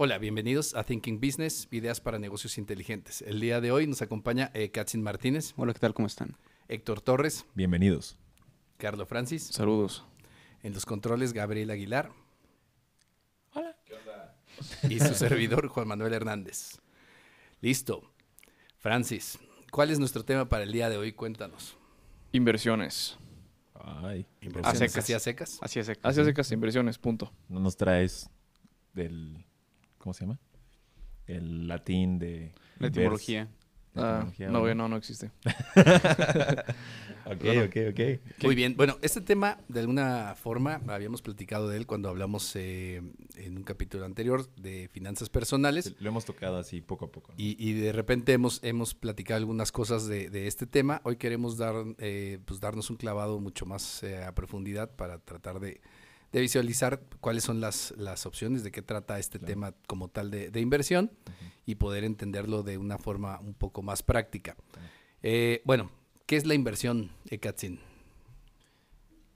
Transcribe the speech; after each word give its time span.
Hola, 0.00 0.18
bienvenidos 0.18 0.76
a 0.76 0.84
Thinking 0.84 1.20
Business, 1.20 1.66
ideas 1.72 2.00
para 2.00 2.20
negocios 2.20 2.56
inteligentes. 2.56 3.20
El 3.22 3.40
día 3.40 3.60
de 3.60 3.72
hoy 3.72 3.88
nos 3.88 4.00
acompaña 4.00 4.52
eh, 4.54 4.70
Katzin 4.70 5.02
Martínez, 5.02 5.54
Hola, 5.56 5.72
¿qué 5.72 5.80
tal? 5.80 5.92
¿Cómo 5.92 6.06
están? 6.06 6.36
Héctor 6.68 7.00
Torres, 7.00 7.46
Bienvenidos. 7.54 8.16
Carlos 8.76 9.08
Francis, 9.08 9.42
Saludos. 9.42 10.04
en 10.62 10.72
los 10.72 10.86
controles 10.86 11.32
Gabriel 11.32 11.70
Aguilar. 11.70 12.12
Hola. 13.54 13.76
Y 14.88 15.00
su 15.00 15.14
servidor 15.14 15.66
Juan 15.66 15.88
Manuel 15.88 16.12
Hernández. 16.12 16.78
Listo. 17.60 18.12
Francis, 18.76 19.36
¿cuál 19.72 19.90
es 19.90 19.98
nuestro 19.98 20.24
tema 20.24 20.48
para 20.48 20.62
el 20.62 20.70
día 20.70 20.88
de 20.90 20.96
hoy? 20.96 21.12
Cuéntanos. 21.12 21.76
Inversiones. 22.30 23.18
Ay, 23.74 24.26
A 24.62 24.76
secas. 24.76 24.98
¿Así 24.98 25.12
a 25.12 25.18
secas? 25.18 25.58
Así 25.60 25.80
es. 25.80 25.88
Así 26.02 26.32
que 26.32 26.54
inversiones, 26.54 26.98
punto. 26.98 27.32
no 27.48 27.58
nos 27.58 27.76
traes 27.76 28.30
del. 28.92 29.44
¿Cómo 29.98 30.14
se 30.14 30.24
llama? 30.24 30.38
El 31.26 31.68
latín 31.68 32.18
de. 32.18 32.52
La 32.78 32.88
invers- 32.88 32.90
etimología. 32.92 33.48
La 33.94 34.02
Ah, 34.02 34.16
etimología, 34.28 34.48
no, 34.48 34.60
¿no? 34.66 34.74
no, 34.74 34.88
no 34.90 34.96
existe. 34.96 35.30
Ok, 37.26 37.42
Bueno. 37.44 37.64
ok, 37.64 37.76
ok. 37.90 38.42
Muy 38.44 38.54
bien. 38.54 38.74
Bueno, 38.74 38.96
este 39.02 39.20
tema, 39.20 39.58
de 39.68 39.80
alguna 39.80 40.34
forma, 40.34 40.80
habíamos 40.88 41.20
platicado 41.20 41.68
de 41.68 41.76
él 41.76 41.86
cuando 41.86 42.08
hablamos 42.08 42.56
eh, 42.56 43.02
en 43.36 43.56
un 43.58 43.64
capítulo 43.64 44.06
anterior 44.06 44.48
de 44.56 44.88
finanzas 44.90 45.28
personales. 45.28 45.94
Lo 46.00 46.08
hemos 46.08 46.24
tocado 46.24 46.56
así 46.56 46.80
poco 46.80 47.04
a 47.06 47.12
poco. 47.12 47.32
¿no? 47.32 47.34
Y, 47.38 47.54
y 47.58 47.74
de 47.74 47.92
repente 47.92 48.32
hemos, 48.32 48.64
hemos 48.64 48.94
platicado 48.94 49.36
algunas 49.38 49.72
cosas 49.72 50.06
de, 50.06 50.30
de 50.30 50.46
este 50.46 50.66
tema. 50.66 51.02
Hoy 51.04 51.16
queremos 51.16 51.58
dar, 51.58 51.74
eh, 51.98 52.38
pues 52.46 52.60
darnos 52.60 52.88
un 52.88 52.96
clavado 52.96 53.40
mucho 53.40 53.66
más 53.66 54.02
eh, 54.04 54.24
a 54.24 54.34
profundidad 54.34 54.96
para 54.96 55.18
tratar 55.18 55.60
de, 55.60 55.82
de 56.32 56.40
visualizar 56.40 57.00
cuáles 57.20 57.44
son 57.44 57.60
las, 57.60 57.92
las 57.96 58.26
opciones, 58.26 58.62
de 58.62 58.70
qué 58.70 58.82
trata 58.82 59.18
este 59.18 59.38
Claro. 59.38 59.52
tema 59.52 59.74
como 59.86 60.08
tal 60.08 60.30
de, 60.30 60.50
de 60.50 60.60
inversión 60.60 61.10
y 61.64 61.76
poder 61.76 62.04
entenderlo 62.04 62.62
de 62.62 62.76
una 62.78 62.98
forma 62.98 63.40
un 63.40 63.54
poco 63.54 63.82
más 63.82 64.02
práctica. 64.02 64.56
Eh, 65.22 65.62
bueno, 65.64 65.90
¿qué 66.26 66.36
es 66.36 66.46
la 66.46 66.54
inversión, 66.54 67.10
Ekatzin? 67.30 67.80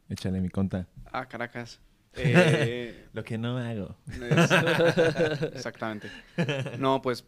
Échale 0.09 0.41
mi 0.41 0.49
conta. 0.49 0.87
Ah, 1.13 1.29
Caracas. 1.29 1.81
Eh, 2.15 3.07
Lo 3.15 3.25
que 3.25 3.39
no 3.39 3.57
hago. 3.57 3.97
es- 4.07 4.51
Exactamente. 5.55 6.11
No, 6.79 7.01
pues 7.01 7.25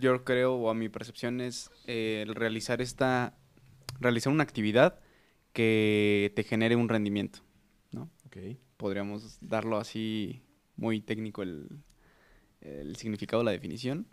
yo 0.00 0.24
creo, 0.24 0.54
o 0.54 0.70
a 0.70 0.74
mi 0.74 0.88
percepción 0.88 1.42
es 1.42 1.70
eh, 1.86 2.24
el 2.26 2.34
realizar 2.34 2.80
esta, 2.80 3.36
realizar 4.00 4.32
una 4.32 4.42
actividad 4.42 4.98
que 5.52 6.32
te 6.34 6.42
genere 6.42 6.74
un 6.74 6.88
rendimiento, 6.88 7.40
¿no? 7.92 8.10
Ok. 8.26 8.36
Podríamos 8.76 9.38
darlo 9.40 9.76
así 9.78 10.42
muy 10.76 11.00
técnico 11.00 11.42
el, 11.42 11.68
el 12.60 12.96
significado, 12.96 13.42
la 13.42 13.52
definición. 13.52 14.06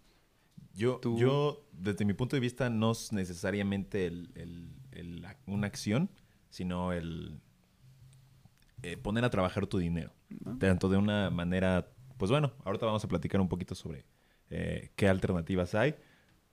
Yo, 0.73 0.97
Tú- 0.97 1.17
yo, 1.17 1.67
desde 1.73 2.05
mi 2.05 2.13
punto 2.13 2.35
de 2.35 2.39
vista, 2.39 2.69
no 2.69 2.91
es 2.91 3.11
necesariamente 3.11 4.05
el, 4.05 4.29
el- 4.35 4.69
el- 4.91 5.25
una 5.47 5.67
acción, 5.67 6.09
sino 6.49 6.93
el 6.93 7.39
eh, 8.83 8.97
poner 8.97 9.23
a 9.25 9.29
trabajar 9.29 9.67
tu 9.67 9.77
dinero. 9.77 10.11
¿no? 10.43 10.57
Tanto 10.57 10.89
de 10.89 10.97
una 10.97 11.29
manera, 11.29 11.91
pues 12.17 12.31
bueno, 12.31 12.51
ahorita 12.63 12.85
vamos 12.85 13.03
a 13.03 13.07
platicar 13.07 13.39
un 13.41 13.47
poquito 13.49 13.75
sobre 13.75 14.05
eh, 14.49 14.91
qué 14.95 15.07
alternativas 15.07 15.75
hay, 15.75 15.95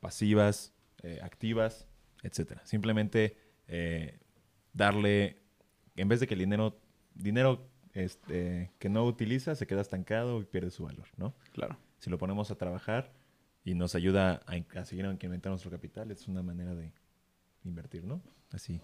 pasivas, 0.01 0.75
eh, 1.03 1.21
activas, 1.23 1.87
etcétera. 2.23 2.65
Simplemente 2.67 3.37
darle, 4.73 5.39
en 5.97 6.09
vez 6.09 6.21
de 6.21 6.27
que 6.27 6.35
el 6.35 6.41
dinero, 6.41 6.81
dinero 7.15 7.68
este, 8.05 8.71
que 8.79 8.89
no 8.89 9.05
utiliza 9.05 9.55
se 9.55 9.67
queda 9.67 9.81
estancado 9.81 10.41
y 10.41 10.45
pierde 10.45 10.71
su 10.71 10.85
valor, 10.85 11.07
¿no? 11.17 11.35
Claro. 11.53 11.77
Si 11.99 12.11
lo 12.11 12.19
ponemos 12.19 12.51
a 12.51 12.57
trabajar 12.57 13.13
y 13.65 13.75
nos 13.75 13.95
ayuda 13.95 14.43
a, 14.47 14.79
a 14.81 14.85
seguir 14.85 15.05
incrementando 15.07 15.51
nuestro 15.55 15.71
capital, 15.71 16.11
es 16.11 16.29
una 16.29 16.43
manera 16.43 16.75
de 16.75 16.93
invertir, 17.65 18.05
¿no? 18.05 18.23
Así. 18.53 18.81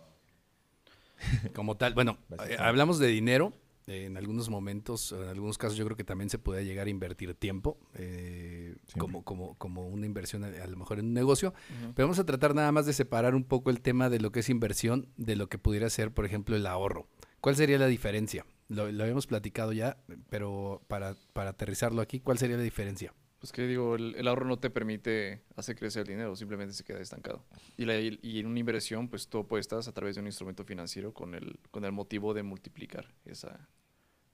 Como 1.55 1.77
tal, 1.77 1.95
bueno, 1.95 2.19
eh, 2.49 2.57
hablamos 2.59 2.99
de 2.99 3.07
dinero. 3.09 3.53
eh, 3.87 4.07
en 4.07 4.17
algunos 4.17 4.49
momentos, 4.49 5.13
en 5.13 5.29
algunos 5.29 5.59
casos, 5.59 5.77
yo 5.79 5.85
creo 5.85 5.97
que 5.97 6.05
también 6.05 6.29
se 6.31 6.39
puede 6.39 6.65
llegar 6.65 6.87
a 6.87 6.91
invertir 6.91 7.35
tiempo 7.35 7.79
eh, 7.95 8.77
como, 8.99 9.23
como, 9.25 9.55
como 9.59 9.87
una 9.89 10.07
inversión 10.07 10.43
a, 10.45 10.49
a 10.49 10.67
lo 10.67 10.77
mejor 10.77 10.99
en 10.99 11.07
un 11.07 11.13
negocio. 11.15 11.55
Pero 11.95 12.07
vamos 12.09 12.19
a 12.19 12.25
tratar 12.27 12.55
nada 12.55 12.73
más 12.73 12.87
de 12.87 12.93
separar 12.93 13.35
un 13.35 13.45
poco 13.45 13.71
el 13.71 13.81
tema 13.81 14.11
de 14.11 14.21
lo 14.21 14.33
que 14.33 14.41
es 14.41 14.49
inversión 14.49 15.09
de 15.17 15.37
lo 15.37 15.49
que 15.49 15.59
pudiera 15.59 15.89
ser, 15.91 16.13
por 16.13 16.25
ejemplo, 16.27 16.57
el 16.57 16.67
ahorro. 16.67 17.07
¿Cuál 17.41 17.57
sería 17.57 17.79
la 17.79 17.87
diferencia? 17.87 18.45
Lo, 18.69 18.91
lo 18.91 19.03
habíamos 19.03 19.27
platicado 19.27 19.73
ya, 19.73 19.99
pero 20.31 20.83
para, 20.89 21.15
para 21.33 21.51
aterrizarlo 21.51 22.01
aquí, 22.01 22.21
¿cuál 22.21 22.39
sería 22.39 22.57
la 22.57 22.63
diferencia? 22.63 23.13
Pues 23.39 23.53
que 23.53 23.67
digo, 23.67 23.95
el, 23.97 24.15
el 24.15 24.27
ahorro 24.27 24.47
no 24.47 24.59
te 24.59 24.71
permite 24.71 25.43
hacer 25.55 25.77
crecer 25.77 26.03
el 26.03 26.09
dinero, 26.09 26.35
simplemente 26.35 26.73
se 26.73 26.83
queda 26.83 27.01
estancado. 27.01 27.45
Y, 27.77 27.85
la- 27.85 27.99
y 28.01 28.39
en 28.41 28.47
una 28.47 28.59
inversión, 28.59 29.09
pues 29.09 29.29
tú 29.29 29.39
apuestas 29.41 29.87
a 29.87 29.93
través 29.93 30.15
de 30.15 30.23
un 30.23 30.27
instrumento 30.29 30.65
financiero 30.65 31.13
con 31.13 31.35
el, 31.35 31.59
con 31.71 31.85
el 31.85 31.93
motivo 31.93 32.33
de 32.33 32.43
multiplicar 32.43 33.07
esa, 33.27 33.69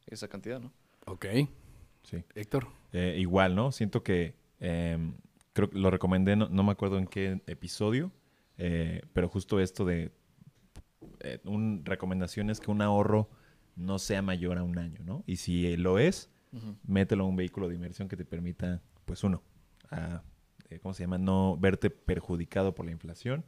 esa 0.06 0.28
cantidad, 0.28 0.60
¿no? 0.60 0.72
Ok, 1.06 1.26
Sí. 2.02 2.24
Héctor. 2.34 2.68
Eh, 2.92 3.16
igual, 3.18 3.54
¿no? 3.54 3.72
Siento 3.72 4.02
que 4.02 4.34
em, 4.60 5.14
creo 5.52 5.68
que 5.70 5.78
lo 5.78 5.90
recomendé, 5.90 6.34
no, 6.36 6.48
no 6.48 6.62
me 6.62 6.72
acuerdo 6.72 6.96
en 6.98 7.06
qué 7.06 7.42
episodio, 7.46 8.10
eh, 8.58 9.02
pero 9.12 9.28
justo 9.28 9.60
esto 9.60 9.84
de 9.84 10.12
eh, 11.20 11.40
un 11.44 11.82
recomendación 11.84 12.48
es 12.48 12.60
que 12.60 12.70
un 12.70 12.80
ahorro 12.80 13.28
no 13.76 13.98
sea 13.98 14.22
mayor 14.22 14.58
a 14.58 14.62
un 14.62 14.78
año, 14.78 15.00
¿no? 15.04 15.24
Y 15.26 15.36
si 15.36 15.76
lo 15.76 15.98
es, 15.98 16.30
mételo 16.84 17.24
a 17.24 17.28
un 17.28 17.36
vehículo 17.36 17.68
de 17.68 17.76
inversión 17.76 18.08
que 18.08 18.16
te 18.16 18.24
permita, 18.24 18.82
pues 19.04 19.22
uno, 19.24 19.42
a, 19.90 20.22
eh, 20.68 20.78
¿cómo 20.80 20.94
se 20.94 21.02
llama? 21.02 21.18
No 21.18 21.56
verte 21.56 21.90
perjudicado 21.90 22.74
por 22.74 22.86
la 22.86 22.92
inflación. 22.92 23.44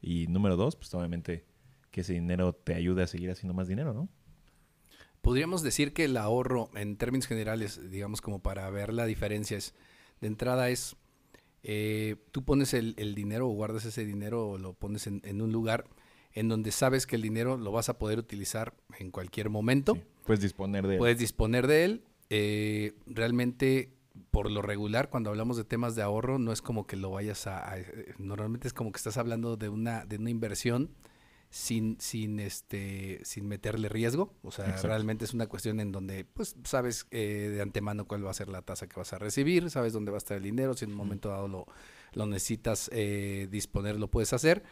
Y 0.00 0.26
número 0.28 0.56
dos, 0.56 0.76
pues 0.76 0.92
obviamente 0.94 1.44
que 1.90 2.02
ese 2.02 2.14
dinero 2.14 2.52
te 2.52 2.74
ayude 2.74 3.02
a 3.02 3.06
seguir 3.06 3.30
haciendo 3.30 3.54
más 3.54 3.68
dinero, 3.68 3.92
¿no? 3.92 4.08
Podríamos 5.20 5.62
decir 5.62 5.92
que 5.92 6.04
el 6.04 6.16
ahorro, 6.16 6.70
en 6.74 6.96
términos 6.96 7.26
generales, 7.26 7.90
digamos 7.90 8.22
como 8.22 8.40
para 8.40 8.70
ver 8.70 8.92
la 8.92 9.04
diferencia, 9.04 9.58
es 9.58 9.74
de 10.20 10.28
entrada 10.28 10.70
es, 10.70 10.96
eh, 11.62 12.16
tú 12.32 12.44
pones 12.44 12.72
el, 12.72 12.94
el 12.96 13.14
dinero 13.14 13.48
o 13.48 13.52
guardas 13.52 13.84
ese 13.84 14.04
dinero 14.06 14.48
o 14.48 14.58
lo 14.58 14.72
pones 14.72 15.06
en, 15.06 15.20
en 15.24 15.42
un 15.42 15.52
lugar 15.52 15.86
en 16.32 16.48
donde 16.48 16.70
sabes 16.72 17.06
que 17.06 17.16
el 17.16 17.22
dinero 17.22 17.56
lo 17.56 17.72
vas 17.72 17.88
a 17.88 17.98
poder 17.98 18.18
utilizar 18.18 18.74
en 18.98 19.10
cualquier 19.10 19.50
momento, 19.50 19.94
Sí. 19.94 20.02
Puedes 20.26 20.42
disponer 20.42 20.86
de... 20.86 20.96
puedes 20.98 21.18
disponer 21.18 21.66
de 21.66 21.84
él. 21.84 22.04
eh, 22.28 22.94
realmente, 23.06 23.92
por 24.30 24.48
lo 24.50 24.62
regular, 24.62 25.10
cuando 25.10 25.30
hablamos 25.30 25.56
de 25.56 25.64
temas 25.64 25.96
de 25.96 26.02
ahorro, 26.02 26.38
no 26.38 26.52
es 26.52 26.62
como 26.62 26.86
que 26.86 26.96
lo 26.96 27.10
vayas 27.10 27.46
a... 27.48 27.72
a- 27.72 27.78
normalmente 28.18 28.68
es 28.68 28.74
como 28.74 28.92
que 28.92 28.98
estás 28.98 29.16
hablando 29.16 29.56
de 29.56 29.68
una, 29.68 30.04
de 30.06 30.16
una 30.18 30.30
inversión 30.30 30.90
sin, 31.52 31.96
sin, 32.00 32.38
este, 32.38 33.18
sin 33.24 33.48
meterle 33.48 33.88
riesgo. 33.88 34.32
O 34.44 34.52
sea, 34.52 34.66
Exacto. 34.66 34.86
realmente 34.86 35.24
es 35.24 35.34
una 35.34 35.48
cuestión 35.48 35.80
en 35.80 35.90
donde 35.90 36.24
pues 36.24 36.54
sabes 36.62 37.06
eh, 37.10 37.50
de 37.52 37.60
antemano 37.60 38.06
cuál 38.06 38.24
va 38.24 38.30
a 38.30 38.34
ser 38.34 38.48
la 38.48 38.62
tasa 38.62 38.86
que 38.88 38.94
vas 38.94 39.12
a 39.12 39.18
recibir, 39.18 39.68
sabes 39.68 39.92
dónde 39.92 40.12
va 40.12 40.16
a 40.16 40.22
estar 40.24 40.36
el 40.36 40.44
dinero, 40.44 40.74
si 40.74 40.84
en 40.84 40.92
un 40.92 40.96
momento 40.96 41.28
dado 41.30 41.48
lo, 41.48 41.66
lo 42.12 42.26
necesitas 42.26 42.88
eh, 42.92 43.48
disponer, 43.50 43.96
lo 43.98 44.08
puedes 44.08 44.32
hacer. 44.32 44.62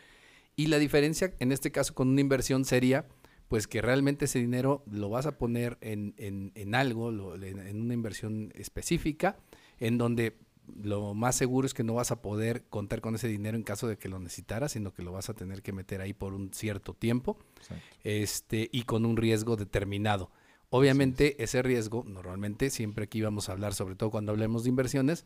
Y 0.58 0.66
la 0.66 0.78
diferencia 0.78 1.32
en 1.38 1.52
este 1.52 1.70
caso 1.70 1.94
con 1.94 2.08
una 2.08 2.20
inversión 2.20 2.64
sería 2.64 3.06
pues 3.46 3.66
que 3.69 3.81
realmente 3.81 4.25
ese 4.26 4.40
dinero 4.40 4.82
lo 4.90 5.08
vas 5.08 5.25
a 5.25 5.38
poner 5.38 5.78
en, 5.81 6.14
en- 6.19 6.50
en 6.56 6.75
algo, 6.75 7.10
lo- 7.12 7.37
en, 7.37 7.60
en 7.60 7.81
una 7.81 7.94
inversión 7.94 8.52
específica, 8.56 9.38
en 9.78 9.96
donde 9.99 10.37
lo 10.82 11.14
más 11.14 11.37
seguro 11.37 11.64
es 11.66 11.72
que 11.75 11.84
no 11.84 11.94
vas 11.94 12.10
a 12.10 12.20
poder 12.20 12.64
contar 12.69 13.00
con 13.00 13.14
ese 13.14 13.28
dinero 13.28 13.56
en 13.56 13.62
caso 13.62 13.87
de 13.88 13.96
que 13.96 14.08
lo 14.08 14.19
necesitaras, 14.19 14.72
sino 14.72 14.93
que 14.93 15.02
lo 15.02 15.12
vas 15.12 15.31
a 15.31 15.34
tener 15.34 15.62
que 15.62 15.72
meter 15.72 16.00
ahí 16.02 16.12
por 16.12 16.34
un 16.34 16.52
cierto 16.52 16.93
tiempo 16.93 17.38
Exacto. 17.60 17.84
este, 18.05 18.69
y 18.72 18.82
con 18.82 19.06
un 19.06 19.16
riesgo 19.16 19.56
determinado. 19.56 20.31
Obviamente 20.70 21.43
ese 21.43 21.62
riesgo, 21.62 22.05
normalmente 22.06 22.69
siempre 22.69 23.05
aquí 23.05 23.22
vamos 23.22 23.49
a 23.49 23.52
hablar, 23.52 23.72
sobre 23.75 23.94
todo 23.94 24.10
cuando 24.10 24.32
hablemos 24.32 24.64
de 24.64 24.69
inversiones, 24.70 25.25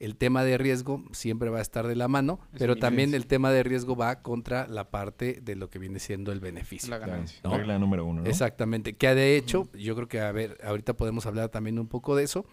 el 0.00 0.16
tema 0.16 0.44
de 0.44 0.58
riesgo 0.58 1.04
siempre 1.12 1.50
va 1.50 1.58
a 1.58 1.62
estar 1.62 1.86
de 1.86 1.94
la 1.96 2.08
mano, 2.08 2.40
Es 2.52 2.58
pero 2.58 2.76
también 2.76 3.14
el 3.14 3.26
tema 3.26 3.50
de 3.52 3.62
riesgo 3.62 3.96
va 3.96 4.22
contra 4.22 4.66
la 4.66 4.90
parte 4.90 5.40
de 5.42 5.56
lo 5.56 5.70
que 5.70 5.78
viene 5.78 5.98
siendo 6.00 6.32
el 6.32 6.40
beneficio. 6.40 6.90
La 6.90 6.98
ganancia. 6.98 7.40
¿no? 7.44 7.56
Regla 7.56 7.78
número 7.78 8.04
uno, 8.04 8.22
¿no? 8.22 8.28
Exactamente, 8.28 8.94
que 8.94 9.14
de 9.14 9.36
hecho, 9.36 9.68
yo 9.72 9.94
creo 9.94 10.08
que, 10.08 10.20
a 10.20 10.32
ver, 10.32 10.58
ahorita 10.64 10.94
podemos 10.94 11.26
hablar 11.26 11.48
también 11.50 11.78
un 11.78 11.86
poco 11.88 12.16
de 12.16 12.24
eso, 12.24 12.44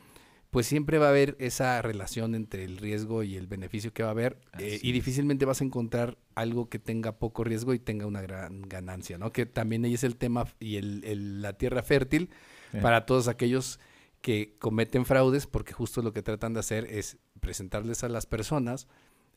pues 0.52 0.68
siempre 0.68 0.98
va 0.98 1.06
a 1.08 1.10
haber 1.12 1.38
esa 1.40 1.82
relación 1.82 2.36
entre 2.36 2.66
el 2.66 2.78
riesgo 2.78 3.24
y 3.24 3.38
el 3.38 3.48
beneficio 3.48 3.94
que 3.94 4.04
va 4.04 4.10
a 4.10 4.12
haber 4.12 4.38
eh, 4.60 4.80
y 4.84 4.92
difícilmente 4.92 5.46
vas 5.46 5.62
a 5.62 5.64
encontrar 5.64 6.18
algo 6.36 6.68
que 6.68 6.78
tenga 6.78 7.14
poco 7.20 7.46
riesgo 7.46 7.74
y 7.74 7.80
tenga 7.80 8.06
una 8.06 8.22
gran 8.22 8.62
ganancia, 8.64 9.18
¿no? 9.18 9.32
Que 9.32 9.46
también 9.46 9.86
ahí 9.86 9.94
es 9.94 10.04
el 10.04 10.18
tema 10.18 10.46
y 10.60 10.76
el, 10.76 11.04
el- 11.06 11.42
la 11.42 11.54
tierra 11.54 11.84
fértil 11.84 12.30
Sí. 12.74 12.78
para 12.82 13.06
todos 13.06 13.28
aquellos 13.30 13.80
que 14.22 14.56
cometen 14.60 15.06
fraudes 15.06 15.48
porque 15.48 15.74
justo 15.74 16.02
lo 16.02 16.14
que 16.14 16.22
tratan 16.22 16.54
de 16.54 16.60
hacer 16.60 16.86
es 16.86 17.18
presentarles 17.40 18.04
a 18.04 18.10
las 18.10 18.26
personas 18.26 18.88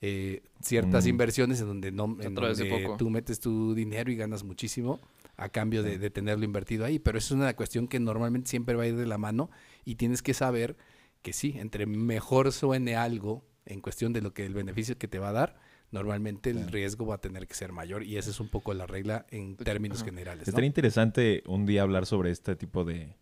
eh, 0.01 0.43
ciertas 0.61 1.05
Mm. 1.07 1.09
inversiones 1.09 1.61
en 1.61 1.67
donde 1.69 1.91
no 1.93 2.17
en 2.21 2.35
donde 2.35 2.65
poco. 2.67 2.97
tú 2.99 3.09
metes 3.11 3.41
tu 3.41 3.75
dinero 3.75 4.11
y 4.13 4.17
ganas 4.17 4.45
muchísimo 4.45 5.01
a 5.37 5.49
cambio 5.49 5.83
de, 5.83 5.99
de 5.99 6.11
tenerlo 6.11 6.45
invertido 6.45 6.85
ahí 6.85 6.99
pero 6.99 7.17
eso 7.17 7.35
es 7.35 7.41
una 7.41 7.55
cuestión 7.57 7.89
que 7.89 7.99
normalmente 8.01 8.51
siempre 8.51 8.75
va 8.75 8.83
a 8.83 8.87
ir 8.87 8.97
de 8.97 9.07
la 9.07 9.17
mano 9.19 9.51
y 9.85 9.95
tienes 9.95 10.21
que 10.21 10.35
saber 10.35 10.77
que 11.23 11.33
sí 11.33 11.55
entre 11.59 11.87
mejor 11.87 12.53
suene 12.53 12.97
algo 12.97 13.47
en 13.65 13.81
cuestión 13.81 14.13
de 14.13 14.21
lo 14.21 14.35
que 14.35 14.45
el 14.45 14.53
beneficio 14.53 14.99
que 14.99 15.09
te 15.09 15.19
va 15.19 15.31
a 15.31 15.33
dar 15.33 15.57
normalmente 15.91 16.51
el 16.51 16.69
riesgo 16.71 17.07
va 17.07 17.15
a 17.15 17.21
tener 17.21 17.47
que 17.47 17.55
ser 17.55 17.73
mayor 17.73 18.03
y 18.03 18.17
esa 18.19 18.29
es 18.31 18.41
un 18.41 18.49
poco 18.49 18.75
la 18.75 18.87
regla 18.87 19.25
en 19.31 19.57
términos 19.57 19.99
Ajá. 20.03 20.07
generales 20.11 20.47
¿no? 20.47 20.51
Estaría 20.51 20.67
interesante 20.67 21.43
un 21.47 21.65
día 21.65 21.83
hablar 21.83 22.05
sobre 22.05 22.31
este 22.31 22.57
tipo 22.57 22.85
de 22.85 23.15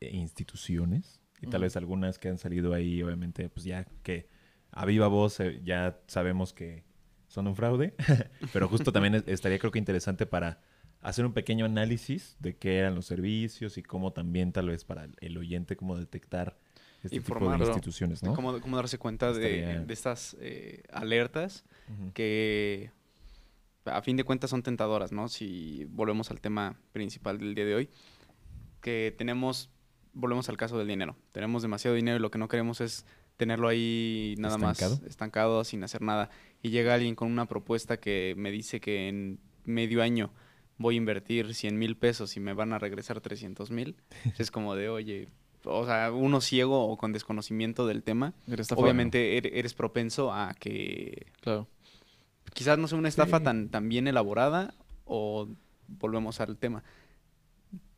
instituciones 0.00 1.20
y 1.40 1.46
tal 1.48 1.62
vez 1.62 1.76
algunas 1.76 2.18
que 2.18 2.28
han 2.28 2.38
salido 2.38 2.72
ahí, 2.74 3.02
obviamente, 3.02 3.48
pues 3.48 3.64
ya 3.64 3.84
que 4.02 4.28
a 4.70 4.84
viva 4.86 5.06
voz 5.08 5.38
eh, 5.40 5.60
ya 5.64 5.98
sabemos 6.06 6.52
que 6.52 6.84
son 7.28 7.46
un 7.46 7.56
fraude, 7.56 7.94
pero 8.52 8.68
justo 8.68 8.92
también 8.92 9.14
es- 9.16 9.24
estaría 9.26 9.58
creo 9.58 9.70
que 9.72 9.78
interesante 9.78 10.26
para 10.26 10.60
hacer 11.02 11.24
un 11.26 11.32
pequeño 11.32 11.64
análisis 11.66 12.36
de 12.40 12.56
qué 12.56 12.78
eran 12.78 12.94
los 12.94 13.06
servicios 13.06 13.78
y 13.78 13.82
cómo 13.82 14.12
también 14.12 14.52
tal 14.52 14.68
vez 14.68 14.84
para 14.84 15.08
el- 15.20 15.38
oyente 15.38 15.76
cómo 15.76 15.96
detectar 15.96 16.56
este 17.02 17.18
tipo 17.20 17.34
de 17.34 17.44
Informarlo. 17.44 17.66
instituciones, 17.66 18.22
¿no? 18.22 18.32
¿Cómo, 18.34 18.60
cómo 18.60 18.76
darse 18.76 18.98
cuenta 18.98 19.32
de, 19.32 19.60
Estaría- 19.60 19.84
de 19.84 19.92
estas 19.94 20.36
eh, 20.40 20.82
alertas 20.90 21.64
que 22.14 22.90
a 23.84 24.02
fin 24.02 24.16
de 24.16 24.24
cuentas 24.24 24.50
son 24.50 24.62
tentadoras, 24.64 25.12
¿no? 25.12 25.28
Si 25.28 25.84
volvemos 25.90 26.30
al 26.32 26.40
tema 26.40 26.76
principal 26.92 27.38
del 27.38 27.54
día 27.54 27.64
de 27.66 27.74
hoy, 27.76 27.90
que 28.80 29.14
tenemos, 29.16 29.70
volvemos 30.18 30.48
al 30.48 30.56
caso 30.56 30.78
del 30.78 30.88
dinero, 30.88 31.14
tenemos 31.32 31.62
demasiado 31.62 31.94
dinero 31.94 32.16
y 32.16 32.20
lo 32.20 32.30
que 32.30 32.38
no 32.38 32.48
queremos 32.48 32.80
es 32.80 33.04
tenerlo 33.36 33.68
ahí 33.68 34.34
nada 34.38 34.56
¿Estancado? 34.56 34.96
más 34.96 35.02
estancado 35.04 35.62
sin 35.64 35.84
hacer 35.84 36.00
nada. 36.00 36.30
Y 36.62 36.70
llega 36.70 36.94
alguien 36.94 37.14
con 37.14 37.30
una 37.30 37.46
propuesta 37.46 37.98
que 37.98 38.34
me 38.38 38.50
dice 38.50 38.80
que 38.80 39.08
en 39.08 39.38
medio 39.64 40.02
año 40.02 40.30
voy 40.78 40.94
a 40.94 40.98
invertir 40.98 41.54
100 41.54 41.78
mil 41.78 41.96
pesos 41.96 42.36
y 42.36 42.40
me 42.40 42.54
van 42.54 42.72
a 42.72 42.78
regresar 42.78 43.20
300 43.20 43.70
mil. 43.70 43.94
es 44.38 44.50
como 44.50 44.74
de, 44.74 44.88
oye, 44.88 45.28
o 45.64 45.84
sea, 45.84 46.10
uno 46.12 46.40
ciego 46.40 46.86
o 46.88 46.96
con 46.96 47.12
desconocimiento 47.12 47.86
del 47.86 48.02
tema, 48.02 48.32
obviamente 48.74 49.36
er- 49.36 49.50
eres 49.52 49.74
propenso 49.74 50.32
a 50.32 50.54
que 50.54 51.26
Claro. 51.42 51.66
quizás 52.54 52.78
no 52.78 52.88
sea 52.88 52.96
una 52.98 53.08
estafa 53.08 53.38
Sí. 53.38 53.44
tan, 53.44 53.68
tan 53.68 53.88
bien 53.90 54.08
elaborada 54.08 54.72
o 55.04 55.46
volvemos 55.88 56.40
al 56.40 56.56
tema. 56.56 56.82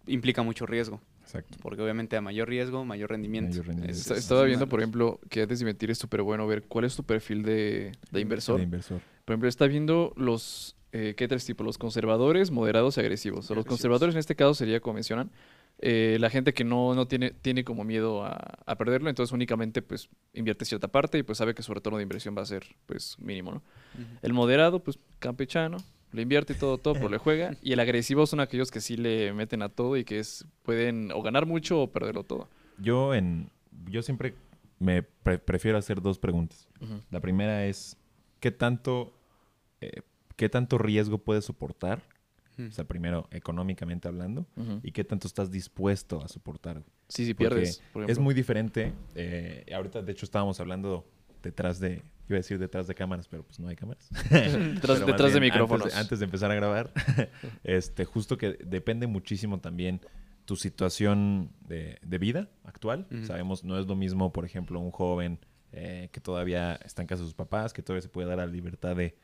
Implica 0.06 0.42
mucho 0.42 0.64
riesgo, 0.66 1.00
Exacto. 1.28 1.58
porque 1.60 1.82
obviamente 1.82 2.16
a 2.16 2.20
mayor 2.22 2.48
riesgo, 2.48 2.84
mayor 2.84 3.10
rendimiento. 3.10 3.50
Mayor 3.50 3.66
rendimiento. 3.66 3.92
Es- 3.92 4.00
Esta- 4.00 4.14
es 4.14 4.20
Estaba 4.20 4.44
viendo, 4.44 4.69
por 4.69 4.80
ejemplo, 4.80 5.20
que 5.28 5.42
antes 5.42 5.58
de 5.58 5.64
invertir 5.64 5.90
es 5.90 5.98
súper 5.98 6.22
bueno 6.22 6.46
ver 6.46 6.62
cuál 6.64 6.84
es 6.86 6.96
tu 6.96 7.04
perfil 7.04 7.42
de, 7.42 7.92
de 8.10 8.20
inversor. 8.20 8.56
De 8.58 8.64
inversor. 8.64 9.00
Por 9.25 9.34
ejemplo, 9.34 9.48
está 9.48 9.66
viendo 9.66 10.14
los, 10.16 10.75
eh, 10.92 11.14
¿qué 11.16 11.28
tres 11.28 11.44
tipos? 11.44 11.66
Los 11.66 11.76
conservadores, 11.76 12.50
moderados 12.50 12.96
y 12.96 13.00
agresivos. 13.00 13.40
O 13.40 13.42
sea, 13.42 13.54
los 13.56 13.62
Agresivos. 13.66 13.78
conservadores 13.78 14.14
en 14.14 14.20
este 14.20 14.34
caso 14.36 14.54
sería, 14.54 14.80
como 14.80 14.94
mencionan, 14.94 15.30
eh, 15.80 16.16
la 16.19 16.28
gente 16.30 16.54
que 16.54 16.64
no, 16.64 16.94
no 16.94 17.06
tiene, 17.06 17.30
tiene 17.30 17.62
como 17.62 17.84
miedo 17.84 18.25
a, 18.25 18.32
a 18.66 18.76
perderlo, 18.78 19.10
entonces 19.10 19.32
únicamente 19.32 19.80
pues 19.82 20.08
invierte 20.34 20.64
cierta 20.64 20.88
parte 20.88 21.19
y 21.19 21.22
pues 21.22 21.38
sabe 21.38 21.54
que 21.54 21.62
su 21.62 21.72
retorno 21.72 21.98
de 21.98 22.02
inversión 22.02 22.34
va 22.36 22.42
a 22.42 22.46
ser 22.46 22.64
pues 22.86 23.16
mínimo, 23.20 23.52
¿no? 23.52 23.62
El 24.22 24.32
moderado, 24.32 24.82
pues 24.82 24.98
campechano, 25.20 25.76
le 26.12 26.22
invierte 26.22 26.55
todo, 26.55 26.78
todo, 26.78 26.94
pero 26.94 27.08
le 27.08 27.19
juega. 27.19 27.56
Y 27.62 27.72
el 27.72 27.81
agresivo 27.81 28.26
son 28.26 28.40
aquellos 28.40 28.70
que 28.70 28.81
sí 28.81 28.96
le 28.96 29.32
meten 29.32 29.62
a 29.62 29.69
todo 29.69 29.96
y 29.96 30.05
que 30.05 30.19
es, 30.19 30.46
pueden 30.62 31.10
o 31.12 31.22
ganar 31.22 31.46
mucho 31.46 31.81
o 31.82 31.90
perderlo 31.93 32.25
todo. 32.25 32.49
Yo 32.78 33.14
en 33.14 33.50
yo 33.87 34.02
siempre 34.02 34.34
me 34.78 35.02
pre- 35.02 35.38
prefiero 35.38 35.78
hacer 35.78 36.00
dos 36.00 36.19
preguntas. 36.19 36.69
La 37.10 37.20
primera 37.20 37.66
es, 37.66 37.96
¿qué 38.40 38.50
tanto, 38.50 39.12
eh, 39.81 40.02
¿qué 40.37 40.49
tanto 40.49 40.78
riesgo 40.78 41.19
puedes 41.19 41.44
soportar? 41.44 42.02
O 42.58 42.72
sea, 42.72 42.84
primero, 42.84 43.28
económicamente 43.31 44.08
hablando, 44.08 44.44
y 44.82 44.90
qué 44.90 45.04
tanto 45.04 45.28
estás 45.28 45.50
dispuesto 45.52 46.20
a 46.22 46.26
soportar. 46.28 46.82
Sí, 47.08 47.25
sí, 47.25 47.32
Porque 47.34 47.50
pierdes. 47.54 47.82
por 47.93 48.11
Es 48.11 48.19
muy 48.19 48.34
diferente. 48.34 48.93
eh, 49.14 49.64
ahorita, 49.72 50.02
de 50.02 50.11
hecho, 50.12 50.25
estábamos 50.25 50.58
hablando 50.58 51.06
detrás 51.43 51.81
de, 51.81 52.02
iba 52.29 52.37
a 52.37 52.38
decir 52.38 52.58
detrás 52.58 52.87
de 52.87 52.94
cámaras, 52.94 53.29
pero 53.29 53.43
pues 53.43 53.58
no 53.58 53.69
hay 53.69 53.76
cámaras. 53.76 54.08
detrás, 54.31 55.05
detrás 55.05 55.32
de 55.32 55.40
micrófonos. 55.40 55.87
Antes 55.87 55.94
de, 55.94 56.00
antes 56.00 56.19
de 56.19 56.25
empezar 56.25 56.50
a 56.50 56.55
grabar, 56.55 56.93
este, 57.64 58.05
justo 58.05 58.37
que 58.38 58.58
depende 58.64 59.06
muchísimo 59.06 59.61
también 59.61 60.00
tu 60.44 60.56
situación 60.56 61.50
de, 61.61 61.99
de 62.02 62.19
vida 62.19 62.49
actual. 62.64 63.06
Sabemos, 63.26 63.64
no 63.64 63.79
es 63.79 63.87
lo 63.87 63.96
mismo, 63.96 64.32
por 64.32 64.46
ejemplo, 64.46 64.81
un 64.81 64.90
joven 64.90 65.38
eh, 65.73 66.08
que 66.12 66.20
todavía 66.23 66.76
está 66.76 67.02
en 67.02 67.08
casa 67.08 67.20
de 67.20 67.26
sus 67.26 67.35
papás, 67.35 67.75
que 67.75 67.82
todavía 67.82 68.00
se 68.00 68.08
puede 68.08 68.26
dar 68.26 68.38
la 68.38 68.46
libertad 68.46 68.96
de 68.96 69.19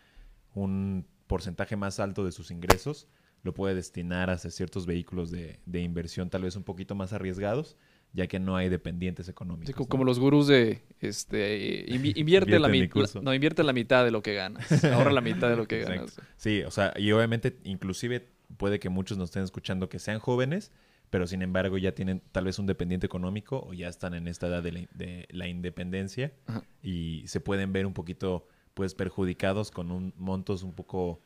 un 0.53 1.07
porcentaje 1.27 1.77
más 1.77 1.99
alto 2.01 2.23
de 2.23 2.33
sus 2.33 2.51
ingresos, 2.51 3.09
lo 3.43 3.55
puede 3.55 3.75
destinar 3.75 4.29
hacia 4.29 4.51
ciertos 4.51 4.85
vehículos 4.85 5.31
de, 5.31 5.61
de 5.65 5.81
inversión 5.81 6.29
tal 6.29 6.43
vez 6.43 6.57
un 6.57 6.63
poquito 6.63 6.95
más 6.95 7.15
arriesgados, 7.15 7.79
ya 8.15 8.27
que 8.29 8.39
no 8.39 8.57
hay 8.57 8.69
dependientes 8.71 9.29
económicos. 9.29 9.67
Sí, 9.67 9.73
co- 9.75 9.83
¿no? 9.83 9.89
como 9.89 10.05
los 10.05 10.19
gurús 10.19 10.47
de 10.47 10.81
este 11.01 11.85
invi- 11.89 12.17
invierte 12.17 12.21
Invierte 12.57 12.59
la 12.61 12.69
mitad 12.69 13.21
no 13.23 13.35
invierte 13.35 13.63
la 13.65 13.73
mitad 13.75 14.05
de 14.05 14.11
lo 14.11 14.23
que 14.23 14.35
ganas 14.35 14.85
ahorra 14.85 15.13
la 15.13 15.21
mitad 15.21 15.51
de 15.51 15.57
lo 15.57 15.67
que 15.69 15.81
Exacto. 15.81 16.01
ganas 16.01 16.21
Sí, 16.37 16.63
o 16.63 16.71
sea, 16.71 16.95
y 16.97 17.13
obviamente 17.13 17.59
inclusive 17.65 18.27
puede 18.57 18.79
que 18.79 18.89
muchos 18.89 19.19
nos 19.19 19.29
estén 19.31 19.43
escuchando 19.43 19.89
que 19.89 19.99
sean 19.99 20.19
jóvenes, 20.21 20.71
pero 21.11 21.27
sin 21.27 21.43
embargo 21.43 21.77
ya 21.77 21.93
tienen 21.93 22.23
tal 22.33 22.45
vez 22.45 22.59
un 22.59 22.67
dependiente 22.67 23.07
económico 23.07 23.65
o 23.69 23.73
ya 23.75 23.89
están 23.89 24.15
en 24.15 24.29
esta 24.29 24.47
edad 24.47 24.63
de 24.63 24.73
la, 24.73 24.81
de 24.95 25.27
la 25.31 25.49
independencia 25.49 26.33
Ajá. 26.47 26.63
y 26.83 27.25
se 27.27 27.41
pueden 27.41 27.73
ver 27.73 27.85
un 27.85 27.95
poquito 27.95 28.47
pues 28.75 28.95
perjudicados 28.95 29.71
con 29.71 29.91
un 29.91 30.13
montos 30.17 30.63
un 30.63 30.73
poco 30.73 31.21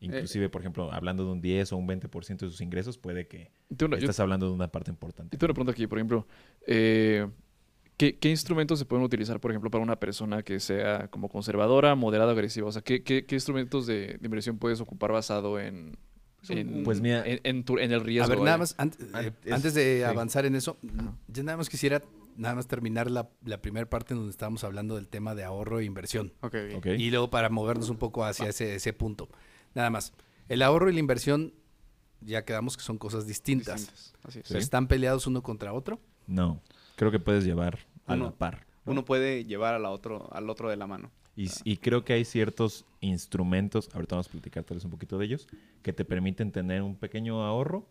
Eh, 0.00 0.06
inclusive 0.06 0.48
por 0.48 0.62
ejemplo 0.62 0.90
hablando 0.92 1.24
de 1.24 1.30
un 1.32 1.40
10 1.40 1.72
o 1.72 1.76
un 1.76 1.86
20% 1.86 2.46
de 2.46 2.50
sus 2.50 2.60
ingresos 2.62 2.96
puede 2.96 3.26
que 3.28 3.50
una- 3.84 3.96
yo- 3.98 4.04
estás 4.04 4.18
hablando 4.20 4.46
de 4.46 4.52
una 4.52 4.68
parte 4.68 4.90
importante. 4.90 5.36
Y 5.36 5.38
tengo 5.38 5.48
una 5.50 5.54
pregunta 5.54 5.72
aquí, 5.72 5.86
por 5.86 5.98
ejemplo, 5.98 6.26
eh, 6.66 7.26
¿qué, 7.98 8.18
qué 8.18 8.30
instrumentos 8.30 8.78
se 8.78 8.86
pueden 8.86 9.04
utilizar, 9.04 9.40
por 9.40 9.50
ejemplo, 9.50 9.70
para 9.70 9.84
una 9.84 9.96
persona 10.00 10.42
que 10.42 10.58
sea 10.58 11.08
como 11.08 11.28
conservadora, 11.28 11.94
moderada, 11.96 12.32
agresiva? 12.32 12.68
O 12.68 12.72
sea, 12.72 12.80
¿qué, 12.82 13.02
qué, 13.02 13.26
qué 13.26 13.34
instrumentos 13.36 13.86
de, 13.86 14.16
de 14.18 14.20
inversión 14.24 14.56
puedes 14.58 14.80
ocupar 14.80 15.12
basado 15.12 15.60
en, 15.60 15.98
en, 16.48 16.82
Pues 16.82 17.02
mira- 17.02 17.22
en, 17.26 17.40
en 17.44 17.64
tu- 17.64 17.78
en 17.78 17.92
el 17.92 18.00
riesgo? 18.00 18.24
A 18.32 18.34
ver, 18.36 18.40
nada 18.42 18.56
más, 18.56 18.74
ant- 18.78 18.96
An- 19.12 19.26
eh, 19.26 19.32
es- 19.44 19.52
antes 19.52 19.74
de 19.74 19.98
sí. 19.98 20.02
avanzar 20.04 20.46
en 20.46 20.54
eso, 20.54 20.78
yo 21.28 21.42
nada 21.44 21.58
más 21.58 21.68
quisiera 21.68 22.02
nada 22.36 22.54
más 22.54 22.66
terminar 22.68 23.10
la, 23.10 23.28
la 23.44 23.60
primera 23.60 23.84
parte 23.90 24.14
en 24.14 24.20
donde 24.20 24.30
estábamos 24.30 24.64
hablando 24.64 24.94
del 24.96 25.08
tema 25.08 25.34
de 25.34 25.44
ahorro 25.44 25.80
e 25.80 25.84
inversión. 25.84 26.32
Ok, 26.40 26.54
ok. 26.70 26.76
¿Ok? 26.76 26.86
Y 26.96 27.10
luego 27.10 27.28
para 27.28 27.50
movernos 27.50 27.90
un 27.90 27.98
poco 27.98 28.24
hacia 28.24 28.48
ese, 28.48 28.76
ese 28.76 28.94
punto. 28.94 29.28
Nada 29.74 29.90
más. 29.90 30.12
El 30.48 30.62
ahorro 30.62 30.90
y 30.90 30.94
la 30.94 31.00
inversión, 31.00 31.54
ya 32.20 32.44
quedamos 32.44 32.76
que 32.76 32.82
son 32.82 32.98
cosas 32.98 33.26
distintas. 33.26 33.80
Distintas, 33.80 34.14
así 34.24 34.38
es. 34.40 34.46
Sí. 34.48 34.58
¿Están 34.58 34.88
peleados 34.88 35.26
uno 35.26 35.42
contra 35.42 35.72
otro? 35.72 36.00
No, 36.26 36.60
creo 36.96 37.10
que 37.10 37.18
puedes 37.20 37.44
llevar 37.44 37.78
a 38.06 38.14
Uno- 38.14 38.26
la 38.26 38.30
par. 38.32 38.66
¿no? 38.84 38.92
Uno 38.92 39.04
puede 39.04 39.44
llevar 39.44 39.74
a 39.74 39.78
la 39.78 39.90
otro, 39.90 40.28
al 40.32 40.48
otro 40.50 40.68
de 40.70 40.76
la 40.76 40.86
mano. 40.86 41.10
Y, 41.36 41.48
y 41.64 41.76
creo 41.76 42.04
que 42.04 42.12
hay 42.12 42.24
ciertos 42.24 42.84
instrumentos, 43.00 43.88
ahorita 43.94 44.16
vamos 44.16 44.28
a 44.28 44.30
platicar 44.32 44.64
tal 44.64 44.76
vez 44.78 44.84
un 44.84 44.90
poquito 44.90 45.16
de 45.18 45.26
ellos, 45.26 45.46
que 45.82 45.92
te 45.92 46.04
permiten 46.04 46.50
tener 46.52 46.82
un 46.82 46.96
pequeño 46.96 47.44
ahorro, 47.44 47.86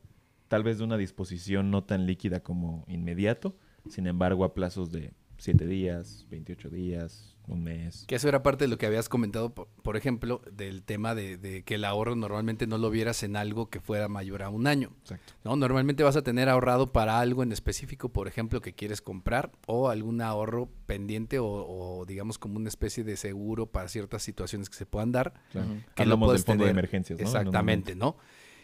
tal 0.50 0.64
vez 0.64 0.78
de 0.80 0.84
una 0.84 0.98
disposición 0.98 1.72
no 1.72 1.84
tan 1.84 2.06
líquida 2.06 2.42
como 2.42 2.84
inmediato, 2.88 3.56
sin 3.90 4.08
embargo 4.08 4.44
a 4.44 4.54
plazos 4.54 4.92
de 4.92 5.14
7 5.38 5.66
días, 5.68 6.26
28 6.30 6.70
días, 6.70 7.38
un 7.50 7.64
mes. 7.64 8.06
Que 8.08 8.16
eso 8.16 8.28
era 8.30 8.44
parte 8.44 8.66
de 8.66 8.70
lo 8.70 8.78
que 8.78 8.86
habías 8.86 9.10
comentado, 9.10 9.54
por, 9.54 9.68
por 9.84 9.98
ejemplo, 9.98 10.42
del 10.52 10.84
tema 10.84 11.16
de, 11.16 11.38
de 11.38 11.64
que 11.64 11.76
el 11.76 11.86
ahorro 11.86 12.16
normalmente 12.16 12.68
no 12.68 12.78
lo 12.78 12.90
vieras 12.90 13.24
en 13.24 13.36
algo 13.36 13.70
que 13.70 13.80
fuera 13.80 14.08
mayor 14.08 14.44
a 14.44 14.50
un 14.50 14.68
año. 14.68 14.92
Exacto. 15.02 15.34
¿no? 15.44 15.56
Normalmente 15.56 16.04
vas 16.04 16.16
a 16.16 16.22
tener 16.22 16.48
ahorrado 16.50 16.92
para 16.92 17.20
algo 17.20 17.44
en 17.44 17.52
específico, 17.52 18.10
por 18.10 18.28
ejemplo, 18.28 18.62
que 18.62 18.74
quieres 18.74 19.02
comprar 19.02 19.52
o 19.68 19.90
algún 19.90 20.22
ahorro 20.22 20.70
pendiente 20.86 21.40
o, 21.40 21.46
o, 21.48 22.06
digamos 22.06 22.38
como 22.38 22.58
una 22.58 22.70
especie 22.70 23.04
de 23.04 23.18
seguro 23.18 23.66
para 23.66 23.88
ciertas 23.90 24.24
situaciones 24.24 24.70
que 24.70 24.76
se 24.76 24.86
puedan 24.86 25.12
dar. 25.12 25.34
claro. 25.52 25.68
Que 25.96 26.04
Hablamos 26.04 26.28
del 26.28 26.34
puedes 26.36 26.46
fondo 26.46 26.64
de 26.64 26.70
tener. 26.70 26.80
emergencias, 26.80 27.20
¿no? 27.20 27.26
Exactamente, 27.26 27.96
¿no? 27.96 28.18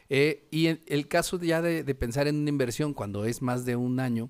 Eh, 0.09 0.47
y 0.51 0.67
en 0.67 0.81
el 0.85 1.07
caso 1.07 1.39
ya 1.41 1.61
de, 1.63 1.83
de 1.83 1.95
pensar 1.95 2.27
en 2.27 2.35
una 2.35 2.49
inversión 2.49 2.93
cuando 2.93 3.25
es 3.25 3.41
más 3.41 3.65
de 3.65 3.75
un 3.75 3.99
año, 3.99 4.29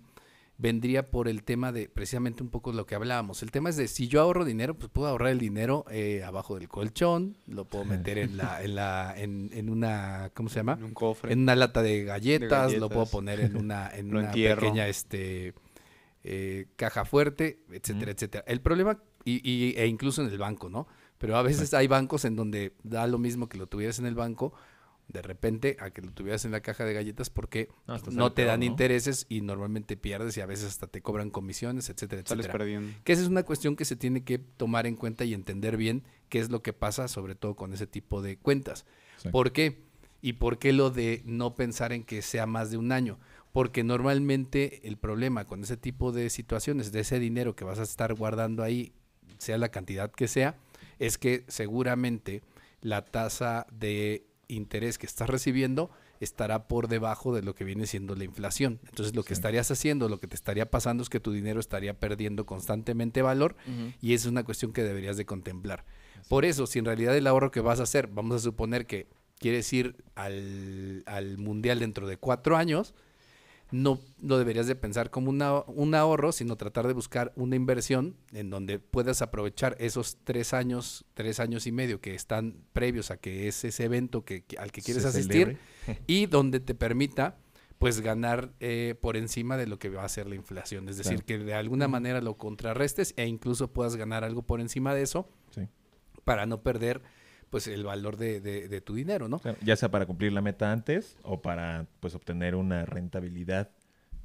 vendría 0.57 1.11
por 1.11 1.27
el 1.27 1.43
tema 1.43 1.71
de 1.71 1.89
precisamente 1.89 2.41
un 2.41 2.49
poco 2.49 2.71
lo 2.71 2.85
que 2.85 2.95
hablábamos. 2.95 3.43
El 3.43 3.51
tema 3.51 3.69
es 3.69 3.75
de 3.75 3.87
si 3.87 4.07
yo 4.07 4.21
ahorro 4.21 4.45
dinero, 4.45 4.73
pues 4.77 4.89
puedo 4.89 5.07
ahorrar 5.09 5.29
el 5.29 5.39
dinero 5.39 5.83
eh, 5.91 6.23
abajo 6.23 6.55
del 6.57 6.69
colchón, 6.69 7.37
lo 7.47 7.65
puedo 7.65 7.83
meter 7.85 8.17
en 8.17 8.37
la, 8.37 8.63
en 8.63 8.75
la, 8.75 9.13
en, 9.17 9.49
en 9.53 9.69
una, 9.69 10.31
¿cómo 10.33 10.47
se 10.49 10.55
llama? 10.57 10.73
En 10.79 10.83
un 10.85 10.93
cofre. 10.93 11.33
En 11.33 11.39
una 11.41 11.55
lata 11.55 11.81
de 11.81 12.03
galletas, 12.05 12.49
lo 12.73 12.79
galletas. 12.87 12.89
puedo 12.89 13.05
poner 13.07 13.39
en 13.41 13.57
una, 13.57 13.89
en 13.93 14.09
una 14.15 14.27
entierro. 14.27 14.61
pequeña, 14.61 14.87
este, 14.87 15.53
eh, 16.23 16.67
caja 16.75 17.05
fuerte, 17.05 17.59
etcétera, 17.71 18.11
etcétera. 18.11 18.43
El 18.47 18.61
problema, 18.61 18.99
y, 19.25 19.41
y- 19.49 19.73
e 19.77 19.87
incluso 19.87 20.21
en 20.23 20.29
el 20.29 20.37
banco, 20.37 20.69
¿no? 20.69 20.87
Pero 21.17 21.37
a 21.37 21.41
veces 21.41 21.73
hay 21.73 21.87
bancos 21.87 22.25
en 22.25 22.35
donde 22.35 22.73
da 22.83 23.07
lo 23.07 23.17
mismo 23.17 23.47
que 23.47 23.57
lo 23.57 23.67
tuvieras 23.67 23.99
en 23.99 24.05
el 24.05 24.15
banco, 24.15 24.53
de 25.07 25.21
repente, 25.21 25.77
a 25.79 25.91
que 25.91 26.01
lo 26.01 26.11
tuvieras 26.11 26.45
en 26.45 26.51
la 26.51 26.61
caja 26.61 26.83
de 26.83 26.93
galletas 26.93 27.29
porque 27.29 27.69
No, 27.87 28.31
te 28.31 28.35
peor, 28.43 28.47
dan 28.47 28.59
¿no? 28.61 28.65
intereses 28.65 29.25
y 29.29 29.41
normalmente 29.41 29.97
pierdes 29.97 30.35
y 30.37 30.41
a 30.41 30.45
veces 30.45 30.65
hasta 30.67 30.87
te 30.87 31.01
cobran 31.01 31.29
comisiones, 31.29 31.89
etcétera, 31.89 32.23
Sales 32.25 32.45
etcétera. 32.45 32.53
perdiendo. 32.53 32.97
Que 33.03 33.13
esa 33.13 33.21
es 33.21 33.27
una 33.27 33.43
cuestión 33.43 33.75
que 33.75 33.85
se 33.85 33.95
tiene 33.95 34.23
que 34.23 34.39
tomar 34.39 34.87
en 34.87 34.95
cuenta 34.95 35.23
y 35.25 35.33
entender 35.33 35.77
bien 35.77 36.03
qué 36.29 36.39
es 36.39 36.49
lo 36.49 36.61
que 36.63 36.73
pasa, 36.73 37.07
sobre 37.07 37.35
todo 37.35 37.55
con 37.55 37.71
ese 37.73 37.87
tipo 37.87 38.21
de 38.21 38.37
cuentas. 38.37 38.85
¿Por 39.31 39.51
qué? 39.51 39.83
¿Y 40.21 40.33
por 40.33 40.57
qué 40.57 40.73
lo 40.73 40.89
de 40.89 41.21
no 41.25 41.55
pensar 41.55 41.93
en 41.93 42.03
que 42.03 42.21
sea 42.23 42.47
más 42.47 42.71
de 42.71 42.77
un 42.77 42.91
año? 42.91 43.19
Porque 43.51 43.83
normalmente 43.83 44.85
el 44.87 44.97
problema 44.97 45.45
con 45.45 45.63
ese 45.63 45.77
tipo 45.77 46.11
de 46.11 46.29
situaciones, 46.29 46.91
de 46.91 47.01
ese 47.01 47.19
dinero 47.19 47.55
que 47.55 47.63
vas 47.63 47.79
a 47.79 47.83
estar 47.83 48.13
guardando 48.15 48.63
ahí, 48.63 48.91
sea 49.37 49.57
la 49.57 49.69
cantidad 49.69 50.11
que 50.11 50.27
sea, 50.27 50.57
es 50.99 51.17
que 51.17 51.45
seguramente 51.47 52.41
la 52.81 53.05
tasa 53.05 53.67
de 53.71 54.25
interés 54.47 54.97
que 54.97 55.05
estás 55.05 55.29
recibiendo 55.29 55.89
estará 56.19 56.67
por 56.67 56.87
debajo 56.87 57.33
de 57.35 57.41
lo 57.41 57.55
que 57.55 57.63
viene 57.63 57.85
siendo 57.87 58.15
la 58.15 58.23
inflación. 58.23 58.79
Entonces 58.89 59.15
lo 59.15 59.23
que 59.23 59.29
Sí. 59.29 59.39
estarías 59.39 59.69
haciendo, 59.71 60.07
lo 60.09 60.19
que 60.19 60.27
te 60.27 60.35
estaría 60.35 60.69
pasando 60.71 61.03
es 61.03 61.09
que 61.09 61.19
tu 61.19 61.31
dinero 61.31 61.59
estaría 61.59 61.99
perdiendo 61.99 62.45
constantemente 62.45 63.21
valor 63.21 63.55
y 64.01 64.13
esa 64.13 64.27
es 64.27 64.31
una 64.31 64.43
cuestión 64.43 64.71
que 64.73 64.83
deberías 64.83 65.17
de 65.17 65.25
contemplar. 65.25 65.85
Por 66.29 66.45
eso, 66.45 66.65
si 66.67 66.79
en 66.79 66.85
realidad 66.85 67.15
el 67.17 67.27
ahorro 67.27 67.51
que 67.51 67.59
vas 67.59 67.79
a 67.79 67.83
hacer, 67.83 68.07
vamos 68.07 68.35
a 68.37 68.39
suponer 68.39 68.87
que 68.87 69.07
quieres 69.39 69.71
ir 69.73 69.97
al, 70.15 71.03
al 71.05 71.37
mundial 71.37 71.79
dentro 71.79 72.07
de 72.07 72.17
cuatro 72.17 72.55
años, 72.57 72.95
no 73.71 73.99
lo 74.21 74.37
deberías 74.37 74.67
de 74.67 74.75
pensar 74.75 75.09
como 75.09 75.29
una- 75.29 75.61
un 75.67 75.95
ahorro, 75.95 76.31
sino 76.31 76.55
tratar 76.55 76.87
de 76.87 76.93
buscar 76.93 77.33
una 77.35 77.55
inversión 77.55 78.15
en 78.31 78.49
donde 78.49 78.79
puedas 78.79 79.21
aprovechar 79.21 79.75
esos 79.79 80.17
tres 80.23 80.53
años, 80.53 81.05
tres 81.13 81.39
años 81.39 81.65
y 81.67 81.71
medio 81.71 81.99
que 81.99 82.13
están 82.15 82.57
previos 82.73 83.11
a 83.11 83.17
que 83.17 83.47
es 83.47 83.63
ese 83.65 83.85
evento 83.85 84.23
que, 84.23 84.43
que- 84.43 84.57
al 84.57 84.71
que 84.71 84.81
quieres 84.81 85.03
Se 85.03 85.09
asistir 85.09 85.57
celebre. 85.85 86.01
y 86.07 86.27
donde 86.27 86.59
te 86.59 86.75
permita 86.75 87.37
pues 87.77 87.99
ganar 87.99 88.53
eh, 88.61 88.95
por 89.01 89.17
encima 89.17 89.57
de 89.57 89.67
lo 89.67 89.77
que 89.79 89.89
va 89.89 90.05
a 90.05 90.09
ser 90.09 90.27
la 90.27 90.35
inflación. 90.35 90.87
Es 90.87 90.95
decir, 90.97 91.23
Claro. 91.23 91.25
que 91.25 91.37
de 91.39 91.53
alguna 91.55 91.89
manera 91.89 92.21
lo 92.21 92.37
contrarrestes 92.37 93.13
e 93.17 93.25
incluso 93.27 93.73
puedas 93.73 93.97
ganar 93.97 94.23
algo 94.23 94.43
por 94.43 94.61
encima 94.61 94.95
de 94.95 95.01
eso 95.01 95.27
Sí. 95.49 95.67
para 96.23 96.45
no 96.45 96.61
perder 96.63 97.01
pues 97.49 97.67
el 97.67 97.83
valor 97.83 98.17
de, 98.17 98.41
de- 98.41 98.67
de 98.67 98.81
tu 98.81 98.95
dinero, 98.95 99.27
¿no? 99.27 99.39
Claro, 99.39 99.57
ya 99.63 99.75
sea 99.75 99.89
para 99.89 100.05
cumplir 100.05 100.33
la 100.33 100.41
meta 100.41 100.71
antes 100.71 101.17
o 101.23 101.41
para 101.41 101.87
pues 101.99 102.15
obtener 102.15 102.55
una 102.55 102.85
rentabilidad 102.85 103.69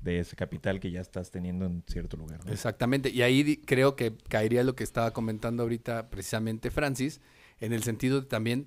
de 0.03 0.19
ese 0.21 0.35
capital 0.35 0.81
que 0.81 0.91
ya 0.91 1.00
estás 1.00 1.31
teniendo 1.31 1.67
en 1.67 1.85
cierto 1.87 2.17
lugar. 2.17 2.45
¿no? 2.45 2.53
Exactamente. 2.53 3.11
Y 3.11 3.21
ahí 3.23 3.59
creo 3.59 3.97
que 3.97 4.17
caería 4.29 4.65
lo 4.65 4.75
que 4.75 4.83
estaba 4.85 5.12
comentando 5.12 5.62
ahorita 5.62 6.09
precisamente 6.09 6.71
Francis, 6.71 7.21
en 7.61 7.73
el 7.75 7.83
sentido 7.83 8.23
de 8.23 8.27
también 8.27 8.67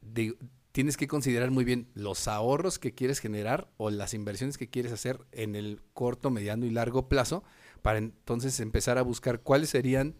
de- 0.00 0.36
tienes 0.72 0.96
que 0.96 1.06
considerar 1.06 1.50
muy 1.52 1.64
bien 1.64 1.86
los 1.94 2.26
ahorros 2.28 2.78
que 2.80 2.92
quieres 2.94 3.20
generar 3.20 3.68
o 3.76 3.90
las 3.90 4.14
inversiones 4.14 4.58
que 4.58 4.68
quieres 4.70 4.90
hacer 4.90 5.20
en 5.30 5.54
el 5.54 5.80
corto, 5.92 6.30
mediano 6.30 6.66
y 6.66 6.70
largo 6.70 7.08
plazo 7.08 7.44
para 7.82 7.98
entonces 7.98 8.58
empezar 8.58 8.98
a 8.98 9.02
buscar 9.02 9.40
cuáles 9.40 9.70
serían 9.70 10.14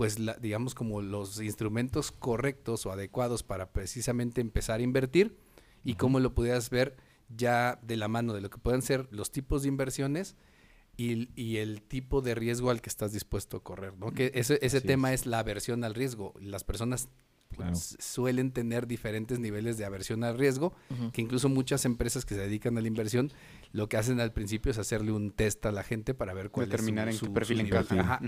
pues 0.00 0.18
la- 0.18 0.32
digamos 0.40 0.74
como 0.74 1.02
los 1.02 1.42
instrumentos 1.42 2.10
correctos 2.10 2.86
o 2.86 2.90
adecuados 2.90 3.42
para 3.42 3.70
precisamente 3.70 4.40
empezar 4.40 4.80
a 4.80 4.82
invertir 4.82 5.36
y 5.84 5.96
cómo 5.96 6.20
lo 6.20 6.34
pudieras 6.34 6.70
ver 6.70 6.96
ya 7.28 7.78
de 7.82 7.98
la 7.98 8.08
mano 8.08 8.32
de 8.32 8.40
lo 8.40 8.48
que 8.48 8.56
puedan 8.56 8.80
ser 8.80 9.08
los 9.10 9.30
tipos 9.30 9.60
de 9.60 9.68
inversiones 9.68 10.36
y, 10.96 11.28
y 11.38 11.58
el 11.58 11.82
tipo 11.82 12.22
de 12.22 12.34
riesgo 12.34 12.70
al 12.70 12.80
que 12.80 12.88
estás 12.88 13.12
dispuesto 13.12 13.58
a 13.58 13.62
correr, 13.62 13.98
¿no? 13.98 14.10
Que 14.12 14.32
ese, 14.34 14.58
ese 14.62 14.78
Así 14.78 14.86
tema 14.86 15.12
es. 15.12 15.20
es. 15.20 15.26
la 15.26 15.40
aversión 15.40 15.84
al 15.84 15.94
riesgo. 15.94 16.32
Las 16.40 16.64
personas 16.64 17.10
pues, 17.54 17.58
Claro. 17.58 17.74
suelen 17.76 18.52
tener 18.52 18.86
diferentes 18.86 19.38
niveles 19.38 19.76
de 19.76 19.84
aversión 19.84 20.24
al 20.24 20.38
riesgo, 20.38 20.72
que 21.12 21.20
incluso 21.20 21.48
muchas 21.50 21.84
empresas 21.84 22.24
que 22.24 22.36
se 22.36 22.40
dedican 22.40 22.78
a 22.78 22.80
la 22.80 22.88
inversión, 22.88 23.30
lo 23.72 23.88
que 23.88 23.96
hacen 23.96 24.20
al 24.20 24.32
principio 24.32 24.70
es 24.72 24.78
hacerle 24.78 25.12
un 25.12 25.30
test 25.30 25.64
a 25.66 25.72
la 25.72 25.82
gente 25.82 26.12
para 26.14 26.34
ver 26.34 26.50
cuál 26.50 26.68
Determinar 26.68 27.08
es 27.08 27.14
en 27.14 27.18
su, 27.18 27.24
qué 27.26 27.28
su- 27.28 27.34
perfil 27.34 27.56
su 27.58 27.62
nivel. 27.64 27.80
encaja. 27.90 28.20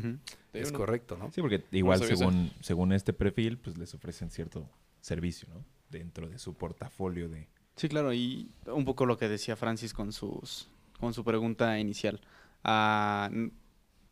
Es 0.53 0.69
Uno. 0.71 0.79
correcto, 0.79 1.17
¿no? 1.17 1.33
Sí, 1.33 1.41
porque 1.41 1.65
igual 1.73 2.03
eso. 2.03 2.15
según, 2.17 2.51
según 2.61 2.93
este 2.93 3.13
perfil, 3.13 3.59
pues 3.59 3.77
les 3.79 3.93
ofrecen 3.95 4.31
cierto 4.31 4.69
servicio, 5.01 5.49
¿no? 5.53 5.65
Dentro 5.91 6.29
de 6.29 6.39
su 6.39 6.55
portafolio 6.55 7.29
de... 7.29 7.49
Sí, 7.77 7.89
claro, 7.89 8.13
y 8.13 8.51
un 8.67 8.85
poco 8.85 9.05
lo 9.07 9.17
que 9.19 9.29
decía 9.29 9.57
Francis 9.57 9.93
con 9.95 10.13
sus 10.13 10.69
con 11.01 11.13
su 11.15 11.25
pregunta 11.25 11.79
inicial. 11.81 12.21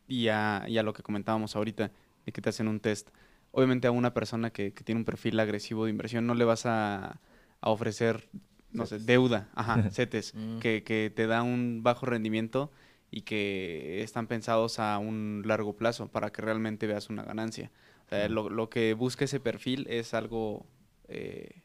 Y, 0.07 0.27
a, 0.27 0.65
y 0.67 0.77
a 0.77 0.83
lo 0.83 0.93
que 0.93 1.03
comentábamos 1.03 1.55
ahorita, 1.55 1.91
de 2.25 2.31
que 2.31 2.41
te 2.41 2.49
hacen 2.49 2.67
un 2.67 2.79
test. 2.81 3.09
Obviamente 3.51 3.87
a 3.87 3.91
una 3.91 4.13
persona 4.13 4.49
que, 4.51 4.73
que 4.73 4.83
tiene 4.83 4.99
un 4.99 5.05
perfil 5.05 5.39
agresivo 5.39 5.85
de 5.85 5.91
inversión 5.91 6.25
no 6.27 6.33
le 6.35 6.43
vas 6.43 6.65
a, 6.65 7.21
a 7.61 7.69
ofrecer, 7.69 8.29
no 8.73 8.85
sé, 8.85 8.99
deuda, 8.99 9.49
ajá, 9.55 9.89
CETES, 9.91 10.33
Mm. 10.35 10.59
que, 10.59 10.83
que 10.83 11.11
te 11.13 11.27
da 11.27 11.43
un 11.43 11.81
bajo 11.83 12.05
rendimiento 12.05 12.71
y 13.09 13.21
que 13.21 14.01
están 14.03 14.27
pensados 14.27 14.79
a 14.79 14.97
un 14.97 15.43
largo 15.45 15.75
plazo 15.75 16.07
para 16.07 16.31
que 16.31 16.41
realmente 16.41 16.87
veas 16.87 17.09
una 17.09 17.23
ganancia. 17.23 17.71
O 18.05 18.09
sea, 18.09 18.27
lo, 18.29 18.49
lo 18.49 18.69
que 18.69 18.93
busca 18.93 19.25
ese 19.25 19.39
perfil 19.39 19.85
es 19.89 20.13
algo 20.13 20.65
eh, 21.07 21.61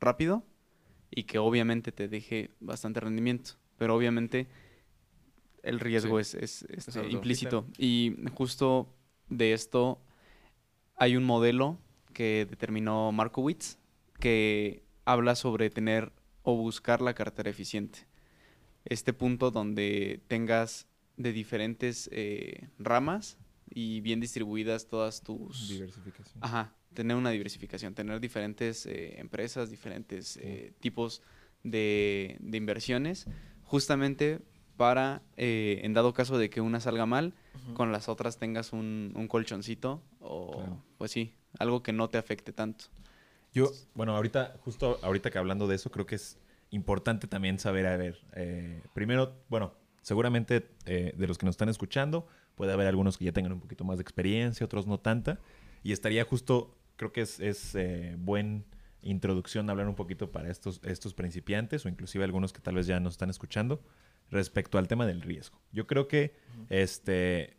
rápido 0.00 0.44
y 1.10 1.24
que 1.24 1.38
obviamente 1.38 1.92
te 1.92 2.08
deje 2.08 2.50
bastante 2.60 3.00
rendimiento. 3.00 3.52
Pero 3.78 3.94
obviamente 3.94 4.48
el 5.62 5.80
riesgo 5.80 6.18
es, 6.20 6.34
es, 6.34 6.62
este, 6.70 7.08
implícito. 7.10 7.66
Y 7.78 8.16
justo 8.34 8.94
de 9.28 9.52
esto 9.52 10.00
hay 10.96 11.16
un 11.16 11.24
modelo 11.24 11.78
que 12.12 12.46
determinó 12.48 13.12
Markowitz 13.12 13.78
que 14.18 14.82
habla 15.04 15.34
sobre 15.34 15.70
tener 15.70 16.12
o 16.48 16.56
buscar 16.56 17.02
la 17.02 17.12
cartera 17.12 17.50
eficiente. 17.50 18.06
Este 18.86 19.12
punto 19.12 19.50
donde 19.50 20.22
tengas 20.28 20.86
de 21.18 21.32
diferentes 21.32 22.08
eh, 22.10 22.70
ramas 22.78 23.36
y 23.68 24.00
bien 24.00 24.18
distribuidas 24.18 24.88
todas 24.88 25.20
tus... 25.20 25.68
Diversificación. 25.68 26.42
Ajá, 26.42 26.74
tener 26.94 27.18
una 27.18 27.28
diversificación, 27.28 27.92
tener 27.94 28.18
diferentes 28.18 28.86
eh, 28.86 29.20
empresas, 29.20 29.68
diferentes 29.68 30.38
eh, 30.38 30.72
tipos 30.80 31.20
de, 31.64 32.38
de 32.40 32.56
inversiones, 32.56 33.26
justamente 33.64 34.40
para, 34.78 35.20
eh, 35.36 35.80
en 35.82 35.92
dado 35.92 36.14
caso 36.14 36.38
de 36.38 36.48
que 36.48 36.62
una 36.62 36.80
salga 36.80 37.04
mal, 37.04 37.34
con 37.74 37.92
las 37.92 38.08
otras 38.08 38.38
tengas 38.38 38.72
un, 38.72 39.12
un 39.14 39.28
colchoncito 39.28 40.02
o, 40.20 40.52
Claro. 40.52 40.82
pues 40.96 41.10
sí, 41.10 41.34
algo 41.58 41.82
que 41.82 41.92
no 41.92 42.08
te 42.08 42.16
afecte 42.16 42.54
tanto. 42.54 42.86
Yo, 43.58 43.72
bueno, 43.94 44.14
ahorita, 44.14 44.56
justo 44.60 44.98
ahorita 45.02 45.30
que 45.30 45.38
hablando 45.38 45.66
de 45.66 45.74
eso, 45.74 45.90
creo 45.90 46.06
que 46.06 46.14
es 46.14 46.38
importante 46.70 47.26
también 47.26 47.58
saber, 47.58 47.86
a 47.86 47.96
ver, 47.96 48.20
eh, 48.34 48.82
primero, 48.94 49.34
bueno, 49.48 49.74
seguramente 50.02 50.70
eh, 50.86 51.12
de 51.16 51.26
los 51.26 51.38
que 51.38 51.46
nos 51.46 51.54
están 51.54 51.68
escuchando, 51.68 52.28
puede 52.54 52.72
haber 52.72 52.86
algunos 52.86 53.18
que 53.18 53.24
ya 53.24 53.32
tengan 53.32 53.52
un 53.52 53.60
poquito 53.60 53.82
más 53.84 53.98
de 53.98 54.02
experiencia, 54.02 54.64
otros 54.64 54.86
no 54.86 55.00
tanta, 55.00 55.40
y 55.82 55.90
estaría 55.90 56.24
justo, 56.24 56.76
creo 56.96 57.12
que 57.12 57.22
es, 57.22 57.40
es 57.40 57.74
eh, 57.74 58.14
buen 58.16 58.64
introducción 59.02 59.70
hablar 59.70 59.88
un 59.88 59.96
poquito 59.96 60.30
para 60.30 60.50
estos, 60.50 60.80
estos 60.84 61.14
principiantes 61.14 61.84
o 61.84 61.88
inclusive 61.88 62.24
algunos 62.24 62.52
que 62.52 62.60
tal 62.60 62.76
vez 62.76 62.86
ya 62.86 63.00
nos 63.00 63.14
están 63.14 63.30
escuchando 63.30 63.82
respecto 64.30 64.78
al 64.78 64.86
tema 64.86 65.06
del 65.06 65.22
riesgo. 65.22 65.60
Yo 65.72 65.86
creo 65.86 66.06
que 66.06 66.36
este 66.68 67.56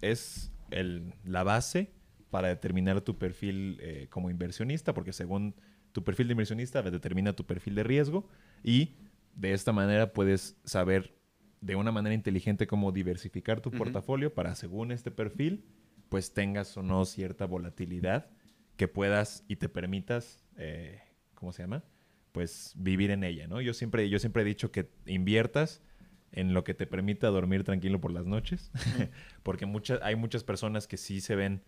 es 0.00 0.52
el, 0.70 1.14
la 1.24 1.42
base 1.42 1.92
para 2.30 2.48
determinar 2.48 3.00
tu 3.00 3.18
perfil 3.18 3.78
eh, 3.80 4.06
como 4.10 4.30
inversionista, 4.30 4.94
porque 4.94 5.12
según 5.12 5.54
tu 5.92 6.04
perfil 6.04 6.28
de 6.28 6.32
inversionista 6.32 6.82
determina 6.82 7.32
tu 7.32 7.44
perfil 7.44 7.74
de 7.74 7.82
riesgo 7.82 8.28
y 8.62 8.96
de 9.34 9.52
esta 9.52 9.72
manera 9.72 10.12
puedes 10.12 10.58
saber 10.64 11.16
de 11.60 11.76
una 11.76 11.92
manera 11.92 12.14
inteligente 12.14 12.66
cómo 12.66 12.92
diversificar 12.92 13.60
tu 13.60 13.70
portafolio 13.70 14.32
para 14.32 14.54
según 14.54 14.92
este 14.92 15.10
perfil 15.10 15.64
pues 16.08 16.32
tengas 16.32 16.76
o 16.76 16.82
no 16.82 17.04
cierta 17.04 17.46
volatilidad 17.46 18.30
que 18.76 18.88
puedas 18.88 19.44
y 19.48 19.56
te 19.56 19.68
permitas, 19.68 20.44
eh, 20.56 21.00
¿cómo 21.34 21.52
se 21.52 21.62
llama? 21.62 21.84
Pues 22.32 22.72
vivir 22.76 23.10
en 23.10 23.24
ella, 23.24 23.48
¿no? 23.48 23.60
Yo 23.60 23.74
siempre, 23.74 24.08
yo 24.08 24.18
siempre 24.18 24.42
he 24.42 24.44
dicho 24.44 24.70
que 24.70 24.90
inviertas 25.06 25.82
en 26.30 26.54
lo 26.54 26.62
que 26.62 26.74
te 26.74 26.86
permita 26.86 27.28
dormir 27.28 27.64
tranquilo 27.64 28.00
por 28.00 28.12
las 28.12 28.24
noches, 28.24 28.70
porque 29.42 29.66
muchas, 29.66 30.00
hay 30.02 30.14
muchas 30.14 30.44
personas 30.44 30.86
que 30.86 30.96
sí 30.96 31.20
se 31.20 31.34
ven 31.34 31.62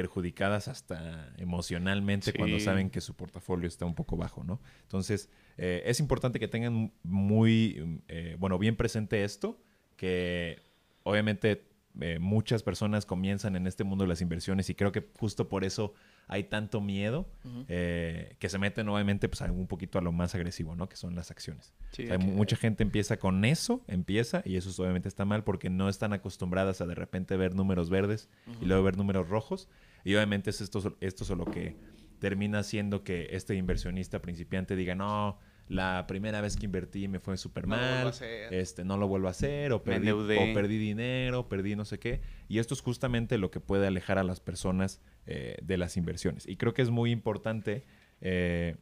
perjudicadas 0.00 0.68
hasta 0.68 1.32
emocionalmente 1.38 2.32
cuando 2.34 2.60
saben 2.60 2.90
que 2.90 3.00
su 3.00 3.14
portafolio 3.14 3.66
está 3.66 3.86
un 3.86 3.94
poco 3.94 4.16
bajo, 4.18 4.44
¿no? 4.44 4.60
Entonces, 4.82 5.30
eh, 5.56 5.82
es 5.86 6.00
importante 6.00 6.38
que 6.38 6.48
tengan 6.48 6.92
muy, 7.02 7.80
mm, 7.84 7.98
eh, 8.08 8.36
bueno, 8.38 8.58
bien 8.58 8.76
presente 8.76 9.24
esto, 9.24 9.58
que 9.96 10.60
obviamente 11.02 11.64
eh, 11.98 12.18
muchas 12.18 12.62
personas 12.62 13.06
comienzan 13.06 13.56
en 13.56 13.66
este 13.66 13.82
mundo 13.82 14.04
de 14.04 14.08
las 14.08 14.20
inversiones 14.20 14.68
y 14.68 14.74
creo 14.74 14.92
que 14.92 15.08
justo 15.18 15.48
por 15.48 15.64
eso 15.64 15.94
hay 16.28 16.44
tanto 16.44 16.82
miedo 16.82 17.26
eh, 17.68 18.36
que 18.38 18.50
se 18.50 18.58
meten 18.58 18.86
obviamente 18.90 19.30
pues 19.30 19.40
a 19.40 19.50
un 19.50 19.66
poquito 19.66 19.98
a 19.98 20.02
lo 20.02 20.12
más 20.12 20.34
agresivo, 20.34 20.76
¿no? 20.76 20.90
Que 20.90 20.96
son 20.96 21.14
las 21.14 21.30
acciones. 21.30 21.72
Sí, 21.92 22.02
O 22.04 22.08
sea, 22.08 22.18
que- 22.18 22.24
mucha 22.26 22.56
gente 22.56 22.82
empieza 22.82 23.16
con 23.18 23.46
eso, 23.46 23.82
empieza, 23.86 24.42
y 24.44 24.56
eso 24.56 24.68
obviamente 24.82 25.08
está 25.08 25.24
mal 25.24 25.42
porque 25.42 25.70
no 25.70 25.88
están 25.88 26.12
acostumbradas 26.12 26.82
a 26.82 26.86
de 26.86 26.94
repente 26.94 27.34
ver 27.38 27.54
números 27.54 27.88
verdes 27.88 28.28
y 28.60 28.66
luego 28.66 28.82
ver 28.82 28.98
números 28.98 29.30
rojos. 29.30 29.70
Y 30.06 30.14
obviamente 30.14 30.50
es 30.50 30.60
esto, 30.60 30.96
esto 31.00 31.24
es 31.24 31.30
lo 31.30 31.44
que 31.46 31.74
termina 32.20 32.60
haciendo 32.60 33.02
que 33.02 33.28
este 33.32 33.56
inversionista 33.56 34.22
principiante 34.22 34.76
diga, 34.76 34.94
no, 34.94 35.38
la 35.68 36.06
primera 36.06 36.40
vez 36.40 36.56
que 36.56 36.64
invertí 36.64 37.08
me 37.08 37.18
fue 37.18 37.36
súper 37.36 37.66
No 37.66 37.74
lo 37.74 37.82
vuelvo 37.82 37.96
a 37.96 37.98
mal, 37.98 38.08
hacer". 38.08 38.54
este, 38.54 38.84
no 38.84 38.96
lo 38.98 39.08
vuelvo 39.08 39.26
a 39.26 39.32
hacer, 39.32 39.72
o 39.72 39.82
perdí, 39.82 40.10
o 40.10 40.24
perdí 40.54 40.78
dinero, 40.78 41.48
perdí 41.48 41.74
no 41.74 41.84
sé 41.84 41.98
qué. 41.98 42.20
Y 42.46 42.60
esto 42.60 42.72
es 42.74 42.82
justamente 42.82 43.36
lo 43.36 43.50
que 43.50 43.58
puede 43.58 43.88
alejar 43.88 44.18
a 44.18 44.22
las 44.22 44.38
personas 44.38 45.00
eh, 45.26 45.56
de 45.60 45.76
las 45.76 45.96
inversiones. 45.96 46.46
Y 46.46 46.56
creo 46.56 46.72
que 46.72 46.82
es 46.82 46.90
muy 46.90 47.10
importante... 47.10 47.84
eh, 48.20 48.76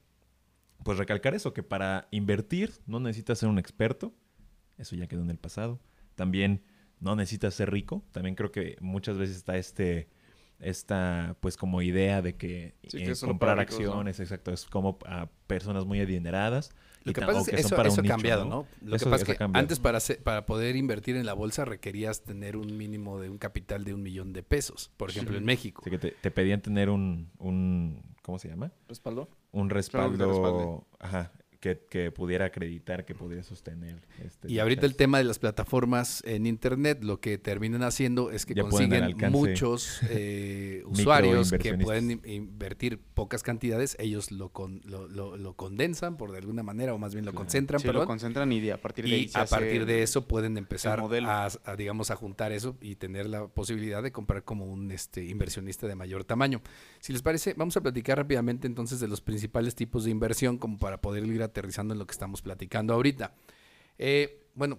pues 0.83 0.99
recalcar 0.99 1.35
eso, 1.35 1.55
que 1.55 1.63
para 1.63 2.09
invertir 2.11 2.71
no 2.87 3.01
necesitas 3.01 3.39
ser 3.39 3.49
un 3.49 3.59
experto, 3.59 4.15
eso 4.77 4.95
ya 4.97 5.07
quedó 5.07 5.23
en 5.23 5.31
el 5.31 5.39
pasado. 5.39 5.81
También 6.15 6.63
no 7.01 7.17
necesitas 7.17 7.55
ser 7.55 7.71
rico, 7.71 8.05
también 8.13 8.35
creo 8.35 8.53
que 8.53 8.77
muchas 8.81 9.17
veces 9.17 9.37
está 9.37 9.57
este 9.57 10.11
esta 10.61 11.37
pues 11.41 11.57
como 11.57 11.83
idea 11.83 12.23
de 12.23 12.37
que, 12.37 12.75
Sí, 12.89 12.99
eh, 12.99 13.05
que 13.05 13.15
comprar 13.27 13.59
acciones, 13.61 14.21
exacto, 14.21 14.53
es 14.53 14.65
como 14.67 14.99
a 15.07 15.29
personas 15.47 15.85
muy 15.85 16.01
adineradas. 16.01 16.71
Lo 17.05 17.11
y 17.11 17.15
que 17.15 17.21
pasa 17.21 17.41
es 17.41 17.47
que 17.49 17.57
eso, 17.57 17.79
ha 17.79 17.85
nicho, 17.85 18.03
cambiado, 18.15 18.45
¿no? 18.47 18.67
Lo 18.81 18.97
Eso- 18.97 19.05
que 19.05 19.11
pasa 19.11 19.23
es 19.25 19.29
que 19.29 19.37
cambiado. 19.37 19.63
antes 19.63 19.79
para, 19.79 19.99
hacer- 19.99 20.23
para 20.23 20.47
poder 20.47 20.75
invertir 20.75 21.17
en 21.17 21.27
la 21.27 21.35
bolsa 21.35 21.67
requerías 21.67 22.23
tener 22.23 22.57
un 22.57 22.79
mínimo 22.79 23.21
de 23.21 23.29
un 23.29 23.37
capital 23.37 23.85
de 23.85 23.93
un 23.93 24.03
millón 24.03 24.33
de 24.33 24.43
pesos, 24.43 24.91
por 24.97 25.11
ejemplo, 25.11 25.37
en 25.37 25.45
México. 25.45 25.83
Así 25.85 25.91
que 25.91 25.99
te, 25.99 26.11
te 26.13 26.31
pedían 26.31 26.63
tener 26.63 26.89
un, 26.89 27.31
un 27.39 28.03
¿cómo 28.23 28.39
se 28.39 28.49
llama? 28.49 28.73
¿Respaldo? 28.89 29.29
Un 29.53 29.69
respaldo, 29.69 30.87
ajá, 30.99 31.31
que, 31.65 31.81
que 31.89 32.11
pudiera 32.13 32.45
acreditar, 32.45 33.07
que 33.07 33.15
pudiera 33.15 33.43
sostener. 33.43 33.97
Este, 34.23 34.53
Y 34.53 34.59
ahorita 34.59 34.85
el 34.85 34.97
tema 34.97 35.17
de 35.17 35.25
las 35.25 35.39
plataformas 35.39 36.23
en 36.27 36.45
internet, 36.45 37.03
lo 37.03 37.21
que 37.21 37.39
terminan 37.39 37.83
haciendo 37.83 38.31
es 38.31 38.45
que 38.45 38.53
Ya 38.53 38.65
consiguen 38.65 39.17
muchos 39.31 40.01
eh, 40.11 40.83
usuarios 40.85 41.51
que 41.53 41.73
pueden 41.79 42.11
in- 42.11 42.21
invertir 42.27 42.99
pocas 43.15 43.43
cantidades, 43.43 43.97
ellos 43.99 44.31
lo, 44.31 44.51
con- 44.51 44.83
lo, 44.85 45.09
lo- 45.09 45.39
lo 45.39 45.55
condensan 45.55 46.19
por 46.19 46.33
de 46.33 46.39
alguna 46.39 46.63
manera, 46.63 46.93
o 46.93 46.99
más 46.99 47.15
bien 47.15 47.25
lo 47.25 47.31
Claro. 47.33 47.45
concentran, 47.45 47.81
Sí, 47.81 47.89
lo 47.89 48.05
concentran 48.05 48.53
y 48.53 48.61
de- 48.61 48.73
a 48.73 48.77
partir 48.83 49.09
de 49.09 49.17
y 49.21 49.31
a 49.33 49.47
partir 49.47 49.87
de 49.87 50.03
eso 50.03 50.29
pueden 50.29 50.59
empezar 50.59 51.01
a, 51.01 51.49
a, 51.65 51.77
digamos, 51.77 52.11
a 52.11 52.17
juntar 52.17 52.53
eso 52.53 52.77
y 52.83 52.97
tener 52.97 53.27
la 53.27 53.47
posibilidad 53.49 54.03
de 54.03 54.13
comprar 54.13 54.45
como 54.45 54.67
un 54.67 54.91
este, 54.91 55.25
inversionista 55.25 55.87
de 55.87 55.95
mayor 55.95 56.25
tamaño. 56.25 56.61
Si 57.01 57.15
les 57.15 57.23
parece, 57.23 57.55
vamos 57.57 57.75
a 57.79 57.81
platicar 57.81 58.19
rápidamente 58.19 58.67
entonces 58.67 59.01
de 59.01 59.09
los 59.09 59.23
principales 59.23 59.75
tipos 59.75 60.05
de 60.05 60.11
inversión 60.11 60.59
como 60.59 60.79
para 60.79 61.01
poder 61.01 61.25
ir 61.25 61.43
aterrizando 61.55 61.95
en 61.95 62.01
lo 62.01 62.07
que 62.07 62.13
estamos 62.13 62.43
platicando 62.43 62.93
ahorita. 62.95 63.33
Eh, 63.97 64.49
bueno, 64.55 64.79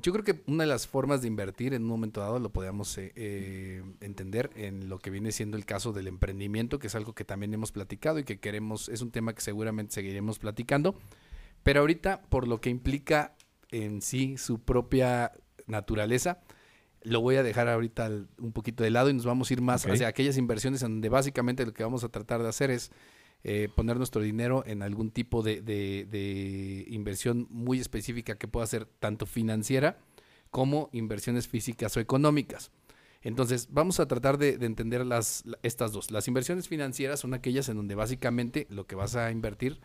yo 0.00 0.12
creo 0.12 0.24
que 0.24 0.42
una 0.46 0.64
de 0.64 0.68
las 0.68 0.86
formas 0.86 1.22
de 1.22 1.28
invertir 1.28 1.74
en 1.74 1.82
un 1.82 1.88
momento 1.88 2.20
dado 2.20 2.38
lo 2.38 2.50
podríamos 2.50 2.96
eh, 2.98 3.12
eh, 3.16 3.82
entender 4.00 4.50
en 4.54 4.88
lo 4.88 4.98
que 4.98 5.10
viene 5.10 5.32
siendo 5.32 5.56
el 5.56 5.64
caso 5.64 5.92
del 5.92 6.06
emprendimiento, 6.06 6.78
que 6.78 6.86
es 6.86 6.94
algo 6.94 7.14
que 7.14 7.24
también 7.24 7.52
hemos 7.54 7.72
platicado 7.72 8.18
y 8.18 8.24
que 8.24 8.38
queremos, 8.38 8.88
es 8.88 9.00
un 9.00 9.10
tema 9.10 9.34
que 9.34 9.40
seguramente 9.40 9.94
seguiremos 9.94 10.38
platicando. 10.38 10.94
Pero 11.62 11.80
ahorita, 11.80 12.22
por 12.28 12.46
lo 12.46 12.60
que 12.60 12.70
implica 12.70 13.34
en 13.70 14.00
sí 14.00 14.36
su 14.36 14.60
propia 14.60 15.32
naturaleza, 15.66 16.40
lo 17.02 17.20
voy 17.20 17.36
a 17.36 17.42
dejar 17.42 17.68
ahorita 17.68 18.10
un 18.38 18.52
poquito 18.52 18.84
de 18.84 18.90
lado 18.90 19.10
y 19.10 19.14
nos 19.14 19.26
vamos 19.26 19.50
a 19.50 19.54
ir 19.54 19.62
más 19.62 19.86
hacia 19.86 20.08
aquellas 20.08 20.36
inversiones 20.36 20.82
en 20.82 20.92
donde 20.92 21.08
básicamente 21.08 21.64
lo 21.64 21.72
que 21.72 21.82
vamos 21.82 22.04
a 22.04 22.08
tratar 22.08 22.42
de 22.42 22.48
hacer 22.48 22.70
es 22.70 22.92
eh, 23.48 23.68
poner 23.72 23.96
nuestro 23.96 24.22
dinero 24.22 24.64
en 24.66 24.82
algún 24.82 25.12
tipo 25.12 25.40
de, 25.42 25.62
de- 25.62 26.04
de 26.10 26.84
inversión 26.88 27.46
muy 27.48 27.78
específica 27.78 28.34
que 28.36 28.48
pueda 28.48 28.66
ser 28.66 28.86
tanto 28.86 29.24
financiera 29.24 29.98
como 30.50 30.88
inversiones 30.92 31.46
físicas 31.46 31.96
o 31.96 32.00
económicas. 32.00 32.72
Entonces, 33.22 33.68
vamos 33.70 34.00
a 34.00 34.06
tratar 34.08 34.36
de, 34.38 34.58
de 34.58 34.66
entender 34.66 35.06
las, 35.06 35.44
la- 35.46 35.58
estas 35.62 35.92
dos. 35.92 36.10
Las 36.10 36.26
inversiones 36.26 36.66
financieras 36.66 37.20
son 37.20 37.34
aquellas 37.34 37.68
en 37.68 37.76
donde 37.76 37.94
básicamente 37.94 38.66
lo 38.68 38.86
que 38.88 38.96
vas 38.96 39.14
a 39.14 39.30
invertir 39.30 39.80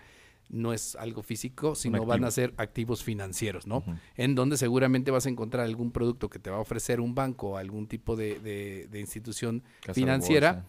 no 0.49 0.73
es 0.73 0.95
algo 0.95 1.21
físico, 1.21 1.75
sino 1.75 1.99
van 2.07 2.23
a 2.27 2.31
ser 2.31 2.53
activos 2.57 3.03
financieros, 3.03 3.67
¿no? 3.67 3.83
En 4.15 4.33
donde 4.33 4.57
seguramente 4.57 5.11
vas 5.11 5.27
a 5.27 5.29
encontrar 5.29 5.65
algún 5.65 5.91
producto 5.91 6.29
que 6.31 6.39
te 6.39 6.49
va 6.49 6.57
a 6.57 6.61
ofrecer 6.61 6.99
un 6.99 7.13
banco 7.13 7.51
o 7.51 7.57
algún 7.57 7.85
tipo 7.87 8.15
de, 8.15 8.39
de- 8.39 8.87
de 8.89 8.99
institución 8.99 9.61
Casa 9.81 9.93
financiera 9.93 10.65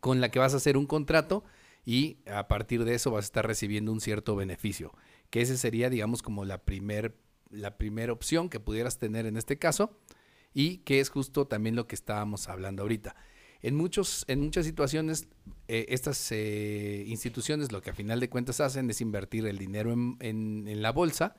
con 0.00 0.20
la 0.20 0.28
que 0.30 0.38
vas 0.38 0.54
a 0.54 0.58
hacer 0.58 0.76
un 0.76 0.86
contrato 0.86 1.42
y 1.84 2.18
a 2.26 2.48
partir 2.48 2.84
de 2.84 2.94
eso 2.94 3.10
vas 3.10 3.24
a 3.24 3.26
estar 3.26 3.46
recibiendo 3.46 3.92
un 3.92 4.00
cierto 4.00 4.36
beneficio. 4.36 4.92
Que 5.30 5.40
ese 5.42 5.56
sería, 5.58 5.90
digamos, 5.90 6.22
como 6.22 6.44
la 6.44 6.64
primer, 6.64 7.16
la 7.50 7.76
primera 7.76 8.12
opción 8.12 8.48
que 8.48 8.60
pudieras 8.60 8.98
tener 8.98 9.26
en 9.26 9.36
este 9.36 9.58
caso 9.58 9.98
y 10.54 10.78
que 10.78 11.00
es 11.00 11.08
justo 11.10 11.46
también 11.46 11.76
lo 11.76 11.86
que 11.86 11.94
estábamos 11.94 12.48
hablando 12.48 12.82
ahorita. 12.82 13.16
En, 13.60 13.74
muchos, 13.76 14.24
en 14.28 14.40
muchas 14.40 14.66
situaciones, 14.66 15.26
eh, 15.68 15.86
estas 15.88 16.30
eh, 16.32 17.04
instituciones 17.06 17.72
lo 17.72 17.80
que 17.80 17.90
a 17.90 17.94
final 17.94 18.20
de 18.20 18.28
cuentas 18.28 18.60
hacen 18.60 18.88
es 18.90 19.00
invertir 19.00 19.46
el 19.46 19.58
dinero 19.58 19.92
en, 19.92 20.16
en- 20.20 20.68
en 20.68 20.82
la 20.82 20.92
bolsa, 20.92 21.36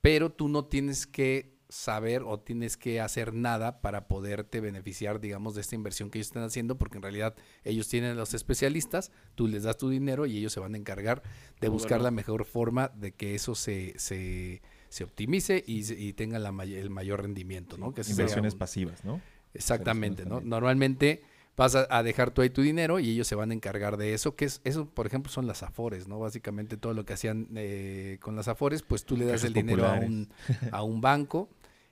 pero 0.00 0.32
tú 0.32 0.48
no 0.48 0.64
tienes 0.64 1.06
que 1.06 1.59
saber 1.70 2.22
o 2.26 2.38
tienes 2.40 2.76
que 2.76 3.00
hacer 3.00 3.32
nada 3.32 3.80
para 3.80 4.08
poderte 4.08 4.60
beneficiar, 4.60 5.20
digamos, 5.20 5.54
de 5.54 5.62
esta 5.62 5.74
inversión 5.76 6.10
que 6.10 6.18
ellos 6.18 6.26
están 6.26 6.42
haciendo, 6.42 6.76
porque 6.76 6.98
en 6.98 7.02
realidad 7.02 7.34
ellos 7.64 7.88
tienen 7.88 8.10
a 8.10 8.14
los 8.14 8.34
especialistas, 8.34 9.12
tú 9.36 9.46
les 9.48 9.62
das 9.62 9.76
tu 9.78 9.88
dinero 9.88 10.26
y 10.26 10.36
ellos 10.36 10.52
se 10.52 10.60
van 10.60 10.74
a 10.74 10.76
encargar 10.78 11.22
de 11.60 11.68
Muy 11.68 11.74
buscar 11.74 11.98
bueno. 11.98 12.04
la 12.04 12.10
mejor 12.10 12.44
forma 12.44 12.88
de 12.88 13.12
que 13.12 13.34
eso 13.34 13.54
se, 13.54 13.94
se, 13.98 14.60
se 14.88 15.04
optimice 15.04 15.62
y, 15.66 16.12
tenga 16.14 16.38
la 16.38 16.52
may- 16.52 16.74
el 16.74 16.90
mayor 16.90 17.22
rendimiento, 17.22 17.78
¿no? 17.78 17.94
Que 17.94 18.02
Inversiones 18.02 18.52
un- 18.54 18.58
pasivas, 18.58 19.04
¿no? 19.04 19.20
Exactamente, 19.54 20.24
¿no? 20.26 20.40
Normalmente 20.40 21.22
vas 21.56 21.74
a, 21.74 21.86
a 21.90 22.02
dejar 22.02 22.30
tú 22.30 22.40
ahí 22.42 22.50
tu 22.50 22.62
dinero 22.62 22.98
y 23.00 23.10
ellos 23.10 23.26
se 23.26 23.34
van 23.34 23.50
a 23.50 23.54
encargar 23.54 23.96
de 23.96 24.14
eso, 24.14 24.34
que 24.34 24.44
es 24.46 24.60
eso, 24.64 24.86
por 24.88 25.06
ejemplo, 25.06 25.30
son 25.30 25.46
las 25.46 25.62
afores, 25.62 26.08
¿no? 26.08 26.18
Básicamente 26.18 26.76
todo 26.76 26.94
lo 26.94 27.04
que 27.04 27.12
hacían 27.12 27.48
eh, 27.54 28.18
con 28.20 28.34
las 28.36 28.48
afores, 28.48 28.82
pues 28.82 29.04
tú 29.04 29.16
le 29.16 29.24
das 29.26 29.44
el 29.44 29.52
dinero 29.52 29.86
a 29.86 29.94
un, 29.94 30.28
a 30.72 30.82
un 30.82 31.00
banco 31.00 31.48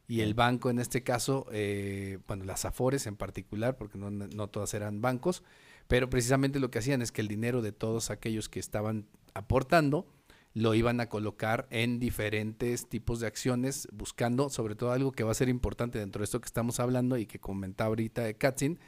y 0.08 0.22
el 0.22 0.32
banco 0.32 0.70
en 0.70 0.78
este 0.78 1.02
caso, 1.02 1.46
eh, 1.52 2.18
bueno, 2.26 2.44
las 2.44 2.64
afores 2.64 3.06
en 3.06 3.16
particular, 3.16 3.76
porque 3.76 3.98
no, 3.98 4.10
no 4.10 4.48
todas 4.48 4.72
eran 4.72 5.02
bancos, 5.02 5.42
pero 5.86 6.08
precisamente 6.08 6.58
lo 6.58 6.70
que 6.70 6.78
hacían 6.78 7.02
es 7.02 7.12
que 7.12 7.20
el 7.20 7.28
dinero 7.28 7.60
de 7.60 7.72
todos 7.72 8.10
aquellos 8.10 8.48
que 8.48 8.58
estaban 8.58 9.06
aportando, 9.34 10.06
lo 10.54 10.74
iban 10.74 11.00
a 11.00 11.08
colocar 11.08 11.68
en 11.70 12.00
diferentes 12.00 12.88
tipos 12.88 13.20
de 13.20 13.26
acciones, 13.26 13.86
buscando 13.92 14.48
sobre 14.48 14.74
todo 14.74 14.92
algo 14.92 15.12
que 15.12 15.22
va 15.22 15.30
a 15.30 15.34
ser 15.34 15.48
importante 15.48 15.98
dentro 15.98 16.20
de 16.20 16.24
esto 16.24 16.40
que 16.40 16.46
estamos 16.46 16.80
hablando 16.80 17.16
y 17.18 17.26
que 17.26 17.38
comentaba 17.38 17.88
ahorita 17.88 18.32
Katzin, 18.32 18.78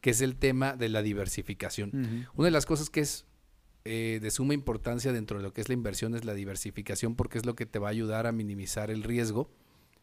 que 0.00 0.10
es 0.10 0.20
el 0.20 0.36
tema 0.36 0.74
de 0.76 0.88
la 0.88 1.02
diversificación. 1.02 2.26
Una 2.34 2.46
de 2.46 2.50
las 2.50 2.66
cosas 2.66 2.90
que 2.90 3.00
es 3.00 3.26
eh, 3.84 4.18
de 4.20 4.30
suma 4.30 4.54
importancia 4.54 5.12
dentro 5.12 5.38
de 5.38 5.44
lo 5.44 5.52
que 5.52 5.60
es 5.60 5.68
la 5.68 5.74
inversión 5.74 6.14
es 6.14 6.24
la 6.24 6.34
diversificación 6.34 7.14
porque 7.14 7.38
es 7.38 7.46
lo 7.46 7.54
que 7.54 7.64
te 7.64 7.78
va 7.78 7.88
a 7.88 7.90
ayudar 7.90 8.26
a 8.26 8.32
minimizar 8.32 8.90
el 8.90 9.02
riesgo 9.02 9.50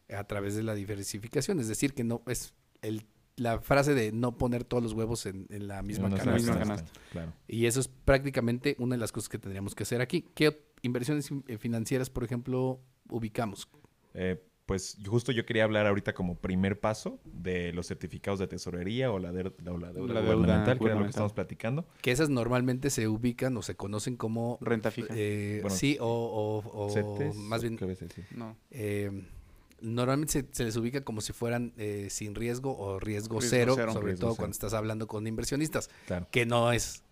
a 0.08 0.24
través 0.24 0.54
de 0.56 0.62
la 0.62 0.74
diversificación. 0.74 1.60
Es 1.60 1.68
decir, 1.68 1.94
que 1.94 2.04
no 2.04 2.22
es 2.26 2.54
el, 2.82 3.04
la 3.36 3.60
frase 3.60 3.94
de 3.94 4.12
no 4.12 4.36
poner 4.38 4.64
todos 4.64 4.82
los 4.82 4.92
huevos 4.92 5.26
en, 5.26 5.46
en 5.50 5.68
la 5.68 5.82
misma 5.82 6.06
Una 6.08 6.16
canasta. 6.18 6.36
misma 6.38 6.58
canasta. 6.58 6.90
Claro. 7.12 7.32
Y 7.48 7.66
eso 7.66 7.80
es 7.80 7.88
prácticamente 7.88 8.76
una 8.78 8.94
de 8.96 9.00
las 9.00 9.12
cosas 9.12 9.28
que 9.28 9.38
tendríamos 9.38 9.74
que 9.74 9.84
hacer 9.84 10.00
aquí. 10.00 10.22
¿Qué 10.34 10.66
inversiones 10.82 11.30
in- 11.30 11.44
eh, 11.48 11.58
financieras, 11.58 12.10
por 12.10 12.24
ejemplo, 12.24 12.80
ubicamos? 13.08 13.68
Eh, 14.14 14.44
pues 14.66 14.96
justo 15.06 15.32
yo 15.32 15.44
quería 15.44 15.64
hablar 15.64 15.86
ahorita 15.86 16.14
como 16.14 16.36
primer 16.36 16.78
paso 16.78 17.20
de 17.24 17.72
los 17.72 17.88
certificados 17.88 18.38
de 18.38 18.46
tesorería 18.46 19.10
o 19.10 19.18
la, 19.18 19.32
de- 19.32 19.52
o 19.68 19.76
la 19.78 19.92
deuda 19.92 20.14
La 20.14 20.20
deuda 20.20 20.34
gubernamental, 20.34 20.78
que 20.78 20.84
era 20.84 20.94
lo 20.94 21.02
que 21.02 21.10
estamos 21.10 21.32
platicando. 21.32 21.86
Que 22.00 22.12
esas 22.12 22.28
normalmente 22.30 22.90
se 22.90 23.08
ubican 23.08 23.56
o 23.56 23.62
se 23.62 23.74
conocen 23.76 24.16
como... 24.16 24.58
Renta 24.60 24.90
fija. 24.90 25.08
eh, 25.16 25.58
Bueno, 25.62 25.76
sí, 25.76 25.96
o, 26.00 26.06
o- 26.06 26.86
o 26.86 26.90
CETES, 26.90 27.36
más 27.36 27.62
bien... 27.62 27.78
No. 28.36 28.56
eh, 28.70 29.26
normalmente 29.82 30.32
se, 30.32 30.46
se 30.52 30.64
les 30.64 30.76
ubica 30.76 31.02
como 31.02 31.20
si 31.20 31.32
fueran 31.32 31.72
eh, 31.76 32.08
sin 32.10 32.34
riesgo 32.34 32.76
o 32.78 32.98
riesgo, 33.00 33.40
Riesgo 33.40 33.50
cero, 33.56 33.72
cero. 33.76 33.92
sobre 33.92 34.06
Riesgo 34.08 34.20
todo 34.20 34.30
cero. 34.32 34.36
cuando 34.38 34.52
estás 34.52 34.72
hablando 34.74 35.06
con 35.06 35.26
inversionistas, 35.26 35.90
Claro. 36.06 36.28
que 36.30 36.46
no 36.46 36.72
es 36.72 37.02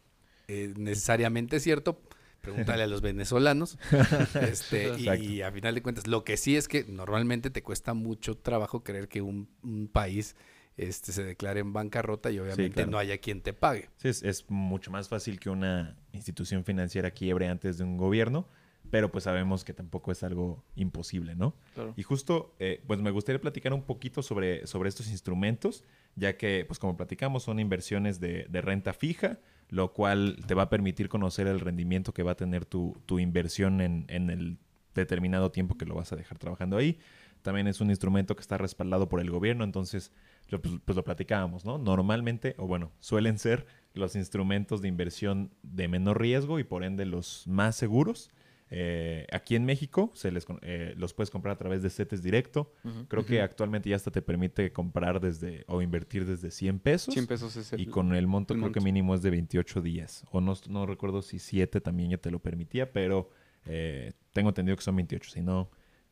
eh, 0.48 0.72
necesariamente 0.76 1.60
cierto. 1.60 2.00
Pregúntale 2.40 2.84
a 2.84 2.86
los 2.86 3.02
venezolanos. 3.02 3.78
este, 4.40 4.98
y, 4.98 5.42
a 5.42 5.52
final 5.52 5.74
de 5.74 5.82
cuentas, 5.82 6.06
lo 6.06 6.24
que 6.24 6.38
sí 6.38 6.56
es 6.56 6.68
que 6.68 6.84
normalmente 6.84 7.50
te 7.50 7.62
cuesta 7.62 7.92
mucho 7.92 8.36
trabajo 8.38 8.82
creer 8.82 9.08
que 9.08 9.20
un, 9.20 9.48
un 9.62 9.88
país 9.88 10.36
este, 10.78 11.12
se 11.12 11.22
declare 11.22 11.60
en 11.60 11.74
bancarrota 11.74 12.30
y 12.30 12.38
obviamente 12.38 12.72
claro. 12.72 12.90
no 12.92 12.98
haya 12.98 13.18
quien 13.18 13.42
te 13.42 13.52
pague. 13.52 13.90
Sí, 13.98 14.08
es, 14.08 14.22
es 14.22 14.46
mucho 14.48 14.90
más 14.90 15.08
fácil 15.10 15.38
que 15.38 15.50
una 15.50 15.98
institución 16.12 16.64
financiera 16.64 17.10
quiebre 17.10 17.46
antes 17.48 17.76
de 17.76 17.84
un 17.84 17.98
gobierno, 17.98 18.48
pero 18.90 19.10
pues 19.10 19.24
sabemos 19.24 19.64
que 19.64 19.72
tampoco 19.72 20.12
es 20.12 20.22
algo 20.22 20.64
imposible, 20.74 21.34
¿no? 21.36 21.54
Claro. 21.74 21.94
Y 21.96 22.02
justo, 22.02 22.54
eh, 22.58 22.82
pues 22.86 23.00
me 23.00 23.10
gustaría 23.10 23.40
platicar 23.40 23.72
un 23.72 23.82
poquito 23.82 24.22
sobre, 24.22 24.66
sobre 24.66 24.88
estos 24.88 25.08
instrumentos, 25.08 25.84
ya 26.16 26.36
que, 26.36 26.64
pues 26.66 26.78
como 26.78 26.96
platicamos, 26.96 27.44
son 27.44 27.60
inversiones 27.60 28.20
de, 28.20 28.46
de 28.48 28.60
renta 28.60 28.92
fija, 28.92 29.38
lo 29.68 29.92
cual 29.92 30.36
te 30.46 30.54
va 30.54 30.64
a 30.64 30.68
permitir 30.68 31.08
conocer 31.08 31.46
el 31.46 31.60
rendimiento 31.60 32.12
que 32.12 32.24
va 32.24 32.32
a 32.32 32.36
tener 32.36 32.64
tu, 32.64 32.96
tu 33.06 33.18
inversión 33.20 33.80
en, 33.80 34.04
en 34.08 34.30
el 34.30 34.58
determinado 34.94 35.52
tiempo 35.52 35.78
que 35.78 35.86
lo 35.86 35.94
vas 35.94 36.12
a 36.12 36.16
dejar 36.16 36.38
trabajando 36.38 36.76
ahí. 36.76 36.98
También 37.42 37.68
es 37.68 37.80
un 37.80 37.88
instrumento 37.88 38.34
que 38.34 38.42
está 38.42 38.58
respaldado 38.58 39.08
por 39.08 39.20
el 39.20 39.30
gobierno, 39.30 39.64
entonces 39.64 40.12
lo, 40.48 40.60
pues, 40.60 40.74
pues 40.84 40.96
lo 40.96 41.04
platicábamos, 41.04 41.64
¿no? 41.64 41.78
Normalmente, 41.78 42.54
o 42.58 42.66
bueno, 42.66 42.90
suelen 43.00 43.38
ser 43.38 43.66
los 43.94 44.14
instrumentos 44.14 44.82
de 44.82 44.88
inversión 44.88 45.50
de 45.62 45.88
menor 45.88 46.20
riesgo 46.20 46.58
y 46.58 46.64
por 46.64 46.84
ende 46.84 47.06
los 47.06 47.46
más 47.46 47.76
seguros. 47.76 48.30
Eh, 48.72 49.26
aquí 49.32 49.56
en 49.56 49.64
México 49.64 50.12
se 50.14 50.30
les, 50.30 50.44
con- 50.44 50.60
eh, 50.62 50.94
los 50.96 51.12
puedes 51.12 51.30
comprar 51.30 51.54
a 51.54 51.58
través 51.58 51.82
de 51.82 51.90
CETES 51.90 52.22
directo. 52.22 52.72
Creo 53.08 53.26
que 53.26 53.40
actualmente 53.42 53.90
ya 53.90 53.96
hasta 53.96 54.10
te 54.12 54.22
permite 54.22 54.72
comprar 54.72 55.20
desde 55.20 55.64
o 55.66 55.82
invertir 55.82 56.24
desde 56.24 56.50
100 56.52 56.78
pesos. 56.78 57.12
100 57.14 57.26
pesos 57.26 57.56
es 57.56 57.72
el... 57.72 57.80
Y 57.80 57.86
con 57.86 58.14
el 58.14 58.26
monto 58.28 58.54
el 58.54 58.60
creo 58.60 58.72
que 58.72 58.80
mínimo 58.80 59.14
es 59.14 59.22
de 59.22 59.30
28 59.30 59.82
días. 59.82 60.24
O 60.30 60.40
no, 60.40 60.54
no 60.68 60.86
recuerdo 60.86 61.20
si 61.22 61.38
7 61.40 61.80
también 61.80 62.10
ya 62.10 62.18
te 62.18 62.30
lo 62.30 62.38
permitía, 62.38 62.92
pero 62.92 63.30
eh, 63.66 64.12
tengo 64.32 64.50
entendido 64.50 64.76
que 64.76 64.82
son 64.84 64.94
28. 64.96 65.30
Si 65.30 65.40
no, 65.40 65.68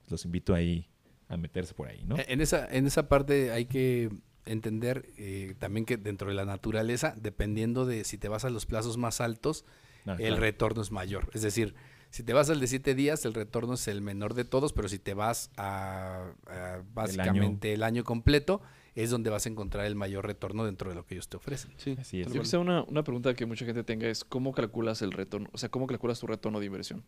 los 0.08 0.24
invito 0.24 0.52
ahí 0.54 0.88
a 1.28 1.36
meterse 1.36 1.74
por 1.74 1.86
ahí, 1.88 2.02
¿no? 2.04 2.16
Eh, 2.18 2.24
En 2.28 2.40
esa, 2.40 2.66
en 2.66 2.86
esa 2.86 3.08
parte 3.08 3.52
hay 3.52 3.66
que 3.66 4.10
entender 4.46 5.10
eh, 5.18 5.54
también 5.58 5.84
que 5.84 5.96
dentro 5.96 6.28
de 6.28 6.34
la 6.34 6.44
naturaleza, 6.46 7.14
dependiendo 7.20 7.84
de 7.86 8.02
si 8.04 8.18
te 8.18 8.28
vas 8.28 8.44
a 8.44 8.50
los 8.50 8.66
plazos 8.66 8.96
más 8.96 9.20
altos, 9.20 9.64
Ah, 10.06 10.12
el 10.12 10.18
claro. 10.28 10.36
retorno 10.40 10.80
es 10.80 10.90
mayor. 10.90 11.28
Es 11.34 11.42
decir, 11.42 11.74
si 12.10 12.22
te 12.22 12.32
vas 12.32 12.48
al 12.50 12.60
de 12.60 12.66
7 12.66 12.94
días, 12.94 13.24
el 13.24 13.34
retorno 13.34 13.74
es 13.74 13.86
el 13.88 14.00
menor 14.00 14.34
de 14.34 14.44
todos, 14.44 14.72
pero 14.72 14.88
si 14.88 14.98
te 14.98 15.14
vas 15.14 15.50
a, 15.56 16.32
a 16.46 16.82
básicamente 16.94 17.72
el 17.72 17.82
año. 17.82 18.04
completo, 18.04 18.62
es 18.94 19.10
donde 19.10 19.30
vas 19.30 19.46
a 19.46 19.48
encontrar 19.48 19.86
el 19.86 19.94
mayor 19.94 20.26
retorno 20.26 20.64
dentro 20.64 20.88
de 20.88 20.96
lo 20.96 21.06
que 21.06 21.14
ellos 21.14 21.28
te 21.28 21.36
ofrecen. 21.36 21.72
Sí, 21.76 21.96
Así 22.00 22.20
es. 22.20 22.26
Yo 22.26 22.32
cual. 22.32 22.42
quisiera 22.42 22.60
una, 22.60 22.82
una 22.84 23.04
pregunta 23.04 23.34
que 23.34 23.46
mucha 23.46 23.64
gente 23.64 23.84
tenga 23.84 24.08
es 24.08 24.24
¿cómo 24.24 24.52
calculas 24.52 25.02
el 25.02 25.12
retorno? 25.12 25.48
O 25.52 25.58
sea, 25.58 25.68
¿cómo 25.68 25.86
calculas 25.86 26.18
tu 26.18 26.26
retorno 26.26 26.58
de 26.60 26.66
inversión? 26.66 27.04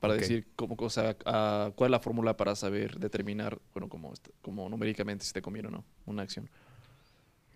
Para 0.00 0.14
decir, 0.14 0.46
cómo, 0.56 0.76
o 0.78 0.90
sea, 0.90 1.16
ah, 1.24 1.72
¿cuál 1.74 1.88
es 1.88 1.92
la 1.92 2.00
fórmula 2.00 2.36
para 2.36 2.54
saber 2.54 2.98
determinar, 2.98 3.58
bueno, 3.72 3.88
como, 3.88 4.12
como 4.42 4.68
numéricamente 4.68 5.24
si 5.24 5.32
te 5.32 5.40
conviene 5.40 5.68
o 5.68 5.70
no 5.70 5.84
una 6.04 6.22
acción? 6.22 6.48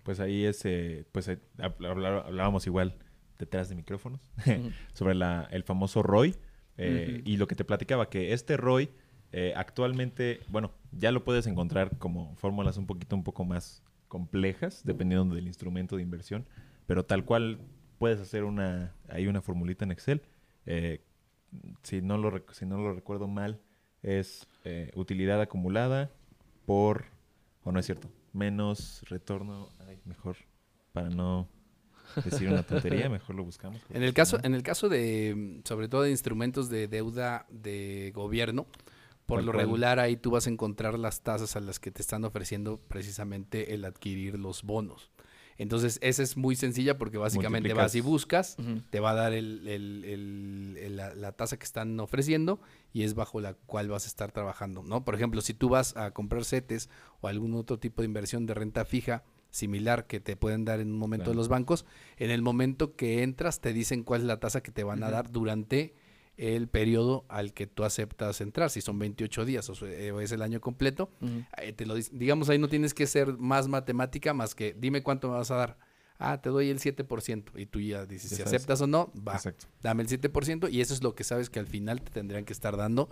Pues 0.02 0.20
ahí 0.20 0.46
es, 0.46 0.64
eh, 0.64 1.04
pues 1.12 1.28
eh, 1.28 1.38
hablábamos 1.58 2.66
igual 2.66 2.96
detrás 3.38 3.68
de 3.68 3.74
micrófonos 3.74 4.20
sobre 4.94 5.14
la, 5.14 5.48
el 5.50 5.64
famoso 5.64 6.02
ROI 6.02 6.34
eh, 6.80 7.22
y 7.24 7.36
lo 7.36 7.46
que 7.46 7.54
te 7.54 7.64
platicaba 7.64 8.08
que 8.08 8.32
este 8.32 8.56
ROI 8.56 8.90
eh, 9.32 9.52
actualmente, 9.56 10.40
bueno, 10.48 10.72
ya 10.92 11.12
lo 11.12 11.24
puedes 11.24 11.46
encontrar 11.46 11.96
como 11.98 12.34
fórmulas 12.36 12.76
un 12.76 12.86
poquito 12.86 13.14
un 13.14 13.22
poco 13.22 13.44
más 13.44 13.82
complejas 14.08 14.82
dependiendo 14.84 15.34
del 15.34 15.46
instrumento 15.46 15.96
de 15.96 16.02
inversión, 16.02 16.46
pero 16.86 17.04
tal 17.04 17.24
cual 17.24 17.60
puedes 17.98 18.18
hacer 18.18 18.44
una 18.44 18.92
hay 19.08 19.28
una 19.28 19.40
formulita 19.40 19.84
en 19.84 19.92
Excel. 19.92 20.22
eh, 20.66 21.04
si 21.82 22.00
no 22.00 22.16
lo 22.16 22.44
si 22.52 22.66
no 22.66 22.78
lo 22.78 22.92
recuerdo 22.92 23.26
mal 23.28 23.60
es 24.02 24.46
eh, 24.64 24.90
utilidad 24.94 25.40
acumulada 25.40 26.10
por 26.64 27.06
o 27.64 27.72
no 27.72 27.80
es 27.80 27.86
cierto 27.86 28.10
menos 28.32 29.02
retorno 29.08 29.68
ay, 29.88 30.00
mejor 30.04 30.36
para 30.92 31.10
no 31.10 31.48
decir 32.24 32.48
una 32.48 32.62
tontería 32.62 33.08
mejor 33.08 33.36
lo 33.36 33.44
buscamos 33.44 33.80
En 33.90 34.02
el 34.02 34.12
caso, 34.14 34.38
en 34.42 34.54
el 34.54 34.62
caso 34.62 34.88
de, 34.88 35.60
sobre 35.64 35.88
todo 35.88 36.02
de 36.02 36.10
instrumentos 36.10 36.68
de 36.68 36.88
deuda 36.88 37.46
de 37.50 38.12
gobierno, 38.14 38.66
por 39.26 39.44
lo 39.44 39.52
cual. 39.52 39.64
regular 39.64 39.98
ahí 40.00 40.16
tú 40.16 40.30
vas 40.32 40.46
a 40.46 40.50
encontrar 40.50 40.98
las 40.98 41.22
tasas 41.22 41.54
a 41.56 41.60
las 41.60 41.78
que 41.78 41.90
te 41.90 42.02
están 42.02 42.24
ofreciendo 42.24 42.78
precisamente 42.88 43.74
el 43.74 43.84
adquirir 43.84 44.38
los 44.38 44.62
bonos. 44.62 45.10
Entonces, 45.58 45.98
esa 46.00 46.22
es 46.22 46.38
muy 46.38 46.56
sencilla 46.56 46.96
porque 46.96 47.18
básicamente 47.18 47.68
vas 47.82 47.94
y 47.94 48.00
buscas, 48.00 48.56
te 48.88 48.98
va 48.98 49.10
a 49.10 49.14
dar 49.14 49.34
el- 49.34 49.68
el- 49.68 50.04
el- 50.06 50.76
el- 50.80 50.96
la, 50.96 51.14
la 51.14 51.32
tasa 51.32 51.58
que 51.58 51.64
están 51.64 52.00
ofreciendo 52.00 52.60
y 52.94 53.02
es 53.02 53.12
bajo 53.14 53.40
la 53.42 53.52
cual 53.52 53.88
vas 53.88 54.04
a 54.04 54.08
estar 54.08 54.32
trabajando, 54.32 54.82
¿no? 54.82 55.04
Por 55.04 55.14
ejemplo, 55.14 55.42
si 55.42 55.52
tú 55.52 55.68
vas 55.68 55.94
a 55.98 56.12
comprar 56.12 56.46
CETES 56.46 56.88
o 57.20 57.28
algún 57.28 57.52
otro 57.54 57.78
tipo 57.78 58.00
de 58.00 58.06
inversión 58.06 58.46
de 58.46 58.54
renta 58.54 58.86
fija 58.86 59.22
similar 59.50 60.06
que 60.06 60.20
te 60.20 60.36
pueden 60.36 60.64
dar 60.64 60.80
en 60.80 60.88
un 60.92 60.98
momento 60.98 61.24
Claro. 61.26 61.36
los 61.38 61.48
bancos, 61.48 61.84
en 62.16 62.30
el 62.30 62.42
momento 62.42 62.94
que 62.96 63.22
entras 63.22 63.60
te 63.60 63.72
dicen 63.72 64.02
cuál 64.04 64.22
es 64.22 64.26
la 64.26 64.38
tasa 64.40 64.62
que 64.62 64.70
te 64.70 64.84
van 64.84 65.02
a 65.02 65.10
dar 65.10 65.30
durante 65.30 65.94
el 66.36 66.68
periodo 66.68 67.26
al 67.28 67.52
que 67.52 67.66
tú 67.66 67.84
aceptas 67.84 68.40
entrar, 68.40 68.70
si 68.70 68.80
son 68.80 68.98
28 68.98 69.44
días 69.44 69.68
o, 69.68 69.86
eh, 69.86 70.10
o 70.12 70.20
es 70.20 70.32
el 70.32 70.40
año 70.40 70.60
completo, 70.60 71.10
te 71.76 71.84
lo 71.84 71.94
digamos 71.94 72.48
ahí 72.48 72.58
no 72.58 72.68
tienes 72.68 72.94
que 72.94 73.06
ser 73.06 73.36
más 73.36 73.68
matemática 73.68 74.32
más 74.32 74.54
que 74.54 74.74
dime 74.78 75.02
cuánto 75.02 75.28
me 75.28 75.34
vas 75.34 75.50
a 75.50 75.56
dar. 75.56 75.78
Ah, 76.22 76.40
te 76.42 76.50
doy 76.50 76.68
el 76.68 76.78
7% 76.80 77.58
y 77.58 77.64
tú 77.64 77.80
ya 77.80 78.04
dices 78.04 78.30
Ya 78.30 78.36
si 78.36 78.42
aceptas 78.42 78.80
o 78.82 78.86
no, 78.86 79.10
va, 79.26 79.36
exacto 79.36 79.66
dame 79.82 80.02
el 80.02 80.08
7% 80.08 80.70
y 80.70 80.82
eso 80.82 80.92
es 80.92 81.02
lo 81.02 81.14
que 81.14 81.24
sabes 81.24 81.48
que 81.48 81.58
al 81.58 81.66
final 81.66 82.02
te 82.02 82.10
tendrían 82.10 82.44
que 82.44 82.52
estar 82.52 82.76
dando 82.76 83.08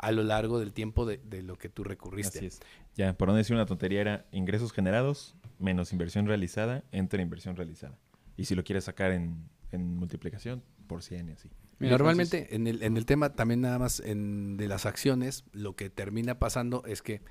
a 0.00 0.12
lo 0.12 0.22
largo 0.22 0.58
del 0.58 0.72
tiempo 0.72 1.04
de, 1.04 1.18
de 1.18 1.42
lo 1.42 1.56
que 1.56 1.68
tú 1.68 1.84
recurriste. 1.84 2.38
Así 2.38 2.46
es. 2.46 2.60
Ya, 2.96 3.16
por 3.16 3.28
no 3.28 3.34
decir 3.34 3.54
una 3.54 3.66
tontería, 3.66 4.00
era 4.00 4.26
ingresos 4.32 4.72
generados 4.72 5.36
menos 5.58 5.92
inversión 5.92 6.26
realizada 6.26 6.84
entre 6.90 7.22
inversión 7.22 7.56
realizada. 7.56 7.98
Y 8.36 8.46
si 8.46 8.54
lo 8.54 8.64
quieres 8.64 8.84
sacar 8.84 9.12
en, 9.12 9.48
en 9.72 9.96
multiplicación, 9.96 10.62
por 10.86 11.02
100 11.02 11.28
y 11.28 11.32
así. 11.32 11.48
Mira, 11.78 11.92
Normalmente 11.92 12.54
en 12.54 12.66
el, 12.66 12.82
en 12.82 12.96
el 12.96 13.06
tema 13.06 13.34
también 13.34 13.60
nada 13.60 13.78
más 13.78 14.00
en, 14.00 14.56
de 14.56 14.66
las 14.68 14.86
acciones, 14.86 15.44
lo 15.52 15.76
que 15.76 15.88
termina 15.88 16.38
pasando 16.38 16.82
es 16.84 17.00
que 17.00 17.22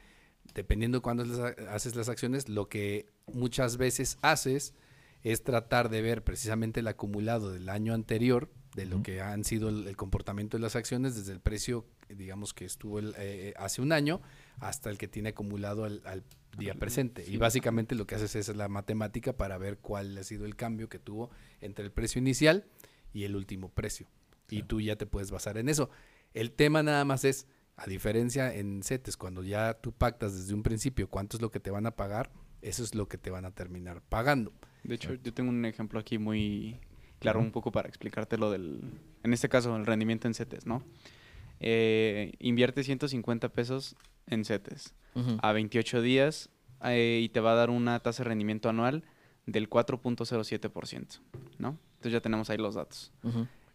dependiendo 0.53 0.99
de 0.99 1.01
cuándo 1.01 1.25
haces 1.69 1.95
las 1.95 2.08
acciones, 2.08 2.49
lo 2.49 2.69
que 2.69 3.08
muchas 3.27 3.77
veces 3.77 4.17
haces 4.21 4.73
es 5.23 5.43
tratar 5.43 5.89
de 5.89 6.01
ver 6.01 6.23
precisamente 6.23 6.79
el 6.79 6.88
acumulado 6.88 7.51
del 7.51 7.67
año 7.67 7.93
anterior, 7.93 8.49
de 8.75 8.86
lo 8.86 9.03
que 9.03 9.21
han 9.21 9.43
sido 9.43 9.69
el, 9.69 9.88
el 9.88 9.97
comportamiento 9.97 10.58
de 10.58 10.62
las 10.62 10.75
acciones 10.75 11.15
desde 11.15 11.34
el 11.34 11.41
precio, 11.41 11.86
digamos 12.09 12.53
que 12.53 12.65
estuvo 12.65 12.99
el, 12.99 13.13
eh, 13.17 13.53
hace 13.57 13.81
un 13.81 13.91
año, 13.91 14.21
hasta 14.59 14.89
el 14.89 14.97
que 14.97 15.07
tiene 15.07 15.29
acumulado 15.29 15.85
al, 15.85 16.01
al 16.05 16.23
día 16.57 16.75
presente. 16.75 17.25
Y 17.27 17.37
básicamente 17.37 17.95
lo 17.95 18.05
que 18.05 18.15
haces 18.15 18.35
es 18.35 18.55
la 18.55 18.67
matemática 18.67 19.33
para 19.33 19.57
ver 19.57 19.77
cuál 19.77 20.17
ha 20.17 20.23
sido 20.23 20.45
el 20.45 20.55
cambio 20.55 20.89
que 20.89 20.99
tuvo 20.99 21.29
entre 21.61 21.85
el 21.85 21.91
precio 21.91 22.19
inicial 22.19 22.65
y 23.13 23.23
el 23.23 23.35
último 23.35 23.69
precio. 23.69 24.07
Y 24.49 24.63
tú 24.63 24.81
ya 24.81 24.95
te 24.95 25.05
puedes 25.05 25.31
basar 25.31 25.57
en 25.57 25.69
eso. 25.69 25.89
El 26.33 26.51
tema 26.51 26.83
nada 26.83 27.05
más 27.05 27.23
es, 27.23 27.47
a 27.75 27.85
diferencia 27.85 28.53
en 28.53 28.83
CETES, 28.83 29.17
cuando 29.17 29.43
ya 29.43 29.75
tú 29.75 29.91
pactas 29.91 30.35
desde 30.35 30.53
un 30.53 30.63
principio 30.63 31.09
cuánto 31.09 31.37
es 31.37 31.41
lo 31.41 31.51
que 31.51 31.59
te 31.59 31.71
van 31.71 31.85
a 31.85 31.95
pagar, 31.95 32.31
eso 32.61 32.83
es 32.83 32.95
lo 32.95 33.07
que 33.07 33.17
te 33.17 33.29
van 33.29 33.45
a 33.45 33.51
terminar 33.51 34.01
pagando. 34.01 34.53
De 34.83 34.95
hecho, 34.95 35.13
yo 35.13 35.33
tengo 35.33 35.49
un 35.49 35.65
ejemplo 35.65 35.99
aquí 35.99 36.17
muy 36.17 36.79
claro, 37.19 37.39
un 37.39 37.51
poco 37.51 37.71
para 37.71 37.87
explicarte 37.87 38.37
lo 38.37 38.51
del, 38.51 38.81
en 39.23 39.33
este 39.33 39.49
caso, 39.49 39.75
el 39.75 39.85
rendimiento 39.85 40.27
en 40.27 40.33
CETES, 40.33 40.65
¿no? 40.65 40.83
Eh, 41.59 42.33
invierte 42.39 42.83
150 42.83 43.49
pesos 43.49 43.95
en 44.27 44.45
CETES 44.45 44.93
a 45.41 45.51
28 45.51 46.01
días 46.01 46.49
eh, 46.85 47.19
y 47.21 47.29
te 47.29 47.39
va 47.41 47.51
a 47.51 47.55
dar 47.55 47.69
una 47.69 47.99
tasa 47.99 48.23
de 48.23 48.29
rendimiento 48.29 48.69
anual 48.69 49.03
del 49.45 49.69
4.07%, 49.69 51.19
¿no? 51.57 51.77
Entonces 51.95 52.13
ya 52.13 52.21
tenemos 52.21 52.49
ahí 52.49 52.57
los 52.57 52.75
datos. 52.75 53.11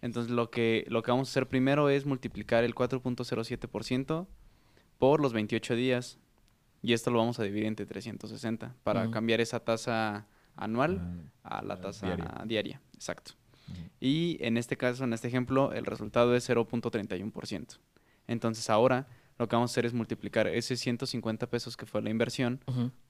Entonces 0.00 0.30
lo 0.32 0.50
que, 0.50 0.84
lo 0.88 1.02
que 1.02 1.10
vamos 1.10 1.28
a 1.28 1.30
hacer 1.32 1.48
primero 1.48 1.88
es 1.90 2.06
multiplicar 2.06 2.64
el 2.64 2.74
4.07% 2.74 4.26
por 4.98 5.20
los 5.20 5.32
28 5.32 5.76
días 5.76 6.18
y 6.82 6.92
esto 6.92 7.10
lo 7.10 7.18
vamos 7.18 7.38
a 7.40 7.42
dividir 7.42 7.66
entre 7.66 7.86
360 7.86 8.74
para 8.84 9.10
cambiar 9.10 9.40
esa 9.40 9.60
tasa 9.60 10.26
anual 10.56 11.00
Ah, 11.42 11.58
a 11.58 11.62
la 11.62 11.80
tasa 11.80 12.06
diaria. 12.06 12.42
diaria. 12.46 12.80
Exacto. 12.94 13.32
Y 14.00 14.36
en 14.40 14.56
este 14.56 14.76
caso, 14.76 15.04
en 15.04 15.12
este 15.12 15.28
ejemplo, 15.28 15.72
el 15.72 15.86
resultado 15.86 16.34
es 16.36 16.48
0.31%. 16.48 17.78
Entonces 18.26 18.70
ahora 18.70 19.06
lo 19.38 19.48
que 19.48 19.56
vamos 19.56 19.70
a 19.70 19.72
hacer 19.72 19.86
es 19.86 19.94
multiplicar 19.94 20.46
ese 20.46 20.76
150 20.76 21.48
pesos 21.48 21.76
que 21.76 21.86
fue 21.86 22.02
la 22.02 22.10
inversión 22.10 22.60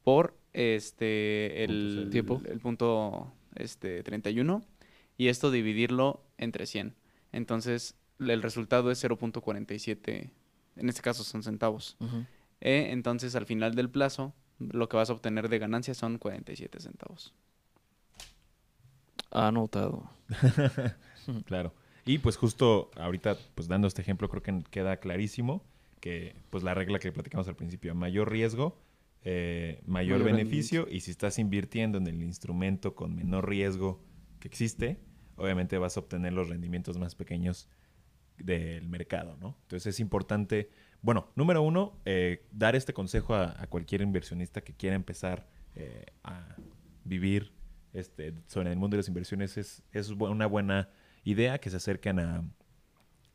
por 0.02 0.36
este 0.52 1.64
el. 1.64 2.08
Tiempo. 2.10 2.40
el 2.46 2.60
punto 2.60 3.32
este 3.54 4.02
31 4.02 4.64
y 5.16 5.28
esto 5.28 5.50
dividirlo 5.50 6.24
entre 6.38 6.66
100. 6.66 6.94
Entonces 7.32 7.96
el 8.18 8.42
resultado 8.42 8.90
es 8.90 9.04
0.47, 9.04 10.30
en 10.76 10.88
este 10.88 11.02
caso 11.02 11.24
son 11.24 11.42
centavos. 11.42 11.96
Eh, 12.60 12.88
entonces 12.90 13.34
al 13.34 13.46
final 13.46 13.74
del 13.74 13.90
plazo 13.90 14.34
lo 14.58 14.88
que 14.88 14.96
vas 14.96 15.10
a 15.10 15.12
obtener 15.12 15.48
de 15.48 15.58
ganancia 15.58 15.94
son 15.94 16.18
47 16.18 16.80
centavos. 16.80 17.34
Anotado. 19.34 20.10
Claro. 21.46 21.72
Y 22.04 22.18
pues 22.18 22.36
justo 22.36 22.90
ahorita, 22.96 23.38
pues 23.54 23.66
dando 23.66 23.88
este 23.88 24.02
ejemplo, 24.02 24.28
creo 24.28 24.42
que 24.42 24.62
queda 24.70 24.98
clarísimo 24.98 25.64
que 26.00 26.36
pues 26.50 26.62
la 26.62 26.74
regla 26.74 26.98
que 26.98 27.10
platicamos 27.12 27.48
al 27.48 27.56
principio, 27.56 27.94
mayor 27.94 28.30
riesgo, 28.30 28.78
eh, 29.22 29.80
mayor, 29.86 30.20
Mayor 30.20 30.36
beneficio, 30.36 30.86
y 30.90 31.00
si 31.00 31.10
estás 31.10 31.38
invirtiendo 31.38 31.96
en 31.96 32.06
el 32.06 32.22
instrumento 32.22 32.94
con 32.94 33.16
menor 33.16 33.48
riesgo 33.48 34.02
que 34.38 34.48
existe, 34.48 34.98
obviamente 35.36 35.78
vas 35.78 35.96
a 35.96 36.00
obtener 36.00 36.34
los 36.34 36.50
rendimientos 36.50 36.98
más 36.98 37.14
pequeños 37.14 37.70
del 38.36 38.86
mercado, 38.86 39.38
¿no? 39.40 39.56
Entonces 39.62 39.94
es 39.94 40.00
importante, 40.00 40.68
bueno, 41.00 41.28
número 41.36 41.62
uno, 41.62 41.98
eh, 42.04 42.44
dar 42.52 42.76
este 42.76 42.92
consejo 42.92 43.34
a, 43.34 43.54
a 43.62 43.66
cualquier 43.66 44.02
inversionista 44.02 44.60
que 44.60 44.74
quiera 44.74 44.96
empezar 44.96 45.48
eh, 45.74 46.04
a 46.22 46.54
vivir 47.04 47.52
este, 47.94 48.34
sobre 48.46 48.70
el 48.70 48.76
mundo 48.76 48.96
de 48.96 48.98
las 48.98 49.08
inversiones 49.08 49.56
es, 49.56 49.82
es 49.92 50.10
una 50.10 50.46
buena 50.46 50.90
idea 51.24 51.58
que 51.58 51.70
se 51.70 51.76
acerquen 51.76 52.18
a, 52.18 52.44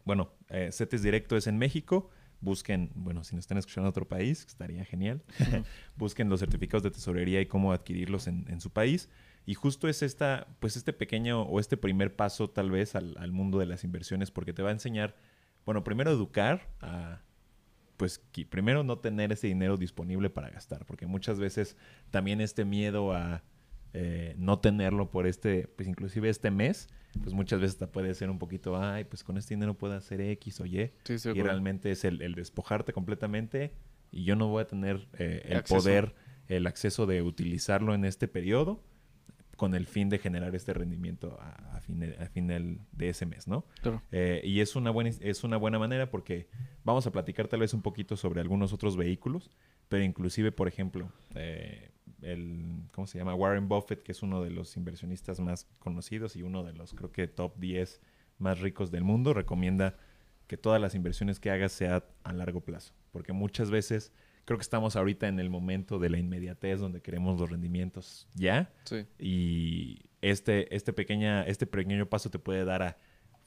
bueno, 0.05 0.31
eh, 0.49 0.69
CETES 0.71 1.01
Directo 1.01 1.37
es 1.37 1.47
en 1.47 1.57
México. 1.57 2.09
Busquen, 2.41 2.91
bueno, 2.95 3.23
si 3.23 3.35
nos 3.35 3.43
están 3.43 3.57
escuchando 3.57 3.87
en 3.87 3.89
otro 3.89 4.07
país, 4.07 4.45
estaría 4.45 4.85
genial, 4.85 5.23
busquen 5.97 6.29
los 6.29 6.39
certificados 6.39 6.83
de 6.83 6.91
tesorería 6.91 7.41
y 7.41 7.47
cómo 7.47 7.73
adquirirlos 7.73 8.27
en, 8.27 8.45
en 8.47 8.61
su 8.61 8.69
país. 8.69 9.09
Y 9.45 9.55
justo 9.55 9.87
es 9.87 10.03
esta, 10.03 10.47
pues 10.59 10.77
este 10.77 10.93
pequeño 10.93 11.41
o 11.41 11.59
este 11.59 11.75
primer 11.75 12.15
paso 12.15 12.49
tal 12.49 12.71
vez 12.71 12.95
al, 12.95 13.17
al 13.17 13.31
mundo 13.31 13.59
de 13.59 13.65
las 13.65 13.83
inversiones, 13.83 14.31
porque 14.31 14.53
te 14.53 14.61
va 14.61 14.69
a 14.69 14.73
enseñar, 14.73 15.15
bueno, 15.65 15.83
primero 15.83 16.11
educar 16.11 16.69
a, 16.81 17.21
pues 17.97 18.21
primero 18.49 18.83
no 18.83 18.99
tener 18.99 19.33
ese 19.33 19.47
dinero 19.47 19.75
disponible 19.75 20.29
para 20.29 20.49
gastar, 20.49 20.85
porque 20.85 21.05
muchas 21.05 21.39
veces 21.39 21.75
también 22.11 22.39
este 22.39 22.63
miedo 22.63 23.11
a 23.13 23.43
eh, 23.93 24.35
no 24.37 24.59
tenerlo 24.59 25.09
por 25.09 25.27
este, 25.27 25.67
pues 25.75 25.87
inclusive 25.87 26.29
este 26.29 26.51
mes, 26.51 26.89
pues 27.21 27.33
muchas 27.33 27.59
veces 27.59 27.75
hasta 27.75 27.91
puede 27.91 28.13
ser 28.13 28.29
un 28.29 28.39
poquito, 28.39 28.81
ay, 28.81 29.03
pues 29.03 29.23
con 29.23 29.37
este 29.37 29.55
dinero 29.55 29.73
puedo 29.73 29.95
hacer 29.95 30.21
X 30.21 30.61
o 30.61 30.65
Y, 30.65 30.91
Sí, 31.03 31.17
de 31.17 31.37
y 31.37 31.41
realmente 31.41 31.91
es 31.91 32.05
el, 32.05 32.21
el 32.21 32.35
despojarte 32.35 32.93
completamente 32.93 33.73
y 34.11 34.23
yo 34.23 34.35
no 34.35 34.47
voy 34.47 34.61
a 34.61 34.67
tener 34.67 35.07
eh, 35.17 35.41
el 35.45 35.63
poder, 35.63 36.15
el 36.47 36.67
acceso 36.67 37.05
de 37.05 37.21
utilizarlo 37.21 37.93
en 37.93 38.05
este 38.05 38.27
periodo 38.27 38.83
con 39.59 39.75
el 39.75 39.87
fin 39.87 40.07
de 40.07 40.19
generar 40.19 40.55
este 40.55 40.73
rendimiento 40.73 41.37
a, 41.41 41.75
a, 41.75 41.81
final 41.81 42.79
de 42.93 43.09
ese 43.09 43.25
mes, 43.25 43.45
¿no? 43.45 43.65
Claro. 43.81 44.01
Eh, 44.11 44.41
y 44.45 44.61
es 44.61 44.77
una, 44.77 44.89
buena, 44.89 45.11
es 45.19 45.43
una 45.43 45.57
buena 45.57 45.77
manera 45.77 46.09
porque 46.09 46.47
vamos 46.85 47.05
a 47.07 47.11
platicar 47.11 47.49
tal 47.49 47.59
vez 47.59 47.73
un 47.73 47.81
poquito 47.81 48.15
sobre 48.15 48.39
algunos 48.39 48.71
otros 48.71 48.95
vehículos, 48.95 49.51
pero 49.89 50.03
inclusive, 50.03 50.53
por 50.53 50.69
ejemplo, 50.69 51.11
eh, 51.35 51.91
el, 52.21 52.83
¿cómo 52.91 53.07
se 53.07 53.17
llama? 53.17 53.35
Warren 53.35 53.67
Buffett, 53.67 54.03
que 54.03 54.11
es 54.11 54.21
uno 54.23 54.43
de 54.43 54.49
los 54.49 54.75
inversionistas 54.77 55.39
más 55.39 55.67
conocidos 55.79 56.35
y 56.35 56.43
uno 56.43 56.63
de 56.63 56.73
los, 56.73 56.93
creo 56.93 57.11
que, 57.11 57.27
top 57.27 57.57
10 57.57 58.01
más 58.37 58.59
ricos 58.59 58.91
del 58.91 59.03
mundo, 59.03 59.33
recomienda 59.33 59.95
que 60.47 60.57
todas 60.57 60.81
las 60.81 60.95
inversiones 60.95 61.39
que 61.39 61.51
hagas 61.51 61.71
sea 61.71 62.03
a 62.23 62.33
largo 62.33 62.61
plazo, 62.61 62.93
porque 63.11 63.33
muchas 63.33 63.69
veces 63.69 64.11
creo 64.45 64.57
que 64.57 64.63
estamos 64.63 64.95
ahorita 64.95 65.27
en 65.27 65.39
el 65.39 65.49
momento 65.49 65.99
de 65.99 66.09
la 66.09 66.17
inmediatez 66.17 66.79
donde 66.79 67.01
queremos 67.01 67.39
los 67.39 67.49
rendimientos 67.51 68.27
ya, 68.33 68.71
Sí. 68.83 69.05
y 69.19 70.01
este, 70.21 70.75
este, 70.75 70.91
pequeña, 70.91 71.43
este 71.43 71.67
pequeño 71.67 72.07
paso 72.07 72.29
te 72.31 72.39
puede 72.39 72.65
dar 72.65 72.81
a, 72.81 72.97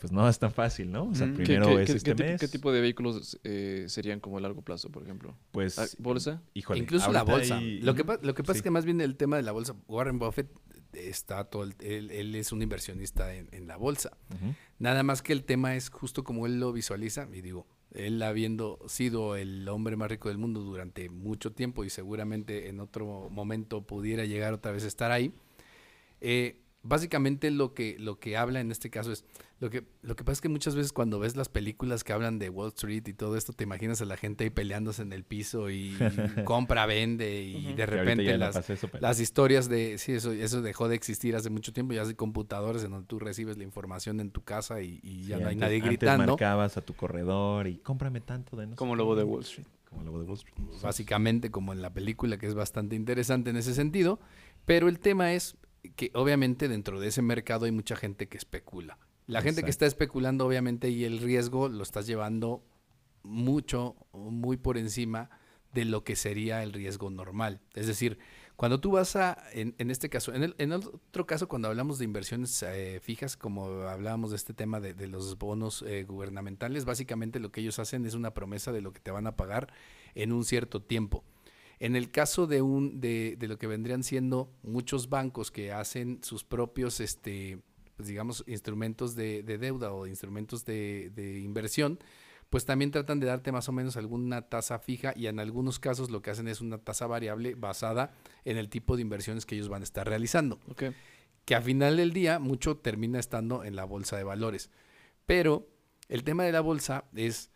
pues 0.03 0.11
no 0.13 0.29
es 0.29 0.37
tan 0.37 0.51
fácil, 0.53 0.91
¿no? 0.91 1.05
O 1.11 1.15
sea, 1.15 1.29
Mm. 1.29 1.37
¿Qué- 1.37 1.43
primero 1.45 1.67
qué, 1.77 1.83
es 1.83 1.87
qué- 1.91 1.97
este 1.97 2.11
qué 2.11 2.15
tipo, 2.17 2.29
mes, 2.29 2.41
qué 2.41 2.49
tipo 2.49 2.73
de 2.73 2.81
vehículos 2.81 3.39
eh, 3.45 3.85
serían 3.87 4.19
como 4.19 4.37
a 4.39 4.41
largo 4.41 4.61
plazo, 4.63 4.91
por 4.91 5.05
ejemplo? 5.05 5.37
pues... 5.53 5.79
Ah, 5.79 5.87
¿Bolsa? 5.99 6.43
Híjole, 6.55 6.81
Incluso 6.81 7.13
la 7.13 7.23
bolsa. 7.23 7.59
hay- 7.59 7.81
Lo 7.83 7.95
que, 7.95 8.03
lo 8.21 8.35
que 8.35 8.43
pasa 8.43 8.55
Sí. 8.55 8.59
es 8.59 8.63
que 8.63 8.71
más 8.71 8.85
bien 8.85 9.01
el 9.01 9.17
tema 9.17 9.37
de 9.37 9.45
la 9.45 9.53
bolsa, 9.53 9.77
Warren 9.87 10.19
Buffett 10.19 10.51
está 10.93 11.45
todo, 11.45 11.63
el- 11.63 11.75
él, 11.81 12.11
él 12.11 12.35
es 12.35 12.51
un 12.51 12.63
inversionista 12.63 13.33
en, 13.35 13.49
en 13.53 13.67
la 13.69 13.77
bolsa. 13.77 14.17
Nada 14.81 15.05
más 15.05 15.23
que 15.23 15.33
el 15.33 15.45
tema 15.45 15.77
es 15.77 15.89
justo 15.89 16.25
como 16.25 16.47
él 16.47 16.59
lo 16.59 16.73
visualiza, 16.73 17.29
y 17.33 17.41
digo, 17.41 17.67
él 17.95 18.21
habiendo 18.23 18.81
sido 18.89 19.37
el 19.37 19.69
hombre 19.69 19.95
más 19.97 20.11
rico 20.11 20.31
del 20.31 20.39
mundo 20.39 20.61
durante 20.63 21.09
mucho 21.11 21.53
tiempo 21.53 21.85
y 21.85 21.91
seguramente 21.91 22.69
en 22.69 22.81
otro 22.81 23.29
momento 23.31 23.83
pudiera 23.87 24.25
llegar 24.25 24.53
otra 24.53 24.73
vez 24.73 24.83
a 24.85 24.89
estar 24.89 25.13
ahí, 25.13 25.33
eh, 26.21 26.57
básicamente 26.83 27.51
lo 27.51 27.75
que, 27.75 27.97
lo 27.99 28.19
que 28.19 28.37
habla 28.37 28.61
en 28.61 28.71
este 28.73 28.91
caso 28.91 29.13
es, 29.13 29.25
lo 29.61 29.71
que, 29.71 29.85
lo 30.03 30.17
que 30.17 30.25
pasa 30.25 30.33
es 30.33 30.41
que 30.41 30.49
muchas 30.49 30.75
veces 30.75 30.93
cuando 30.93 31.21
ves 31.21 31.37
las 31.37 31.49
películas 31.49 32.03
que 32.03 32.13
hablan 32.13 32.39
de 32.41 32.49
Wall 32.51 32.69
Street 32.71 33.07
y 33.07 33.13
todo 33.15 33.37
esto, 33.37 33.53
te 33.53 33.63
imaginas 33.65 34.01
a 34.03 34.05
la 34.05 34.17
gente 34.17 34.45
ahí 34.45 34.51
peleándose 34.51 35.03
en 35.03 35.13
el 35.13 35.23
piso 35.25 35.71
y 35.71 35.97
compra, 36.45 36.85
vende 36.87 37.43
y 37.43 37.73
de 37.75 37.87
repente 37.87 38.25
la 38.25 38.47
las, 38.47 38.55
pasé 38.57 38.73
eso, 38.73 38.89
pero- 38.89 39.01
las 39.03 39.21
historias 39.21 39.69
de, 39.69 39.99
sí, 39.99 40.13
eso, 40.13 40.33
eso 40.33 40.63
dejó 40.63 40.89
de 40.89 40.97
existir 40.97 41.37
hace 41.37 41.51
mucho 41.51 41.73
tiempo, 41.73 41.93
ya 41.95 42.03
hay 42.03 42.15
computadores 42.15 42.83
en 42.85 42.91
donde 42.91 43.07
tú 43.07 43.19
recibes 43.21 43.57
la 43.57 43.65
información 43.65 44.19
en 44.21 44.31
tu 44.31 44.43
casa 44.43 44.83
y, 44.83 44.99
y 45.03 45.27
ya 45.27 45.37
Sí, 45.37 45.43
no 45.43 45.49
hay 45.49 45.55
antes- 45.55 45.57
nadie 45.61 45.77
antes 45.77 45.89
gritando. 45.89 46.27
marcabas 46.33 46.77
a 46.77 46.81
tu 46.83 46.95
corredor 46.95 47.69
y 47.69 47.77
cómprame 47.79 48.21
tanto 48.21 48.57
de 48.57 48.67
no 48.67 48.73
sé 48.73 48.77
Como 48.77 48.93
qué". 48.95 48.99
lobo 48.99 49.15
de 49.17 49.23
Wall 49.25 49.43
Street. 49.43 49.67
Como 49.89 50.03
lobo 50.05 50.19
de 50.21 50.25
Wall 50.25 50.39
Street. 50.39 50.57
básicamente 50.83 51.51
como 51.51 51.73
en 51.73 51.83
la 51.83 51.93
película, 51.93 52.39
que 52.39 52.47
es 52.47 52.55
bastante 52.55 52.97
interesante 52.97 53.51
en 53.51 53.57
ese 53.59 53.75
sentido, 53.75 54.19
pero 54.65 54.89
el 54.89 54.99
tema 54.99 55.35
es 55.35 55.57
que 55.97 56.11
obviamente 56.15 56.69
dentro 56.69 57.01
de 57.01 57.09
ese 57.09 57.23
mercado 57.23 57.65
hay 57.65 57.73
mucha 57.73 57.97
gente 57.97 58.29
que 58.29 58.39
especula. 58.39 58.99
La 59.27 59.41
gente 59.41 59.63
que 59.63 59.71
está 59.71 59.87
especulando 59.87 60.47
obviamente 60.47 60.91
y 60.91 61.05
el 61.05 61.19
riesgo 61.19 61.69
lo 61.69 61.83
estás 61.83 62.07
llevando 62.07 62.65
mucho, 63.23 63.97
muy 64.13 64.57
por 64.57 64.77
encima 64.77 65.31
de 65.73 65.85
lo 65.85 66.05
que 66.05 66.17
sería 66.17 66.63
el 66.63 66.73
riesgo 66.73 67.09
normal. 67.11 67.61
Es 67.75 67.87
decir, 67.87 68.19
cuando 68.57 68.81
tú 68.81 68.93
vas 68.93 69.17
a, 69.17 69.39
en, 69.53 69.75
en 69.79 69.91
este 69.91 70.09
caso, 70.09 70.35
en, 70.35 70.43
el, 70.43 70.55
en 70.59 70.73
otro 70.73 71.27
caso, 71.27 71.49
cuando 71.49 71.69
hablamos 71.69 71.99
de 71.99 72.05
inversiones 72.05 72.63
eh, 72.63 73.01
fijas, 73.03 73.37
como 73.37 73.67
hablábamos 73.89 74.31
de 74.31 74.37
este 74.37 74.55
tema 74.55 74.81
de, 74.81 74.93
de 74.93 75.09
los 75.09 75.39
bonos 75.39 75.83
eh, 75.87 76.05
gubernamentales, 76.05 76.85
básicamente 76.85 77.41
lo 77.41 77.51
que 77.51 77.61
ellos 77.61 77.79
hacen 77.79 78.05
es 78.05 78.15
una 78.15 78.35
promesa 78.35 78.71
de 78.71 78.83
lo 78.83 78.93
que 78.93 79.01
te 79.01 79.11
van 79.11 79.27
a 79.27 79.37
pagar 79.37 79.73
en 80.15 80.33
un 80.33 80.45
cierto 80.45 80.83
tiempo. 80.83 81.25
En 81.83 81.97
el 81.97 82.11
caso 82.11 82.47
de 82.47 82.63
un 82.63 83.01
de, 83.01 83.35
de 83.37 83.49
lo 83.49 83.59
que 83.59 83.67
vendrían 83.67 84.05
siendo 84.05 84.53
muchos 84.63 85.09
bancos 85.09 85.51
que 85.51 85.73
hacen 85.73 86.21
sus 86.23 86.45
propios, 86.45 87.01
este, 87.01 87.59
pues 87.97 88.09
digamos, 88.09 88.45
instrumentos 88.47 89.17
de, 89.17 89.43
de 89.43 89.59
deuda 89.59 89.93
o 89.93 90.07
instrumentos 90.07 90.65
de, 90.65 91.11
de 91.15 91.41
inversión, 91.41 91.99
pues 92.51 92.65
también 92.65 92.93
tratan 92.93 93.19
de 93.19 93.27
darte 93.27 93.51
más 93.51 93.69
o 93.69 93.73
menos 93.73 93.97
alguna 93.97 94.43
tasa 94.43 94.79
fija 94.79 95.13
y 95.17 95.27
en 95.27 95.41
algunos 95.41 95.79
casos 95.81 96.11
lo 96.11 96.23
que 96.23 96.31
hacen 96.31 96.47
es 96.49 96.61
una 96.61 96.79
tasa 96.79 97.07
variable 97.07 97.57
basada 97.57 98.15
en 98.45 98.59
el 98.59 98.69
tipo 98.69 98.95
de 98.95 99.03
inversiones 99.03 99.45
que 99.45 99.57
ellos 99.57 99.69
van 99.69 99.83
a 99.83 99.85
estar 99.85 100.07
realizando 100.07 100.61
que 101.45 101.55
a 101.55 101.61
final 101.61 101.97
del 101.97 102.13
día 102.13 102.39
mucho 102.39 102.77
termina 102.77 103.19
estando 103.19 103.65
en 103.65 103.77
la 103.77 103.85
bolsa 103.85 104.17
de 104.17 104.25
valores. 104.25 104.71
Pero 105.27 105.69
el 106.09 106.25
tema 106.25 106.45
de 106.45 106.53
la 106.53 106.61
bolsa 106.61 107.05
es, 107.15 107.51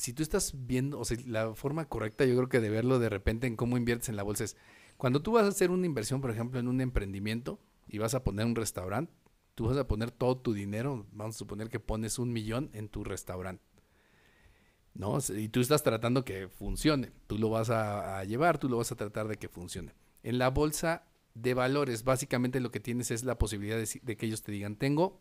si 0.00 0.12
tú 0.12 0.22
estás 0.22 0.52
viendo, 0.66 0.98
o 0.98 1.04
sea, 1.04 1.18
la 1.26 1.54
forma 1.54 1.86
correcta 1.88 2.24
yo 2.24 2.36
creo 2.36 2.48
que 2.48 2.60
de 2.60 2.70
verlo 2.70 2.98
de 2.98 3.08
repente 3.08 3.46
en 3.46 3.56
cómo 3.56 3.76
inviertes 3.76 4.08
en 4.08 4.16
la 4.16 4.22
bolsa 4.22 4.44
es, 4.44 4.56
cuando 4.96 5.22
tú 5.22 5.32
vas 5.32 5.44
a 5.44 5.48
hacer 5.48 5.70
una 5.70 5.86
inversión, 5.86 6.20
por 6.20 6.30
ejemplo, 6.30 6.60
en 6.60 6.68
un 6.68 6.80
emprendimiento 6.80 7.60
y 7.88 7.98
vas 7.98 8.14
a 8.14 8.24
poner 8.24 8.46
un 8.46 8.56
restaurante, 8.56 9.12
tú 9.54 9.66
vas 9.66 9.76
a 9.76 9.86
poner 9.88 10.10
todo 10.10 10.36
tu 10.38 10.52
dinero, 10.52 11.06
vamos 11.12 11.36
a 11.36 11.38
suponer 11.38 11.68
que 11.68 11.80
pones 11.80 12.18
un 12.18 12.32
millón 12.32 12.70
en 12.72 12.88
tu 12.88 13.04
restaurante. 13.04 13.62
¿no? 14.94 15.18
Y 15.36 15.48
tú 15.48 15.60
estás 15.60 15.82
tratando 15.82 16.24
que 16.24 16.48
funcione. 16.48 17.12
Tú 17.26 17.38
lo 17.38 17.50
vas 17.50 17.70
a, 17.70 18.22
llevar, 18.24 18.58
tú 18.58 18.68
lo 18.68 18.76
vas 18.76 18.92
a 18.92 18.96
tratar 18.96 19.28
de 19.28 19.36
que 19.36 19.48
funcione. 19.48 19.94
En 20.22 20.38
la 20.38 20.50
bolsa 20.50 21.04
de 21.34 21.54
valores, 21.54 22.04
básicamente 22.04 22.60
lo 22.60 22.70
que 22.70 22.80
tienes 22.80 23.10
es 23.10 23.24
la 23.24 23.38
posibilidad 23.38 23.76
de, 23.76 23.86
si- 23.86 24.00
de 24.00 24.16
que 24.16 24.26
ellos 24.26 24.42
te 24.42 24.52
digan, 24.52 24.76
tengo 24.76 25.20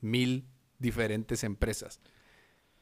mil 0.00 0.48
diferentes 0.78 1.44
empresas. 1.44 2.00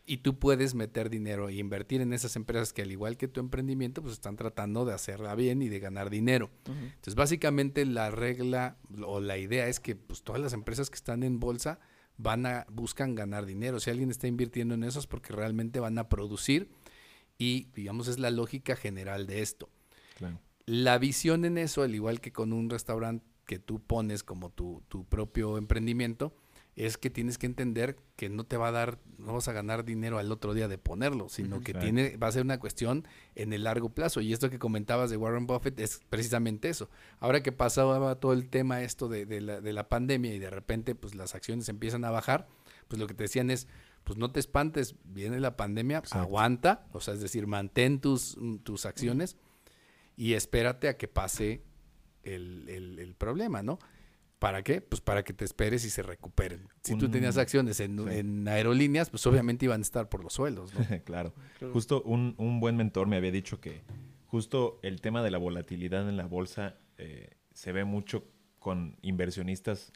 Y 0.04 0.18
tú 0.18 0.38
puedes 0.38 0.74
meter 0.74 1.10
dinero 1.10 1.48
e 1.48 1.54
invertir 1.54 2.00
en 2.00 2.12
esas 2.12 2.34
empresas 2.34 2.72
que 2.72 2.82
al 2.82 2.90
igual 2.90 3.16
que 3.16 3.28
tu 3.28 3.38
emprendimiento, 3.40 4.02
pues 4.02 4.14
están 4.14 4.36
tratando 4.36 4.84
de 4.84 4.92
hacerla 4.92 5.34
bien 5.36 5.62
y 5.62 5.68
de 5.68 5.78
ganar 5.78 6.10
dinero. 6.10 6.50
Entonces, 6.66 7.14
básicamente 7.14 7.84
la 7.86 8.10
regla 8.10 8.76
o 9.06 9.20
la 9.20 9.38
idea 9.38 9.68
es 9.68 9.78
que 9.78 9.94
pues, 9.94 10.22
todas 10.22 10.40
las 10.40 10.54
empresas 10.54 10.90
que 10.90 10.96
están 10.96 11.22
en 11.22 11.38
bolsa 11.38 11.78
van 12.16 12.46
a 12.46 12.66
buscan 12.70 13.14
ganar 13.14 13.46
dinero. 13.46 13.80
Si 13.80 13.90
alguien 13.90 14.10
está 14.10 14.26
invirtiendo 14.26 14.74
en 14.74 14.84
eso 14.84 14.98
es 14.98 15.06
porque 15.06 15.32
realmente 15.32 15.80
van 15.80 15.98
a 15.98 16.08
producir 16.08 16.68
y 17.38 17.68
digamos 17.74 18.08
es 18.08 18.18
la 18.18 18.30
lógica 18.30 18.76
general 18.76 19.26
de 19.26 19.42
esto. 19.42 19.70
Claro. 20.16 20.40
La 20.66 20.98
visión 20.98 21.44
en 21.44 21.58
eso, 21.58 21.82
al 21.82 21.94
igual 21.94 22.20
que 22.20 22.32
con 22.32 22.52
un 22.52 22.70
restaurante 22.70 23.24
que 23.46 23.58
tú 23.58 23.80
pones 23.80 24.22
como 24.22 24.50
tu, 24.50 24.82
tu 24.88 25.04
propio 25.04 25.58
emprendimiento, 25.58 26.34
es 26.74 26.96
que 26.96 27.10
tienes 27.10 27.36
que 27.36 27.44
entender 27.46 27.96
que 28.16 28.30
no 28.30 28.44
te 28.44 28.56
va 28.56 28.68
a 28.68 28.72
dar, 28.72 28.98
no 29.18 29.34
vas 29.34 29.46
a 29.48 29.52
ganar 29.52 29.84
dinero 29.84 30.18
al 30.18 30.32
otro 30.32 30.54
día 30.54 30.68
de 30.68 30.78
ponerlo, 30.78 31.28
sino 31.28 31.60
que 31.60 31.72
Claro. 31.72 31.84
tiene, 31.84 32.16
va 32.16 32.28
a 32.28 32.32
ser 32.32 32.42
una 32.44 32.58
cuestión 32.58 33.06
en 33.34 33.52
el 33.52 33.64
largo 33.64 33.90
plazo. 33.90 34.22
Y 34.22 34.32
esto 34.32 34.48
que 34.48 34.58
comentabas 34.58 35.10
de 35.10 35.18
Warren 35.18 35.46
Buffett 35.46 35.78
es 35.80 36.00
precisamente 36.08 36.70
eso. 36.70 36.88
Ahora 37.20 37.42
que 37.42 37.52
pasaba 37.52 38.14
todo 38.20 38.32
el 38.32 38.48
tema 38.48 38.80
esto 38.82 39.08
de, 39.08 39.26
de 39.26 39.42
la, 39.42 39.60
de 39.60 39.72
la 39.74 39.88
pandemia 39.90 40.34
y 40.34 40.38
de 40.38 40.48
repente 40.48 40.94
pues 40.94 41.14
las 41.14 41.34
acciones 41.34 41.68
empiezan 41.68 42.04
a 42.06 42.10
bajar, 42.10 42.48
pues 42.88 42.98
lo 42.98 43.06
que 43.06 43.12
te 43.14 43.24
decían 43.24 43.50
es, 43.50 43.68
pues 44.04 44.18
no 44.18 44.32
te 44.32 44.40
espantes, 44.40 44.94
viene 45.04 45.40
la 45.40 45.56
pandemia, 45.58 45.98
Exacto. 45.98 46.18
aguanta, 46.24 46.86
o 46.92 47.00
sea, 47.00 47.12
es 47.14 47.20
decir, 47.20 47.46
mantén 47.46 48.00
tus, 48.00 48.36
tus 48.64 48.86
acciones 48.86 49.36
y 50.16 50.32
espérate 50.32 50.88
a 50.88 50.96
que 50.96 51.06
pase 51.06 51.62
el, 52.22 52.66
el- 52.68 52.98
el 52.98 53.14
problema, 53.14 53.62
¿no? 53.62 53.78
¿Para 54.42 54.64
qué? 54.64 54.80
Pues 54.80 55.00
para 55.00 55.22
que 55.22 55.32
te 55.32 55.44
esperes 55.44 55.84
y 55.84 55.90
se 55.90 56.02
recuperen. 56.02 56.66
Si 56.82 56.98
tú 56.98 57.08
tenías 57.08 57.36
acciones 57.36 57.78
en, 57.78 57.96
sí. 57.96 58.18
en 58.18 58.48
aerolíneas, 58.48 59.08
pues 59.08 59.24
obviamente 59.28 59.66
iban 59.66 59.80
a 59.80 59.82
estar 59.82 60.08
por 60.08 60.24
los 60.24 60.32
suelos, 60.32 60.74
¿no? 60.74 60.80
claro. 61.04 61.32
Claro. 61.60 61.72
Justo 61.72 62.02
un, 62.02 62.34
un 62.38 62.58
buen 62.58 62.76
mentor 62.76 63.06
me 63.06 63.16
había 63.16 63.30
dicho 63.30 63.60
que 63.60 63.84
justo 64.26 64.80
el 64.82 65.00
tema 65.00 65.22
de 65.22 65.30
la 65.30 65.38
volatilidad 65.38 66.08
en 66.08 66.16
la 66.16 66.26
bolsa 66.26 66.74
eh, 66.98 67.36
se 67.54 67.70
ve 67.70 67.84
mucho 67.84 68.24
con 68.58 68.96
inversionistas, 69.02 69.92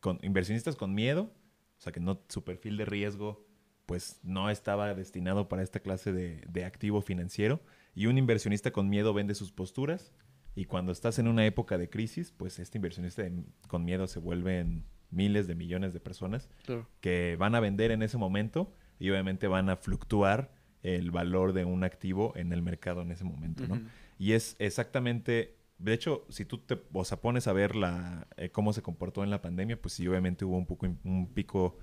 con 0.00 0.18
inversionistas 0.22 0.74
con 0.74 0.92
miedo, 0.92 1.30
o 1.78 1.80
sea 1.80 1.92
que 1.92 2.00
no 2.00 2.20
su 2.28 2.42
perfil 2.42 2.76
de 2.76 2.86
riesgo 2.86 3.46
pues 3.86 4.18
no 4.24 4.50
estaba 4.50 4.92
destinado 4.94 5.48
para 5.48 5.62
esta 5.62 5.78
clase 5.78 6.12
de, 6.12 6.42
de 6.48 6.64
activo 6.64 7.02
financiero 7.02 7.60
y 7.94 8.06
un 8.06 8.18
inversionista 8.18 8.72
con 8.72 8.88
miedo 8.88 9.14
vende 9.14 9.36
sus 9.36 9.52
posturas 9.52 10.12
Y 10.54 10.64
cuando 10.64 10.92
estás 10.92 11.18
en 11.18 11.28
una 11.28 11.46
época 11.46 11.78
de 11.78 11.88
crisis, 11.88 12.32
pues 12.36 12.58
este 12.58 12.78
inversionista 12.78 13.22
de- 13.22 13.44
con 13.68 13.84
miedo 13.84 14.06
se 14.06 14.18
vuelven 14.18 14.84
miles 15.10 15.46
de 15.46 15.54
millones 15.54 15.92
de 15.92 16.00
personas 16.00 16.48
Claro. 16.64 16.86
que 17.00 17.36
van 17.38 17.54
a 17.54 17.60
vender 17.60 17.90
en 17.90 18.02
ese 18.02 18.16
momento 18.18 18.72
y 18.98 19.10
obviamente 19.10 19.46
van 19.48 19.68
a 19.70 19.76
fluctuar 19.76 20.52
el 20.82 21.10
valor 21.10 21.52
de 21.52 21.64
un 21.64 21.84
activo 21.84 22.32
en 22.36 22.52
el 22.52 22.62
mercado 22.62 23.02
en 23.02 23.10
ese 23.12 23.24
momento, 23.24 23.66
¿no? 23.66 23.80
Y 24.18 24.32
es 24.32 24.56
exactamente, 24.58 25.56
de 25.78 25.92
hecho, 25.94 26.24
si 26.30 26.44
tú 26.44 26.58
te 26.58 26.78
o 26.92 27.04
sea, 27.04 27.20
pones 27.20 27.46
a 27.48 27.52
ver 27.52 27.74
la, 27.76 28.26
eh, 28.36 28.50
cómo 28.50 28.72
se 28.72 28.82
comportó 28.82 29.22
en 29.24 29.30
la 29.30 29.40
pandemia, 29.42 29.80
pues 29.80 29.94
sí, 29.94 30.06
obviamente 30.08 30.44
hubo 30.44 30.56
un 30.56 30.66
poco 30.66 30.86
un 31.04 31.30
pico, 31.34 31.78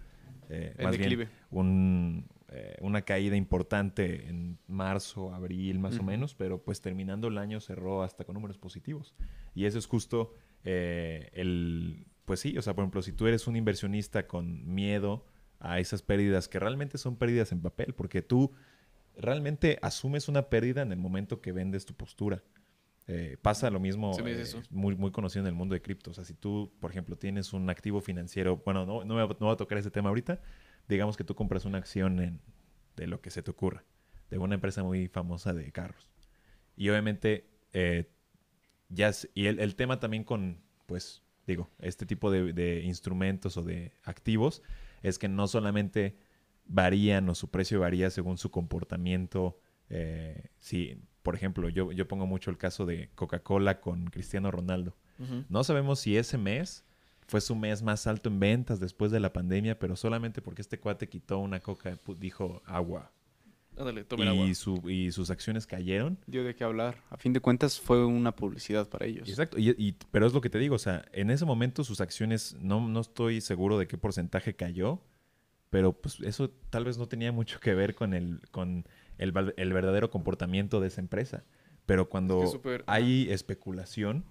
eh, 0.50 0.74
bien 0.78 0.92
declive. 0.92 1.28
un, 1.52 2.28
eh, 2.50 2.78
una 2.80 3.02
caída 3.02 3.36
importante 3.36 4.30
en 4.30 4.58
marzo, 4.68 5.34
abril, 5.34 5.80
más 5.80 6.00
o 6.00 6.04
menos, 6.04 6.34
pero 6.34 6.62
pues 6.64 6.80
terminando 6.80 7.28
el 7.28 7.38
año 7.38 7.60
cerró 7.60 8.04
hasta 8.04 8.24
con 8.24 8.36
números 8.36 8.58
positivos. 8.58 9.16
Y 9.54 9.66
eso 9.66 9.78
es 9.78 9.86
justo 9.86 10.34
eh, 10.64 11.30
el, 11.34 12.06
pues 12.24 12.40
sí, 12.40 12.58
o 12.58 12.62
sea, 12.62 12.74
por 12.74 12.84
ejemplo, 12.84 13.02
si 13.02 13.12
tú 13.12 13.28
eres 13.28 13.48
un 13.48 13.56
inversionista 13.56 14.28
con 14.28 14.74
miedo 14.74 15.26
a 15.60 15.80
esas 15.80 16.02
pérdidas, 16.02 16.48
que 16.48 16.60
realmente 16.60 16.98
son 16.98 17.18
pérdidas 17.18 17.52
en 17.52 17.62
papel, 17.62 17.94
porque 17.94 18.22
tú 18.22 18.54
realmente 19.18 19.80
asumes 19.82 20.30
una 20.30 20.50
pérdida 20.50 20.82
en 20.82 20.92
el 20.92 21.00
momento 21.00 21.42
que 21.42 21.52
vendes 21.52 21.86
tu 21.86 21.96
postura. 21.96 22.44
Eh, 23.08 23.38
pasa 23.42 23.70
lo 23.70 23.80
mismo, 23.80 24.14
Sí 24.14 24.22
eh, 24.26 24.44
muy, 24.70 24.96
muy 24.96 25.12
conocido 25.12 25.42
en 25.42 25.48
el 25.48 25.54
mundo 25.54 25.74
de 25.74 25.82
cripto. 25.82 26.12
O 26.12 26.14
sea, 26.14 26.26
si 26.26 26.34
tú, 26.34 26.74
por 26.80 26.92
ejemplo, 26.92 27.16
tienes 27.18 27.54
un 27.54 27.70
activo 27.70 28.02
financiero, 28.02 28.62
bueno, 28.66 28.86
no, 28.86 29.06
no, 29.06 29.16
me 29.16 29.22
no 29.22 29.36
voy 29.40 29.54
a 29.54 29.56
tocar 29.56 29.78
ese 29.78 29.92
tema 29.92 30.10
ahorita, 30.10 30.42
digamos 30.88 31.18
que 31.18 31.24
tú 31.24 31.36
compras 31.36 31.66
una 31.66 31.78
acción 31.78 32.20
en- 32.20 32.42
de 32.96 33.08
lo 33.08 33.22
que 33.22 33.30
se 33.30 33.42
te 33.44 33.52
ocurra, 33.52 33.84
de 34.30 34.38
una 34.38 34.56
empresa 34.56 34.84
muy 34.84 35.08
famosa 35.08 35.54
de 35.54 35.72
carros. 35.72 36.10
Y 36.76 36.90
obviamente, 36.90 37.50
eh, 37.74 38.10
ya, 38.90 39.10
es- 39.10 39.30
y 39.34 39.48
el, 39.48 39.60
el 39.60 39.76
tema 39.76 40.00
también 40.00 40.24
con, 40.24 40.62
pues, 40.86 41.22
digo, 41.46 41.70
este 41.80 42.06
tipo 42.06 42.32
de, 42.32 42.54
de 42.54 42.82
instrumentos 42.82 43.58
o 43.58 43.64
de 43.64 43.94
activos, 44.04 44.62
es 45.04 45.20
que 45.20 45.28
no 45.30 45.48
solamente 45.48 46.18
varían 46.66 47.30
o 47.30 47.36
su 47.36 47.50
precio 47.50 47.80
varía 47.80 48.10
según 48.10 48.38
su 48.38 48.52
comportamiento. 48.52 49.60
eh, 49.90 50.50
si, 50.60 51.02
por 51.24 51.34
ejemplo, 51.36 51.70
yo, 51.70 51.92
yo 51.94 52.08
pongo 52.08 52.26
mucho 52.26 52.50
el 52.52 52.58
caso 52.58 52.86
de 52.86 53.10
Coca-Cola 53.16 53.80
con 53.80 54.08
Cristiano 54.08 54.52
Ronaldo. 54.52 54.98
No 55.50 55.64
sabemos 55.64 56.00
si 56.02 56.18
ese 56.18 56.38
mes 56.38 56.84
fue 57.28 57.42
su 57.42 57.56
mes 57.56 57.84
más 57.84 58.08
alto 58.08 58.30
en 58.30 58.40
ventas 58.40 58.80
después 58.80 59.12
de 59.12 59.20
la 59.20 59.34
pandemia, 59.34 59.78
pero 59.78 59.96
solamente 59.96 60.42
porque 60.42 60.62
este 60.62 60.80
cuate 60.80 61.10
quitó 61.10 61.40
una 61.40 61.60
coca, 61.60 61.98
dijo 62.20 62.62
agua. 62.66 63.12
Ándale, 63.78 64.04
tomen 64.06 64.28
Y, 64.28 64.30
agua. 64.30 64.56
su, 64.56 64.90
y 64.90 65.12
sus 65.12 65.30
acciones 65.30 65.68
cayeron. 65.68 66.18
Dio 66.26 66.44
de 66.44 66.56
qué 66.56 66.64
hablar. 66.64 67.04
A 67.12 67.18
fin 67.18 67.34
de 67.34 67.40
cuentas 67.42 67.80
fue 67.80 68.04
una 68.06 68.36
publicidad 68.36 68.90
para 68.90 69.06
ellos. 69.06 69.30
Exacto, 69.30 69.60
y, 69.60 69.70
y- 69.78 69.96
pero 70.10 70.26
es 70.26 70.34
lo 70.34 70.42
que 70.42 70.50
te 70.50 70.58
digo, 70.58 70.76
o 70.76 70.80
sea, 70.80 71.06
en 71.12 71.30
ese 71.30 71.46
momento 71.46 71.84
sus 71.84 72.02
acciones, 72.02 72.56
no, 72.60 72.88
no 72.88 73.02
estoy 73.02 73.40
seguro 73.42 73.78
de 73.78 73.88
qué 73.88 73.98
porcentaje 73.98 74.56
cayó, 74.56 75.02
pero 75.70 75.94
pues 75.94 76.20
eso 76.22 76.50
tal 76.72 76.86
vez 76.86 76.98
no 76.98 77.08
tenía 77.08 77.32
mucho 77.32 77.60
que 77.60 77.76
ver 77.76 77.94
con 77.94 78.14
el, 78.16 78.40
con 78.52 78.88
el, 79.20 79.32
verdadero 79.34 80.10
comportamiento 80.10 80.80
de 80.80 80.88
esa 80.88 81.02
empresa. 81.02 81.44
Pero 81.86 82.10
cuando 82.10 82.40
Es 82.42 82.50
que 82.52 82.58
súper- 82.58 82.84
hay 82.88 83.30
especulación, 83.30 84.26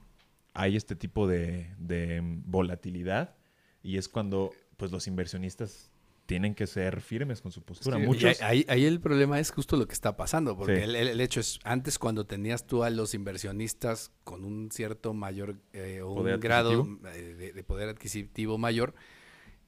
hay 0.57 0.77
este 0.77 0.97
tipo 0.97 1.27
de, 1.29 1.75
de 1.79 2.21
volatilidad, 2.23 3.37
y 3.83 3.99
es 3.99 4.09
cuando 4.09 4.53
pues 4.77 4.91
los 4.91 5.07
inversionistas 5.07 5.91
tienen 6.27 6.57
que 6.57 6.67
ser 6.67 7.01
firmes 7.01 7.41
con 7.41 7.53
su 7.53 7.63
postura. 7.63 7.99
Muchos, 7.99 8.43
ahí, 8.43 8.67
ahí 8.69 8.85
el 8.85 9.01
problema 9.01 9.39
es 9.39 9.53
justo 9.53 9.77
lo 9.77 9.87
que 9.87 9.93
está 9.95 10.17
pasando, 10.17 10.57
porque 10.57 10.79
Sí. 10.85 10.91
el, 10.97 11.21
hecho 11.21 11.39
es, 11.39 11.61
antes 11.63 11.99
cuando 12.01 12.27
tenías 12.27 12.67
tú 12.67 12.83
a 12.83 12.91
los 12.91 13.15
inversionistas 13.15 14.11
con 14.25 14.45
un 14.45 14.71
cierto 14.73 15.15
mayor 15.15 15.55
eh, 15.73 16.01
o 16.03 16.11
un 16.15 16.41
grado 16.41 16.85
eh, 17.15 17.35
de, 17.39 17.53
de 17.53 17.63
poder 17.63 17.89
adquisitivo 17.89 18.59
mayor, 18.59 18.95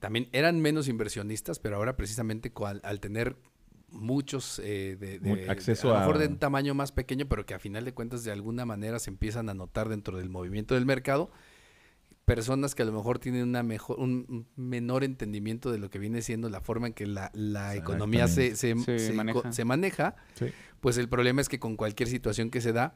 también 0.01 0.29
eran 0.33 0.61
menos 0.61 0.89
inversionistas, 0.89 1.61
pero 1.61 1.77
ahora 1.77 1.97
precisamente 1.97 2.51
cual- 2.51 2.81
al 2.83 2.99
tener 2.99 3.37
muchos 3.91 4.59
eh, 4.65 4.97
de, 5.01 5.19
de- 5.19 5.31
a 5.91 5.95
lo 5.95 5.99
mejor 6.01 6.19
de 6.19 6.27
un 6.29 6.39
tamaño 6.39 6.75
más 6.75 6.93
pequeño, 6.93 7.27
pero 7.29 7.47
que 7.47 7.55
a 7.55 7.59
final 7.59 7.85
de 7.85 7.93
cuentas 7.95 8.23
de 8.25 8.33
alguna 8.33 8.65
manera 8.67 8.99
se 8.99 9.11
empiezan 9.11 9.49
a 9.49 9.55
notar 9.55 9.89
dentro 9.89 10.19
del 10.19 10.29
movimiento 10.29 10.75
del 10.75 10.85
mercado, 10.87 11.31
personas 12.25 12.75
que 12.75 12.83
a 12.83 12.85
lo 12.85 12.93
mejor 12.93 13.19
tienen 13.19 13.43
una 13.45 13.63
mejor, 13.63 13.99
un 13.99 14.47
menor 14.57 15.03
entendimiento 15.03 15.73
de 15.73 15.79
lo 15.79 15.89
que 15.89 15.99
viene 15.99 16.21
siendo 16.21 16.51
la 16.51 16.61
forma 16.61 16.89
en 16.89 16.93
que 16.93 17.07
la, 17.07 17.31
la 17.33 17.75
economía 17.75 18.29
se, 18.29 18.55
se, 18.55 18.75
Se 18.99 19.13
maneja. 19.15 19.53
se 19.53 19.65
maneja, 19.65 20.17
Sí. 20.35 20.47
pues 20.81 20.99
el 20.99 21.09
problema 21.09 21.41
es 21.41 21.49
que 21.49 21.59
con 21.59 21.77
cualquier 21.77 22.09
situación 22.09 22.51
que 22.51 22.61
se 22.61 22.73
da, 22.75 22.95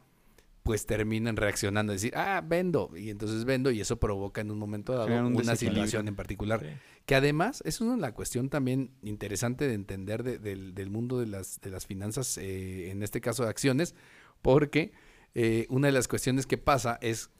pues 0.62 0.86
terminan 0.86 1.36
reaccionando, 1.36 1.92
decir, 1.92 2.12
ah, 2.16 2.40
vendo, 2.46 2.90
y 2.96 3.10
entonces 3.10 3.44
vendo, 3.44 3.70
y 3.72 3.80
eso 3.80 3.98
provoca 3.98 4.40
en 4.40 4.50
un 4.52 4.58
momento 4.58 4.92
dado 4.92 5.06
un 5.26 5.34
una 5.36 5.56
situación 5.56 6.06
en 6.08 6.14
particular. 6.14 6.60
Sí. 6.60 6.66
Que 7.04 7.14
además 7.16 7.62
es 7.66 7.80
una 7.80 7.96
la 7.96 8.12
cuestión 8.14 8.48
también 8.48 8.90
interesante 9.02 9.66
de 9.66 9.74
entender 9.74 10.22
de- 10.22 10.38
del, 10.38 10.72
del 10.74 10.88
mundo 10.90 11.18
de 11.18 11.26
las, 11.26 11.60
de 11.60 11.70
las 11.70 11.86
finanzas, 11.86 12.38
eh, 12.38 12.90
en 12.90 13.02
este 13.02 13.20
caso 13.20 13.42
de 13.42 13.50
acciones, 13.50 13.94
porque 14.40 14.92
eh, 15.34 15.66
una 15.68 15.88
de 15.88 15.92
las 15.92 16.06
cuestiones 16.06 16.46
que 16.46 16.58
pasa 16.58 16.98
es 17.02 17.30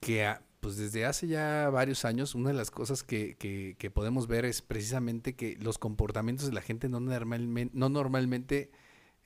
que 0.00 0.34
pues 0.60 0.76
desde 0.76 1.04
hace 1.06 1.28
ya 1.28 1.70
varios 1.70 2.04
años, 2.04 2.34
una 2.34 2.48
de 2.50 2.56
las 2.56 2.70
cosas 2.70 3.02
que, 3.04 3.36
que- 3.38 3.76
que 3.78 3.90
podemos 3.90 4.26
ver 4.26 4.44
es 4.44 4.60
precisamente 4.62 5.34
que 5.34 5.56
los 5.60 5.78
comportamientos 5.78 6.46
de 6.46 6.52
la 6.52 6.60
gente 6.60 6.88
no 6.88 6.98
normalmente, 7.00 7.70
no 7.74 7.88
normalmente 7.88 8.70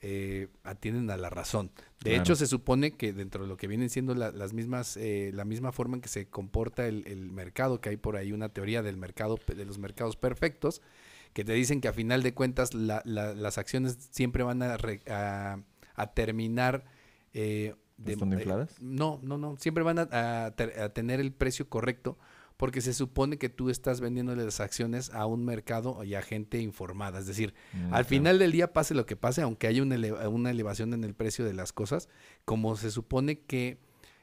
eh, 0.01 0.47
atienden 0.63 1.09
a 1.11 1.17
la 1.17 1.29
razón. 1.29 1.71
De 2.03 2.09
Claro. 2.09 2.21
hecho, 2.21 2.35
se 2.35 2.47
supone 2.47 2.91
que 2.91 3.13
dentro 3.13 3.43
de 3.43 3.47
lo 3.47 3.55
que 3.57 3.67
vienen 3.67 3.89
siendo 3.89 4.15
la- 4.15 4.31
las 4.31 4.51
mismas, 4.53 4.97
eh, 4.97 5.31
la 5.33 5.45
misma 5.45 5.71
forma 5.71 5.95
en 5.97 6.01
que 6.01 6.09
se 6.09 6.25
comporta 6.27 6.87
el, 6.87 7.05
el 7.07 7.31
mercado, 7.31 7.79
que 7.81 7.89
hay 7.89 7.97
por 7.97 8.15
ahí 8.15 8.31
una 8.31 8.49
teoría 8.49 8.81
del 8.81 8.97
mercado, 8.97 9.39
de 9.45 9.65
los 9.65 9.77
mercados 9.77 10.15
perfectos, 10.15 10.81
que 11.33 11.43
te 11.45 11.53
dicen 11.53 11.81
que 11.81 11.87
a 11.87 11.93
final 11.93 12.23
de 12.23 12.33
cuentas 12.33 12.73
la- 12.73 13.01
la- 13.05 13.33
las 13.35 13.57
acciones 13.59 13.97
siempre 14.11 14.43
van 14.43 14.61
a, 14.63 14.77
re- 14.77 15.01
a- 15.07 15.59
a 15.95 16.07
terminar 16.13 16.83
eh, 17.33 17.75
de- 17.97 18.13
¿Estando 18.13 18.37
eh, 18.39 18.67
no, 18.81 19.19
no, 19.21 19.37
no. 19.37 19.55
Siempre 19.57 19.83
van 19.83 19.99
a, 19.99 20.45
a 20.45 20.51
ter- 20.55 20.79
a 20.79 20.89
tener 20.89 21.19
el 21.19 21.31
precio 21.31 21.69
correcto 21.69 22.17
porque 22.61 22.79
se 22.81 22.93
supone 22.93 23.39
que 23.39 23.49
tú 23.49 23.71
estás 23.71 24.01
vendiéndole 24.01 24.45
las 24.45 24.59
acciones 24.59 25.09
a 25.09 25.25
un 25.25 25.43
mercado 25.45 26.03
y 26.03 26.13
a 26.13 26.21
gente 26.21 26.59
informada. 26.59 27.17
Es 27.17 27.25
decir, 27.25 27.55
Mm, 27.73 27.85
al 27.85 27.89
claro. 27.89 28.05
final 28.05 28.37
del 28.37 28.51
día, 28.51 28.71
pase 28.71 28.93
lo 28.93 29.07
que 29.07 29.15
pase, 29.15 29.41
aunque 29.41 29.65
haya 29.65 29.81
una, 29.81 29.95
eleva- 29.95 30.29
una 30.29 30.51
elevación 30.51 30.93
en 30.93 31.03
el 31.03 31.15
precio 31.15 31.43
de 31.43 31.53
las 31.55 31.73
cosas, 31.73 32.07
como 32.45 32.75
se 32.75 32.91
supone 32.91 33.39
que, 33.39 33.79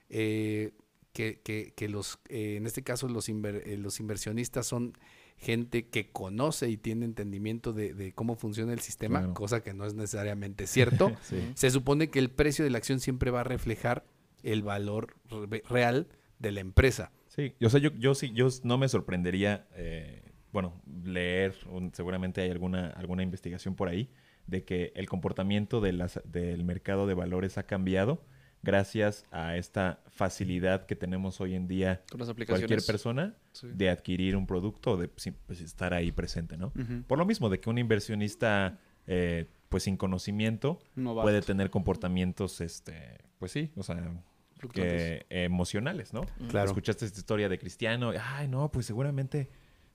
eh, 0.08 0.70
que, 1.12 1.40
que- 1.42 1.72
que 1.74 1.88
los, 1.88 2.20
eh, 2.28 2.54
en 2.58 2.66
este 2.66 2.84
caso, 2.84 3.08
los, 3.08 3.28
inver- 3.28 3.62
eh, 3.66 3.76
los 3.76 3.98
inversionistas 3.98 4.66
son 4.68 4.96
gente 5.36 5.88
que 5.88 6.12
conoce 6.12 6.68
y 6.70 6.76
tiene 6.76 7.06
entendimiento 7.06 7.72
de, 7.72 7.92
de 7.92 8.12
cómo 8.12 8.36
funciona 8.36 8.72
el 8.72 8.78
sistema, 8.80 9.18
Claro. 9.18 9.34
cosa 9.34 9.62
que 9.64 9.74
no 9.74 9.84
es 9.84 9.94
necesariamente 9.94 10.66
cierto. 10.68 11.10
Sí. 11.22 11.50
Se 11.54 11.70
supone 11.70 12.08
que 12.08 12.20
el 12.20 12.30
precio 12.30 12.64
de 12.64 12.70
la 12.70 12.78
acción 12.78 13.00
siempre 13.00 13.32
va 13.32 13.40
a 13.40 13.44
reflejar 13.44 14.04
el 14.44 14.62
valor 14.62 15.16
re- 15.28 15.64
real 15.68 16.06
de 16.38 16.52
la 16.52 16.60
empresa. 16.60 17.10
Sí, 17.38 17.54
o 17.64 17.70
sea, 17.70 17.78
yo, 17.78 17.90
yo 17.98 18.14
sí, 18.16 18.32
yo 18.34 18.48
no 18.64 18.78
me 18.78 18.88
sorprendería, 18.88 19.68
eh, 19.76 20.22
bueno, 20.52 20.82
leer, 21.04 21.54
un- 21.70 21.94
seguramente 21.94 22.40
hay 22.40 22.50
alguna, 22.50 22.88
alguna 22.88 23.22
investigación 23.22 23.76
por 23.76 23.88
ahí, 23.88 24.10
de 24.48 24.64
que 24.64 24.92
el 24.96 25.08
comportamiento 25.08 25.80
de 25.80 25.92
las, 25.92 26.20
del 26.24 26.64
mercado 26.64 27.06
de 27.06 27.14
valores 27.14 27.56
ha 27.56 27.62
cambiado 27.62 28.24
gracias 28.64 29.24
a 29.30 29.56
esta 29.56 30.00
facilidad 30.08 30.86
que 30.86 30.96
tenemos 30.96 31.40
hoy 31.40 31.54
en 31.54 31.68
día 31.68 32.02
Con 32.10 32.18
las 32.18 32.28
aplicaciones. 32.28 32.62
cualquier 32.68 32.84
persona 32.84 33.36
Sí. 33.52 33.68
de 33.72 33.88
adquirir 33.88 34.34
un 34.36 34.46
producto 34.48 34.92
o 34.92 34.96
de 34.96 35.06
pues, 35.06 35.60
estar 35.60 35.94
ahí 35.94 36.10
presente, 36.10 36.56
¿no? 36.56 36.72
Por 37.06 37.18
lo 37.18 37.24
mismo, 37.24 37.48
de 37.50 37.60
que 37.60 37.70
un 37.70 37.78
inversionista, 37.78 38.78
eh, 39.06 39.46
pues 39.68 39.84
sin 39.84 39.96
conocimiento, 39.96 40.80
puede 40.96 41.40
tener 41.42 41.70
comportamientos, 41.70 42.60
este, 42.60 43.18
pues 43.38 43.52
sí, 43.52 43.70
o 43.76 43.84
sea. 43.84 44.24
Que, 44.72 45.26
emocionales, 45.30 46.12
¿no? 46.12 46.22
Claro. 46.50 46.66
Escuchaste 46.66 47.04
esta 47.06 47.18
historia 47.18 47.48
de 47.48 47.58
Cristiano, 47.58 48.12
ay, 48.20 48.48
no, 48.48 48.70
pues 48.70 48.86
seguramente 48.86 49.48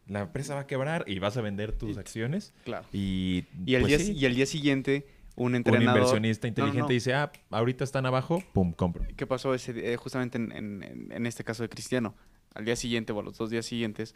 la 0.07 0.21
empresa 0.21 0.55
va 0.55 0.61
a 0.61 0.67
quebrar 0.67 1.05
y 1.07 1.19
vas 1.19 1.37
a 1.37 1.41
vender 1.41 1.71
tus 1.73 1.97
acciones 1.97 2.53
Claro. 2.65 2.85
y, 2.91 3.45
Y, 3.65 3.75
el 3.75 3.81
pues, 3.81 3.87
día, 3.97 3.99
sí, 3.99 4.11
y 4.13 4.25
el 4.25 4.35
día 4.35 4.45
siguiente, 4.45 5.07
un 5.35 5.47
un 5.47 5.55
entrenador... 5.55 5.97
inversionista 6.01 6.47
No, 6.47 6.49
no, 6.49 6.51
inteligente 6.67 6.81
no. 6.81 6.87
dice, 6.93 7.13
ah, 7.13 7.31
ahorita 7.51 7.83
están 7.83 8.05
abajo, 8.05 8.43
pum, 8.53 8.73
compro. 8.73 9.05
¿Qué 9.15 9.25
pasó 9.25 9.53
ese, 9.53 9.93
eh, 9.93 9.97
justamente 9.97 10.37
en, 10.37 10.51
en- 10.51 11.11
en- 11.11 11.25
este 11.25 11.43
caso 11.43 11.63
de 11.63 11.69
Cristiano? 11.69 12.15
Al 12.53 12.65
día 12.65 12.75
siguiente 12.75 13.13
o 13.13 13.19
a 13.19 13.23
los 13.23 13.37
dos 13.37 13.49
días 13.49 13.65
siguientes, 13.65 14.13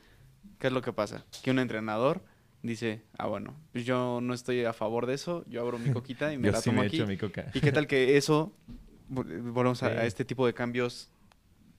¿qué 0.60 0.68
es 0.68 0.74
lo 0.74 0.82
que 0.82 0.94
pasa? 0.94 1.26
Que 1.42 1.50
un 1.52 1.60
entrenador 1.60 2.22
dice, 2.62 3.02
ah, 3.18 3.28
bueno, 3.28 3.56
pues 3.72 3.86
yo 3.86 4.20
no 4.22 4.34
estoy 4.34 4.64
a 4.66 4.74
favor 4.74 5.06
de 5.08 5.14
eso, 5.16 5.44
yo 5.48 5.62
abro 5.62 5.80
mi 5.80 5.92
coquita 5.92 6.34
y 6.34 6.38
me 6.38 6.48
Yo 6.48 6.52
la 6.52 6.60
sí 6.62 6.70
tomo 6.70 6.82
me 6.82 6.88
aquí. 6.88 6.98
echo 6.98 7.08
mi 7.08 7.18
coca. 7.18 7.50
¿Y 7.54 7.62
qué 7.62 7.72
tal 7.72 7.88
que 7.88 8.18
eso, 8.18 8.54
volvemos 9.10 9.84
a, 9.84 9.90
Sí. 9.90 9.98
a 9.98 10.06
este 10.06 10.26
tipo 10.26 10.46
de 10.46 10.54
cambios 10.54 11.10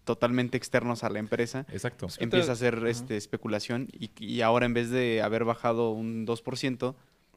totalmente 0.05 0.57
externos 0.57 1.05
a 1.05 1.11
la 1.11 1.19
empresa, 1.19 1.67
Exacto. 1.71 2.07
empieza 2.19 2.47
te- 2.47 2.51
a 2.51 2.55
hacer 2.55 2.87
este, 2.87 3.17
especulación 3.17 3.89
y, 3.93 4.11
y 4.19 4.41
ahora 4.41 4.65
en 4.67 4.73
vez 4.75 4.91
de 4.91 5.21
haber 5.23 5.45
bajado 5.45 5.91
un 5.93 6.27
2%, 6.27 6.95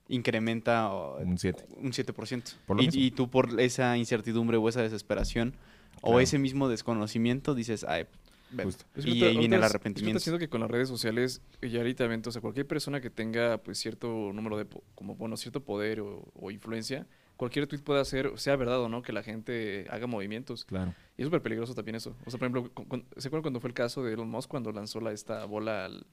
incrementa 0.07 0.89
Un 0.93 1.37
7. 1.37 1.65
un 1.77 1.91
7%. 1.91 2.55
Por 2.65 2.77
lo 2.77 2.83
y, 2.83 2.85
mismo. 2.87 3.01
y 3.01 3.11
tú 3.11 3.29
por 3.29 3.59
esa 3.59 3.97
incertidumbre 3.97 4.57
o 4.57 4.69
esa 4.69 4.81
desesperación 4.81 5.53
o 6.01 6.19
ese 6.19 6.39
mismo 6.39 6.69
desconocimiento 6.69 7.55
dices, 7.55 7.83
ay, 7.87 8.05
ven". 8.51 8.69
Es 8.69 8.77
que 8.95 9.09
y 9.11 9.23
ahí 9.23 9.37
viene 9.37 9.57
el 9.57 9.63
arrepentimiento. 9.63 10.19
Yo 10.19 10.23
siento 10.23 10.39
que 10.39 10.49
con 10.49 10.61
las 10.61 10.71
redes 10.71 10.87
sociales, 10.87 11.41
ya 11.61 11.79
ahorita, 11.79 12.09
o 12.25 12.31
sea, 12.31 12.41
cualquier 12.41 12.67
persona 12.67 13.01
que 13.01 13.09
tenga 13.09 13.57
pues 13.59 13.77
cierto 13.79 14.31
número 14.33 14.57
de, 14.57 14.65
po- 14.65 14.83
como 14.95 15.15
bueno, 15.15 15.37
cierto 15.37 15.61
poder 15.63 15.99
o, 16.01 16.25
o 16.35 16.51
influencia, 16.51 17.05
cualquier 17.41 17.65
tweet 17.65 17.81
puede 17.81 17.99
hacer, 17.99 18.31
sea 18.37 18.55
verdad 18.55 18.79
o 18.81 18.87
no, 18.87 19.01
que 19.01 19.11
la 19.13 19.23
gente 19.23 19.87
haga 19.89 20.05
movimientos. 20.05 20.63
Claro. 20.63 20.93
Y 21.17 21.23
es 21.23 21.25
súper 21.25 21.41
peligroso 21.41 21.73
también 21.73 21.95
eso. 21.95 22.15
O 22.23 22.29
sea, 22.29 22.37
por 22.39 22.47
ejemplo, 22.49 22.71
¿se 23.17 23.27
acuerdan 23.29 23.41
cuando 23.41 23.59
fue 23.59 23.69
el 23.69 23.73
caso 23.73 24.03
de 24.03 24.13
Elon 24.13 24.29
Musk 24.29 24.47
cuando 24.47 24.71
lanzó 24.71 25.01
la, 25.01 25.11
esta 25.11 25.43
bola 25.45 25.85
al, 25.85 26.05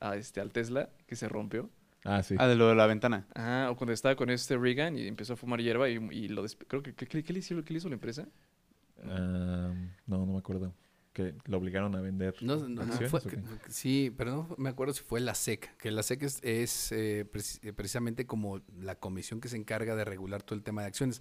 a 0.00 0.14
este, 0.14 0.40
al 0.40 0.52
Tesla 0.52 0.88
que 1.08 1.16
se 1.16 1.28
rompió? 1.28 1.68
Ah, 2.04 2.22
sí. 2.22 2.36
Ah, 2.38 2.46
de 2.46 2.54
lo 2.54 2.68
de 2.68 2.76
la 2.76 2.86
ventana. 2.86 3.26
Ajá, 3.34 3.70
o 3.72 3.76
cuando 3.76 3.92
estaba 3.92 4.14
con 4.14 4.30
este 4.30 4.56
Reagan 4.56 4.96
y 4.96 5.08
empezó 5.08 5.32
a 5.32 5.36
fumar 5.36 5.60
hierba 5.60 5.88
y, 5.90 5.94
y 6.12 6.28
lo 6.28 6.44
creo 6.68 6.80
que 6.82 6.94
¿qué, 6.94 7.06
qué- 7.06 7.24
qué 7.24 7.32
le 7.32 7.40
hizo, 7.40 7.62
qué 7.64 7.72
le 7.72 7.78
hizo 7.78 7.88
la 7.88 7.94
empresa? 7.94 8.28
Ah, 9.04 9.72
no, 10.06 10.18
no 10.26 10.32
me 10.32 10.38
acuerdo. 10.38 10.72
Que 11.12 11.34
lo 11.44 11.58
obligaron 11.58 11.94
a 11.94 12.00
vender. 12.00 12.34
No, 12.40 12.56
no, 12.56 12.68
no, 12.68 12.82
acciones, 12.82 13.10
fue- 13.10 13.20
¿o 13.20 13.22
qué? 13.24 13.38
sí, 13.68 14.12
pero 14.16 14.30
no 14.48 14.54
me 14.58 14.70
acuerdo 14.70 14.94
si 14.94 15.02
fue 15.02 15.20
la 15.20 15.34
SEC, 15.34 15.76
que 15.76 15.90
la 15.90 16.02
SEC 16.02 16.22
es, 16.22 16.38
es, 16.42 16.92
eh, 16.92 17.26
preci- 17.30 17.58
eh, 17.62 17.72
precisamente 17.74 18.24
como 18.26 18.60
la 18.80 18.94
comisión 18.96 19.40
que 19.40 19.48
se 19.48 19.56
encarga 19.56 19.94
de 19.94 20.04
regular 20.06 20.42
todo 20.42 20.56
el 20.56 20.62
tema 20.64 20.80
de 20.82 20.88
acciones. 20.88 21.20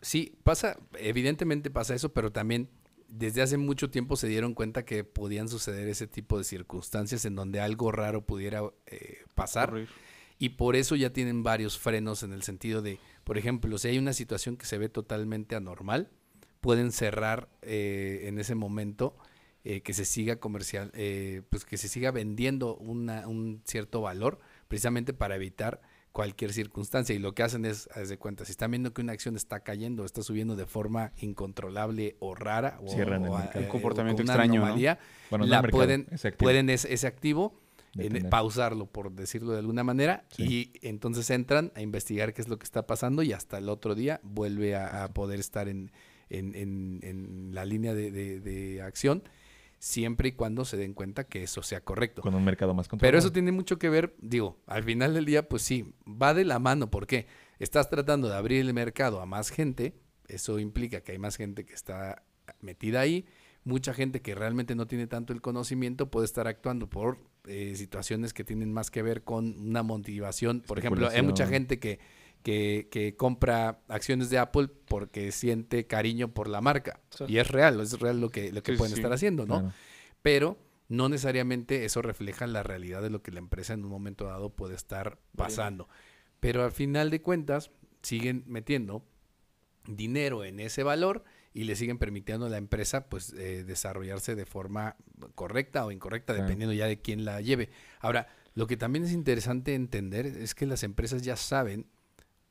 Sí, 0.00 0.36
pasa, 0.42 0.78
evidentemente 0.98 1.70
pasa 1.70 1.94
eso, 1.94 2.12
pero 2.12 2.32
también 2.32 2.68
desde 3.08 3.42
hace 3.42 3.56
mucho 3.58 3.90
tiempo 3.90 4.16
se 4.16 4.26
dieron 4.26 4.54
cuenta 4.54 4.84
que 4.84 5.04
podían 5.04 5.48
suceder 5.48 5.88
ese 5.88 6.06
tipo 6.06 6.36
de 6.38 6.44
circunstancias 6.44 7.24
en 7.26 7.34
donde 7.36 7.60
algo 7.60 7.92
raro 7.92 8.24
pudiera 8.26 8.62
eh, 8.86 9.18
pasar. 9.34 9.72
Y 10.38 10.50
por 10.50 10.74
eso 10.76 10.96
ya 10.96 11.12
tienen 11.12 11.42
varios 11.42 11.78
frenos 11.78 12.22
en 12.22 12.32
el 12.32 12.42
sentido 12.42 12.82
de, 12.82 12.98
por 13.22 13.38
ejemplo, 13.38 13.78
si 13.78 13.88
hay 13.88 13.98
una 13.98 14.12
situación 14.12 14.56
que 14.56 14.66
se 14.66 14.78
ve 14.78 14.88
totalmente 14.88 15.54
anormal, 15.54 16.10
pueden 16.64 16.92
cerrar 16.92 17.50
eh, 17.60 18.22
en 18.24 18.38
ese 18.38 18.54
momento 18.54 19.14
eh, 19.64 19.82
que 19.82 19.92
se 19.92 20.06
siga 20.06 20.36
comercial, 20.36 20.90
eh, 20.94 21.42
pues 21.50 21.66
que 21.66 21.76
se 21.76 21.88
siga 21.88 22.10
vendiendo 22.10 22.74
una- 22.76 23.28
un 23.28 23.60
cierto 23.66 24.00
valor, 24.00 24.38
precisamente 24.68 25.12
para 25.12 25.36
evitar 25.36 25.82
cualquier 26.12 26.52
circunstancia. 26.54 27.14
Y 27.14 27.18
lo 27.18 27.34
que 27.34 27.42
hacen 27.42 27.66
es, 27.66 27.88
haz 27.94 28.08
de 28.08 28.16
cuenta, 28.16 28.46
si 28.46 28.52
están 28.52 28.70
viendo 28.70 28.94
que 28.94 29.02
una 29.02 29.12
acción 29.12 29.36
está 29.36 29.60
cayendo, 29.60 30.06
está 30.06 30.22
subiendo 30.22 30.56
de 30.56 30.64
forma 30.64 31.12
incontrolable 31.18 32.16
o 32.20 32.34
rara, 32.34 32.78
o, 32.82 32.88
Cierran 32.88 33.24
el 33.24 33.28
o, 33.30 33.36
mercado. 33.38 33.60
eh, 33.60 33.64
Un 33.64 33.70
comportamiento 33.70 34.22
o 34.22 34.24
con 34.26 34.34
una 34.34 34.42
extraño, 34.44 34.60
¿no? 34.66 34.74
Bueno, 35.30 35.44
no 35.44 35.50
la 35.50 35.56
el 35.56 35.62
mercado, 35.62 35.78
pueden, 35.78 36.06
ese 36.12 36.28
activo. 36.28 36.46
pueden 36.46 36.70
es- 36.70 36.84
ese 36.86 37.06
activo 37.06 37.60
en- 37.96 38.28
pausarlo, 38.30 38.86
por 38.86 39.12
decirlo 39.12 39.52
de 39.52 39.58
alguna 39.60 39.84
manera, 39.84 40.24
Sí. 40.30 40.72
y 40.80 40.86
entonces 40.88 41.28
entran 41.30 41.72
a 41.74 41.80
investigar 41.82 42.32
qué 42.32 42.40
es 42.42 42.48
lo 42.48 42.58
que 42.58 42.64
está 42.64 42.86
pasando 42.86 43.22
y 43.22 43.32
hasta 43.32 43.58
el 43.58 43.68
otro 43.68 43.94
día 43.94 44.20
vuelve 44.22 44.74
a, 44.76 45.04
a 45.04 45.12
poder 45.14 45.38
estar 45.40 45.68
en, 45.68 45.92
en- 46.38 46.54
en- 46.54 47.00
en 47.02 47.54
la 47.54 47.64
línea 47.64 47.94
de, 47.94 48.10
de- 48.10 48.40
de 48.40 48.82
acción, 48.82 49.22
siempre 49.78 50.30
y 50.30 50.32
cuando 50.32 50.64
se 50.64 50.76
den 50.76 50.94
cuenta 50.94 51.24
que 51.24 51.42
eso 51.42 51.62
sea 51.62 51.82
correcto. 51.82 52.22
Con 52.22 52.34
un 52.34 52.44
mercado 52.44 52.72
más 52.74 52.86
Pero 52.86 52.90
controlado. 52.90 53.18
eso 53.18 53.32
tiene 53.32 53.52
mucho 53.52 53.78
que 53.78 53.88
ver, 53.90 54.14
digo, 54.20 54.58
al 54.66 54.82
final 54.84 55.14
del 55.14 55.24
día, 55.26 55.48
pues 55.48 55.62
sí, 55.62 55.92
va 56.06 56.32
de 56.34 56.44
la 56.44 56.58
mano, 56.58 56.90
porque 56.90 57.26
estás 57.58 57.90
tratando 57.90 58.28
de 58.28 58.34
abrir 58.36 58.60
el 58.60 58.72
mercado 58.72 59.20
a 59.20 59.26
más 59.26 59.50
gente, 59.50 59.94
eso 60.28 60.58
implica 60.58 61.02
que 61.02 61.12
hay 61.12 61.18
más 61.18 61.36
gente 61.36 61.64
que 61.66 61.74
está 61.74 62.22
metida 62.60 63.00
ahí, 63.00 63.26
mucha 63.62 63.92
gente 63.94 64.20
que 64.22 64.34
realmente 64.34 64.74
no 64.74 64.86
tiene 64.86 65.06
tanto 65.06 65.32
el 65.32 65.40
conocimiento 65.40 66.10
puede 66.10 66.26
estar 66.26 66.46
actuando 66.46 66.88
por 66.88 67.18
eh, 67.46 67.74
situaciones 67.76 68.32
que 68.32 68.44
tienen 68.44 68.72
más 68.72 68.90
que 68.90 69.02
ver 69.02 69.22
con 69.22 69.58
una 69.68 69.82
motivación. 69.82 70.60
Por 70.66 70.78
ejemplo, 70.78 71.08
hay 71.08 71.22
mucha 71.22 71.46
gente 71.46 71.78
que, 71.78 71.98
que, 72.44 72.86
que 72.92 73.16
compra 73.16 73.80
acciones 73.88 74.30
de 74.30 74.38
Apple 74.38 74.68
porque 74.86 75.32
siente 75.32 75.86
cariño 75.88 76.32
por 76.32 76.46
la 76.48 76.60
marca. 76.60 77.00
Sí. 77.10 77.24
Y 77.26 77.38
es 77.38 77.48
real, 77.50 77.80
es 77.80 77.98
real 77.98 78.20
lo 78.20 78.30
que, 78.30 78.52
lo 78.52 78.62
que 78.62 78.72
Sí, 78.72 78.78
pueden 78.78 78.94
sí. 78.94 79.00
estar 79.00 79.12
haciendo, 79.12 79.46
¿no? 79.46 79.58
Claro. 79.60 79.74
pero 80.22 80.58
no 80.88 81.08
necesariamente 81.08 81.84
eso 81.86 82.02
refleja 82.02 82.46
la 82.46 82.62
realidad 82.62 83.00
de 83.02 83.08
lo 83.10 83.22
que 83.22 83.32
la 83.32 83.38
empresa 83.40 83.72
en 83.72 83.82
un 83.84 83.90
momento 83.90 84.26
dado 84.26 84.50
puede 84.54 84.74
estar 84.74 85.18
pasando. 85.34 85.88
Pero 86.38 86.62
al 86.62 86.72
final 86.72 87.10
de 87.10 87.22
cuentas 87.22 87.70
siguen 88.02 88.44
metiendo 88.46 89.02
dinero 89.86 90.44
en 90.44 90.60
ese 90.60 90.82
valor 90.82 91.24
y 91.52 91.64
le 91.64 91.76
siguen 91.76 91.98
permitiendo 91.98 92.46
a 92.46 92.48
la 92.50 92.56
empresa 92.58 93.08
pues 93.08 93.32
eh, 93.32 93.64
desarrollarse 93.64 94.34
de 94.34 94.44
forma 94.44 94.96
correcta 95.34 95.84
o 95.86 95.90
incorrecta 95.92 96.32
Claro. 96.34 96.44
dependiendo 96.48 96.74
ya 96.74 96.86
de 96.86 97.00
quién 97.00 97.24
la 97.24 97.40
lleve. 97.40 97.70
Ahora, 98.00 98.26
lo 98.54 98.66
que 98.66 98.76
también 98.76 99.04
es 99.04 99.12
interesante 99.12 99.74
entender 99.74 100.26
es 100.26 100.54
que 100.54 100.66
las 100.66 100.82
empresas 100.82 101.22
ya 101.22 101.36
saben 101.36 101.86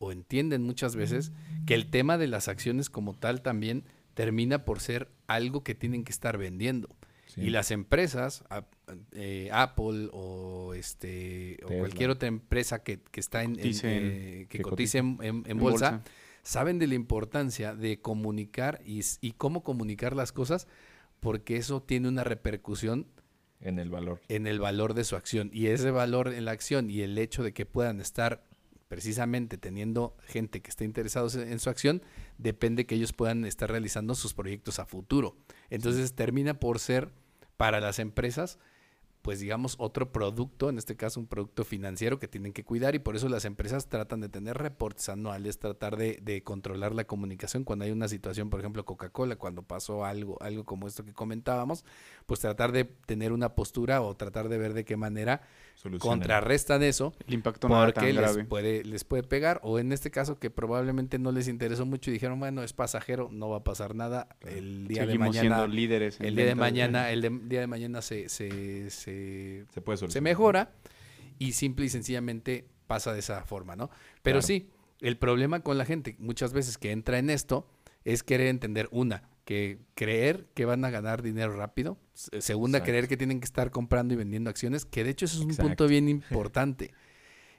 o 0.04 0.12
entienden 0.12 0.64
muchas 0.64 0.96
veces 0.96 1.32
que 1.66 1.74
el 1.76 1.90
tema 1.90 2.18
de 2.18 2.28
las 2.28 2.48
acciones 2.48 2.90
como 2.90 3.14
tal 3.14 3.42
también 3.42 3.84
termina 4.14 4.66
por 4.66 4.80
ser 4.80 5.10
algo 5.28 5.64
que 5.64 5.76
tienen 5.76 6.04
que 6.04 6.12
estar 6.12 6.38
vendiendo. 6.38 6.90
Sí. 7.28 7.42
Y 7.42 7.50
las 7.50 7.72
empresas, 7.72 8.44
a- 8.50 8.66
eh, 9.14 9.50
Apple 9.52 10.10
o 10.14 10.74
este 10.76 11.58
o 11.64 11.70
cualquier 11.80 12.10
otra 12.12 12.28
empresa 12.28 12.84
que, 12.84 13.00
que 13.00 13.20
está 13.20 13.42
en, 13.44 13.52
en- 13.52 13.56
Cotice 13.58 13.98
en- 13.98 14.04
eh, 14.06 14.46
que 14.50 14.58
que 14.58 14.64
cotice 14.64 14.98
en, 15.00 15.18
en- 15.22 15.36
en 15.38 15.44
En 15.48 15.58
bolsa, 15.58 16.04
saben 16.44 16.78
de 16.78 16.88
la 16.88 16.94
importancia 16.96 17.74
de 17.74 18.00
comunicar 18.02 18.82
y, 18.86 19.02
y 19.22 19.32
cómo 19.32 19.64
comunicar 19.64 20.16
las 20.16 20.32
cosas, 20.32 20.68
porque 21.22 21.56
eso 21.58 21.82
tiene 21.82 22.08
una 22.10 22.24
repercusión 22.24 23.08
En 23.62 23.80
el 23.80 23.90
valor. 23.90 24.22
en 24.28 24.46
el 24.46 24.60
valor 24.60 24.94
de 24.94 25.04
su 25.06 25.16
acción. 25.16 25.50
Y 25.54 25.68
ese 25.68 25.90
valor 25.90 26.34
en 26.34 26.46
la 26.46 26.52
acción 26.52 26.90
y 26.92 27.02
el 27.02 27.18
hecho 27.18 27.42
de 27.44 27.54
que 27.54 27.66
puedan 27.66 28.00
estar 28.02 28.44
precisamente 28.94 29.58
teniendo 29.58 30.16
gente 30.28 30.62
que 30.62 30.70
esté 30.70 30.86
interesados 30.86 31.34
en, 31.34 31.58
su 31.58 31.72
acción, 31.72 32.04
depende 32.38 32.86
que 32.86 32.94
ellos 32.94 33.12
puedan 33.12 33.44
estar 33.44 33.68
realizando 33.68 34.14
sus 34.14 34.36
proyectos 34.36 34.78
a 34.78 34.86
futuro. 34.86 35.36
Entonces 35.72 36.14
termina 36.14 36.60
por 36.60 36.78
ser 36.78 37.10
para 37.58 37.82
las 37.82 37.98
empresas, 37.98 38.60
pues 39.24 39.40
digamos, 39.40 39.78
otro 39.80 40.12
producto, 40.12 40.70
en 40.70 40.78
este 40.78 40.96
caso 40.96 41.20
un 41.20 41.26
producto 41.26 41.66
financiero 41.66 42.20
que 42.20 42.28
tienen 42.28 42.54
que 42.54 42.64
cuidar 42.64 42.94
y 42.94 43.00
por 43.00 43.16
eso 43.16 43.30
las 43.30 43.46
empresas 43.46 43.90
tratan 43.90 44.22
de 44.22 44.30
tener 44.30 44.60
reportes 44.60 45.10
anuales, 45.10 45.58
tratar 45.58 45.98
de, 45.98 46.20
de 46.22 46.44
controlar 46.44 46.94
la 46.94 47.06
comunicación 47.06 47.64
cuando 47.64 47.86
hay 47.86 47.92
una 47.92 48.08
situación, 48.08 48.52
por 48.52 48.60
ejemplo, 48.60 48.86
Coca-Cola, 48.86 49.38
cuando 49.38 49.64
pasó 49.64 50.06
algo, 50.06 50.38
algo 50.40 50.66
como 50.66 50.88
esto 50.88 51.04
que 51.04 51.14
comentábamos, 51.14 51.84
pues 52.28 52.42
tratar 52.42 52.72
de 52.72 52.84
tener 52.84 53.32
una 53.32 53.56
postura 53.56 54.04
o 54.04 54.16
tratar 54.16 54.50
de 54.50 54.60
ver 54.60 54.76
de 54.76 54.86
qué 54.86 54.98
manera 54.98 55.42
Solucionan. 55.76 56.20
contrarrestan 56.20 56.82
eso 56.84 57.14
El 57.28 57.34
impacto 57.34 57.68
no 57.68 57.76
era 57.84 57.92
tan 57.92 58.04
porque 58.04 58.14
les 58.14 58.22
grave. 58.22 58.44
puede, 58.46 58.84
les 58.86 59.04
puede 59.04 59.24
pegar, 59.24 59.60
o 59.64 59.80
en 59.80 59.92
este 59.92 60.12
caso 60.12 60.40
que 60.40 60.50
probablemente 60.50 61.20
no 61.20 61.32
les 61.32 61.48
interesó 61.48 61.86
mucho 61.86 62.10
y 62.10 62.14
dijeron, 62.14 62.40
bueno, 62.40 62.64
es 62.64 62.72
pasajero, 62.74 63.30
no 63.32 63.50
va 63.50 63.58
a 63.58 63.64
pasar 63.64 63.94
nada, 63.96 64.28
el 64.42 64.88
día 64.88 65.06
Seguimos 65.06 65.36
de 65.36 65.42
mañana, 65.42 65.56
siendo 65.58 65.68
líderes. 65.76 66.20
el 66.22 66.36
día 66.36 66.46
de 66.46 66.56
mañana, 66.56 67.12
el 67.12 67.22
de- 67.22 67.40
día 67.46 67.60
de 67.60 67.68
mañana 67.68 68.02
se, 68.02 68.30
se, 68.30 68.90
se, 68.90 69.66
Se 69.74 69.82
puede 69.82 69.98
se 69.98 70.02
solucionar. 70.02 70.24
mejora 70.24 70.72
y 71.40 71.52
simple 71.54 71.86
y 71.86 71.90
sencillamente 71.90 72.66
pasa 72.88 73.12
de 73.14 73.20
esa 73.20 73.44
forma, 73.44 73.76
¿no? 73.76 73.90
Pero 74.22 74.36
Claro. 74.40 74.42
sí, 74.48 74.70
el 75.02 75.18
problema 75.18 75.60
con 75.62 75.78
la 75.78 75.86
gente 75.86 76.16
muchas 76.20 76.54
veces 76.54 76.78
que 76.78 76.92
entra 76.92 77.18
en 77.20 77.30
esto 77.30 77.68
es 78.06 78.24
querer 78.24 78.48
entender 78.48 78.88
una, 78.92 79.24
que 79.46 79.80
creer 79.96 80.48
que 80.54 80.66
van 80.66 80.86
a 80.86 80.90
ganar 80.90 81.22
dinero 81.22 81.56
rápido, 81.56 81.98
se- 82.14 82.42
segunda, 82.42 82.78
Exacto. 82.80 82.92
creer 82.92 83.08
que 83.08 83.18
tienen 83.18 83.40
que 83.40 83.46
estar 83.46 83.72
comprando 83.72 84.14
y 84.14 84.18
vendiendo 84.18 84.50
acciones, 84.50 84.86
que 84.86 85.04
de 85.04 85.10
hecho 85.10 85.26
eso 85.26 85.38
es 85.38 85.44
un 85.44 85.50
Exacto. 85.52 85.68
punto 85.70 85.88
bien 85.88 86.08
importante. 86.10 86.94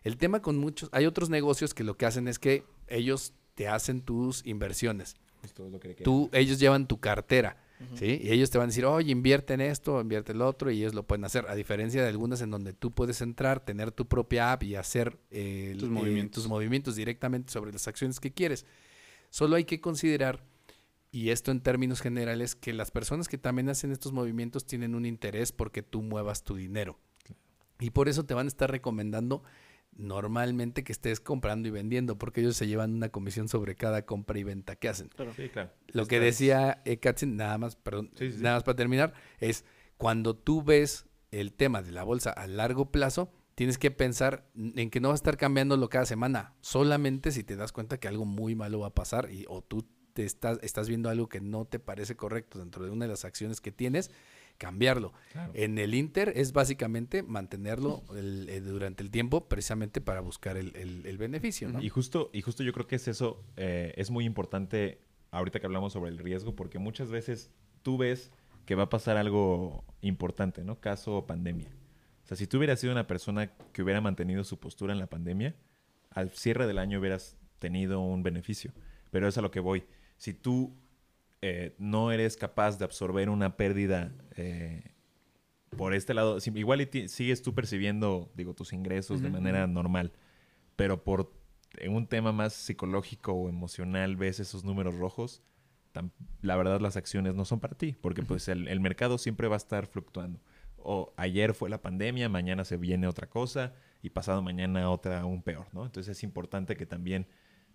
El 0.02 0.16
tema 0.16 0.40
con 0.42 0.56
muchos, 0.58 0.88
hay 0.92 1.06
otros 1.06 1.30
negocios 1.30 1.74
que 1.74 1.84
lo 1.84 1.96
que 1.96 2.06
hacen 2.06 2.28
es 2.28 2.38
que 2.38 2.64
ellos 2.88 3.32
te 3.54 3.68
hacen 3.68 4.00
tus 4.02 4.44
inversiones. 4.46 5.16
Es 5.42 5.54
lo 5.58 5.78
que 5.80 5.94
Tú, 5.94 6.30
ellos 6.32 6.58
llevan 6.58 6.86
tu 6.88 7.00
cartera, 7.00 7.58
¿sí? 7.96 8.18
Y 8.22 8.30
ellos 8.30 8.48
te 8.50 8.56
van 8.56 8.66
a 8.66 8.68
decir, 8.68 8.86
oye, 8.86 9.12
invierte 9.12 9.52
en 9.52 9.60
esto, 9.60 10.00
invierte 10.00 10.32
en 10.32 10.38
lo 10.38 10.48
otro, 10.48 10.70
y 10.70 10.78
ellos 10.78 10.94
lo 10.94 11.02
pueden 11.06 11.24
hacer. 11.26 11.46
A 11.48 11.54
diferencia 11.54 12.02
de 12.02 12.08
algunas 12.08 12.40
en 12.40 12.50
donde 12.50 12.72
tú 12.72 12.92
puedes 12.92 13.20
entrar, 13.20 13.60
tener 13.62 13.92
tu 13.92 14.06
propia 14.06 14.52
app 14.52 14.62
y 14.62 14.74
hacer 14.74 15.18
eh, 15.30 15.74
Tus 15.78 15.88
eh, 15.88 15.92
movimientos. 15.92 16.42
tus 16.42 16.48
movimientos 16.50 16.96
directamente 16.96 17.52
sobre 17.52 17.72
las 17.72 17.86
acciones 17.86 18.20
que 18.20 18.32
quieres. 18.32 18.64
Solo 19.28 19.56
hay 19.56 19.64
que 19.64 19.80
considerar, 19.82 20.42
y 21.14 21.30
esto 21.30 21.52
en 21.52 21.60
términos 21.60 22.00
generales, 22.00 22.56
que 22.56 22.72
las 22.72 22.90
personas 22.90 23.28
que 23.28 23.38
también 23.38 23.68
hacen 23.68 23.92
estos 23.92 24.12
movimientos 24.12 24.66
tienen 24.66 24.96
un 24.96 25.06
interés 25.06 25.52
porque 25.52 25.80
tú 25.80 26.02
muevas 26.02 26.42
tu 26.42 26.56
dinero. 26.56 26.98
Y 27.78 27.90
por 27.90 28.08
eso 28.08 28.24
te 28.24 28.34
van 28.34 28.46
a 28.46 28.48
estar 28.48 28.68
recomendando 28.68 29.44
normalmente 29.96 30.82
que 30.82 30.90
estés 30.90 31.20
comprando 31.20 31.68
y 31.68 31.70
vendiendo, 31.70 32.18
porque 32.18 32.40
ellos 32.40 32.56
se 32.56 32.66
llevan 32.66 32.92
una 32.94 33.10
comisión 33.10 33.48
sobre 33.48 33.76
cada 33.76 34.04
compra 34.04 34.40
y 34.40 34.42
venta 34.42 34.74
que 34.74 34.88
hacen. 34.88 35.08
Sí, 35.36 35.50
claro. 35.50 35.70
Lo 35.92 36.06
que 36.06 36.18
decía 36.18 36.82
eh, 36.84 36.96
Katzen, 36.96 37.36
nada 37.36 37.58
más, 37.58 37.76
perdón, 37.76 38.10
Sí, 38.18 38.32
sí, 38.32 38.38
sí. 38.38 38.42
nada 38.42 38.56
más 38.56 38.64
para 38.64 38.74
terminar, 38.74 39.14
es 39.38 39.64
cuando 39.98 40.34
tú 40.34 40.64
ves 40.64 41.06
el 41.30 41.52
tema 41.52 41.82
de 41.82 41.92
la 41.92 42.02
bolsa 42.02 42.30
a 42.30 42.48
largo 42.48 42.90
plazo, 42.90 43.32
tienes 43.54 43.78
que 43.78 43.92
pensar 43.92 44.48
en 44.56 44.90
que 44.90 44.98
no 44.98 45.10
va 45.10 45.14
a 45.14 45.22
estar 45.22 45.36
cambiándolo 45.36 45.88
cada 45.88 46.06
semana, 46.06 46.54
solamente 46.60 47.30
si 47.30 47.44
te 47.44 47.54
das 47.54 47.70
cuenta 47.70 47.98
que 47.98 48.08
algo 48.08 48.24
muy 48.24 48.56
malo 48.56 48.80
va 48.80 48.88
a 48.88 48.94
pasar 48.94 49.30
y 49.30 49.44
o 49.48 49.62
tú 49.62 49.86
te 50.14 50.24
estás, 50.24 50.58
estás 50.62 50.88
viendo 50.88 51.10
algo 51.10 51.28
que 51.28 51.40
no 51.40 51.66
te 51.66 51.78
parece 51.78 52.16
correcto 52.16 52.58
dentro 52.58 52.84
de 52.84 52.90
una 52.90 53.04
de 53.04 53.10
las 53.10 53.24
acciones 53.26 53.60
que 53.60 53.70
tienes, 53.72 54.10
cambiarlo. 54.58 55.12
Claro. 55.32 55.52
En 55.54 55.78
el 55.78 55.94
Inter 55.94 56.32
es 56.36 56.52
básicamente 56.52 57.22
mantenerlo 57.22 58.02
el- 58.16 58.48
eh, 58.48 58.60
durante 58.60 59.02
el 59.02 59.10
tiempo 59.10 59.48
precisamente 59.48 60.00
para 60.00 60.20
buscar 60.20 60.56
el, 60.56 60.74
el- 60.76 61.04
el 61.06 61.18
beneficio, 61.18 61.68
¿no? 61.68 61.82
Y 61.82 61.88
justo, 61.88 62.30
y 62.32 62.40
justo 62.42 62.62
yo 62.62 62.72
creo 62.72 62.86
que 62.86 62.96
es 62.96 63.08
eso, 63.08 63.42
eh, 63.56 63.92
es 63.96 64.10
muy 64.10 64.24
importante 64.24 65.00
ahorita 65.32 65.58
que 65.60 65.66
hablamos 65.66 65.92
sobre 65.92 66.10
el 66.10 66.18
riesgo, 66.18 66.54
porque 66.54 66.78
muchas 66.78 67.10
veces 67.10 67.50
tú 67.82 67.98
ves 67.98 68.30
que 68.64 68.76
va 68.76 68.84
a 68.84 68.88
pasar 68.88 69.16
algo 69.16 69.84
importante, 70.00 70.62
¿no? 70.64 70.80
Caso 70.80 71.26
pandemia. 71.26 71.68
O 72.22 72.26
sea, 72.26 72.36
si 72.36 72.46
tú 72.46 72.56
hubieras 72.58 72.78
sido 72.80 72.92
una 72.92 73.06
persona 73.06 73.50
que 73.72 73.82
hubiera 73.82 74.00
mantenido 74.00 74.44
su 74.44 74.58
postura 74.58 74.92
en 74.92 74.98
la 75.00 75.08
pandemia, 75.08 75.54
al 76.10 76.30
cierre 76.30 76.66
del 76.68 76.78
año 76.78 77.00
hubieras 77.00 77.36
tenido 77.58 78.00
un 78.00 78.22
beneficio. 78.22 78.72
Pero 79.10 79.28
es 79.28 79.36
a 79.36 79.42
lo 79.42 79.50
que 79.50 79.60
voy. 79.60 79.84
Si 80.24 80.32
tú 80.32 80.74
eh, 81.42 81.74
no 81.78 82.10
eres 82.12 82.38
capaz 82.38 82.78
de 82.78 82.86
absorber 82.86 83.28
una 83.28 83.58
pérdida 83.58 84.10
eh, 84.36 84.92
por 85.76 85.92
este 85.92 86.14
lado, 86.14 86.40
si- 86.40 86.50
igual 86.58 86.80
y 86.80 87.08
sigues 87.08 87.42
tú 87.42 87.54
percibiendo, 87.54 88.32
digo, 88.34 88.54
tus 88.54 88.72
ingresos 88.72 89.20
de 89.20 89.28
manera 89.28 89.66
normal, 89.66 90.12
pero 90.76 91.04
por 91.04 91.30
en 91.76 91.92
un 91.94 92.06
tema 92.06 92.32
más 92.32 92.54
psicológico 92.54 93.32
o 93.34 93.50
emocional 93.50 94.16
ves 94.16 94.40
esos 94.40 94.64
números 94.64 94.94
rojos, 94.96 95.42
la 96.40 96.56
verdad 96.56 96.80
las 96.80 96.96
acciones 96.96 97.34
no 97.34 97.44
son 97.44 97.60
para 97.60 97.76
ti, 97.76 97.94
porque 98.00 98.22
pues 98.22 98.48
el, 98.48 98.66
el 98.68 98.80
mercado 98.80 99.18
siempre 99.18 99.46
va 99.48 99.56
a 99.56 99.58
estar 99.58 99.86
fluctuando. 99.86 100.40
O 100.78 101.12
ayer 101.18 101.52
fue 101.52 101.68
la 101.68 101.82
pandemia, 101.82 102.30
mañana 102.30 102.64
se 102.64 102.78
viene 102.78 103.06
otra 103.08 103.28
cosa 103.28 103.74
y 104.02 104.08
pasado 104.10 104.40
mañana 104.40 104.88
otra 104.90 105.20
aún 105.20 105.42
peor, 105.42 105.66
¿no? 105.74 105.84
Entonces 105.84 106.16
es 106.16 106.22
importante 106.22 106.76
que 106.76 106.86
también 106.86 107.26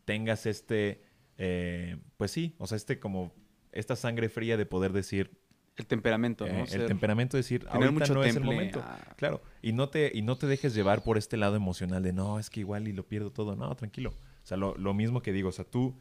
tengas 0.06 0.46
este, 0.48 1.04
eh, 1.40 1.98
pues 2.18 2.30
sí, 2.32 2.56
o 2.60 2.68
sea, 2.68 2.76
este 2.76 3.00
como, 3.00 3.34
esta 3.72 3.96
sangre 3.96 4.30
fría 4.30 4.58
de 4.58 4.66
poder 4.68 4.92
decir, 4.94 5.32
El 5.78 5.88
temperamento, 5.88 6.46
eh, 6.46 6.52
¿no? 6.54 6.60
el 6.64 6.68
Ser- 6.68 6.86
temperamento 6.88 7.38
de 7.38 7.40
decir, 7.40 7.62
tener 7.62 7.76
ahorita 7.76 7.92
mucho 7.92 8.14
no 8.14 8.24
es 8.24 8.36
el 8.36 8.44
momento. 8.44 8.80
a- 8.80 9.16
Claro, 9.16 9.42
y 9.62 9.72
no 9.74 9.90
te 9.90 10.12
y 10.14 10.22
no 10.22 10.38
te 10.38 10.46
dejes 10.48 10.74
llevar 10.76 11.02
por 11.04 11.18
este 11.18 11.38
lado 11.38 11.56
emocional 11.56 12.04
de 12.04 12.14
no, 12.14 12.38
es 12.40 12.50
que 12.50 12.60
igual 12.60 12.88
y 12.88 12.94
lo 12.94 13.08
pierdo 13.08 13.32
todo. 13.32 13.56
No, 13.56 13.74
tranquilo. 13.76 14.10
O 14.44 14.46
sea, 14.50 14.58
lo, 14.58 14.76
lo 14.78 14.94
mismo 14.94 15.22
que 15.22 15.32
digo, 15.32 15.50
o 15.50 15.52
sea, 15.54 15.66
tú 15.66 15.96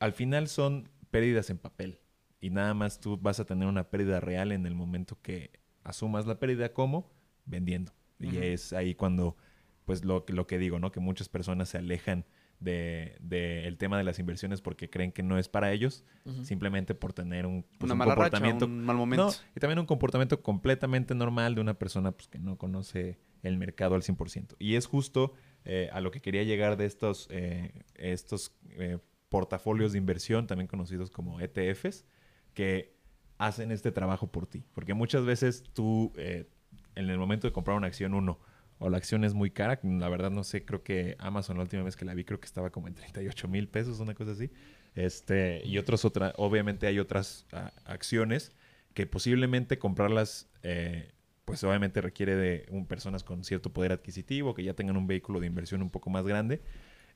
al 0.00 0.12
final 0.12 0.48
son 0.48 0.88
pérdidas 1.10 1.48
en 1.50 1.58
papel 1.58 2.00
y 2.40 2.50
nada 2.50 2.74
más 2.74 3.00
tú 3.00 3.16
vas 3.16 3.38
a 3.40 3.44
tener 3.46 3.68
una 3.68 3.88
pérdida 3.90 4.18
real 4.20 4.50
en 4.52 4.66
el 4.66 4.74
momento 4.74 5.16
que 5.22 5.50
asumas 5.84 6.26
la 6.26 6.38
pérdida 6.40 6.72
como 6.72 7.12
vendiendo. 7.46 7.92
Y 8.18 8.38
es 8.38 8.72
ahí 8.72 8.94
cuando 8.94 9.36
pues 9.84 10.04
lo, 10.04 10.24
que- 10.24 10.32
lo 10.32 10.46
que 10.46 10.58
digo, 10.58 10.78
¿no? 10.78 10.90
Que 10.90 10.98
muchas 11.00 11.28
personas 11.28 11.68
se 11.68 11.78
alejan 11.78 12.24
de, 12.64 13.16
de 13.20 13.66
el 13.66 13.76
tema 13.76 13.98
de 13.98 14.04
las 14.04 14.18
inversiones 14.18 14.60
porque 14.60 14.88
creen 14.88 15.12
que 15.12 15.22
no 15.22 15.38
es 15.38 15.48
para 15.48 15.72
ellos, 15.72 16.04
simplemente 16.42 16.94
por 16.94 17.12
tener 17.12 17.46
un, 17.46 17.64
pues, 17.78 17.84
una 17.84 17.92
un 17.92 17.98
mala 17.98 18.14
racha, 18.14 18.30
comportamiento 18.30 18.64
un 18.64 18.84
mal 18.84 18.96
momento. 18.96 19.26
no, 19.26 19.32
y 19.54 19.60
también 19.60 19.78
un 19.78 19.86
comportamiento 19.86 20.42
completamente 20.42 21.14
normal 21.14 21.54
de 21.54 21.60
una 21.60 21.74
persona 21.74 22.12
pues, 22.12 22.28
que 22.28 22.38
no 22.38 22.56
conoce 22.56 23.18
el 23.42 23.58
mercado 23.58 23.94
al 23.94 24.02
100%. 24.02 24.56
Y 24.58 24.76
es 24.76 24.86
justo 24.86 25.34
eh, 25.64 25.90
a 25.92 26.00
lo 26.00 26.10
que 26.10 26.20
quería 26.20 26.42
llegar 26.42 26.76
de 26.76 26.86
estos, 26.86 27.28
eh, 27.30 27.84
estos 27.94 28.56
eh, 28.78 28.98
portafolios 29.28 29.92
de 29.92 29.98
inversión, 29.98 30.46
también 30.46 30.66
conocidos 30.66 31.10
como 31.10 31.40
ETFs, 31.40 32.06
que 32.54 32.96
hacen 33.36 33.70
este 33.70 33.92
trabajo 33.92 34.28
por 34.28 34.46
ti. 34.46 34.64
Porque 34.72 34.94
muchas 34.94 35.24
veces 35.24 35.64
tú, 35.74 36.12
en 36.16 37.10
el 37.10 37.18
momento 37.18 37.46
de 37.46 37.52
comprar 37.52 37.76
una 37.76 37.88
acción, 37.88 38.14
uno, 38.14 38.38
o 38.78 38.90
la 38.90 38.96
acción 38.96 39.24
es 39.24 39.34
muy 39.34 39.50
cara, 39.50 39.78
la 39.82 40.08
verdad 40.08 40.30
no 40.30 40.44
sé, 40.44 40.64
creo 40.64 40.82
que 40.82 41.16
Amazon 41.18 41.56
la 41.56 41.62
última 41.62 41.82
vez 41.82 41.96
que 41.96 42.04
la 42.04 42.14
vi 42.14 42.24
creo 42.24 42.40
que 42.40 42.46
estaba 42.46 42.70
como 42.70 42.88
en 42.88 42.94
38 42.94 43.48
mil 43.48 43.68
pesos, 43.68 44.00
una 44.00 44.14
cosa 44.14 44.32
así. 44.32 44.50
Este, 44.94 45.62
y 45.64 45.78
otros 45.78 46.04
otra, 46.04 46.32
obviamente 46.36 46.86
hay 46.86 46.98
otras 46.98 47.46
ah, 47.52 47.72
acciones 47.84 48.52
que 48.94 49.06
posiblemente 49.06 49.78
comprarlas, 49.78 50.48
eh, 50.62 51.12
pues 51.44 51.62
obviamente 51.64 52.00
requiere 52.00 52.36
de 52.36 52.66
un, 52.70 52.86
personas 52.86 53.24
con 53.24 53.44
cierto 53.44 53.72
poder 53.72 53.92
adquisitivo, 53.92 54.54
que 54.54 54.62
ya 54.62 54.74
tengan 54.74 54.96
un 54.96 55.06
vehículo 55.06 55.40
de 55.40 55.46
inversión 55.46 55.82
un 55.82 55.90
poco 55.90 56.10
más 56.10 56.24
grande. 56.24 56.62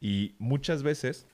Y 0.01 0.35
muchas 0.39 0.83
veces, 0.83 1.27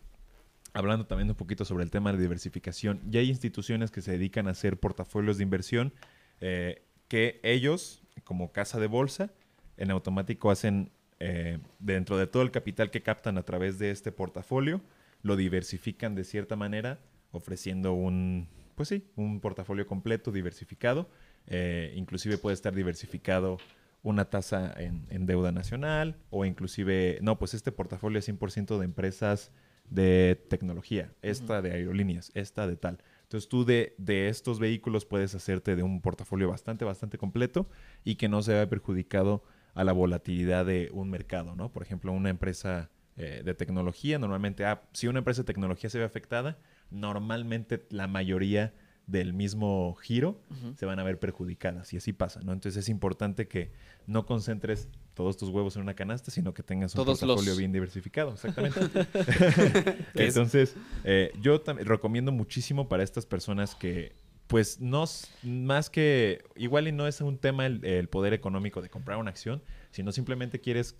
hablando 0.74 1.06
también 1.06 1.28
un 1.30 1.34
poquito 1.34 1.64
sobre 1.64 1.84
el 1.84 1.90
tema 1.90 2.12
de 2.12 2.20
diversificación, 2.20 3.00
ya 3.10 3.20
hay 3.20 3.30
instituciones 3.30 3.90
que 3.90 4.02
se 4.02 4.12
dedican 4.12 4.46
a 4.46 4.50
hacer 4.50 4.78
portafolios 4.78 5.38
de 5.38 5.42
inversión 5.42 5.94
eh, 6.40 6.84
que 7.08 7.40
ellos, 7.42 8.02
como 8.22 8.52
casa 8.52 8.78
de 8.78 8.86
bolsa, 8.86 9.32
en 9.76 9.90
automático 9.90 10.50
hacen 10.50 10.90
eh, 11.20 11.58
dentro 11.78 12.18
de 12.18 12.26
todo 12.26 12.42
el 12.42 12.50
capital 12.50 12.90
que 12.90 13.02
captan 13.02 13.38
a 13.38 13.42
través 13.42 13.78
de 13.78 13.90
este 13.90 14.12
portafolio, 14.12 14.80
lo 15.22 15.36
diversifican 15.36 16.14
de 16.14 16.24
cierta 16.24 16.56
manera, 16.56 16.98
ofreciendo 17.32 17.92
un, 17.92 18.48
pues 18.74 18.88
sí, 18.88 19.06
un 19.16 19.40
portafolio 19.40 19.86
completo, 19.86 20.32
diversificado. 20.32 21.08
Eh, 21.46 21.92
inclusive 21.96 22.38
puede 22.38 22.54
estar 22.54 22.74
diversificado 22.74 23.58
una 24.02 24.26
tasa 24.26 24.72
en, 24.76 25.06
en 25.10 25.26
deuda 25.26 25.50
nacional 25.50 26.18
o 26.30 26.44
inclusive, 26.44 27.18
no, 27.22 27.38
pues 27.38 27.54
este 27.54 27.72
portafolio 27.72 28.18
es 28.18 28.28
100% 28.28 28.78
de 28.78 28.84
empresas 28.84 29.50
de 29.88 30.42
tecnología, 30.48 31.12
esta 31.22 31.62
de 31.62 31.72
aerolíneas, 31.72 32.30
esta 32.34 32.66
de 32.66 32.76
tal. 32.76 33.02
Entonces 33.22 33.48
tú 33.48 33.64
de, 33.64 33.94
de 33.98 34.28
estos 34.28 34.58
vehículos 34.58 35.04
puedes 35.04 35.34
hacerte 35.34 35.76
de 35.76 35.82
un 35.82 36.00
portafolio 36.00 36.48
bastante, 36.48 36.84
bastante 36.84 37.18
completo 37.18 37.68
y 38.04 38.16
que 38.16 38.28
no 38.28 38.42
se 38.42 38.52
vea 38.52 38.68
perjudicado 38.68 39.42
a 39.74 39.84
la 39.84 39.92
volatilidad 39.92 40.64
de 40.66 40.90
un 40.92 41.10
mercado, 41.10 41.54
¿no? 41.56 41.70
Por 41.72 41.82
ejemplo, 41.82 42.12
una 42.12 42.30
empresa 42.30 42.90
eh, 43.16 43.42
de 43.44 43.54
tecnología, 43.54 44.18
normalmente, 44.18 44.64
ah, 44.64 44.82
si 44.92 45.06
una 45.08 45.18
empresa 45.18 45.42
de 45.42 45.46
tecnología 45.46 45.88
se 45.90 45.98
ve 45.98 46.04
afectada, 46.04 46.58
normalmente 46.90 47.84
la 47.90 48.06
mayoría 48.06 48.72
del 49.06 49.34
mismo 49.34 49.94
giro 49.96 50.40
se 50.76 50.86
van 50.86 50.98
a 50.98 51.02
ver 51.02 51.18
perjudicadas 51.18 51.92
y 51.92 51.98
así 51.98 52.14
pasa, 52.14 52.40
¿no? 52.40 52.54
Entonces 52.54 52.84
es 52.84 52.88
importante 52.88 53.46
que 53.48 53.70
no 54.06 54.24
concentres 54.24 54.88
todos 55.12 55.36
tus 55.36 55.50
huevos 55.50 55.76
en 55.76 55.82
una 55.82 55.92
canasta, 55.94 56.30
sino 56.30 56.54
que 56.54 56.62
tengas 56.62 56.94
un 56.94 57.04
Todos 57.04 57.20
los- 57.20 57.28
portafolio 57.36 57.54
bien 57.56 57.70
diversificado, 57.70 58.32
exactamente. 58.32 58.80
Entonces, 60.14 60.74
eh, 61.04 61.32
yo 61.40 61.62
recomiendo 61.84 62.32
muchísimo 62.32 62.88
para 62.88 63.02
estas 63.02 63.26
personas 63.26 63.74
que, 63.74 64.16
pues, 64.46 64.80
no, 64.80 65.04
más 65.42 65.90
que, 65.90 66.42
igual 66.56 66.88
y 66.88 66.92
no 66.92 67.06
es 67.06 67.20
un 67.20 67.38
tema 67.38 67.66
el, 67.66 67.84
el 67.84 68.08
poder 68.08 68.32
económico 68.32 68.82
de 68.82 68.90
comprar 68.90 69.18
una 69.18 69.30
acción, 69.30 69.62
sino 69.90 70.12
simplemente 70.12 70.60
quieres 70.60 70.96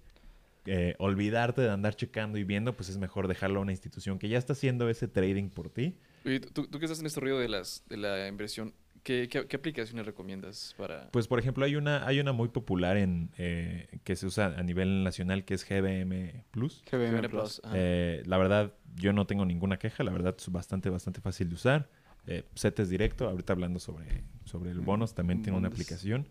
eh, 0.67 0.95
olvidarte 0.99 1.61
de 1.61 1.71
andar 1.71 1.95
checando 1.95 2.39
y 2.39 2.45
viendo, 2.45 2.75
pues 2.75 2.89
es 2.89 2.97
mejor 2.97 3.29
dejarlo 3.29 3.59
a 3.59 3.63
una 3.63 3.73
institución 3.73 4.19
que 4.19 4.29
ya 4.29 4.39
está 4.39 4.55
haciendo 4.55 4.89
ese 4.89 5.09
trading 5.09 5.51
por 5.51 5.69
ti. 5.69 5.99
Oye, 6.25 6.41
tú, 6.41 6.67
tú 6.67 6.79
que 6.79 6.87
estás 6.87 7.01
en 7.01 7.07
este 7.07 7.21
ruido 7.21 7.39
de, 7.39 7.49
las, 7.49 7.85
de 7.87 7.99
la 7.99 8.27
inversión, 8.29 8.73
¿qué, 9.03 9.29
qué, 9.29 9.47
qué 9.47 9.57
aplicaciones 9.57 10.07
recomiendas 10.07 10.75
para...? 10.79 11.11
Pues, 11.11 11.29
por 11.29 11.39
ejemplo, 11.39 11.67
hay 11.67 11.77
una, 11.77 12.07
hay 12.07 12.19
una 12.19 12.33
muy 12.33 12.49
popular 12.49 12.97
en 12.97 13.31
eh, 13.37 13.89
que 14.05 14.17
se 14.17 14.25
usa 14.25 14.55
a 14.57 14.63
nivel 14.63 15.05
nacional 15.05 15.45
que 15.45 15.53
es 15.53 15.69
GBM 15.69 16.45
Plus. 16.51 16.83
GBM 16.91 17.19
GBN 17.19 17.29
Plus. 17.29 17.61
Eh, 17.75 18.23
la 18.25 18.39
verdad, 18.39 18.73
yo 18.97 19.13
no 19.13 19.27
tengo 19.27 19.45
ninguna 19.45 19.79
queja. 19.79 20.03
La 20.03 20.13
verdad, 20.13 20.35
es 20.39 20.51
bastante, 20.51 20.89
bastante 20.89 21.21
fácil 21.21 21.51
de 21.51 21.57
usar. 21.57 21.91
Eh, 22.27 22.45
CETES 22.57 22.89
directo. 22.89 23.29
Ahorita 23.29 23.53
hablando 23.53 23.79
sobre, 23.79 24.25
sobre 24.45 24.71
el 24.71 24.81
bonos, 24.81 25.15
también 25.15 25.43
tiene 25.43 25.59
una 25.59 25.69
aplicación. 25.69 26.27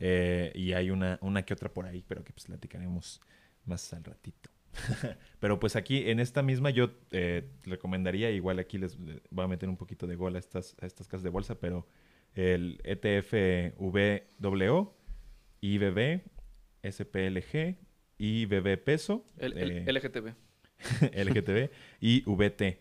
Eh, 0.00 0.52
y 0.54 0.74
hay 0.74 0.90
una, 0.90 1.18
una 1.22 1.42
que 1.44 1.54
otra 1.54 1.72
por 1.72 1.86
ahí, 1.86 2.04
pero 2.06 2.22
que 2.24 2.32
pues 2.32 2.44
platicaremos 2.46 3.20
más 3.64 3.92
al 3.92 4.04
ratito. 4.04 4.50
pero 5.40 5.58
pues 5.58 5.74
aquí, 5.76 6.08
en 6.10 6.20
esta 6.20 6.42
misma, 6.42 6.70
yo 6.70 6.90
eh, 7.10 7.48
recomendaría, 7.64 8.30
igual 8.30 8.58
aquí 8.58 8.78
les 8.78 8.96
voy 9.30 9.44
a 9.44 9.48
meter 9.48 9.68
un 9.68 9.76
poquito 9.76 10.06
de 10.06 10.14
gol 10.14 10.36
a 10.36 10.38
estas, 10.38 10.76
a 10.80 10.86
estas 10.86 11.08
casas 11.08 11.24
de 11.24 11.30
bolsa, 11.30 11.58
pero 11.58 11.86
el 12.34 12.80
ETF 12.84 13.74
VWO, 13.78 14.94
IBB, 15.62 16.20
SPLG, 16.88 17.76
IBB 18.18 18.76
peso. 18.84 19.24
El, 19.38 19.58
el- 19.58 19.70
eh, 19.88 19.92
LGTB. 19.92 20.34
LGTB 21.12 21.70
y 22.00 22.22
VT. 22.24 22.78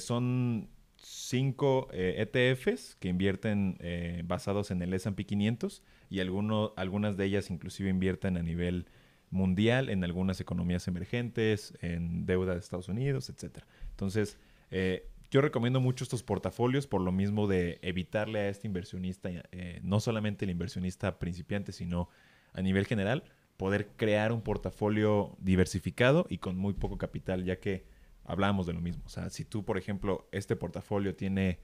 Son 0.00 0.68
cinco 1.02 1.88
eh, 1.92 2.26
ETFs 2.32 2.96
que 2.96 3.08
invierten 3.08 3.76
eh, 3.80 4.22
basados 4.24 4.70
en 4.70 4.82
el 4.82 4.92
S&P 4.94 5.24
500 5.24 5.82
y 6.10 6.20
alguno, 6.20 6.72
algunas 6.76 7.16
de 7.16 7.24
ellas 7.24 7.50
inclusive 7.50 7.88
invierten 7.88 8.36
a 8.36 8.42
nivel 8.42 8.86
mundial 9.30 9.88
en 9.88 10.04
algunas 10.04 10.40
economías 10.40 10.88
emergentes, 10.88 11.74
en 11.80 12.26
deuda 12.26 12.54
de 12.54 12.60
Estados 12.60 12.88
Unidos, 12.88 13.30
etcétera. 13.30 13.66
Entonces, 13.90 14.38
eh, 14.70 15.08
yo 15.30 15.40
recomiendo 15.40 15.80
mucho 15.80 16.02
estos 16.02 16.24
portafolios 16.24 16.88
por 16.88 17.00
lo 17.00 17.12
mismo 17.12 17.46
de 17.46 17.78
evitarle 17.82 18.40
a 18.40 18.48
este 18.48 18.66
inversionista, 18.66 19.30
eh, 19.52 19.80
no 19.82 20.00
solamente 20.00 20.44
el 20.44 20.50
inversionista 20.50 21.18
principiante, 21.20 21.72
sino 21.72 22.08
a 22.52 22.62
nivel 22.62 22.86
general, 22.86 23.22
poder 23.56 23.88
crear 23.96 24.32
un 24.32 24.42
portafolio 24.42 25.36
diversificado 25.38 26.26
y 26.28 26.38
con 26.38 26.56
muy 26.56 26.72
poco 26.74 26.98
capital, 26.98 27.44
ya 27.44 27.60
que 27.60 27.84
hablábamos 28.30 28.66
de 28.66 28.72
lo 28.72 28.80
mismo. 28.80 29.02
O 29.06 29.08
sea, 29.08 29.30
si 29.30 29.44
tú, 29.44 29.64
por 29.64 29.78
ejemplo, 29.78 30.28
este 30.32 30.56
portafolio 30.56 31.14
tiene 31.14 31.60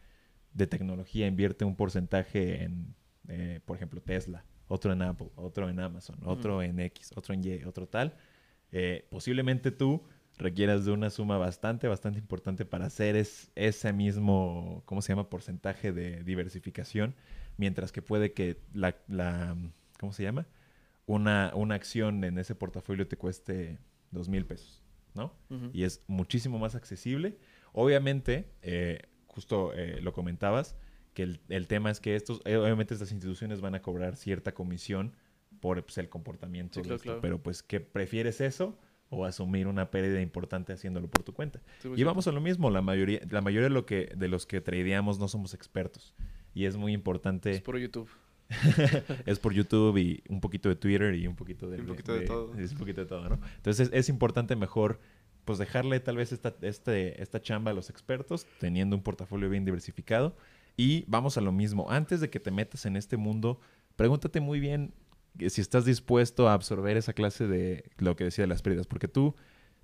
de 0.52 0.66
tecnología, 0.66 1.26
invierte 1.26 1.64
un 1.64 1.76
porcentaje 1.76 2.64
en, 2.64 2.94
eh, 3.28 3.60
por 3.64 3.76
ejemplo, 3.76 4.00
Tesla, 4.00 4.44
otro 4.68 4.92
en 4.92 5.02
Apple, 5.02 5.30
otro 5.36 5.68
en 5.68 5.78
Amazon, 5.80 6.18
otro 6.24 6.62
en 6.62 6.80
X, 6.80 7.12
otro 7.14 7.34
en 7.34 7.44
Y, 7.44 7.64
otro 7.64 7.86
tal, 7.86 8.16
eh, 8.72 9.06
posiblemente 9.10 9.70
tú 9.70 10.02
requieras 10.38 10.84
de 10.84 10.92
una 10.92 11.10
suma 11.10 11.38
bastante, 11.38 11.88
bastante 11.88 12.18
importante 12.18 12.64
para 12.64 12.86
hacer 12.86 13.16
es, 13.16 13.50
ese 13.54 13.92
mismo, 13.92 14.82
¿cómo 14.84 15.02
se 15.02 15.12
llama? 15.12 15.30
Porcentaje 15.30 15.92
de 15.92 16.24
diversificación, 16.24 17.14
mientras 17.56 17.92
que 17.92 18.02
puede 18.02 18.32
que 18.32 18.60
la, 18.72 18.96
la 19.08 19.56
¿cómo 19.98 20.12
se 20.12 20.24
llama? 20.24 20.46
Una, 21.06 21.52
una 21.54 21.74
acción 21.74 22.24
en 22.24 22.38
ese 22.38 22.54
portafolio 22.54 23.06
te 23.06 23.16
cueste 23.16 23.78
dos 24.10 24.28
mil 24.28 24.44
pesos, 24.44 24.82
¿no? 25.16 25.32
Y 25.72 25.84
es 25.84 26.04
muchísimo 26.06 26.58
más 26.58 26.74
accesible. 26.74 27.38
Obviamente, 27.72 28.48
eh, 28.62 29.02
justo 29.26 29.72
eh, 29.74 30.00
lo 30.00 30.12
comentabas, 30.12 30.76
que 31.14 31.22
el, 31.22 31.40
el 31.48 31.66
tema 31.66 31.90
es 31.90 32.00
que 32.00 32.14
estos, 32.14 32.40
eh, 32.44 32.56
obviamente 32.56 32.94
estas 32.94 33.10
instituciones 33.10 33.60
van 33.60 33.74
a 33.74 33.82
cobrar 33.82 34.16
cierta 34.16 34.52
comisión 34.52 35.14
por 35.60 35.82
pues, 35.84 35.98
el 35.98 36.08
comportamiento. 36.08 36.74
Sí, 36.74 36.80
de 36.80 36.84
claro, 36.84 36.96
esto. 36.96 37.04
claro. 37.04 37.20
Pero 37.22 37.42
pues, 37.42 37.62
¿qué 37.62 37.80
prefieres 37.80 38.40
eso 38.40 38.78
o 39.08 39.24
asumir 39.24 39.66
una 39.66 39.90
pérdida 39.90 40.20
importante 40.20 40.72
haciéndolo 40.72 41.08
por 41.08 41.22
tu 41.22 41.32
cuenta? 41.32 41.60
Sí, 41.80 41.88
Y 41.96 42.02
vamos 42.04 42.26
a 42.26 42.32
lo 42.32 42.40
mismo, 42.40 42.70
la 42.70 42.82
mayoría, 42.82 43.20
la 43.30 43.40
mayoría 43.40 43.68
de, 43.68 43.74
lo 43.74 43.86
que, 43.86 44.12
de 44.16 44.28
los 44.28 44.46
que 44.46 44.60
tradeamos 44.60 45.18
no 45.18 45.28
somos 45.28 45.54
expertos. 45.54 46.14
Y 46.54 46.64
es 46.64 46.76
muy 46.76 46.92
importante, 46.92 47.50
Es 47.50 47.60
por 47.62 47.78
YouTube. 47.78 48.08
es 49.26 49.38
por 49.38 49.52
YouTube 49.52 49.96
y 49.98 50.22
un 50.28 50.40
poquito 50.40 50.68
de 50.68 50.76
Twitter 50.76 51.14
y 51.14 51.26
un 51.26 51.34
poquito 51.36 51.68
de... 51.68 51.80
Un 51.80 51.86
poquito 51.86 52.14
de 52.14 52.26
todo. 52.26 52.54
Es 52.58 52.72
un 52.72 52.78
poquito 52.78 53.00
de 53.00 53.06
todo, 53.06 53.28
¿no? 53.28 53.38
Entonces 53.56 53.88
es, 53.88 53.94
es 53.94 54.08
importante 54.08 54.56
mejor 54.56 55.00
pues 55.44 55.58
dejarle 55.58 56.00
tal 56.00 56.16
vez 56.16 56.32
esta, 56.32 56.54
este, 56.62 57.22
esta 57.22 57.40
chamba 57.40 57.70
a 57.70 57.74
los 57.74 57.88
expertos, 57.88 58.46
teniendo 58.58 58.96
un 58.96 59.02
portafolio 59.02 59.48
bien 59.48 59.64
diversificado. 59.64 60.36
Y 60.76 61.04
vamos 61.06 61.36
a 61.38 61.40
lo 61.40 61.52
mismo, 61.52 61.90
antes 61.90 62.20
de 62.20 62.30
que 62.30 62.40
te 62.40 62.50
metas 62.50 62.84
en 62.84 62.96
este 62.96 63.16
mundo, 63.16 63.60
pregúntate 63.94 64.40
muy 64.40 64.58
bien 64.60 64.92
si 65.48 65.60
estás 65.60 65.84
dispuesto 65.84 66.48
a 66.48 66.54
absorber 66.54 66.96
esa 66.96 67.12
clase 67.12 67.46
de 67.46 67.84
lo 67.98 68.16
que 68.16 68.24
decía 68.24 68.42
de 68.42 68.48
las 68.48 68.60
pérdidas, 68.62 68.86
porque 68.86 69.06
tú 69.06 69.34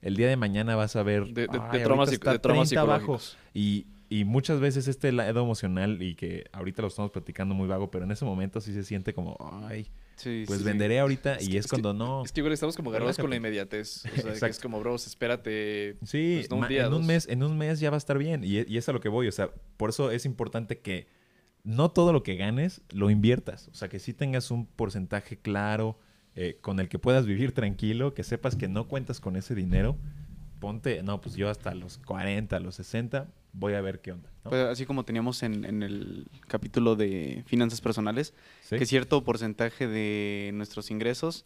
el 0.00 0.16
día 0.16 0.26
de 0.28 0.36
mañana 0.36 0.74
vas 0.74 0.96
a 0.96 1.02
ver 1.04 1.26
De, 1.26 1.46
de, 1.46 1.46
de 1.46 1.60
"Ay, 1.70 1.84
traumas, 1.84 2.08
ahorita 2.08 2.30
psico- 2.30 2.32
de 2.32 2.38
traumas 2.40 2.68
30 2.68 2.80
abajo". 2.80 3.18
psicológicos. 3.18 3.38
Y, 3.54 3.86
y 4.20 4.24
muchas 4.24 4.60
veces 4.60 4.88
este 4.88 5.10
lado 5.12 5.40
emocional 5.42 6.02
y 6.02 6.14
que 6.14 6.44
ahorita 6.52 6.82
lo 6.82 6.88
estamos 6.88 7.10
platicando 7.10 7.54
muy 7.54 7.66
vago, 7.68 7.90
pero 7.90 8.04
en 8.04 8.10
ese 8.10 8.24
momento 8.24 8.60
sí 8.60 8.72
se 8.72 8.84
siente 8.84 9.14
como, 9.14 9.36
ay, 9.68 9.90
Sí, 10.16 10.44
pues 10.46 10.58
sí, 10.58 10.64
sí. 10.64 10.70
venderé 10.70 11.00
ahorita 11.00 11.36
Es 11.36 11.48
y 11.48 11.52
que- 11.52 11.58
es, 11.58 11.64
que- 11.66 11.70
cuando 11.70 11.94
no. 11.94 12.22
Es 12.24 12.32
que 12.32 12.40
igual 12.40 12.52
estamos 12.52 12.76
como 12.76 12.90
agarrados 12.90 13.16
con 13.16 13.30
la 13.30 13.36
inmediatez. 13.36 14.04
O 14.06 14.34
sea, 14.34 14.48
que 14.48 14.52
es 14.52 14.58
como, 14.60 14.78
bros, 14.80 15.06
espérate. 15.06 15.96
Sí, 16.04 16.36
pues, 16.40 16.50
no 16.50 16.56
un 16.58 16.68
día, 16.68 16.86
en 16.86 16.92
un 16.92 17.06
mes, 17.06 17.26
en 17.28 17.42
un 17.42 17.56
mes 17.56 17.80
ya 17.80 17.90
va 17.90 17.96
a 17.96 17.98
estar 17.98 18.18
bien. 18.18 18.44
Y, 18.44 18.58
y 18.70 18.76
es 18.76 18.88
a 18.88 18.92
lo 18.92 19.00
que 19.00 19.08
voy. 19.08 19.26
O 19.28 19.32
sea, 19.32 19.50
por 19.78 19.90
eso 19.90 20.10
es 20.10 20.26
importante 20.26 20.78
que 20.80 21.06
no 21.64 21.90
todo 21.90 22.12
lo 22.12 22.22
que 22.22 22.36
ganes 22.36 22.82
lo 22.90 23.08
inviertas. 23.10 23.68
O 23.68 23.74
sea, 23.74 23.88
que 23.88 23.98
sí 23.98 24.12
tengas 24.12 24.50
un 24.50 24.66
porcentaje 24.66 25.38
claro 25.38 25.98
eh, 26.34 26.58
con 26.60 26.78
el 26.80 26.88
que 26.88 26.98
puedas 26.98 27.24
vivir 27.26 27.52
tranquilo, 27.52 28.12
que 28.14 28.22
sepas 28.24 28.54
que 28.56 28.68
no 28.68 28.88
cuentas 28.88 29.18
con 29.20 29.36
ese 29.36 29.54
dinero. 29.54 29.96
Ponte, 30.60 31.02
no, 31.02 31.20
pues 31.20 31.34
yo 31.34 31.48
hasta 31.48 31.74
los 31.74 31.98
40, 31.98 32.60
los 32.60 32.76
60, 32.76 33.28
voy 33.52 33.74
a 33.74 33.80
ver 33.80 34.00
qué 34.00 34.12
onda. 34.12 34.30
¿no? 34.44 34.50
Pues, 34.50 34.62
así 34.64 34.86
como 34.86 35.04
teníamos 35.04 35.42
en, 35.42 35.64
en 35.64 35.82
el 35.82 36.26
capítulo 36.48 36.96
de 36.96 37.42
finanzas 37.46 37.80
personales, 37.80 38.34
¿Sí? 38.62 38.76
que 38.78 38.86
cierto 38.86 39.22
porcentaje 39.24 39.86
de 39.86 40.50
nuestros 40.54 40.90
ingresos 40.90 41.44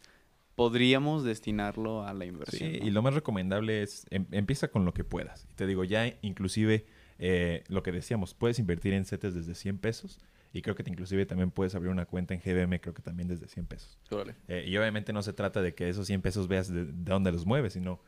podríamos 0.55 1.23
destinarlo 1.23 2.03
a 2.05 2.13
la 2.13 2.25
inversión. 2.25 2.71
Sí, 2.71 2.79
¿no? 2.79 2.87
y 2.87 2.89
lo 2.91 3.01
más 3.01 3.13
recomendable 3.13 3.83
es 3.83 4.05
em- 4.09 4.25
empieza 4.31 4.69
con 4.69 4.85
lo 4.85 4.93
que 4.93 5.03
puedas. 5.03 5.45
Y 5.51 5.53
te 5.53 5.67
digo, 5.67 5.83
ya 5.83 6.11
inclusive 6.21 6.85
eh, 7.19 7.63
lo 7.67 7.83
que 7.83 7.91
decíamos, 7.91 8.33
puedes 8.33 8.57
invertir 8.59 8.93
en 8.93 9.05
CETES 9.05 9.35
desde 9.35 9.53
100 9.53 9.77
pesos 9.77 10.19
y 10.53 10.61
creo 10.63 10.75
que 10.75 10.83
te, 10.83 10.89
inclusive 10.89 11.25
también 11.25 11.51
puedes 11.51 11.75
abrir 11.75 11.91
una 11.91 12.05
cuenta 12.05 12.33
en 12.33 12.39
GBM, 12.41 12.79
creo 12.79 12.93
que 12.93 13.03
también 13.03 13.27
desde 13.27 13.47
100 13.47 13.67
pesos. 13.67 13.99
Órale. 14.09 14.35
Eh, 14.47 14.65
y 14.67 14.75
obviamente 14.77 15.13
no 15.13 15.21
se 15.21 15.33
trata 15.33 15.61
de 15.61 15.75
que 15.75 15.89
esos 15.89 16.07
100 16.07 16.21
pesos 16.21 16.47
veas 16.47 16.71
de, 16.73 16.85
de 16.85 16.91
dónde 16.93 17.31
los 17.31 17.45
mueves, 17.45 17.73
sino 17.73 17.99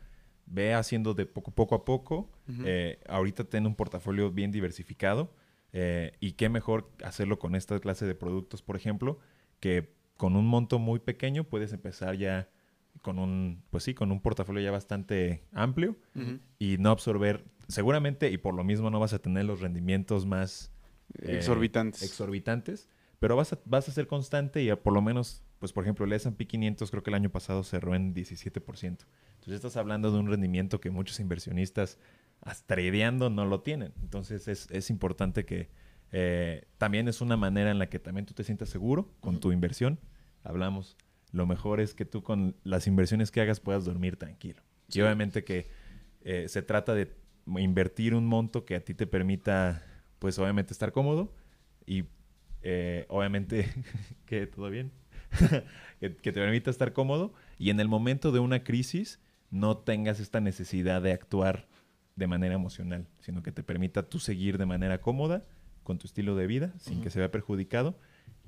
ve 0.49 0.73
haciendo 0.73 1.13
de 1.13 1.25
poco, 1.25 1.51
poco 1.51 1.75
a 1.75 1.85
poco. 1.85 2.29
Eh, 2.65 2.99
ahorita 3.07 3.43
ten 3.43 3.65
un 3.67 3.75
portafolio 3.75 4.31
bien 4.31 4.51
diversificado 4.51 5.33
eh, 5.71 6.13
y 6.19 6.31
qué 6.33 6.49
mejor 6.49 6.91
hacerlo 7.03 7.37
con 7.37 7.55
esta 7.55 7.79
clase 7.79 8.05
de 8.05 8.15
productos, 8.15 8.61
por 8.63 8.75
ejemplo, 8.75 9.19
que 9.59 9.93
con 10.17 10.35
un 10.35 10.47
monto 10.47 10.79
muy 10.79 10.99
pequeño 10.99 11.43
puedes 11.43 11.71
empezar 11.73 12.15
ya 12.17 12.49
con 13.03 13.19
un, 13.19 13.63
pues 13.69 13.83
sí, 13.83 13.93
con 13.93 14.11
un 14.11 14.19
portafolio 14.19 14.61
ya 14.61 14.71
bastante 14.71 15.43
amplio 15.53 15.95
y 16.57 16.77
no 16.79 16.89
absorber, 16.89 17.45
seguramente, 17.67 18.31
y 18.31 18.37
por 18.37 18.55
lo 18.55 18.63
mismo 18.63 18.89
no 18.89 18.99
vas 18.99 19.13
a 19.13 19.19
tener 19.19 19.45
los 19.45 19.61
rendimientos 19.61 20.25
más 20.25 20.73
eh, 21.19 21.37
Exorbitantes. 21.37 22.01
exorbitantes, 22.03 22.89
pero 23.19 23.35
vas 23.35 23.53
a, 23.53 23.59
vas 23.65 23.87
a 23.89 23.91
ser 23.91 24.07
constante 24.07 24.63
y 24.63 24.69
a 24.69 24.81
por 24.81 24.93
lo 24.93 25.01
menos, 25.01 25.43
pues 25.59 25.73
por 25.73 25.83
ejemplo, 25.83 26.05
el 26.05 26.13
S&P 26.13 26.47
500 26.47 26.89
creo 26.89 27.03
que 27.03 27.09
el 27.09 27.15
año 27.15 27.29
pasado 27.29 27.63
cerró 27.63 27.95
en 27.95 28.13
17%. 28.13 28.61
Entonces 28.63 29.53
estás 29.53 29.77
hablando 29.77 30.11
de 30.11 30.19
un 30.19 30.29
rendimiento 30.29 30.79
que 30.79 30.89
muchos 30.89 31.19
inversionistas 31.19 31.97
hasta 32.41 32.75
tradeando 32.75 33.29
no 33.29 33.45
lo 33.45 33.61
tienen. 33.61 33.93
Entonces 34.01 34.47
es, 34.47 34.69
es 34.71 34.89
importante 34.89 35.45
que 35.45 35.69
eh, 36.11 36.67
también 36.77 37.07
es 37.07 37.21
una 37.21 37.37
manera 37.37 37.71
en 37.71 37.79
la 37.79 37.89
que 37.89 37.99
también 37.99 38.25
tú 38.25 38.33
te 38.33 38.43
sientas 38.43 38.69
seguro 38.69 39.13
con 39.19 39.39
tu 39.39 39.51
inversión. 39.51 39.99
Hablamos, 40.43 40.97
lo 41.31 41.45
mejor 41.45 41.79
es 41.79 41.93
que 41.93 42.05
tú 42.05 42.23
con 42.23 42.55
las 42.63 42.87
inversiones 42.87 43.31
que 43.31 43.41
hagas 43.41 43.59
puedas 43.59 43.85
dormir 43.85 44.17
tranquilo. 44.17 44.63
Y 44.91 45.01
obviamente 45.01 45.43
que 45.43 45.69
eh, 46.21 46.47
se 46.47 46.61
trata 46.61 46.93
de 46.95 47.13
invertir 47.57 48.15
un 48.15 48.25
monto 48.25 48.65
que 48.65 48.75
a 48.75 48.83
ti 48.83 48.93
te 48.93 49.07
permita, 49.07 49.83
pues 50.19 50.39
obviamente 50.39 50.73
estar 50.73 50.91
cómodo 50.91 51.33
y 51.85 52.05
eh, 52.63 53.05
obviamente 53.09 53.69
que 54.25 54.47
todo 54.47 54.69
bien, 54.69 54.91
que, 55.99 56.15
que 56.15 56.31
te 56.31 56.39
permita 56.39 56.69
estar 56.69 56.93
cómodo 56.93 57.33
y 57.57 57.69
en 57.69 57.79
el 57.79 57.87
momento 57.87 58.31
de 58.31 58.39
una 58.39 58.63
crisis 58.63 59.19
no 59.51 59.77
tengas 59.77 60.19
esta 60.19 60.39
necesidad 60.39 61.01
de 61.01 61.11
actuar 61.11 61.67
de 62.15 62.27
manera 62.27 62.55
emocional, 62.55 63.07
sino 63.21 63.41
que 63.41 63.51
te 63.51 63.63
permita 63.63 64.03
tú 64.03 64.19
seguir 64.19 64.57
de 64.57 64.65
manera 64.65 65.01
cómoda 65.01 65.45
con 65.83 65.97
tu 65.97 66.05
estilo 66.05 66.35
de 66.35 66.47
vida 66.47 66.73
sin 66.77 67.01
que 67.01 67.09
se 67.09 67.19
vea 67.19 67.31
perjudicado, 67.31 67.97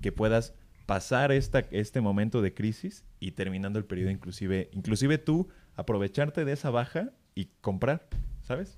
que 0.02 0.12
puedas 0.12 0.54
pasar 0.86 1.32
esta, 1.32 1.60
este 1.72 2.02
momento 2.02 2.42
de 2.42 2.54
crisis 2.54 3.06
y 3.20 3.32
terminando 3.32 3.80
el 3.80 3.86
periodo 3.86 4.12
inclusive, 4.12 4.70
inclusive 4.74 5.18
tú 5.18 5.48
aprovecharte 5.76 6.44
de 6.44 6.52
esa 6.52 6.70
baja 6.70 7.12
y 7.34 7.46
comprar, 7.62 8.08
¿sabes? 8.44 8.78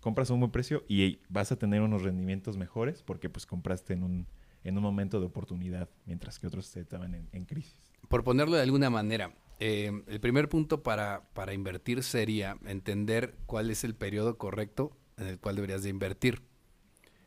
Compras 0.00 0.30
a 0.30 0.34
un 0.34 0.40
buen 0.40 0.52
precio 0.52 0.84
y 0.88 1.18
vas 1.28 1.50
a 1.50 1.56
tener 1.56 1.82
unos 1.82 2.02
rendimientos 2.02 2.56
mejores 2.56 3.02
porque 3.02 3.28
pues 3.28 3.44
compraste 3.44 3.94
en 3.94 4.04
un, 4.04 4.26
en 4.68 4.76
un 4.76 4.82
momento 4.82 5.20
de 5.20 5.26
oportunidad 5.26 5.88
mientras 6.06 6.38
que 6.38 6.46
otros 6.46 6.74
estaban 6.76 7.14
en, 7.14 7.28
en 7.32 7.44
crisis. 7.44 7.74
Por 8.08 8.24
ponerlo 8.24 8.56
de 8.56 8.62
alguna 8.62 8.90
manera, 8.90 9.34
eh, 9.60 9.90
el 10.06 10.20
primer 10.20 10.48
punto 10.48 10.82
para, 10.82 11.28
para 11.34 11.52
invertir 11.52 12.02
sería 12.02 12.56
entender 12.66 13.34
cuál 13.46 13.70
es 13.70 13.84
el 13.84 13.94
periodo 13.94 14.38
correcto 14.38 14.96
en 15.16 15.26
el 15.26 15.38
cual 15.38 15.56
deberías 15.56 15.82
de 15.82 15.88
invertir. 15.90 16.42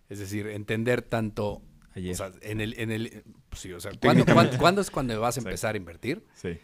Es 0.09 0.19
decir, 0.19 0.47
entender 0.47 1.01
tanto... 1.01 1.61
Ayer. 1.93 2.13
O 2.13 2.15
sea, 2.15 2.31
en 2.41 2.61
el... 2.61 2.73
En 2.79 2.91
el 2.91 3.23
sí, 3.53 3.71
o 3.73 3.79
sea, 3.79 3.91
¿cuándo, 4.01 4.25
cuándo- 4.25 4.57
cuándo 4.59 4.81
es 4.81 4.89
cuando 4.91 5.19
vas 5.19 5.37
a 5.37 5.41
empezar 5.41 5.75
a 5.75 5.77
invertir? 5.77 6.25
Sí. 6.35 6.57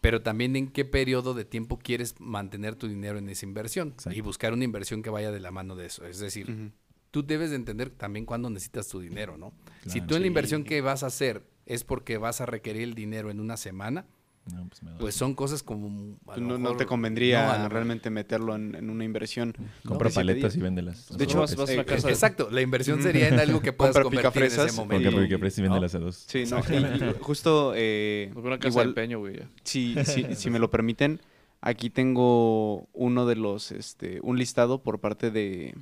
Pero 0.00 0.22
también 0.22 0.56
en 0.56 0.68
qué 0.68 0.84
periodo 0.84 1.34
de 1.34 1.44
tiempo 1.44 1.78
quieres 1.78 2.14
mantener 2.20 2.74
tu 2.76 2.88
dinero 2.88 3.18
en 3.18 3.28
esa 3.28 3.44
inversión. 3.44 3.88
Exacto. 3.88 4.16
Y 4.16 4.22
buscar 4.22 4.52
una 4.52 4.64
inversión 4.64 5.02
que 5.02 5.10
vaya 5.10 5.30
de 5.30 5.40
la 5.40 5.50
mano 5.50 5.76
de 5.76 5.86
eso. 5.86 6.06
Es 6.06 6.20
decir. 6.20 6.72
Tú 7.10 7.24
debes 7.24 7.50
de 7.50 7.56
entender 7.56 7.90
también 7.90 8.24
cuándo 8.26 8.50
necesitas 8.50 8.88
tu 8.88 9.00
dinero, 9.00 9.36
¿no? 9.36 9.52
si 9.86 10.00
tú 10.00 10.14
en 10.14 10.22
la 10.22 10.26
inversión 10.26 10.64
que 10.64 10.80
vas 10.80 11.02
a 11.02 11.06
hacer 11.06 11.42
es 11.66 11.84
porque 11.84 12.18
vas 12.18 12.40
a 12.40 12.46
requerir 12.46 12.82
el 12.82 12.94
dinero 12.94 13.30
en 13.30 13.40
una 13.40 13.56
semana, 13.56 14.06
No, 14.52 14.66
pues 14.68 14.82
me 14.82 14.90
da- 14.90 14.98
pues 14.98 15.14
son 15.14 15.34
cosas 15.34 15.62
como... 15.62 16.16
a 16.28 16.36
lo 16.36 16.58
No, 16.58 16.76
te 16.76 16.86
convendría 16.86 17.58
no, 17.58 17.68
realmente 17.68 18.10
meterlo 18.10 18.54
en, 18.56 18.74
en 18.74 18.90
una 18.90 19.04
inversión. 19.04 19.54
compra 19.84 20.10
paletas 20.10 20.56
y 20.56 20.60
véndelas. 20.60 21.08
De 21.16 21.24
hecho, 21.24 21.38
vas, 21.38 21.54
vas 21.56 21.68
a 21.70 21.74
Eh, 21.74 21.84
casa 21.84 22.08
de- 22.08 22.14
Exacto, 22.14 22.50
la 22.50 22.60
inversión 22.62 23.02
sería 23.02 23.28
en 23.28 23.38
algo 23.38 23.60
que 23.60 23.72
puedas 23.72 23.94
Compra 23.94 24.04
convertir 24.22 24.42
en 24.42 24.46
ese 24.48 24.54
picafresas, 24.56 24.76
momento. 24.76 25.10
Porque 25.12 25.34
ofrece 25.36 25.60
y 25.60 25.64
¿no? 25.64 25.70
véndelas 25.70 25.94
a 25.94 25.98
dos. 26.00 26.24
Sí, 26.28 26.44
no. 26.50 26.58
y- 26.68 26.74
y 27.04 27.14
justo 27.20 27.72
eh, 27.76 28.32
Una 28.34 28.58
casa 28.58 28.60
de 28.62 28.68
igual, 28.68 28.88
empeño, 28.88 29.18
güey. 29.20 29.40
si, 29.64 29.94
si 30.04 30.50
me 30.50 30.58
lo 30.58 30.70
permiten, 30.70 31.20
aquí 31.60 31.90
tengo 31.90 32.88
uno 32.92 33.26
de 33.26 33.36
los, 33.36 33.70
este, 33.72 34.18
un 34.22 34.38
listado 34.38 34.82
por 34.82 35.00
parte 35.00 35.30
de, 35.30 35.74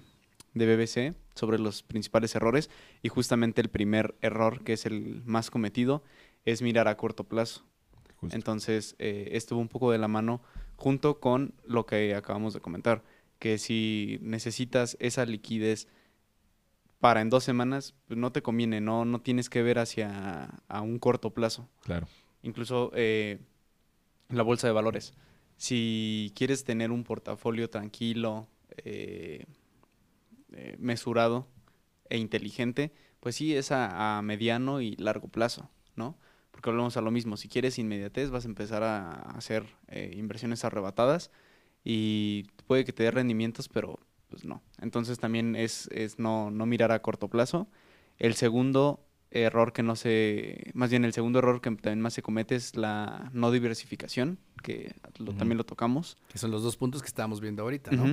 de 0.54 0.66
BBC 0.66 1.14
sobre 1.34 1.58
los 1.58 1.82
principales 1.82 2.34
errores 2.34 2.70
y 3.02 3.08
justamente 3.08 3.60
el 3.60 3.68
primer 3.68 4.16
error, 4.20 4.62
que 4.64 4.72
es 4.72 4.86
el 4.86 5.22
más 5.24 5.50
cometido, 5.50 6.02
es 6.44 6.62
mirar 6.62 6.88
a 6.88 6.96
corto 6.96 7.24
plazo. 7.24 7.64
Justo. 8.16 8.34
Entonces, 8.34 8.96
eh, 8.98 9.28
estuvo 9.32 9.60
un 9.60 9.68
poco 9.68 9.92
de 9.92 9.98
la 9.98 10.08
mano 10.08 10.42
junto 10.76 11.20
con 11.20 11.54
lo 11.64 11.86
que 11.86 12.14
acabamos 12.14 12.54
de 12.54 12.60
comentar, 12.60 13.02
que 13.38 13.58
si 13.58 14.18
necesitas 14.22 14.96
esa 15.00 15.24
liquidez 15.24 15.86
para 17.00 17.20
en 17.20 17.30
dos 17.30 17.44
semanas, 17.44 17.94
pues 18.06 18.18
no 18.18 18.32
te 18.32 18.42
conviene, 18.42 18.80
no, 18.80 19.04
no 19.04 19.20
tienes 19.20 19.48
que 19.48 19.62
ver 19.62 19.78
hacia 19.78 20.62
a 20.68 20.80
un 20.80 20.98
corto 20.98 21.30
plazo. 21.30 21.68
Claro. 21.82 22.08
Incluso 22.42 22.90
eh, 22.94 23.38
la 24.28 24.42
bolsa 24.42 24.66
de 24.66 24.72
valores. 24.72 25.14
Si 25.56 26.32
quieres 26.36 26.64
tener 26.64 26.90
un 26.90 27.04
portafolio 27.04 27.70
tranquilo, 27.70 28.48
eh, 28.84 29.44
eh, 30.52 30.76
mesurado 30.78 31.46
e 32.10 32.18
inteligente, 32.18 32.92
pues 33.20 33.34
sí 33.36 33.54
es 33.54 33.70
a, 33.72 34.18
a 34.18 34.22
mediano 34.22 34.80
y 34.80 34.96
largo 34.96 35.28
plazo, 35.28 35.70
¿no? 35.96 36.16
Porque 36.50 36.70
volvemos 36.70 36.96
a 36.96 37.00
lo 37.02 37.10
mismo. 37.10 37.36
Si 37.36 37.48
quieres 37.48 37.78
inmediatez, 37.78 38.30
vas 38.30 38.44
a 38.44 38.48
empezar 38.48 38.82
a 38.82 39.12
hacer 39.36 39.64
eh, 39.88 40.12
inversiones 40.16 40.64
arrebatadas 40.64 41.30
y 41.84 42.44
puede 42.66 42.84
que 42.84 42.92
te 42.92 43.02
dé 43.04 43.10
rendimientos, 43.10 43.68
pero 43.68 43.98
pues 44.28 44.44
no. 44.44 44.62
Entonces 44.80 45.18
también 45.18 45.56
es, 45.56 45.88
es 45.92 46.18
no, 46.18 46.50
no 46.50 46.66
mirar 46.66 46.92
a 46.92 47.00
corto 47.00 47.28
plazo. 47.28 47.68
El 48.18 48.34
segundo 48.34 49.04
error 49.30 49.72
que 49.72 49.82
no 49.82 49.94
se, 49.94 50.70
más 50.74 50.90
bien 50.90 51.04
el 51.04 51.12
segundo 51.12 51.38
error 51.38 51.60
que 51.60 51.70
también 51.70 52.00
más 52.00 52.14
se 52.14 52.22
comete 52.22 52.56
es 52.56 52.76
la 52.76 53.30
no 53.32 53.50
diversificación, 53.52 54.38
que 54.62 54.94
lo- 55.18 55.34
también 55.34 55.58
lo 55.58 55.64
tocamos. 55.64 56.16
Que 56.28 56.38
son 56.38 56.50
los 56.50 56.62
dos 56.62 56.76
puntos 56.76 57.02
que 57.02 57.08
estábamos 57.08 57.40
viendo 57.40 57.62
ahorita, 57.62 57.92
¿no? 57.92 58.04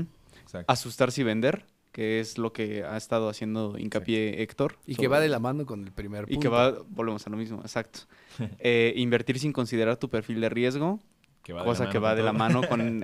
Exacto. 0.42 0.72
Asustarse 0.72 1.22
y 1.22 1.24
vender, 1.24 1.66
que 1.96 2.20
es 2.20 2.38
lo 2.38 2.52
que 2.52 2.84
ha 2.84 2.98
estado 2.98 3.30
haciendo 3.30 3.78
hincapié 3.80 4.42
Héctor. 4.42 4.76
Y 4.86 4.96
que 4.96 5.08
va 5.08 5.22
de 5.22 5.30
la 5.30 5.40
mano 5.40 5.66
con 5.66 5.82
el 5.86 5.94
primer 5.94 6.26
punto. 6.26 6.36
Y 6.36 6.40
que 6.42 6.50
va, 6.50 6.74
volvemos 6.90 7.26
a 7.26 7.30
lo 7.30 7.38
mismo, 7.38 7.62
exacto. 7.62 8.02
Eh, 8.60 8.92
invertir 8.98 9.40
sin 9.40 9.54
considerar 9.54 9.96
tu 9.96 10.10
perfil 10.10 10.42
de 10.42 10.50
riesgo, 10.50 11.00
Que 11.42 11.54
va 11.54 11.62
de 11.62 11.66
cosa 11.68 11.90
que 11.90 12.00
va 12.00 12.14
de 12.14 12.22
la 12.24 12.34
mano 12.34 12.68
con 12.68 12.82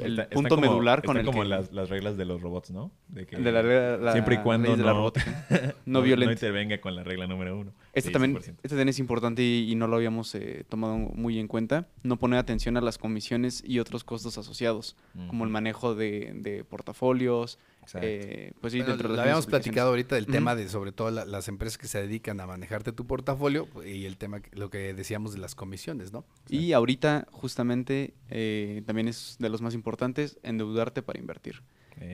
el 0.00 0.10
Está- 0.10 0.22
está 0.24 0.34
punto 0.34 0.56
como- 0.56 0.68
medular 0.68 1.02
con 1.04 1.16
está 1.16 1.20
el 1.20 1.26
como 1.32 1.42
que... 1.44 1.48
las, 1.48 1.70
las 1.72 1.88
reglas 1.90 2.16
de 2.16 2.24
los 2.24 2.40
robots, 2.40 2.72
¿no? 2.72 2.90
De, 3.06 3.24
que 3.24 3.36
de 3.36 3.52
la, 3.52 3.62
regla- 3.62 3.96
la 3.98 4.12
siempre 4.14 4.34
y 4.34 4.38
cuando 4.38 4.72
de 4.72 4.78
la 4.78 4.90
no, 4.92 4.98
robótica. 4.98 5.44
no, 5.86 6.02
no 6.02 6.32
intervenga 6.32 6.80
con 6.80 6.96
la 6.96 7.04
regla 7.04 7.28
número 7.28 7.56
uno. 7.56 7.72
Este 7.92 8.10
también, 8.10 8.34
100%. 8.34 8.38
este 8.48 8.68
también 8.70 8.88
es 8.88 8.98
importante 8.98 9.42
y, 9.44 9.70
y 9.70 9.76
no 9.76 9.86
lo 9.86 9.94
habíamos 9.94 10.34
eh, 10.34 10.64
tomado 10.68 10.96
muy 10.98 11.38
en 11.38 11.46
cuenta. 11.46 11.86
No 12.02 12.16
poner 12.16 12.40
atención 12.40 12.76
a 12.76 12.80
las 12.80 12.98
comisiones 12.98 13.62
y 13.64 13.78
otros 13.78 14.02
costos 14.02 14.38
asociados, 14.38 14.96
como 15.28 15.44
el 15.44 15.50
manejo 15.50 15.94
de, 15.94 16.32
de 16.34 16.64
portafolios. 16.64 17.60
Exacto. 17.88 18.06
eh, 18.06 18.52
pues 18.60 18.72
sí, 18.74 18.80
Bueno, 18.80 18.92
dentro 18.92 19.08
de 19.08 19.16
lo 19.16 19.22
habíamos 19.22 19.46
platicado 19.46 19.88
ahorita 19.88 20.14
del 20.16 20.26
tema 20.26 20.54
de 20.54 20.68
sobre 20.68 20.92
todo 20.92 21.10
la- 21.10 21.24
las 21.24 21.48
empresas 21.48 21.78
que 21.78 21.86
se 21.88 22.00
dedican 22.02 22.38
a 22.40 22.46
manejarte 22.46 22.92
tu 22.92 23.06
portafolio 23.06 23.64
pues, 23.66 23.88
y 23.88 24.04
el 24.04 24.18
tema, 24.18 24.40
que- 24.40 24.54
lo 24.54 24.68
que 24.68 24.92
decíamos 24.92 25.32
de 25.32 25.38
las 25.38 25.54
comisiones, 25.54 26.12
¿no? 26.12 26.24
Y 26.50 26.72
ahorita, 26.72 27.26
justamente, 27.32 28.12
eh, 28.28 28.82
también 28.86 29.08
es 29.08 29.36
de 29.38 29.48
los 29.48 29.62
más 29.62 29.72
importantes, 29.72 30.38
endeudarte 30.42 31.02
para 31.02 31.18
invertir. 31.18 31.62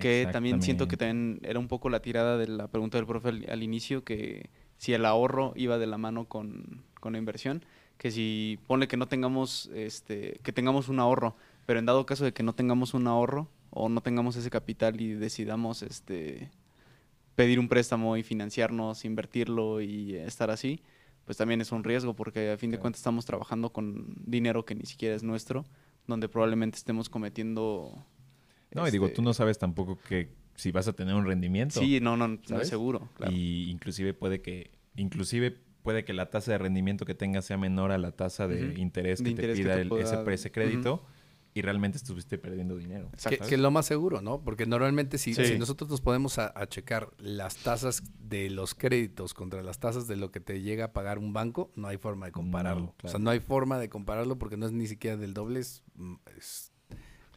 Que 0.01 0.27
también 0.33 0.63
siento 0.63 0.87
que 0.89 0.97
también 0.97 1.41
era 1.43 1.59
un 1.59 1.69
poco 1.69 1.91
la 1.91 2.01
tirada 2.01 2.39
de 2.39 2.47
la 2.47 2.69
pregunta 2.69 2.97
del 2.97 3.07
profe 3.07 3.29
al, 3.31 3.45
al 3.51 3.63
inicio, 3.63 4.03
que 4.05 4.49
si 4.79 4.95
el 4.95 5.05
ahorro 5.05 5.53
iba 5.57 5.77
de 5.77 5.87
la 5.87 5.99
mano 5.99 6.25
con, 6.27 6.85
con 7.01 7.13
la 7.13 7.19
inversión, 7.19 7.65
que 7.99 8.11
si 8.11 8.59
ponle 8.67 8.87
que 8.89 8.97
no 8.97 9.09
tengamos, 9.09 9.71
este, 9.75 10.39
que 10.43 10.53
tengamos 10.53 10.89
un 10.89 11.01
ahorro, 11.01 11.37
pero 11.67 11.79
en 11.81 11.87
dado 11.87 12.07
caso 12.07 12.25
de 12.25 12.33
que 12.33 12.43
no 12.43 12.55
tengamos 12.55 12.95
un 12.95 13.07
ahorro 13.07 13.49
o 13.75 13.89
no 13.89 14.01
tengamos 14.01 14.37
ese 14.37 14.51
capital 14.51 15.01
y 15.01 15.15
decidamos 15.15 15.83
este 15.83 16.51
pedir 17.35 17.59
un 17.59 17.69
préstamo 17.69 18.17
y 18.17 18.23
financiarnos, 18.23 19.05
invertirlo 19.05 19.81
y 19.81 20.15
estar 20.15 20.51
así, 20.51 20.81
pues 21.25 21.37
también 21.37 21.61
es 21.61 21.73
un 21.73 21.83
riesgo 21.83 22.15
porque 22.15 22.51
a 22.53 22.57
fin 22.57 22.71
de 22.71 22.79
cuentas 22.79 23.01
estamos 23.01 23.25
trabajando 23.25 23.73
con 23.73 24.15
dinero 24.25 24.65
que 24.65 24.75
ni 24.77 24.85
siquiera 24.87 25.17
es 25.17 25.23
nuestro, 25.25 25.65
donde 26.07 26.29
probablemente 26.29 26.77
estemos 26.79 27.09
cometiendo 27.09 28.05
No, 28.73 28.87
y 28.87 28.91
digo, 28.93 29.07
este, 29.07 29.17
tú 29.17 29.23
no 29.23 29.35
sabes 29.35 29.59
tampoco 29.59 29.99
que 29.99 30.31
si 30.55 30.71
vas 30.71 30.87
a 30.87 30.93
tener 30.93 31.15
un 31.17 31.25
rendimiento. 31.27 31.81
Sí, 31.81 31.99
no, 32.01 32.17
no, 32.17 32.29
no 32.29 32.61
es 32.61 32.69
seguro. 32.69 33.09
Claro. 33.17 33.33
Y 33.33 33.69
inclusive 33.71 34.15
puede 34.15 34.41
que, 34.41 34.71
inclusive 34.97 35.51
puede 35.83 36.05
que 36.05 36.13
la 36.13 36.31
tasa 36.31 36.53
de 36.53 36.59
rendimiento 36.59 37.05
que 37.05 37.15
tengas 37.17 37.45
sea 37.47 37.57
menor 37.59 37.91
a 37.91 37.99
la 37.99 38.13
tasa 38.13 38.47
de 38.47 38.79
interés 38.79 39.19
De 39.19 39.25
que 39.25 39.31
interés 39.31 39.57
te 39.57 39.63
que 39.63 39.65
pida 39.65 39.75
te 39.75 39.83
el- 39.83 39.89
pueda- 39.89 40.05
ese, 40.23 40.33
ese 40.35 40.53
crédito 40.53 41.05
y 41.57 41.63
realmente 41.63 41.97
estuviste 41.99 42.37
perdiendo 42.37 42.77
dinero. 42.77 43.11
Que, 43.29 43.37
es 43.37 43.59
lo 43.61 43.71
más 43.71 43.87
seguro, 43.87 44.21
¿no? 44.21 44.43
Porque 44.43 44.67
normalmente 44.67 45.19
si, 45.19 45.35
Sí. 45.35 45.47
si 45.47 45.59
nosotros 45.59 45.89
nos 45.89 46.01
podemos 46.01 46.39
a, 46.39 46.53
a 46.59 46.67
checar 46.67 47.11
las 47.19 47.57
tasas 47.59 48.03
de 48.19 48.51
los 48.51 48.75
créditos 48.75 49.35
contra 49.35 49.63
las 49.63 49.79
tasas 49.79 50.09
de 50.09 50.17
lo 50.17 50.33
que 50.33 50.41
te 50.41 50.61
llega 50.63 50.87
a 50.87 50.93
pagar 50.93 51.19
un 51.19 51.33
banco, 51.33 51.71
no 51.77 51.87
hay 51.87 51.97
forma 51.97 52.27
de 52.27 52.33
compararlo. 52.33 52.87
No, 52.87 52.95
O 53.05 53.09
sea, 53.09 53.21
no 53.21 53.31
hay 53.31 53.39
forma 53.39 53.79
de 53.79 53.89
compararlo 53.89 54.37
porque 54.37 54.57
no 54.57 54.67
es 54.67 54.73
ni 54.73 54.89
siquiera 54.89 55.17
del 55.17 55.33
doble, 55.33 55.61
es, 55.61 55.85
mm, 55.95 56.15
es 56.37 56.73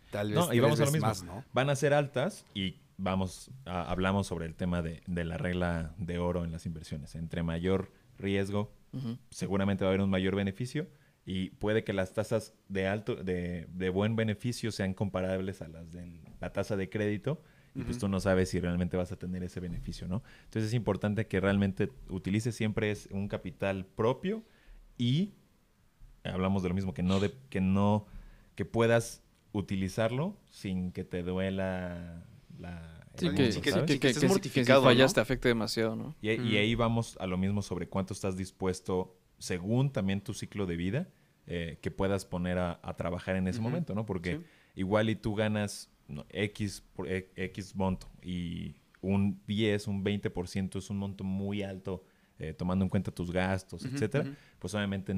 tal 0.10 0.30
vez 0.30 0.36
No, 0.38 0.46
y 0.46 0.50
tres 0.50 0.62
vamos 0.64 0.80
a 0.82 0.86
lo 0.86 0.92
mismo. 0.92 1.08
más, 1.08 1.24
¿no? 1.24 1.44
Van 1.54 1.70
a 1.70 1.76
ser 1.76 1.94
altas 1.94 2.44
y 2.56 2.78
vamos, 2.98 3.52
a- 3.66 3.84
hablamos 3.84 4.26
sobre 4.26 4.48
el 4.48 4.56
tema 4.56 4.82
de, 4.82 5.04
de 5.06 5.26
la 5.26 5.38
regla 5.38 5.94
de 6.00 6.18
oro 6.18 6.44
en 6.44 6.52
las 6.52 6.66
inversiones. 6.66 7.14
Entre 7.14 7.44
mayor 7.44 7.92
riesgo, 8.18 8.74
seguramente 9.30 9.84
va 9.84 9.90
a 9.90 9.92
haber 9.92 10.02
un 10.02 10.10
mayor 10.10 10.36
beneficio 10.36 10.88
y 11.28 11.52
puede 11.52 11.84
que 11.84 11.94
las 11.94 12.14
tasas 12.14 12.56
de 12.70 12.88
alto 12.88 13.16
de, 13.18 13.68
de 13.74 13.90
buen 13.90 14.16
beneficio 14.16 14.72
sean 14.72 14.96
comparables 14.96 15.62
a 15.62 15.68
las 15.68 15.92
de 15.92 16.22
la 16.42 16.54
tasa 16.54 16.78
de 16.78 16.90
crédito 16.90 17.44
y 17.76 17.84
pues 17.84 18.00
tú 18.00 18.08
no 18.08 18.20
sabes 18.20 18.50
si 18.50 18.60
realmente 18.60 18.98
vas 18.98 19.12
a 19.12 19.18
tener 19.18 19.44
ese 19.44 19.60
beneficio, 19.60 20.08
¿no? 20.08 20.24
Entonces 20.46 20.70
es 20.70 20.74
importante 20.74 21.28
que 21.28 21.40
realmente 21.40 21.92
utilices 22.10 22.56
siempre 22.56 22.90
es 22.90 23.08
un 23.12 23.28
capital 23.28 23.86
propio 23.86 24.44
y 24.98 25.34
hablamos 26.24 26.64
de 26.64 26.70
lo 26.70 26.76
mismo 26.76 26.94
que 26.94 27.04
no 27.04 27.20
de, 27.20 27.34
que 27.50 27.62
no 27.62 28.08
que 28.56 28.66
puedas 28.66 29.22
utilizarlo 29.52 30.38
sin 30.50 30.92
que 30.92 31.04
te 31.04 31.24
duela 31.24 32.26
la 32.60 33.06
Sí, 33.18 33.30
que, 33.36 33.52
sí, 33.52 33.62
que, 33.62 33.72
que- 33.86 34.00
que 34.00 34.08
estés 34.08 34.14
que 34.14 34.14
si- 34.14 34.20
que 34.20 34.26
si 34.26 34.28
mortificado, 34.30 34.84
fallas 34.84 35.12
¿no? 35.12 35.16
te 35.16 35.22
afecte 35.22 35.48
demasiado, 35.50 35.96
¿no? 35.96 36.16
Y, 36.22 36.32
y 36.32 36.36
Ujú. 36.36 36.58
ahí 36.58 36.76
vamos 36.76 37.18
a 37.20 37.28
lo 37.28 37.38
mismo 37.38 37.62
sobre 37.62 37.88
cuánto 37.88 38.14
estás 38.14 38.36
dispuesto, 38.38 39.17
según 39.40 39.92
también 39.92 40.22
tu 40.22 40.34
ciclo 40.34 40.66
de 40.66 40.76
vida, 40.76 41.08
eh, 41.46 41.78
que 41.82 41.92
puedas 41.92 42.26
poner 42.26 42.58
a, 42.58 42.80
a 42.84 42.96
trabajar 42.96 43.36
en 43.36 43.48
ese 43.48 43.62
momento, 43.62 43.96
¿no? 43.96 44.06
Porque 44.06 44.38
Sí. 44.38 44.44
igual 44.76 45.10
y 45.10 45.16
tú 45.16 45.36
ganas 45.36 45.90
no, 46.08 46.26
X, 46.30 46.84
por, 46.94 47.08
e- 47.10 47.32
X 47.36 47.76
monto 47.76 48.10
y 48.22 48.76
un 49.02 49.42
10, 49.48 49.88
un 49.88 50.04
20% 50.04 50.80
es 50.80 50.90
un 50.90 50.98
monto 50.98 51.24
muy 51.24 51.64
alto, 51.64 52.04
eh, 52.40 52.54
tomando 52.54 52.84
en 52.86 52.90
cuenta 52.90 53.12
tus 53.12 53.32
gastos, 53.32 53.84
Ujú, 53.86 53.94
etcétera, 53.94 54.26
pues 54.60 54.74
obviamente 54.74 55.14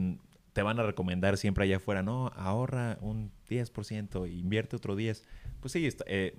te 0.54 0.62
van 0.62 0.80
a 0.80 0.84
recomendar 0.84 1.38
siempre 1.38 1.64
allá 1.64 1.78
afuera, 1.78 2.02
no, 2.04 2.28
ahorra 2.36 2.98
un 3.02 3.32
10%, 3.48 4.26
e 4.26 4.30
invierte 4.32 4.76
otro 4.76 4.96
10%. 4.96 5.24
Pues 5.60 5.72
sí, 5.74 5.86
está- 5.86 6.06
eh, 6.08 6.36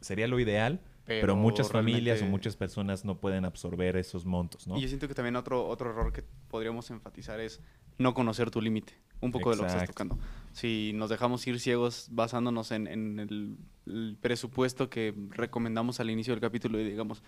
sería 0.00 0.26
lo 0.28 0.38
ideal, 0.40 0.80
pero, 1.04 1.20
Pero 1.22 1.36
muchas 1.36 1.70
familias 1.70 2.18
o 2.18 2.20
realmente- 2.20 2.30
muchas 2.30 2.56
personas 2.56 3.04
no 3.04 3.18
pueden 3.18 3.44
absorber 3.44 3.96
esos 3.96 4.24
montos, 4.24 4.66
¿no? 4.66 4.76
Y 4.76 4.82
yo 4.82 4.88
siento 4.88 5.08
que 5.08 5.14
también 5.14 5.36
otro, 5.36 5.66
otro 5.66 5.90
error 5.90 6.12
que 6.12 6.22
podríamos 6.48 6.90
enfatizar 6.90 7.40
es 7.40 7.60
no 7.98 8.14
conocer 8.14 8.50
tu 8.50 8.60
límite. 8.60 8.92
Un 9.22 9.32
poco 9.32 9.50
de 9.50 9.56
lo 9.56 9.62
que 9.62 9.66
estás 9.68 9.82
Exacto. 9.82 9.92
tocando. 10.08 10.24
Si 10.52 10.92
nos 10.94 11.10
dejamos 11.10 11.46
ir 11.46 11.60
ciegos 11.60 12.08
basándonos 12.10 12.70
en, 12.72 12.86
en 12.86 13.18
el, 13.18 13.56
el 13.86 14.16
presupuesto 14.20 14.88
que 14.88 15.14
recomendamos 15.30 16.00
al 16.00 16.08
inicio 16.08 16.32
del 16.32 16.40
capítulo 16.40 16.80
y 16.80 16.84
digamos 16.84 17.22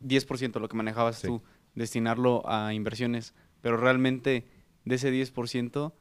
10% 0.00 0.58
lo 0.60 0.68
que 0.68 0.76
manejabas 0.78 1.16
Sí. 1.18 1.26
tú, 1.26 1.42
destinarlo 1.74 2.42
a 2.48 2.72
inversiones, 2.72 3.34
pero 3.60 3.76
realmente 3.76 4.46
de 4.86 4.94
ese 4.94 5.10
10%, 5.12 5.92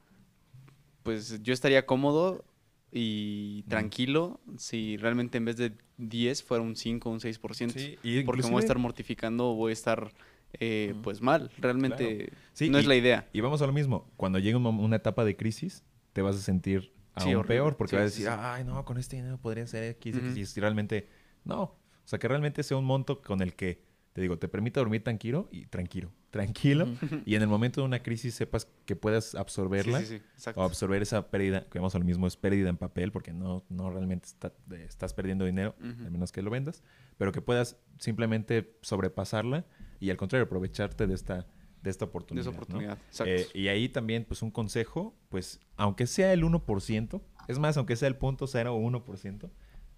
pues 1.03 1.41
yo 1.43 1.53
estaría 1.53 1.85
cómodo 1.85 2.45
y 2.91 3.63
tranquilo 3.63 4.39
si 4.57 4.97
realmente 4.97 5.37
en 5.37 5.45
vez 5.45 5.57
de 5.57 5.73
10 5.97 6.43
fuera 6.43 6.63
un 6.63 6.75
5 6.75 7.09
o 7.09 7.13
un 7.13 7.19
6%. 7.19 7.73
Sí, 7.73 7.97
y 8.03 8.23
porque 8.23 8.43
me 8.43 8.49
voy 8.49 8.57
a 8.57 8.59
estar 8.61 8.77
mortificando 8.77 9.51
o 9.51 9.55
voy 9.55 9.71
a 9.71 9.73
estar 9.73 10.11
eh, 10.53 10.95
pues 11.03 11.21
mal. 11.21 11.51
Realmente 11.57 12.31
Sí, 12.53 12.69
no 12.69 12.77
es 12.79 12.85
la 12.85 12.95
idea. 12.95 13.29
Y 13.33 13.41
vamos 13.41 13.61
a 13.61 13.67
lo 13.67 13.73
mismo. 13.73 14.09
Cuando 14.17 14.39
llegue 14.39 14.55
una 14.55 14.95
etapa 14.95 15.23
de 15.23 15.35
crisis, 15.35 15.83
te 16.13 16.21
vas 16.21 16.35
a 16.35 16.39
sentir 16.39 16.93
aún 17.13 17.43
peor 17.43 17.77
porque 17.77 17.95
vas 17.95 18.01
a 18.01 18.05
decir, 18.05 18.27
ay, 18.29 18.63
no, 18.63 18.83
con 18.85 18.97
este 18.97 19.17
dinero 19.17 19.37
podría 19.37 19.67
ser 19.67 19.83
X, 19.83 20.15
X, 20.15 20.51
Ujú. 20.51 20.59
y 20.59 20.61
realmente 20.61 21.09
no. 21.43 21.61
O 21.61 21.77
sea, 22.05 22.17
que 22.19 22.27
realmente 22.27 22.63
sea 22.63 22.77
un 22.77 22.85
monto 22.85 23.21
con 23.21 23.41
el 23.41 23.53
que, 23.53 23.83
te 24.13 24.21
digo, 24.21 24.39
te 24.39 24.47
permita 24.47 24.79
dormir 24.79 25.03
tranquilo 25.03 25.47
y 25.51 25.67
tranquilo, 25.67 26.11
tranquilo. 26.31 26.85
Y 27.25 27.35
en 27.35 27.41
el 27.41 27.47
momento 27.47 27.81
de 27.81 27.85
una 27.87 28.01
crisis 28.03 28.35
sepas 28.35 28.67
que 28.85 28.95
puedas 28.95 29.35
absorberla 29.35 29.99
Sí, 29.99 30.05
sí, 30.05 30.17
sí, 30.17 30.23
exacto. 30.33 30.61
o 30.61 30.63
absorber 30.63 31.01
esa 31.01 31.29
pérdida, 31.31 31.65
que 31.69 31.79
vamos 31.79 31.95
a 31.95 31.99
lo 31.99 32.05
mismo, 32.05 32.27
es 32.27 32.37
pérdida 32.37 32.69
en 32.69 32.77
papel, 32.77 33.11
porque 33.11 33.33
no, 33.33 33.63
no 33.69 33.89
realmente 33.89 34.27
está- 34.27 34.53
estás 34.71 35.13
perdiendo 35.13 35.45
dinero, 35.45 35.75
Ujú. 35.79 36.07
a 36.07 36.09
menos 36.09 36.31
que 36.31 36.41
lo 36.41 36.49
vendas, 36.51 36.83
pero 37.17 37.31
que 37.31 37.41
puedas 37.41 37.77
simplemente 37.97 38.77
sobrepasarla 38.81 39.65
y 39.99 40.09
al 40.09 40.17
contrario, 40.17 40.45
aprovecharte 40.45 41.07
de 41.07 41.13
esta, 41.13 41.47
de 41.81 41.89
esta 41.89 42.05
de 42.05 42.09
oportunidad. 42.09 42.97
Eh, 43.25 43.47
y 43.53 43.67
ahí 43.69 43.89
también, 43.89 44.25
pues 44.25 44.41
un 44.41 44.51
consejo, 44.51 45.15
pues 45.29 45.59
aunque 45.77 46.07
sea 46.07 46.33
el 46.33 46.43
1%, 46.43 47.21
es 47.47 47.57
más, 47.59 47.77
aunque 47.77 47.95
sea 47.95 48.07
el 48.07 48.15
punto 48.15 48.45
0.1%, 48.47 49.49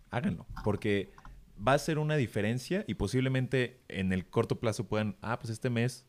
háganlo, 0.09 0.45
porque 0.63 1.11
va 1.65 1.73
a 1.73 1.79
ser 1.79 1.99
una 1.99 2.15
diferencia 2.15 2.83
y 2.87 2.95
posiblemente 2.95 3.81
en 3.87 4.13
el 4.13 4.25
corto 4.25 4.59
plazo 4.59 4.87
puedan, 4.87 5.15
ah, 5.21 5.37
pues 5.39 5.51
este 5.51 5.69
mes 5.69 6.05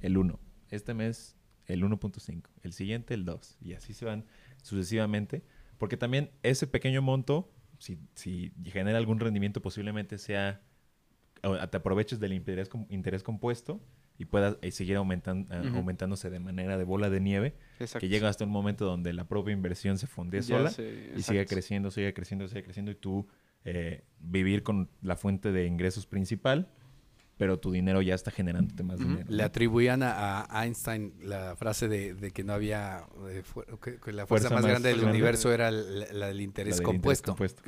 el 0.00 0.16
1, 0.16 0.38
este 0.70 0.94
mes 0.94 1.36
el 1.66 1.82
1.5, 1.82 2.42
el 2.62 2.72
siguiente 2.72 3.14
el 3.14 3.24
2, 3.24 3.58
y 3.60 3.72
así 3.74 3.92
se 3.92 4.04
van 4.04 4.24
sucesivamente, 4.62 5.42
porque 5.78 5.96
también 5.96 6.30
ese 6.42 6.66
pequeño 6.66 7.02
monto, 7.02 7.52
si, 7.78 7.98
si 8.14 8.52
genera 8.64 8.98
algún 8.98 9.18
rendimiento, 9.20 9.60
posiblemente 9.62 10.18
sea, 10.18 10.62
te 11.42 11.76
aproveches 11.76 12.18
del 12.20 12.32
interés, 12.32 12.68
interés 12.88 13.22
compuesto 13.22 13.80
y 14.18 14.24
puedas 14.24 14.56
eh, 14.62 14.70
seguir 14.70 14.96
aumentan- 14.96 15.46
eh, 15.50 15.70
aumentándose 15.74 16.30
de 16.30 16.40
manera 16.40 16.78
de 16.78 16.84
bola 16.84 17.10
de 17.10 17.20
nieve, 17.20 17.54
Exacto. 17.78 18.00
que 18.00 18.08
llega 18.08 18.28
hasta 18.28 18.44
un 18.44 18.50
momento 18.50 18.86
donde 18.86 19.12
la 19.12 19.28
propia 19.28 19.52
inversión 19.52 19.98
se 19.98 20.06
funde 20.06 20.42
sola 20.42 20.70
sé, 20.70 21.12
y 21.16 21.22
sigue 21.22 21.44
creciendo, 21.46 21.90
sigue 21.90 22.14
creciendo, 22.14 22.48
sigue 22.48 22.62
creciendo 22.62 22.90
y 22.90 22.94
tú 22.94 23.28
eh, 23.64 24.04
vivir 24.20 24.62
con 24.62 24.88
la 25.02 25.16
fuente 25.16 25.52
de 25.52 25.66
ingresos 25.66 26.06
principal, 26.06 26.70
pero 27.36 27.58
tu 27.58 27.70
dinero 27.70 28.00
ya 28.02 28.14
está 28.14 28.30
generándote 28.30 28.82
más 28.82 28.98
dinero. 28.98 29.24
Le 29.28 29.42
atribuían 29.42 30.02
a, 30.02 30.46
a 30.48 30.64
Einstein 30.64 31.12
la 31.22 31.54
frase 31.56 31.86
de, 31.88 32.14
de 32.14 32.30
que 32.30 32.44
no 32.44 32.52
había, 32.54 33.04
eh, 33.28 33.42
que, 33.82 33.96
que 33.98 34.12
la 34.12 34.26
fuerza, 34.26 34.48
Fuerza 34.48 34.54
más, 34.54 34.62
más 34.62 34.70
grande 34.70 34.88
del 34.88 34.98
grande. 35.00 35.12
universo 35.18 35.52
era 35.52 35.70
la, 35.70 36.06
la 36.12 36.26
del 36.28 36.40
interés 36.40 36.72
La 36.72 36.76
del 36.78 36.84
compuesto. 36.86 37.32
compuesto. 37.32 37.62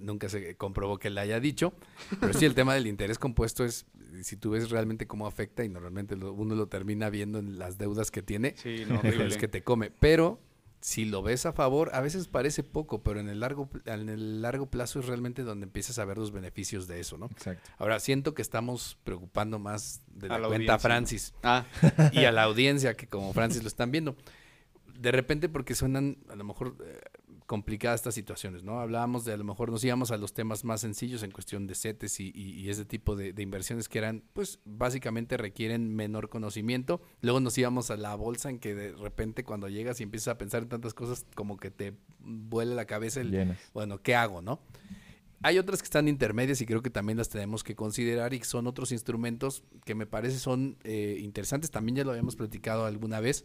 No 0.00 0.12
nunca 0.12 0.28
se 0.28 0.56
comprobó 0.56 0.98
que 0.98 1.10
la 1.10 1.20
haya 1.22 1.40
dicho, 1.40 1.72
pero 2.20 2.32
sí 2.32 2.44
el 2.46 2.54
tema 2.54 2.74
del 2.74 2.86
interés 2.86 3.18
compuesto 3.18 3.64
es, 3.64 3.86
si 4.22 4.36
tú 4.36 4.50
ves 4.50 4.70
realmente 4.70 5.06
cómo 5.06 5.26
afecta 5.26 5.62
y 5.64 5.68
normalmente 5.68 6.16
lo- 6.16 6.32
uno 6.32 6.54
lo 6.54 6.66
termina 6.68 7.10
viendo 7.10 7.38
en 7.38 7.58
las 7.58 7.78
deudas 7.78 8.10
que 8.10 8.22
tiene, 8.22 8.54
Sí, 8.56 8.84
no, 8.88 8.98
horrible. 8.98 9.26
es 9.26 9.36
que 9.36 9.48
te 9.48 9.62
come. 9.62 9.90
Pero 9.90 10.40
si 10.82 11.04
lo 11.04 11.22
ves 11.22 11.46
a 11.46 11.52
favor, 11.52 11.90
a 11.94 12.00
veces 12.00 12.26
parece 12.26 12.64
poco, 12.64 13.02
pero 13.04 13.20
en 13.20 13.28
el 13.28 13.38
largo, 13.38 13.70
en 13.86 14.08
el 14.08 14.42
largo 14.42 14.66
plazo 14.66 14.98
es 14.98 15.06
realmente 15.06 15.44
donde 15.44 15.64
empiezas 15.64 15.98
a 16.00 16.04
ver 16.04 16.18
los 16.18 16.32
beneficios 16.32 16.88
de 16.88 16.98
eso, 16.98 17.16
¿no? 17.16 17.26
Exacto. 17.26 17.70
Ahora, 17.78 18.00
siento 18.00 18.34
que 18.34 18.42
estamos 18.42 18.98
preocupando 19.04 19.60
más 19.60 20.02
de 20.08 20.26
A 20.26 20.30
la, 20.30 20.38
la 20.40 20.48
cuenta 20.48 20.72
a 20.72 20.74
audiencia. 20.74 20.78
Francis 20.78 21.34
Ah, 21.44 21.64
y 22.12 22.24
a 22.24 22.32
la 22.32 22.42
audiencia 22.42 22.94
que 22.94 23.06
como 23.06 23.32
Francis 23.32 23.62
lo 23.62 23.68
están 23.68 23.92
viendo. 23.92 24.16
De 24.98 25.12
repente 25.12 25.48
porque 25.48 25.74
suenan 25.76 26.18
a 26.28 26.34
lo 26.34 26.44
mejor 26.44 26.76
eh, 26.84 27.00
complicadas 27.52 28.00
estas 28.00 28.14
situaciones, 28.14 28.64
¿no? 28.64 28.80
Hablábamos 28.80 29.26
de 29.26 29.34
a 29.34 29.36
lo 29.36 29.44
mejor 29.44 29.70
nos 29.70 29.84
íbamos 29.84 30.10
a 30.10 30.16
los 30.16 30.32
temas 30.32 30.64
más 30.64 30.80
sencillos 30.80 31.22
en 31.22 31.30
cuestión 31.32 31.66
de 31.66 31.74
CETES 31.74 32.18
y, 32.20 32.32
y- 32.34 32.60
y 32.60 32.70
ese 32.70 32.86
tipo 32.86 33.14
de, 33.14 33.34
de 33.34 33.42
inversiones 33.42 33.90
que 33.90 33.98
eran, 33.98 34.22
pues 34.32 34.58
básicamente 34.64 35.36
requieren 35.36 35.94
menor 35.94 36.30
conocimiento. 36.30 37.02
Luego 37.20 37.40
nos 37.40 37.58
íbamos 37.58 37.90
a 37.90 37.98
la 37.98 38.14
bolsa 38.14 38.48
en 38.48 38.58
que 38.58 38.74
de 38.74 38.92
repente 38.92 39.44
cuando 39.44 39.68
llegas 39.68 40.00
y 40.00 40.04
empiezas 40.04 40.28
a 40.28 40.38
pensar 40.38 40.62
en 40.62 40.70
tantas 40.70 40.94
cosas 40.94 41.26
como 41.34 41.58
que 41.58 41.70
te 41.70 41.92
vuela 42.20 42.74
la 42.74 42.86
cabeza 42.86 43.20
el, 43.20 43.30
Llenas. 43.30 43.58
bueno, 43.74 44.00
¿qué 44.02 44.14
hago, 44.14 44.40
no? 44.40 44.58
Hay 45.42 45.58
otras 45.58 45.82
que 45.82 45.86
están 45.86 46.08
intermedias 46.08 46.60
y 46.62 46.66
creo 46.66 46.80
que 46.82 46.88
también 46.90 47.18
las 47.18 47.28
tenemos 47.28 47.62
que 47.64 47.74
considerar 47.74 48.32
y 48.32 48.42
son 48.44 48.66
otros 48.66 48.92
instrumentos 48.92 49.62
que 49.84 49.94
me 49.94 50.06
parece 50.06 50.38
son 50.38 50.78
eh, 50.84 51.18
interesantes. 51.20 51.70
También 51.70 51.96
ya 51.96 52.04
lo 52.04 52.12
habíamos 52.12 52.34
platicado 52.36 52.86
alguna 52.86 53.20
vez, 53.20 53.44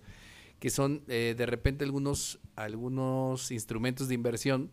que 0.59 0.69
son 0.69 1.03
eh, 1.07 1.35
de 1.37 1.45
repente 1.45 1.83
algunos, 1.83 2.39
algunos 2.55 3.51
instrumentos 3.51 4.07
de 4.07 4.15
inversión 4.15 4.71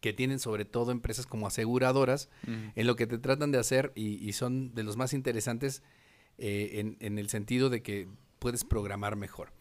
que 0.00 0.12
tienen 0.12 0.40
sobre 0.40 0.64
todo 0.64 0.90
empresas 0.90 1.26
como 1.26 1.46
aseguradoras, 1.46 2.28
en 2.44 2.86
lo 2.86 2.96
que 2.96 3.06
te 3.06 3.18
tratan 3.18 3.52
de 3.52 3.58
hacer 3.58 3.92
y, 3.94 4.14
y 4.28 4.32
son 4.32 4.74
de 4.74 4.82
los 4.82 4.96
más 4.96 5.12
interesantes 5.12 5.82
eh, 6.38 6.80
en, 6.80 6.96
en 6.98 7.18
el 7.18 7.28
sentido 7.28 7.70
de 7.70 7.82
que 7.82 8.08
puedes 8.40 8.64
programar 8.64 9.14
mejor. 9.14 9.52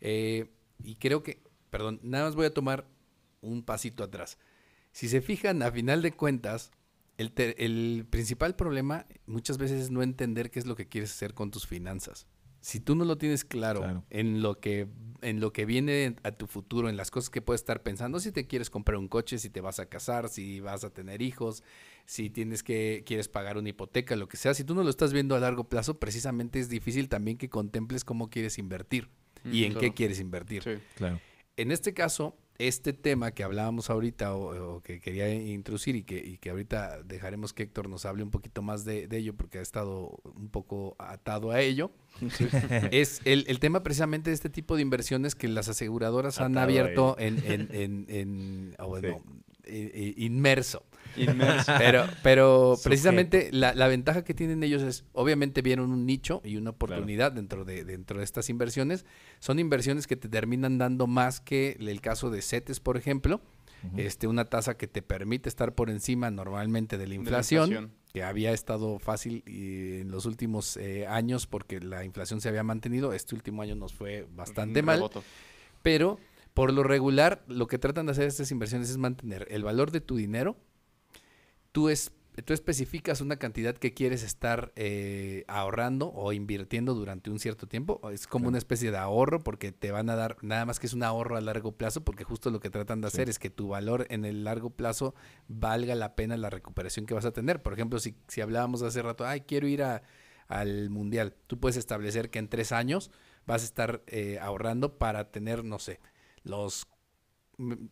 Eh, 0.00 0.50
y 0.82 0.96
creo 0.96 1.22
que, 1.22 1.40
perdón, 1.70 2.00
nada 2.02 2.24
más 2.24 2.34
voy 2.34 2.46
a 2.46 2.52
tomar 2.52 2.88
un 3.40 3.62
pasito 3.62 4.02
atrás. 4.02 4.36
Si 4.90 5.08
se 5.08 5.20
fijan, 5.20 5.62
a 5.62 5.70
final 5.70 6.02
de 6.02 6.12
cuentas, 6.12 6.72
el, 7.16 7.32
el 7.36 8.06
principal 8.10 8.56
problema 8.56 9.06
muchas 9.26 9.58
veces 9.58 9.80
es 9.80 9.90
no 9.90 10.02
entender 10.02 10.50
qué 10.50 10.58
es 10.58 10.66
lo 10.66 10.74
que 10.74 10.88
quieres 10.88 11.12
hacer 11.12 11.34
con 11.34 11.52
tus 11.52 11.68
finanzas. 11.68 12.26
Si 12.64 12.80
tú 12.80 12.94
no 12.94 13.04
lo 13.04 13.18
tienes 13.18 13.44
claro, 13.44 13.80
Claro. 13.80 14.04
en 14.08 14.40
lo 14.40 14.58
que 14.58 14.88
en 15.20 15.38
lo 15.40 15.52
que 15.52 15.64
viene 15.66 16.16
a 16.22 16.32
tu 16.32 16.46
futuro, 16.46 16.88
en 16.90 16.96
las 16.98 17.10
cosas 17.10 17.28
que 17.30 17.40
puedes 17.42 17.60
estar 17.62 17.82
pensando, 17.82 18.20
si 18.20 18.30
te 18.32 18.46
quieres 18.46 18.68
comprar 18.70 18.98
un 18.98 19.08
coche, 19.08 19.38
si 19.38 19.48
te 19.50 19.60
vas 19.62 19.78
a 19.80 19.86
casar, 19.86 20.28
si 20.30 20.60
vas 20.60 20.82
a 20.84 20.90
tener 20.90 21.20
hijos, 21.22 21.62
si 22.06 22.28
tienes 22.30 22.62
que 22.62 23.02
quieres 23.06 23.28
pagar 23.28 23.56
una 23.58 23.68
hipoteca, 23.70 24.16
lo 24.16 24.28
que 24.28 24.36
sea, 24.38 24.52
si 24.54 24.64
tú 24.64 24.74
no 24.74 24.82
lo 24.82 24.90
estás 24.90 25.12
viendo 25.14 25.34
a 25.34 25.40
largo 25.40 25.64
plazo, 25.68 25.98
precisamente 25.98 26.58
es 26.58 26.68
difícil 26.70 27.08
también 27.10 27.36
que 27.38 27.48
contemples 27.50 28.04
cómo 28.04 28.28
quieres 28.30 28.58
invertir 28.58 29.08
y 29.44 29.62
Mm, 29.62 29.64
en 29.64 29.74
qué 29.78 29.92
quieres 29.94 30.20
invertir. 30.20 30.62
Sí. 30.62 30.70
Claro. 30.94 31.20
En 31.56 31.70
este 31.70 31.92
caso, 31.94 32.36
este 32.58 32.92
tema 32.92 33.32
que 33.32 33.42
hablábamos 33.42 33.90
ahorita 33.90 34.34
o, 34.34 34.76
o 34.76 34.80
que 34.82 35.00
quería 35.00 35.32
introducir 35.34 35.96
y 35.96 36.02
que, 36.04 36.18
y 36.18 36.38
que 36.38 36.50
ahorita 36.50 37.02
dejaremos 37.02 37.52
que 37.52 37.64
Héctor 37.64 37.88
nos 37.88 38.04
hable 38.06 38.22
un 38.22 38.30
poquito 38.30 38.62
más 38.62 38.84
de, 38.84 39.08
de 39.08 39.16
ello 39.18 39.34
porque 39.34 39.58
ha 39.58 39.62
estado 39.62 40.16
un 40.36 40.48
poco 40.48 40.94
atado 40.98 41.50
a 41.50 41.60
ello, 41.60 41.90
es 42.92 43.20
el, 43.24 43.44
el 43.48 43.58
tema 43.58 43.82
precisamente 43.82 44.30
de 44.30 44.34
este 44.34 44.50
tipo 44.50 44.76
de 44.76 44.82
inversiones 44.82 45.34
que 45.34 45.48
las 45.48 45.68
aseguradoras 45.68 46.40
han 46.40 46.52
Atado 46.52 46.64
abierto 46.64 47.16
en, 47.18 47.42
en, 47.44 47.68
en, 47.72 48.06
en- 48.08 48.74
o 48.78 48.86
bueno, 48.88 49.22
inmerso. 49.66 50.84
Inmerso. 51.16 51.72
Pero, 51.78 52.06
pero 52.22 52.76
precisamente 52.82 53.50
la, 53.52 53.72
la 53.74 53.86
ventaja 53.86 54.24
que 54.24 54.34
tienen 54.34 54.62
ellos 54.64 54.82
es, 54.82 55.04
obviamente 55.12 55.62
vieron 55.62 55.92
un 55.92 56.06
nicho 56.06 56.40
y 56.44 56.56
una 56.56 56.70
oportunidad 56.70 57.30
dentro, 57.30 57.64
de, 57.64 57.84
dentro 57.84 58.18
de 58.18 58.24
estas 58.24 58.50
inversiones. 58.50 59.04
Son 59.38 59.58
inversiones 59.58 60.06
que 60.06 60.16
te 60.16 60.28
terminan 60.28 60.78
dando 60.78 61.06
más 61.06 61.40
que 61.40 61.76
el 61.78 62.00
caso 62.00 62.30
de 62.30 62.42
CETES, 62.42 62.80
por 62.80 62.96
ejemplo. 62.96 63.40
Este, 63.96 64.26
una 64.26 64.46
tasa 64.46 64.78
que 64.78 64.86
te 64.86 65.02
permite 65.02 65.48
estar 65.48 65.74
por 65.74 65.90
encima 65.90 66.30
normalmente 66.30 66.96
de 66.96 67.04
la 67.06 67.10
De 67.10 67.16
la 67.16 67.20
inflación, 67.20 67.92
que 68.14 68.22
había 68.22 68.52
estado 68.52 68.98
fácil 68.98 69.42
y 69.46 70.00
en 70.00 70.10
los 70.10 70.24
últimos 70.24 70.78
eh, 70.78 71.06
años 71.06 71.46
porque 71.46 71.80
la 71.80 72.04
inflación 72.04 72.40
se 72.40 72.48
había 72.48 72.62
mantenido. 72.62 73.12
Este 73.12 73.34
último 73.34 73.60
año 73.60 73.74
nos 73.74 73.92
fue 73.92 74.26
bastante 74.34 74.82
mal. 74.82 75.10
Pero 75.82 76.18
por 76.54 76.72
lo 76.72 76.82
regular, 76.84 77.44
lo 77.48 77.66
que 77.66 77.78
tratan 77.78 78.06
de 78.06 78.12
hacer 78.12 78.26
estas 78.26 78.50
inversiones 78.50 78.88
es 78.90 78.96
mantener 78.96 79.46
el 79.50 79.62
valor 79.64 79.90
de 79.90 80.00
tu 80.00 80.16
dinero. 80.16 80.56
Tú, 81.72 81.88
es, 81.88 82.12
tú 82.44 82.52
especificas 82.52 83.20
una 83.20 83.36
cantidad 83.36 83.74
que 83.76 83.92
quieres 83.92 84.22
estar 84.22 84.72
eh, 84.76 85.44
ahorrando 85.48 86.12
o 86.14 86.32
invirtiendo 86.32 86.94
durante 86.94 87.30
un 87.30 87.40
cierto 87.40 87.66
tiempo. 87.66 88.00
Es 88.12 88.28
como 88.28 88.44
Claro. 88.44 88.48
una 88.50 88.58
especie 88.58 88.92
de 88.92 88.96
ahorro 88.98 89.40
porque 89.40 89.72
te 89.72 89.90
van 89.90 90.08
a 90.08 90.14
dar, 90.14 90.36
nada 90.42 90.64
más 90.64 90.78
que 90.78 90.86
es 90.86 90.92
un 90.92 91.02
ahorro 91.02 91.36
a 91.36 91.40
largo 91.40 91.72
plazo, 91.72 92.04
porque 92.04 92.22
justo 92.22 92.50
lo 92.50 92.60
que 92.60 92.70
tratan 92.70 93.00
de 93.00 93.10
Sí. 93.10 93.16
hacer 93.16 93.28
es 93.28 93.40
que 93.40 93.50
tu 93.50 93.68
valor 93.68 94.06
en 94.10 94.24
el 94.24 94.44
largo 94.44 94.70
plazo 94.70 95.14
valga 95.48 95.96
la 95.96 96.14
pena 96.14 96.36
la 96.36 96.50
recuperación 96.50 97.06
que 97.06 97.14
vas 97.14 97.24
a 97.24 97.32
tener. 97.32 97.60
Por 97.62 97.72
ejemplo, 97.72 97.98
si, 97.98 98.14
si 98.28 98.40
hablábamos 98.40 98.82
hace 98.82 99.02
rato, 99.02 99.26
ay, 99.26 99.40
quiero 99.40 99.66
ir 99.66 99.82
a- 99.82 100.02
al 100.46 100.90
mundial, 100.90 101.34
tú 101.48 101.58
puedes 101.58 101.76
establecer 101.76 102.30
que 102.30 102.38
en 102.38 102.48
tres 102.48 102.70
años 102.70 103.10
vas 103.46 103.62
a 103.62 103.64
estar 103.64 104.02
eh, 104.06 104.38
ahorrando 104.40 104.98
para 104.98 105.30
tener, 105.32 105.64
no 105.64 105.78
sé, 105.80 105.98
los 106.44 106.86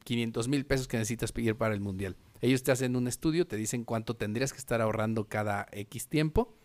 500 0.05 0.49
mil 0.49 0.67
pesos 0.67 0.89
que 0.89 0.97
necesitas 0.97 1.33
pedir 1.33 1.57
para 1.57 1.75
el 1.75 1.81
mundial. 1.81 2.17
Ellos 2.41 2.63
te 2.63 2.73
hacen 2.73 2.97
un 2.97 3.07
estudio, 3.07 3.47
te 3.47 3.57
dicen 3.57 3.85
cuánto 3.85 4.17
tendrías 4.17 4.53
que 4.53 4.59
estar 4.59 4.81
ahorrando 4.81 5.29
cada 5.29 5.67
X 5.73 6.09
tiempo 6.09 6.57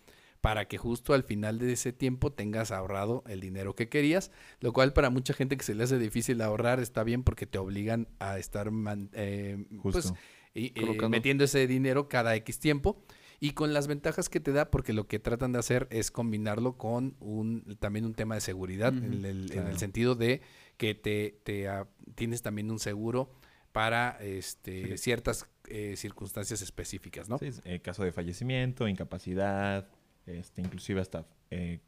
para 0.42 0.68
que 0.68 0.78
justo 0.78 1.14
al 1.14 1.24
final 1.24 1.60
de 1.60 1.74
ese 1.74 1.94
tiempo 1.94 2.32
tengas 2.32 2.72
ahorrado 2.72 3.24
el 3.28 3.40
dinero 3.40 3.76
que 3.76 3.90
querías, 3.90 4.32
lo 4.60 4.72
cual 4.72 4.94
para 4.94 5.10
mucha 5.10 5.34
gente 5.34 5.58
que 5.58 5.64
se 5.64 5.76
le 5.76 5.84
hace 5.84 5.98
difícil 5.98 6.42
ahorrar 6.42 6.80
está 6.80 7.04
bien 7.04 7.24
porque 7.24 7.48
te 7.48 7.58
obligan 7.58 8.08
a 8.20 8.38
estar 8.38 8.72
man- 8.72 9.10
eh, 9.14 9.66
pues, 9.82 10.14
eh, 10.54 10.74
metiendo 11.10 11.44
ese 11.44 11.68
dinero 11.68 12.08
cada 12.08 12.36
X 12.36 12.60
tiempo 12.60 13.04
y 13.40 13.52
con 13.52 13.74
las 13.74 13.88
ventajas 13.88 14.30
que 14.30 14.40
te 14.40 14.52
da 14.52 14.72
porque 14.72 14.94
lo 14.94 15.08
que 15.08 15.20
tratan 15.20 15.52
de 15.52 15.60
hacer 15.60 15.88
es 15.92 16.12
combinarlo 16.12 16.78
con 16.78 17.16
un 17.20 17.78
también 17.80 18.06
un 18.06 18.16
tema 18.16 18.36
de 18.36 18.42
seguridad 18.42 18.94
en, 18.96 19.14
el, 19.14 19.26
en 19.26 19.42
el 19.42 19.48
claro. 19.50 19.78
sentido 19.80 20.16
de 20.16 20.42
que 20.78 20.96
te, 20.96 21.40
te, 21.44 21.68
tienes 22.16 22.42
también 22.42 22.70
un 22.72 22.80
seguro 22.80 23.32
para 23.72 24.18
este 24.22 24.90
Sí. 24.92 24.98
ciertas 24.98 25.48
eh, 25.70 25.96
circunstancias 25.98 26.62
específicas, 26.62 27.28
¿no? 27.30 27.38
Sí, 27.38 27.50
eh, 27.66 27.80
caso 27.82 28.04
de 28.04 28.12
fallecimiento, 28.12 28.88
incapacidad, 28.88 29.90
este, 30.26 30.62
inclusive 30.62 31.02
hasta, 31.02 31.28
eh, 31.52 31.80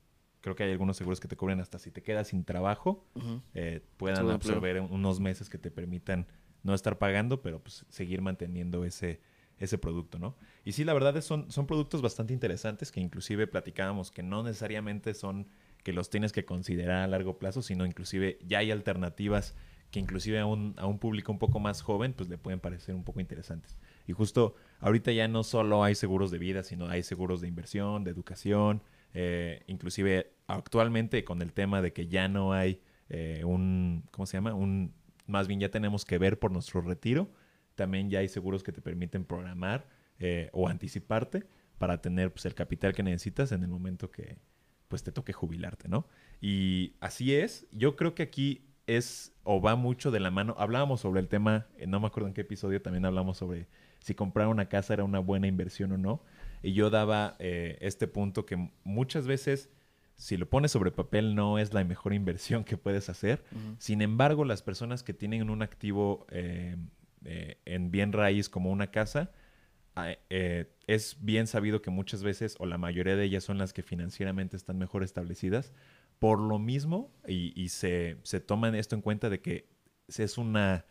creo 0.41 0.55
que 0.55 0.63
hay 0.63 0.71
algunos 0.71 0.97
seguros 0.97 1.19
que 1.19 1.27
te 1.27 1.35
cubren 1.35 1.59
hasta 1.59 1.79
si 1.79 1.91
te 1.91 2.01
quedas 2.03 2.27
sin 2.29 2.43
trabajo, 2.43 3.05
eh, 3.53 3.81
puedan 3.97 4.17
Seguro 4.17 4.29
de 4.29 4.35
empleo. 4.35 4.55
absorber 4.55 4.81
unos 4.81 5.19
meses 5.19 5.49
que 5.49 5.57
te 5.57 5.71
permitan 5.71 6.27
no 6.63 6.73
estar 6.73 6.97
pagando, 6.97 7.41
pero 7.41 7.61
pues 7.63 7.85
seguir 7.89 8.21
manteniendo 8.21 8.83
ese, 8.85 9.21
ese 9.57 9.77
producto, 9.77 10.19
¿no? 10.19 10.35
Y 10.65 10.73
sí, 10.73 10.83
la 10.83 10.93
verdad 10.93 11.15
es 11.17 11.25
son, 11.25 11.49
son 11.51 11.65
productos 11.67 12.01
bastante 12.01 12.33
interesantes 12.33 12.91
que 12.91 12.99
inclusive 12.99 13.47
platicábamos 13.47 14.11
que 14.11 14.23
no 14.23 14.43
necesariamente 14.43 15.13
son 15.13 15.47
que 15.83 15.93
los 15.93 16.09
tienes 16.09 16.31
que 16.31 16.45
considerar 16.45 17.03
a 17.03 17.07
largo 17.07 17.37
plazo, 17.37 17.61
sino 17.61 17.85
inclusive 17.85 18.39
ya 18.45 18.59
hay 18.59 18.71
alternativas 18.71 19.55
que 19.91 19.99
inclusive 19.99 20.39
a 20.39 20.45
un, 20.45 20.75
a 20.77 20.85
un 20.85 20.99
público 20.99 21.31
un 21.31 21.39
poco 21.39 21.59
más 21.59 21.81
joven 21.81 22.13
pues 22.13 22.29
le 22.29 22.37
pueden 22.37 22.59
parecer 22.59 22.95
un 22.95 23.03
poco 23.03 23.19
interesantes. 23.19 23.77
Y 24.07 24.13
justo 24.13 24.55
ahorita 24.79 25.11
ya 25.11 25.27
no 25.27 25.43
solo 25.43 25.83
hay 25.83 25.95
seguros 25.95 26.31
de 26.31 26.37
vida, 26.37 26.63
sino 26.63 26.87
hay 26.87 27.03
seguros 27.03 27.41
de 27.41 27.47
inversión, 27.47 28.03
de 28.03 28.11
educación, 28.11 28.81
eh, 29.13 29.63
inclusive 29.67 30.31
actualmente 30.47 31.23
con 31.23 31.41
el 31.41 31.53
tema 31.53 31.81
de 31.81 31.93
que 31.93 32.07
ya 32.07 32.27
no 32.27 32.53
hay 32.53 32.81
eh, 33.09 33.43
un, 33.43 34.03
¿cómo 34.11 34.25
se 34.25 34.37
llama? 34.37 34.53
Un, 34.53 34.93
más 35.25 35.47
bien 35.47 35.59
ya 35.59 35.69
tenemos 35.69 36.05
que 36.05 36.17
ver 36.17 36.37
por 36.39 36.51
nuestro 36.51 36.81
retiro, 36.81 37.29
también 37.75 38.09
ya 38.09 38.19
hay 38.19 38.27
seguros 38.27 38.63
que 38.63 38.71
te 38.71 38.81
permiten 38.81 39.25
programar 39.25 39.87
eh, 40.19 40.49
o 40.53 40.67
anticiparte 40.67 41.45
para 41.77 42.01
tener 42.01 42.31
pues, 42.31 42.45
el 42.45 42.53
capital 42.53 42.93
que 42.93 43.03
necesitas 43.03 43.51
en 43.51 43.63
el 43.63 43.69
momento 43.69 44.11
que 44.11 44.37
pues 44.89 45.03
te 45.03 45.13
toque 45.13 45.31
jubilarte, 45.31 45.87
¿no? 45.87 46.05
Y 46.41 46.95
así 46.99 47.33
es, 47.33 47.65
yo 47.71 47.95
creo 47.95 48.13
que 48.13 48.23
aquí 48.23 48.65
es 48.87 49.33
o 49.43 49.61
va 49.61 49.77
mucho 49.77 50.11
de 50.11 50.19
la 50.19 50.31
mano. 50.31 50.55
Hablábamos 50.57 50.99
sobre 50.99 51.21
el 51.21 51.29
tema, 51.29 51.67
eh, 51.77 51.87
no 51.87 52.01
me 52.01 52.07
acuerdo 52.07 52.27
en 52.27 52.33
qué 52.33 52.41
episodio, 52.41 52.81
también 52.81 53.05
hablamos 53.05 53.37
sobre 53.37 53.67
si 53.99 54.15
comprar 54.15 54.47
una 54.47 54.67
casa 54.67 54.93
era 54.93 55.03
una 55.03 55.19
buena 55.19 55.47
inversión 55.47 55.91
o 55.93 55.97
no. 55.97 56.21
Y 56.63 56.73
yo 56.73 56.89
daba 56.89 57.35
eh, 57.39 57.77
este 57.81 58.07
punto 58.07 58.45
que 58.45 58.71
muchas 58.83 59.27
veces, 59.27 59.69
si 60.15 60.37
lo 60.37 60.49
pones 60.49 60.71
sobre 60.71 60.91
papel, 60.91 61.35
no 61.35 61.59
es 61.59 61.73
la 61.73 61.83
mejor 61.83 62.13
inversión 62.15 62.63
que 62.63 62.77
puedes 62.77 63.09
hacer. 63.09 63.43
Sin 63.77 64.01
embargo, 64.01 64.43
las 64.43 64.61
personas 64.61 65.03
que 65.03 65.13
tienen 65.13 65.49
un 65.49 65.61
activo 65.61 66.25
eh, 66.31 66.75
eh, 67.25 67.57
en 67.65 67.91
bien 67.91 68.13
raíz 68.13 68.49
como 68.49 68.71
una 68.71 68.91
casa, 68.91 69.31
eh, 70.29 70.71
es 70.87 71.17
bien 71.19 71.47
sabido 71.47 71.81
que 71.81 71.89
muchas 71.89 72.23
veces, 72.23 72.55
o 72.59 72.65
la 72.65 72.77
mayoría 72.77 73.15
de 73.15 73.23
ellas 73.25 73.43
son 73.43 73.57
las 73.57 73.73
que 73.73 73.83
financieramente 73.83 74.55
están 74.55 74.77
mejor 74.77 75.03
establecidas, 75.03 75.73
por 76.19 76.39
lo 76.39 76.59
mismo, 76.59 77.11
y, 77.27 77.53
y 77.61 77.69
se, 77.69 78.17
se 78.23 78.39
toman 78.39 78.75
esto 78.75 78.95
en 78.95 79.01
cuenta 79.01 79.29
de 79.29 79.39
que 79.41 79.67
es 80.17 80.37
una, 80.37 80.85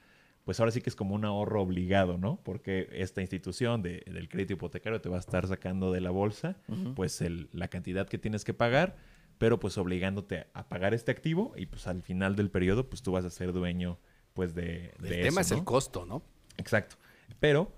pues 0.44 0.61
ahora 0.61 0.72
sí 0.72 0.80
que 0.80 0.88
es 0.90 0.96
como 0.96 1.14
un 1.14 1.24
ahorro 1.24 1.61
obligado, 1.62 2.16
¿no? 2.18 2.40
Porque 2.44 2.88
esta 2.92 3.20
institución 3.20 3.82
de- 3.82 4.03
del 4.07 4.28
crédito 4.28 4.55
hipotecario 4.55 5.01
te 5.01 5.09
va 5.09 5.16
a 5.16 5.20
estar 5.20 5.46
sacando 5.46 5.92
de 5.92 6.01
la 6.01 6.11
bolsa, 6.11 6.57
pues 6.94 7.20
el- 7.20 7.49
la 7.53 7.68
cantidad 7.68 8.09
que 8.09 8.18
tienes 8.18 8.44
que 8.44 8.55
pagar, 8.55 8.96
pero 9.38 9.61
pues 9.61 9.76
obligándote 9.78 10.46
a 10.55 10.68
pagar 10.68 10.94
este 10.94 11.11
activo 11.12 11.53
y 11.57 11.66
pues 11.66 11.86
al 11.86 12.03
final 12.03 12.34
del 12.36 12.51
periodo 12.51 12.88
pues 12.88 13.03
tú 13.03 13.12
vas 13.12 13.24
a 13.24 13.30
ser 13.30 13.53
dueño 13.53 13.99
pues 14.34 14.55
de, 14.55 14.92
El 15.01 15.09
de 15.11 15.22
tema 15.22 15.40
eso, 15.42 15.55
es 15.55 15.59
el 15.61 15.64
costo, 15.64 16.07
¿no? 16.07 16.22
Exacto. 16.57 16.96
Pero... 17.40 17.72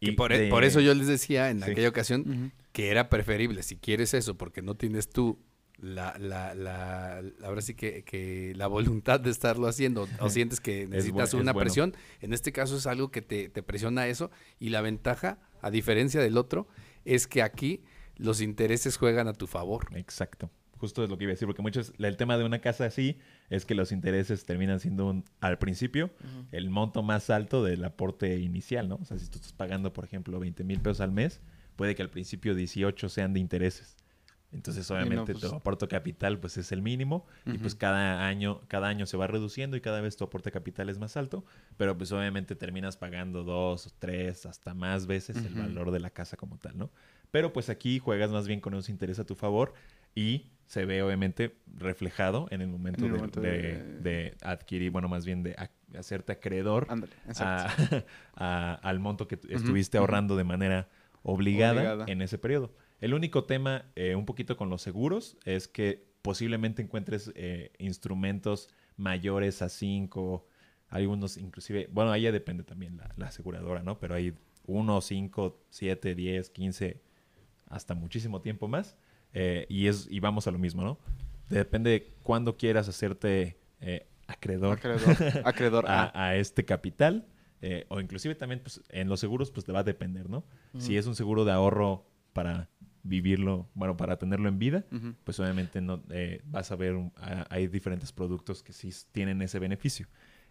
Y 0.00 0.12
por, 0.12 0.32
e- 0.32 0.38
de- 0.38 0.48
por 0.48 0.64
eso 0.64 0.80
yo 0.80 0.94
les 0.94 1.06
decía 1.06 1.50
en 1.50 1.62
Sí. 1.62 1.70
aquella 1.70 1.88
ocasión 1.88 2.52
que 2.72 2.90
era 2.90 3.08
preferible, 3.08 3.62
si 3.62 3.76
quieres 3.76 4.12
eso, 4.14 4.36
porque 4.36 4.60
no 4.62 4.74
tienes 4.76 5.08
tú 5.08 5.38
la, 5.78 6.16
la, 6.18 6.54
la, 6.54 7.22
ahora 7.44 7.60
sí 7.60 7.74
que, 7.74 8.02
que 8.04 8.52
la 8.56 8.66
voluntad 8.66 9.20
de 9.20 9.30
estarlo 9.30 9.66
haciendo 9.68 10.08
o 10.20 10.30
sientes 10.30 10.60
que 10.60 10.86
necesitas 10.86 11.34
bu- 11.34 11.40
una 11.40 11.52
bueno. 11.52 11.64
presión, 11.64 11.94
en 12.20 12.32
este 12.32 12.50
caso 12.52 12.76
es 12.76 12.86
algo 12.86 13.10
que 13.10 13.20
te, 13.22 13.48
te 13.50 13.62
presiona 13.62 14.06
eso 14.06 14.30
y 14.58 14.70
la 14.70 14.80
ventaja, 14.80 15.38
a 15.60 15.70
diferencia 15.70 16.20
del 16.20 16.36
otro, 16.38 16.66
es 17.04 17.26
que 17.26 17.42
aquí 17.42 17.82
los 18.16 18.40
intereses 18.40 18.96
juegan 18.96 19.28
a 19.28 19.32
tu 19.34 19.46
favor. 19.46 19.86
Exacto. 19.94 20.50
Justo 20.78 21.02
es 21.04 21.08
lo 21.10 21.16
que 21.16 21.24
iba 21.24 21.30
a 21.30 21.34
decir, 21.34 21.46
porque 21.46 21.62
muchos, 21.62 21.92
el 21.98 22.16
tema 22.16 22.36
de 22.36 22.44
una 22.44 22.58
casa 22.60 22.84
así 22.84 23.18
es 23.48 23.64
que 23.64 23.74
los 23.74 23.92
intereses 23.92 24.44
terminan 24.44 24.78
siendo 24.80 25.06
un- 25.06 25.24
al 25.40 25.58
principio 25.58 26.10
el 26.52 26.68
monto 26.70 27.02
más 27.02 27.30
alto 27.30 27.64
del 27.64 27.82
aporte 27.84 28.38
inicial, 28.38 28.88
¿no? 28.88 28.96
O 28.96 29.04
sea, 29.04 29.18
si 29.18 29.28
tú 29.28 29.36
estás 29.36 29.52
pagando, 29.52 29.92
por 29.92 30.04
ejemplo, 30.04 30.38
20 30.38 30.64
mil 30.64 30.80
pesos 30.80 31.00
al 31.00 31.12
mes, 31.12 31.40
puede 31.76 31.94
que 31.94 32.02
al 32.02 32.10
principio 32.10 32.54
18 32.54 33.08
sean 33.08 33.32
de 33.32 33.40
intereses. 33.40 33.96
Entonces, 34.52 34.88
obviamente, 34.90 35.32
pues- 35.32 35.50
tu 35.50 35.56
aporte 35.56 35.88
capital 35.88 36.38
pues 36.38 36.56
es 36.56 36.70
el 36.72 36.80
mínimo 36.80 37.26
y 37.46 37.58
pues 37.58 37.74
cada 37.74 38.26
año, 38.26 38.60
cada 38.68 38.86
año 38.88 39.04
se 39.04 39.16
va 39.16 39.26
reduciendo 39.26 39.76
y 39.76 39.80
cada 39.80 40.00
vez 40.00 40.16
tu 40.16 40.24
aporte 40.24 40.50
capital 40.52 40.88
es 40.88 40.98
más 40.98 41.16
alto, 41.16 41.44
pero 41.76 41.98
pues 41.98 42.12
obviamente 42.12 42.54
terminas 42.54 42.96
pagando 42.96 43.42
dos, 43.44 43.94
tres, 43.98 44.46
hasta 44.46 44.72
más 44.72 45.06
veces 45.06 45.44
el 45.44 45.54
valor 45.54 45.90
de 45.90 46.00
la 46.00 46.10
casa 46.10 46.36
como 46.36 46.58
tal, 46.58 46.78
¿no? 46.78 46.90
Pero 47.32 47.52
pues 47.52 47.68
aquí 47.70 47.98
juegas 47.98 48.30
más 48.30 48.46
bien 48.46 48.60
con 48.60 48.72
esos 48.74 48.88
intereses 48.88 49.18
a 49.20 49.26
tu 49.26 49.34
favor 49.34 49.74
y 50.14 50.52
se 50.66 50.84
ve 50.84 51.02
obviamente 51.02 51.56
reflejado 51.76 52.48
en 52.50 52.60
el 52.60 52.68
momento, 52.68 53.00
En 53.04 53.06
el 53.06 53.12
de, 53.12 53.16
momento 53.18 53.40
de- 53.40 53.50
de- 53.58 54.00
de 54.00 54.36
adquirir, 54.42 54.90
bueno, 54.90 55.08
más 55.08 55.24
bien 55.24 55.42
de 55.42 55.54
ac- 55.56 55.70
hacerte 55.98 56.32
acreedor 56.32 56.86
a- 58.34 58.74
al 58.82 58.98
monto 58.98 59.28
que 59.28 59.38
estuviste 59.48 59.98
ahorrando 59.98 60.36
de 60.36 60.44
manera 60.44 60.88
obligada, 61.22 61.72
Obligada. 61.80 62.04
en 62.08 62.22
ese 62.22 62.38
periodo. 62.38 62.74
El 63.00 63.14
único 63.14 63.44
tema, 63.44 63.84
eh, 63.94 64.14
un 64.14 64.24
poquito 64.24 64.56
con 64.56 64.70
los 64.70 64.82
seguros, 64.82 65.36
es 65.44 65.68
que 65.68 66.06
posiblemente 66.22 66.82
encuentres 66.82 67.30
eh, 67.34 67.72
instrumentos 67.78 68.68
mayores 68.96 69.62
a 69.62 69.68
5, 69.68 70.46
algunos 70.88 71.36
inclusive, 71.36 71.88
bueno, 71.92 72.10
ahí 72.12 72.22
ya 72.22 72.32
depende 72.32 72.62
también 72.64 72.96
la, 72.96 73.12
la 73.16 73.26
aseguradora, 73.26 73.82
¿no? 73.82 73.98
Pero 73.98 74.14
hay 74.14 74.34
1, 74.66 75.00
5, 75.00 75.60
7, 75.70 76.14
10, 76.14 76.50
15, 76.50 77.00
hasta 77.68 77.94
muchísimo 77.94 78.40
tiempo 78.40 78.66
más. 78.68 78.96
Eh, 79.38 79.66
y, 79.68 79.86
es, 79.88 80.08
y 80.10 80.18
vamos 80.20 80.46
a 80.46 80.50
lo 80.50 80.58
mismo, 80.58 80.82
¿no? 80.82 80.98
Depende 81.50 81.90
de 81.90 82.14
cuándo 82.22 82.56
quieras 82.56 82.88
hacerte 82.88 83.58
eh, 83.80 84.06
acreedor 84.26 84.78
Acreedor, 84.78 85.14
acreedor 85.44 85.84
A. 85.88 86.34
este 86.36 86.64
capital. 86.64 87.26
eh, 87.62 87.84
o 87.88 88.00
inclusive 88.00 88.34
también 88.34 88.60
pues, 88.60 88.80
en 88.88 89.08
los 89.08 89.20
seguros 89.20 89.50
pues 89.50 89.64
te 89.66 89.72
va 89.72 89.80
a 89.80 89.84
depender, 89.84 90.28
¿no? 90.30 90.44
Si 90.78 90.96
es 90.96 91.06
un 91.06 91.14
seguro 91.14 91.44
de 91.44 91.52
ahorro 91.52 92.06
para 92.32 92.68
vivirlo, 93.02 93.68
bueno, 93.74 93.96
para 93.96 94.16
tenerlo 94.18 94.48
en 94.48 94.58
vida, 94.58 94.84
pues 95.24 95.38
obviamente 95.38 95.80
no 95.80 96.02
eh, 96.10 96.40
vas 96.46 96.72
a 96.72 96.76
ver, 96.76 96.94
un- 96.94 97.12
a- 97.16 97.46
hay 97.50 97.66
diferentes 97.68 98.12
productos 98.12 98.62
que 98.62 98.72
sí 98.72 98.90
tienen 99.12 99.40
ese 99.42 99.58
beneficio. 99.60 100.06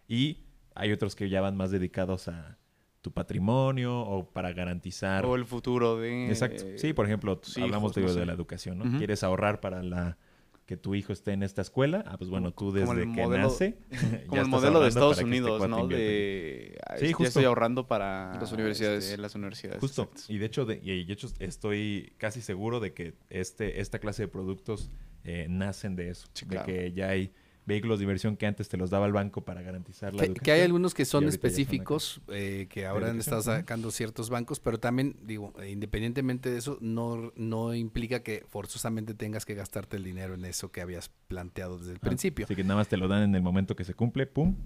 Y 0.08 0.44
hay 0.74 0.92
otros 0.92 1.14
que 1.16 1.28
ya 1.28 1.40
van 1.42 1.56
más 1.56 1.70
dedicados 1.70 2.28
a 2.28 2.56
tu 3.02 3.12
patrimonio 3.12 4.00
o 4.00 4.28
para 4.28 4.52
garantizar... 4.52 5.24
O 5.24 5.36
el 5.36 5.44
futuro 5.44 5.98
de... 5.98 6.28
Exacto. 6.28 6.64
Sí, 6.76 6.92
por 6.92 7.06
ejemplo, 7.06 7.40
hablamos 7.60 7.96
hijos, 7.96 8.10
no 8.10 8.14
de 8.14 8.20
sé. 8.20 8.26
la 8.26 8.32
educación, 8.32 8.78
¿no? 8.78 8.98
Quieres 8.98 9.22
ahorrar 9.22 9.60
para 9.60 9.82
la 9.82 10.18
que 10.66 10.76
tu 10.76 10.96
hijo 10.96 11.12
esté 11.12 11.32
en 11.32 11.44
esta 11.44 11.62
escuela, 11.62 12.02
ah, 12.08 12.18
pues 12.18 12.28
bueno, 12.28 12.50
tú 12.50 12.72
Como 12.72 12.72
desde 12.72 13.02
que 13.02 13.22
modelo- 13.22 13.44
nace... 13.44 13.78
ya 13.90 14.26
Como 14.26 14.42
el 14.42 14.48
modelo 14.48 14.80
de 14.80 14.88
Estados 14.88 15.12
este 15.12 15.24
Unidos, 15.24 15.68
¿no? 15.68 15.86
De... 15.86 16.76
Sí, 16.98 17.06
ya 17.06 17.12
justo. 17.12 17.28
estoy 17.28 17.44
ahorrando 17.44 17.86
para... 17.86 18.34
Las 18.40 18.50
universidades. 18.50 19.04
este, 19.04 19.18
las 19.18 19.36
universidades. 19.36 19.78
Justo. 19.80 20.02
exacto. 20.02 20.32
Y 20.32 20.38
de 20.38 20.46
hecho, 20.46 20.64
de, 20.64 20.80
y 20.82 21.04
de 21.04 21.12
hecho 21.12 21.28
estoy 21.38 22.12
casi 22.18 22.40
seguro 22.40 22.80
de 22.80 22.92
que 22.92 23.14
este, 23.30 23.80
esta 23.80 24.00
clase 24.00 24.22
de 24.22 24.28
productos 24.28 24.90
eh, 25.22 25.46
nacen 25.48 25.94
de 25.94 26.10
eso. 26.10 26.26
Sí, 26.34 26.44
de 26.46 26.50
claro. 26.50 26.66
que 26.66 26.92
ya 26.92 27.10
hay 27.10 27.32
vehículos 27.66 27.98
de 27.98 28.04
diversión 28.04 28.36
que 28.36 28.46
antes 28.46 28.68
te 28.68 28.76
los 28.76 28.90
daba 28.90 29.06
el 29.06 29.12
banco 29.12 29.44
para 29.44 29.60
garantizar 29.60 30.12
la 30.14 30.20
Que, 30.20 30.26
educación. 30.26 30.44
que 30.44 30.52
hay 30.52 30.60
algunos 30.62 30.94
que 30.94 31.04
son 31.04 31.24
específicos, 31.28 32.20
eh, 32.28 32.68
que 32.70 32.86
ahora 32.86 33.10
han 33.10 33.18
estado 33.18 33.42
sacando 33.42 33.90
ciertos 33.90 34.30
bancos, 34.30 34.60
pero 34.60 34.78
también, 34.78 35.16
digo, 35.24 35.52
eh, 35.60 35.70
independientemente 35.70 36.50
de 36.50 36.58
eso, 36.58 36.78
no, 36.80 37.32
no 37.36 37.74
implica 37.74 38.22
que 38.22 38.44
forzosamente 38.48 39.14
tengas 39.14 39.44
que 39.44 39.54
gastarte 39.54 39.96
el 39.96 40.04
dinero 40.04 40.34
en 40.34 40.44
eso 40.44 40.70
que 40.70 40.80
habías 40.80 41.10
planteado 41.28 41.78
desde 41.78 41.92
el 41.92 41.98
Ah, 41.98 42.06
principio. 42.06 42.44
Así 42.44 42.54
que 42.54 42.62
nada 42.62 42.76
más 42.76 42.88
te 42.88 42.96
lo 42.96 43.08
dan 43.08 43.22
en 43.24 43.34
el 43.34 43.42
momento 43.42 43.74
que 43.76 43.84
se 43.84 43.94
cumple, 43.94 44.26
pum, 44.26 44.56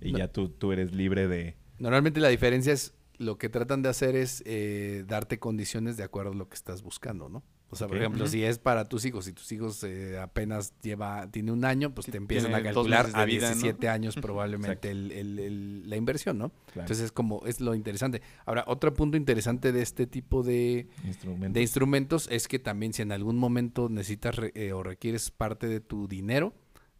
y 0.00 0.12
No. 0.12 0.18
ya 0.18 0.28
tú, 0.28 0.48
tú 0.48 0.70
eres 0.72 0.92
libre 0.94 1.26
de... 1.28 1.56
Normalmente 1.78 2.20
la 2.20 2.28
diferencia 2.28 2.72
es, 2.72 2.94
lo 3.18 3.36
que 3.38 3.48
tratan 3.48 3.82
de 3.82 3.88
hacer 3.88 4.14
es 4.16 4.42
eh, 4.46 5.04
darte 5.08 5.38
condiciones 5.38 5.96
de 5.96 6.04
acuerdo 6.04 6.32
a 6.32 6.34
lo 6.34 6.48
que 6.48 6.54
estás 6.54 6.82
buscando, 6.82 7.28
¿no? 7.28 7.42
O 7.70 7.76
sea, 7.76 7.88
por 7.88 7.96
ejemplo, 7.96 8.26
si 8.28 8.44
es 8.44 8.58
para 8.58 8.84
tus 8.88 9.04
hijos, 9.04 9.24
si 9.24 9.32
tus 9.32 9.50
hijos 9.50 9.82
eh, 9.82 10.18
apenas 10.20 10.72
lleva, 10.80 11.28
tiene 11.32 11.50
un 11.50 11.64
año, 11.64 11.92
pues 11.92 12.06
te 12.06 12.16
empiezan 12.18 12.52
a 12.54 12.58
tiene 12.58 12.72
calcular 12.72 13.10
de 13.12 13.18
a 13.20 13.24
vida, 13.24 13.48
¿no? 13.48 13.54
17 13.54 13.88
años 13.88 14.14
probablemente 14.22 14.90
el- 14.90 15.10
el- 15.10 15.38
el- 15.40 15.90
la 15.90 15.96
inversión, 15.96 16.38
¿no? 16.38 16.50
Claro, 16.66 16.82
Entonces 16.82 17.06
es 17.06 17.10
como, 17.12 17.44
es 17.46 17.60
lo 17.60 17.74
interesante. 17.74 18.22
Ahora, 18.46 18.62
otro 18.68 18.94
punto 18.94 19.16
interesante 19.16 19.72
de 19.72 19.82
este 19.82 20.06
tipo 20.06 20.44
de, 20.44 20.86
instrumentos. 21.04 21.52
de 21.54 21.60
instrumentos 21.62 22.28
es 22.30 22.46
que 22.46 22.60
también 22.60 22.92
si 22.92 23.02
en 23.02 23.10
algún 23.10 23.36
momento 23.38 23.88
necesitas 23.88 24.36
re- 24.36 24.52
eh, 24.54 24.72
o 24.72 24.84
requieres 24.84 25.32
parte 25.32 25.66
de 25.66 25.80
tu 25.80 26.06
dinero, 26.06 26.52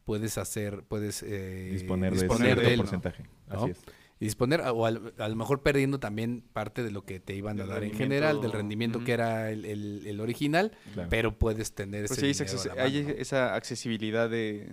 puedes 0.05 0.39
hacer, 0.39 0.83
puedes 0.89 1.23
eh, 1.23 1.69
disponer 1.73 2.15
de 2.15 2.19
disponer 2.23 2.59
de 2.61 2.73
él, 2.73 2.79
¿no? 2.79 2.83
porcentaje. 2.83 3.23
¿no? 3.49 3.61
Así 3.63 3.71
es. 3.71 3.79
Y 4.25 4.27
disponer, 4.27 4.61
o 4.63 4.87
al- 4.87 5.13
a, 5.19 5.29
lo 5.29 5.37
mejor 5.37 5.63
perdiendo 5.63 6.01
también 6.01 6.43
parte 6.53 6.83
de 6.83 6.91
lo 6.91 7.05
que 7.05 7.21
te 7.21 7.35
iban 7.35 7.61
a 7.61 7.67
dar 7.67 7.85
en 7.85 7.93
general, 7.95 8.41
del 8.41 8.53
rendimiento 8.53 9.05
que 9.05 9.13
era 9.13 9.51
el, 9.51 9.65
el- 9.65 10.07
el 10.07 10.21
original, 10.21 10.73
Claro. 10.95 11.09
pero 11.11 11.39
puedes 11.39 11.75
tener 11.75 12.07
Pues 12.07 12.23
ese 12.23 12.47
sí, 12.49 12.69
hay 12.79 13.15
esa 13.19 13.55
accesibilidad 13.55 14.29
de... 14.31 14.71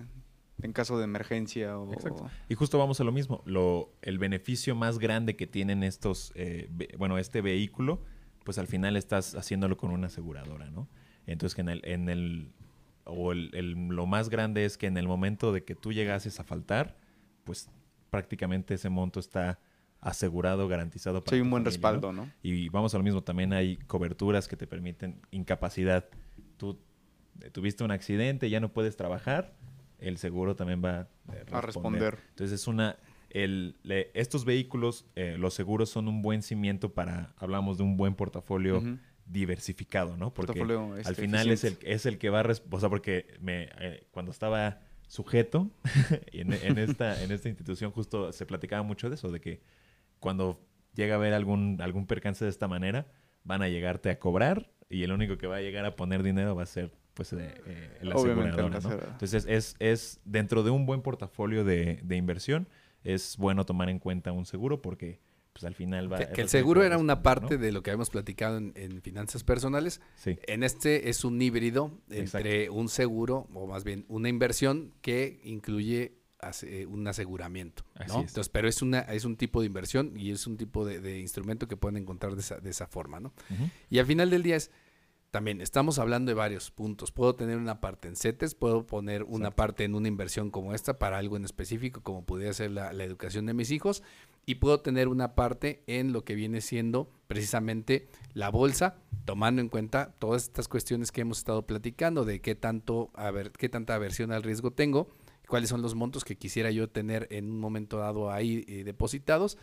En 0.64 0.74
caso 0.74 0.98
de 1.00 1.06
emergencia 1.06 1.80
o... 1.80 1.92
Exacto. 1.92 2.30
Y 2.48 2.54
justo 2.54 2.78
vamos 2.78 3.02
a 3.02 3.04
lo 3.04 3.12
mismo. 3.12 3.42
Lo, 3.46 3.92
el 4.04 4.20
beneficio 4.20 4.76
más 4.76 5.00
grande 5.00 5.36
que 5.36 5.48
tienen 5.48 5.82
estos, 5.84 6.32
eh, 6.36 6.68
ve- 6.72 6.94
bueno, 7.00 7.18
este 7.18 7.42
vehículo, 7.42 8.04
pues 8.44 8.60
al 8.60 8.68
final 8.68 8.96
estás 8.96 9.34
haciéndolo 9.34 9.76
con 9.78 9.90
una 9.92 10.06
aseguradora, 10.08 10.70
¿no? 10.70 10.88
Entonces 11.26 11.56
que 11.56 11.62
en 11.62 11.70
el, 11.70 11.82
en 11.84 12.10
el 12.10 12.52
o 13.06 13.32
el, 13.32 13.50
el- 13.56 13.72
lo 13.88 14.06
más 14.06 14.30
grande 14.30 14.64
es 14.66 14.78
que 14.78 14.86
en 14.86 14.98
el 14.98 15.08
momento 15.08 15.52
de 15.52 15.64
que 15.64 15.74
tú 15.74 15.92
llegases 15.94 16.40
a 16.40 16.44
faltar, 16.44 16.96
pues 17.44 17.68
prácticamente 18.12 18.76
ese 18.76 18.90
monto 18.90 19.20
está 19.20 19.58
asegurado, 20.02 20.68
garantizado 20.68 21.24
para 21.24 21.36
Sí, 21.36 21.42
un 21.42 21.50
buen 21.50 21.64
familia, 21.64 21.72
respaldo, 21.78 22.12
¿no? 22.14 22.26
¿no? 22.26 22.32
Y 22.44 22.70
vamos 22.70 22.94
a 22.94 22.98
lo 22.98 23.04
mismo, 23.04 23.24
también 23.24 23.54
hay 23.54 23.78
coberturas 23.78 24.48
que 24.48 24.56
te 24.56 24.68
permiten 24.68 25.20
incapacidad. 25.32 26.08
Tú 26.58 26.80
eh, 27.42 27.50
tuviste 27.50 27.84
un 27.84 27.92
accidente, 27.92 28.50
ya 28.50 28.60
no 28.60 28.74
puedes 28.74 28.98
trabajar, 28.98 29.56
el 30.00 30.18
seguro 30.18 30.56
también 30.56 30.84
va 30.84 31.08
eh, 31.34 31.46
A 31.52 31.62
responder. 31.62 32.20
Entonces 32.30 32.62
es 32.62 32.68
una... 32.68 32.98
El, 33.30 33.78
le- 33.84 34.12
estos 34.14 34.44
vehículos, 34.44 35.06
eh, 35.16 35.38
los 35.40 35.54
seguros 35.54 35.90
son 35.90 36.10
un 36.10 36.22
buen 36.22 36.42
cimiento 36.42 36.94
para, 36.94 37.34
hablamos 37.38 37.78
de 37.78 37.84
un 37.84 37.96
buen 37.96 38.14
portafolio 38.16 38.84
diversificado, 39.26 40.18
¿no? 40.18 40.34
Porque 40.34 40.60
Portafolio, 40.60 40.94
al 40.96 41.00
este, 41.00 41.14
final 41.14 41.50
es 41.50 41.64
el, 41.64 41.78
es 41.84 42.06
el 42.06 42.18
que 42.18 42.30
va 42.30 42.42
a... 42.42 42.52
O 42.72 42.80
sea, 42.82 42.90
porque 42.90 43.28
me, 43.40 43.70
eh, 43.80 44.08
cuando 44.12 44.32
estaba 44.32 44.82
sujeto 45.12 45.70
en, 46.32 46.54
en 46.54 46.78
esta, 46.78 47.22
en 47.22 47.34
esta 47.34 47.50
institución 47.50 47.92
justo 47.92 48.32
se 48.32 48.46
platicaba 48.46 48.82
mucho 48.82 49.10
de 49.10 49.16
eso, 49.16 49.30
de 49.30 49.42
que 49.42 49.62
cuando 50.22 50.66
llega 50.94 51.16
a 51.16 51.18
haber 51.18 51.34
algún, 51.34 51.82
algún 51.82 52.08
percance 52.08 52.46
de 52.46 52.50
esta 52.50 52.70
manera, 52.70 53.12
van 53.44 53.62
a 53.62 53.68
llegarte 53.68 54.10
a 54.10 54.20
cobrar 54.20 54.72
y 54.90 55.04
el 55.04 55.12
único 55.12 55.38
que 55.38 55.48
va 55.48 55.58
a 55.58 55.62
llegar 55.62 55.84
a 55.84 55.98
poner 55.98 56.24
dinero 56.24 56.56
va 56.56 56.64
a 56.64 56.66
ser 56.66 56.94
pues 57.14 57.34
eh, 57.34 57.54
eh, 57.66 58.00
¿no? 58.04 58.16
aseguradora. 58.16 58.78
Entonces 58.78 59.46
es, 59.50 59.76
es 59.80 60.22
dentro 60.24 60.64
de 60.64 60.72
un 60.72 60.86
buen 60.86 61.02
portafolio 61.02 61.66
de, 61.66 62.00
de 62.04 62.16
inversión, 62.16 62.70
es 63.04 63.36
bueno 63.36 63.66
tomar 63.66 63.90
en 63.90 64.00
cuenta 64.00 64.32
un 64.32 64.46
seguro 64.46 64.82
porque 64.82 65.20
pues 65.54 65.64
al 65.66 65.76
final 65.76 66.12
va... 66.12 66.18
Que, 66.20 66.28
que 66.34 66.42
el 66.42 66.50
seguro 66.50 66.84
era 66.84 66.98
una 66.98 67.22
parte 67.24 67.56
¿no? 67.58 67.62
de 67.64 67.72
lo 67.72 67.84
que 67.84 67.92
habíamos 67.92 68.10
platicado 68.10 68.58
en, 68.58 68.72
en 68.76 69.02
finanzas 69.02 69.44
personales. 69.44 70.02
Sí, 70.16 70.38
En 70.48 70.64
este 70.64 71.10
es 71.10 71.24
un 71.26 71.42
híbrido 71.42 71.92
Exacto. 72.10 72.48
entre 72.48 72.70
un 72.70 72.88
seguro, 72.90 73.48
o 73.54 73.68
más 73.68 73.84
bien 73.84 74.06
una 74.08 74.30
inversión 74.30 74.94
que 75.02 75.42
incluye 75.44 76.14
ase- 76.40 76.86
un 76.88 77.08
aseguramiento. 77.08 77.84
¿no? 77.96 78.02
Así 78.06 78.12
es. 78.12 78.28
Entonces, 78.30 78.50
pero 78.50 78.68
es 78.68 78.82
una 78.82 79.00
es 79.02 79.26
un 79.26 79.36
tipo 79.36 79.60
de 79.62 79.68
inversión 79.68 80.14
y 80.18 80.32
es 80.32 80.48
un 80.48 80.58
tipo 80.58 80.86
de, 80.86 81.00
de 81.02 81.20
instrumento 81.20 81.68
que 81.68 81.78
pueden 81.78 81.98
encontrar 81.98 82.34
de 82.36 82.42
esa, 82.42 82.58
de 82.60 82.70
esa 82.70 82.88
forma, 82.88 83.20
¿no? 83.20 83.34
Y 83.90 84.00
al 84.00 84.06
final 84.06 84.30
del 84.30 84.44
día 84.44 84.56
es, 84.56 84.72
también 85.32 85.62
estamos 85.62 85.98
hablando 86.00 86.30
de 86.30 86.34
varios 86.36 86.72
puntos. 86.72 87.12
Puedo 87.14 87.36
tener 87.36 87.58
una 87.58 87.80
parte 87.80 88.08
en 88.10 88.16
CETES, 88.18 88.54
puedo 88.56 88.86
poner 88.86 89.24
una 89.24 89.52
parte 89.52 89.84
en 89.86 89.96
una 89.96 90.08
inversión 90.10 90.50
como 90.52 90.74
esta 90.74 90.98
para 91.00 91.18
algo 91.18 91.38
en 91.38 91.46
específico, 91.46 92.02
como 92.02 92.26
pudiera 92.26 92.52
ser 92.54 92.72
la, 92.72 92.92
la 92.92 93.04
educación 93.06 93.46
de 93.46 93.54
mis 93.54 93.72
hijos, 93.72 94.04
y 94.46 94.56
puedo 94.56 94.80
tener 94.82 95.08
una 95.08 95.36
parte 95.36 95.84
en 95.88 96.14
lo 96.14 96.24
que 96.24 96.36
viene 96.36 96.62
siendo 96.62 97.12
precisamente 97.28 98.08
la 98.34 98.50
bolsa, 98.50 98.96
tomando 99.26 99.62
en 99.62 99.70
cuenta 99.70 100.14
todas 100.20 100.44
estas 100.44 100.68
cuestiones 100.68 101.12
que 101.12 101.22
hemos 101.22 101.38
estado 101.38 101.66
platicando 101.66 102.26
de 102.26 102.42
qué 102.42 102.56
tanto, 102.56 103.12
a 103.14 103.32
ver, 103.32 103.52
qué 103.52 103.70
tanta 103.70 103.96
aversión 103.96 104.32
al 104.32 104.44
riesgo 104.44 104.72
tengo, 104.72 105.10
cuáles 105.48 105.70
son 105.70 105.82
los 105.82 105.96
montos 105.96 106.24
que 106.24 106.38
quisiera 106.38 106.72
yo 106.72 106.90
tener 106.90 107.28
en 107.32 107.52
un 107.52 107.60
momento 107.60 107.98
dado 107.98 108.32
ahí 108.32 108.66
eh, 108.68 108.84
depositados. 108.84 109.58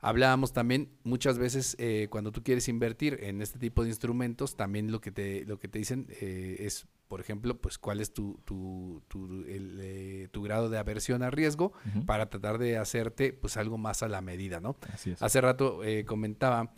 Hablábamos 0.00 0.52
también 0.52 0.88
muchas 1.04 1.38
veces 1.38 1.76
eh, 1.78 2.08
cuando 2.10 2.32
tú 2.32 2.42
quieres 2.42 2.68
invertir 2.68 3.18
en 3.22 3.42
este 3.42 3.58
tipo 3.58 3.82
de 3.82 3.90
instrumentos, 3.90 4.56
también 4.56 4.90
lo 4.90 5.00
que 5.00 5.10
te, 5.12 5.44
lo 5.44 5.58
que 5.58 5.68
te 5.68 5.78
dicen 5.78 6.06
eh, 6.20 6.56
es, 6.60 6.86
por 7.08 7.20
ejemplo, 7.20 7.60
pues 7.60 7.76
cuál 7.76 8.00
es 8.00 8.14
tu, 8.14 8.40
tu, 8.44 9.02
tu, 9.08 9.26
el, 9.44 9.78
eh, 9.82 10.28
tu 10.30 10.42
grado 10.42 10.70
de 10.70 10.78
aversión 10.78 11.22
a 11.22 11.30
riesgo 11.30 11.72
para 12.06 12.30
tratar 12.30 12.58
de 12.58 12.78
hacerte 12.78 13.32
pues 13.34 13.56
algo 13.56 13.76
más 13.78 14.02
a 14.02 14.08
la 14.08 14.20
medida, 14.22 14.58
¿no? 14.60 14.76
Así 14.92 15.10
es. 15.10 15.22
Hace 15.22 15.40
rato 15.40 15.84
eh, 15.84 16.04
comentaba 16.04 16.72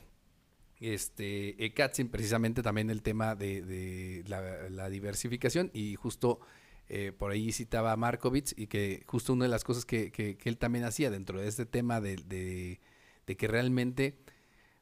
este 0.81 1.73
Katzin 1.77 2.09
precisamente 2.09 2.63
también 2.63 2.91
el 2.91 3.03
tema 3.03 3.35
de, 3.37 3.63
de 3.63 4.25
la, 4.27 4.69
la 4.69 4.91
diversificación 4.91 5.71
y 5.73 5.95
justo 5.95 6.41
eh, 6.89 7.13
por 7.17 7.31
ahí 7.31 7.53
citaba 7.53 7.93
a 7.93 7.97
Markovitz 7.97 8.53
y 8.57 8.67
que 8.67 9.05
justo 9.07 9.33
una 9.33 9.45
de 9.45 9.49
las 9.51 9.63
cosas 9.65 9.85
que, 9.85 10.11
que- 10.11 10.37
que 10.37 10.49
él 10.49 10.59
también 10.59 10.85
hacía 10.85 11.11
dentro 11.11 11.41
de 11.41 11.47
este 11.49 11.67
tema 11.67 12.01
de, 12.01 12.17
de- 12.17 12.81
de 13.27 13.37
que 13.37 13.49
realmente, 13.49 14.19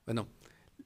bueno, 0.07 0.29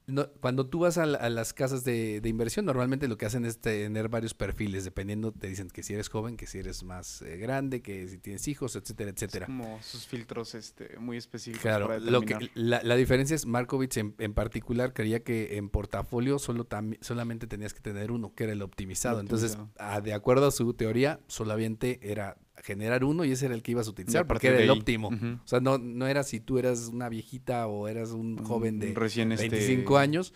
no- 0.06 0.28
cuando 0.40 0.66
tú 0.66 0.80
vas 0.80 0.98
a, 0.98 1.06
la- 1.06 1.16
a 1.18 1.30
las 1.30 1.54
casas 1.54 1.82
de, 1.82 2.20
de 2.20 2.28
inversión, 2.28 2.66
normalmente 2.66 3.08
lo 3.08 3.16
que 3.16 3.24
hacen 3.24 3.46
es 3.46 3.58
tener 3.60 4.10
varios 4.10 4.34
perfiles, 4.34 4.84
dependiendo, 4.84 5.32
te 5.32 5.46
dicen 5.48 5.70
que 5.70 5.82
si 5.82 5.94
eres 5.94 6.10
joven, 6.10 6.36
que 6.36 6.46
si 6.46 6.58
eres 6.58 6.82
más 6.82 7.22
eh, 7.22 7.38
grande, 7.38 7.80
que 7.80 8.06
si 8.08 8.18
tienes 8.18 8.46
hijos, 8.46 8.76
etcétera, 8.76 9.10
etcétera. 9.10 9.46
Como 9.46 9.80
sus 9.82 10.06
filtros 10.06 10.54
este, 10.54 10.98
muy 10.98 11.16
específicos. 11.16 11.62
Claro, 11.62 11.86
para 11.86 12.00
lo 12.00 12.20
que, 12.20 12.50
la, 12.54 12.82
la 12.82 12.96
diferencia 12.96 13.34
es 13.34 13.46
Markovitz 13.46 13.96
en, 13.96 14.14
en 14.18 14.34
particular 14.34 14.92
creía 14.92 15.22
que 15.24 15.56
en 15.56 15.70
portafolio 15.70 16.38
solo 16.38 16.68
tam- 16.68 16.98
solamente 17.00 17.46
tenías 17.46 17.72
que 17.72 17.80
tener 17.80 18.10
uno, 18.10 18.34
que 18.34 18.44
era 18.44 18.52
el 18.52 18.60
optimizado. 18.60 19.20
El 19.20 19.24
Entonces, 19.24 19.56
de 20.02 20.12
acuerdo 20.12 20.48
a 20.48 20.50
su 20.50 20.74
teoría, 20.74 21.20
solamente 21.28 21.98
era 22.02 22.36
generar 22.64 23.04
uno 23.04 23.26
y 23.26 23.32
ese 23.32 23.44
era 23.46 23.54
el 23.54 23.62
que 23.62 23.72
ibas 23.72 23.86
a 23.88 23.90
utilizar 23.90 24.26
porque 24.26 24.48
era 24.48 24.56
el 24.56 24.70
ahí, 24.70 24.78
óptimo. 24.78 25.08
O 25.08 25.46
sea, 25.46 25.60
no, 25.60 25.76
no 25.76 26.06
era 26.06 26.22
si 26.22 26.40
tú 26.40 26.58
eras 26.58 26.88
una 26.88 27.10
viejita 27.10 27.66
o 27.66 27.88
eras 27.88 28.12
un 28.12 28.38
joven 28.42 28.78
de 28.78 28.94
recién 28.94 29.32
este, 29.32 29.50
25 29.50 29.98
años, 29.98 30.32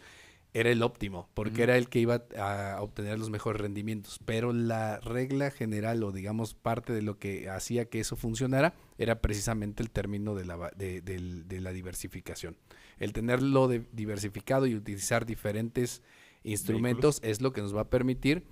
era 0.52 0.70
el 0.70 0.82
óptimo, 0.82 1.30
porque 1.32 1.62
era 1.62 1.78
el 1.78 1.88
que 1.88 2.00
iba 2.00 2.24
a 2.38 2.82
obtener 2.82 3.18
los 3.18 3.30
mejores 3.30 3.60
rendimientos. 3.60 4.20
Pero 4.26 4.52
la 4.52 5.00
regla 5.00 5.50
general, 5.50 6.02
o 6.02 6.12
digamos 6.12 6.52
parte 6.52 6.92
de 6.92 7.00
lo 7.00 7.18
que 7.18 7.48
hacía 7.48 7.86
que 7.86 8.00
eso 8.00 8.14
funcionara, 8.14 8.74
era 8.98 9.22
precisamente 9.22 9.82
el 9.82 9.90
término 9.90 10.34
de 10.34 10.44
la, 10.44 10.70
de, 10.76 11.00
de 11.00 11.60
la 11.62 11.72
diversificación. 11.72 12.56
El 12.98 13.14
tenerlo 13.14 13.68
diversificado 13.68 14.66
y 14.66 14.74
utilizar 14.74 15.24
diferentes 15.24 16.02
instrumentos 16.42 17.20
es 17.22 17.40
lo 17.40 17.52
que 17.52 17.62
nos 17.62 17.74
va 17.74 17.82
a 17.82 17.90
permitir 17.90 18.44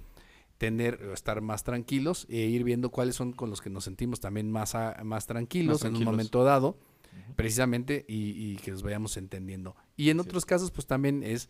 tener 0.58 1.00
estar 1.12 1.40
más 1.40 1.64
tranquilos 1.64 2.26
e 2.30 2.38
ir 2.38 2.64
viendo 2.64 2.90
cuáles 2.90 3.14
son 3.16 3.32
con 3.32 3.50
los 3.50 3.60
que 3.60 3.70
nos 3.70 3.84
sentimos 3.84 4.20
también 4.20 4.50
más, 4.50 4.74
a- 4.74 5.02
más 5.04 5.26
tranquilos 5.26 5.82
Más 5.82 5.90
en 5.90 5.96
un 5.96 6.04
momento 6.04 6.44
dado 6.44 6.78
precisamente 7.34 8.04
y, 8.08 8.30
y 8.52 8.56
que 8.56 8.70
los 8.70 8.82
vayamos 8.82 9.16
entendiendo. 9.16 9.76
Y 9.96 10.10
en 10.10 10.20
otros 10.20 10.46
casos, 10.46 10.70
pues 10.70 10.86
también 10.86 11.22
es 11.22 11.48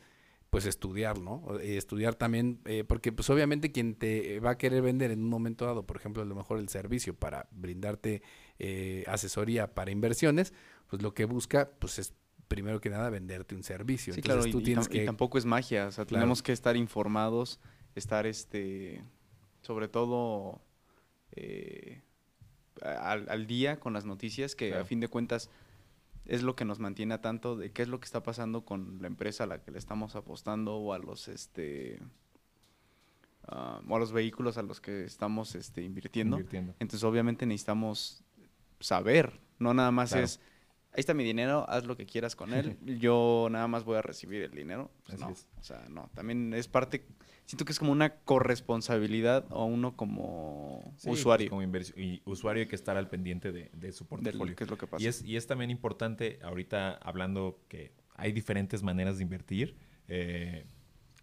pues 0.51 0.65
estudiar, 0.65 1.19
¿no? 1.19 1.43
Eh, 1.61 1.77
estudiar 1.77 2.15
también, 2.15 2.61
eh, 2.67 2.85
porque 2.87 3.11
pues 3.13 3.29
obviamente 3.31 3.73
quien 3.73 3.95
te 3.97 4.39
va 4.41 4.51
a 4.51 4.59
querer 4.59 4.81
vender 4.81 5.11
en 5.11 5.21
un 5.23 5.29
momento 5.29 5.67
dado, 5.67 5.85
por 5.87 5.97
ejemplo, 5.97 6.23
a 6.23 6.25
lo 6.27 6.35
mejor 6.37 6.59
el 6.59 6.69
servicio 6.69 7.15
para 7.15 7.49
brindarte 7.51 8.23
eh, 8.59 9.05
asesoría 9.09 9.75
para 9.75 9.91
inversiones, 9.91 10.55
pues 10.89 11.03
lo 11.03 11.15
que 11.15 11.25
busca, 11.25 11.71
pues 11.81 11.99
es 11.99 12.15
primero 12.49 12.81
que 12.81 12.91
nada 12.91 13.11
venderte 13.11 13.57
un 13.57 13.65
servicio. 13.65 14.15
Sí, 14.15 14.21
Entonces 14.21 14.45
claro, 14.45 14.53
tú 14.53 14.61
y 14.61 14.65
tienes 14.65 14.87
tam- 14.89 14.95
y 14.95 14.99
que... 15.01 15.05
tampoco 15.05 15.37
es 15.37 15.45
magia, 15.45 15.89
o 15.89 15.93
sea, 15.93 16.07
Claro. 16.07 16.23
tenemos 16.23 16.43
que 16.45 16.53
estar 16.53 16.77
informados, 16.77 17.59
estar, 17.99 18.27
este, 18.27 19.03
sobre 19.63 19.89
todo, 19.89 20.61
eh, 21.33 22.03
al, 22.83 23.29
al 23.29 23.47
día 23.47 23.81
con 23.81 23.93
las 23.93 24.05
noticias, 24.05 24.55
que 24.55 24.69
Claro. 24.69 24.83
a 24.83 24.87
fin 24.87 25.01
de 25.01 25.09
cuentas 25.09 25.51
es 26.27 26.43
lo 26.43 26.57
que 26.57 26.65
nos 26.65 26.79
mantiene 26.81 27.15
a 27.15 27.21
tanto 27.21 27.57
de 27.57 27.71
qué 27.71 27.83
es 27.83 27.89
lo 27.89 28.01
que 28.01 28.05
está 28.05 28.23
pasando 28.23 28.65
con 28.65 28.99
la 29.01 29.07
empresa 29.07 29.45
a 29.45 29.47
la 29.47 29.63
que 29.63 29.71
le 29.71 29.79
estamos 29.79 30.17
apostando 30.17 30.77
o 30.77 30.93
a 30.93 30.99
los, 30.99 31.29
este, 31.29 32.01
ah, 33.49 33.81
o 33.89 33.97
a 33.97 33.99
los 33.99 34.13
vehículos 34.13 34.59
a 34.59 34.63
los 34.63 34.81
que 34.81 35.05
estamos, 35.05 35.55
este, 35.55 35.83
invirtiendo. 35.83 36.37
Invirtiendo. 36.37 36.75
Entonces, 36.81 37.05
obviamente 37.05 37.47
necesitamos 37.47 38.23
saber, 38.81 39.41
no 39.59 39.73
nada 39.73 39.91
más 39.91 40.11
Claro. 40.11 40.25
es, 40.25 40.41
ahí 40.97 41.01
está 41.01 41.15
mi 41.15 41.23
dinero, 41.25 41.65
haz 41.69 41.85
lo 41.85 41.97
que 41.97 42.07
quieras 42.07 42.35
con 42.35 42.53
él, 42.55 42.77
yo 43.01 43.49
nada 43.51 43.69
más 43.69 43.85
voy 43.85 43.97
a 43.99 44.03
recibir 44.03 44.43
el 44.43 44.51
dinero. 44.53 44.91
Pues 45.05 45.21
no, 45.21 45.31
es. 45.31 45.47
o 45.61 45.63
sea, 45.63 45.85
no, 45.91 46.11
también 46.15 46.55
es 46.55 46.67
parte, 46.69 47.05
siento 47.45 47.65
que 47.65 47.73
es 47.73 47.79
como 47.79 47.93
una 47.93 48.15
corresponsabilidad 48.21 49.45
o 49.51 49.65
uno 49.67 49.97
como 49.97 50.81
Sí, 50.97 51.09
pues, 51.09 51.21
usuario 51.21 51.49
como 51.51 51.63
inversión 51.63 52.01
y 52.01 52.23
usuario 52.25 52.63
hay 52.63 52.69
que 52.69 52.77
estar 52.77 52.97
al 52.97 53.09
pendiente 53.09 53.53
de, 53.53 53.71
de 53.75 53.93
su 53.93 54.05
de 54.05 54.09
portafolio. 54.11 54.47
lo 54.53 54.57
que 54.57 54.65
es 54.65 54.71
lo 54.71 54.79
que 54.79 54.87
pasa. 54.87 55.03
Y 55.03 55.07
es, 55.07 55.23
y 55.23 55.37
es 55.37 55.47
también 55.47 55.71
importante, 55.71 56.39
ahorita 56.43 56.95
hablando 56.95 57.61
que 57.69 57.93
hay 58.15 58.33
diferentes 58.33 58.83
maneras 58.83 59.19
de 59.19 59.23
invertir. 59.25 59.77
eh, 60.09 60.65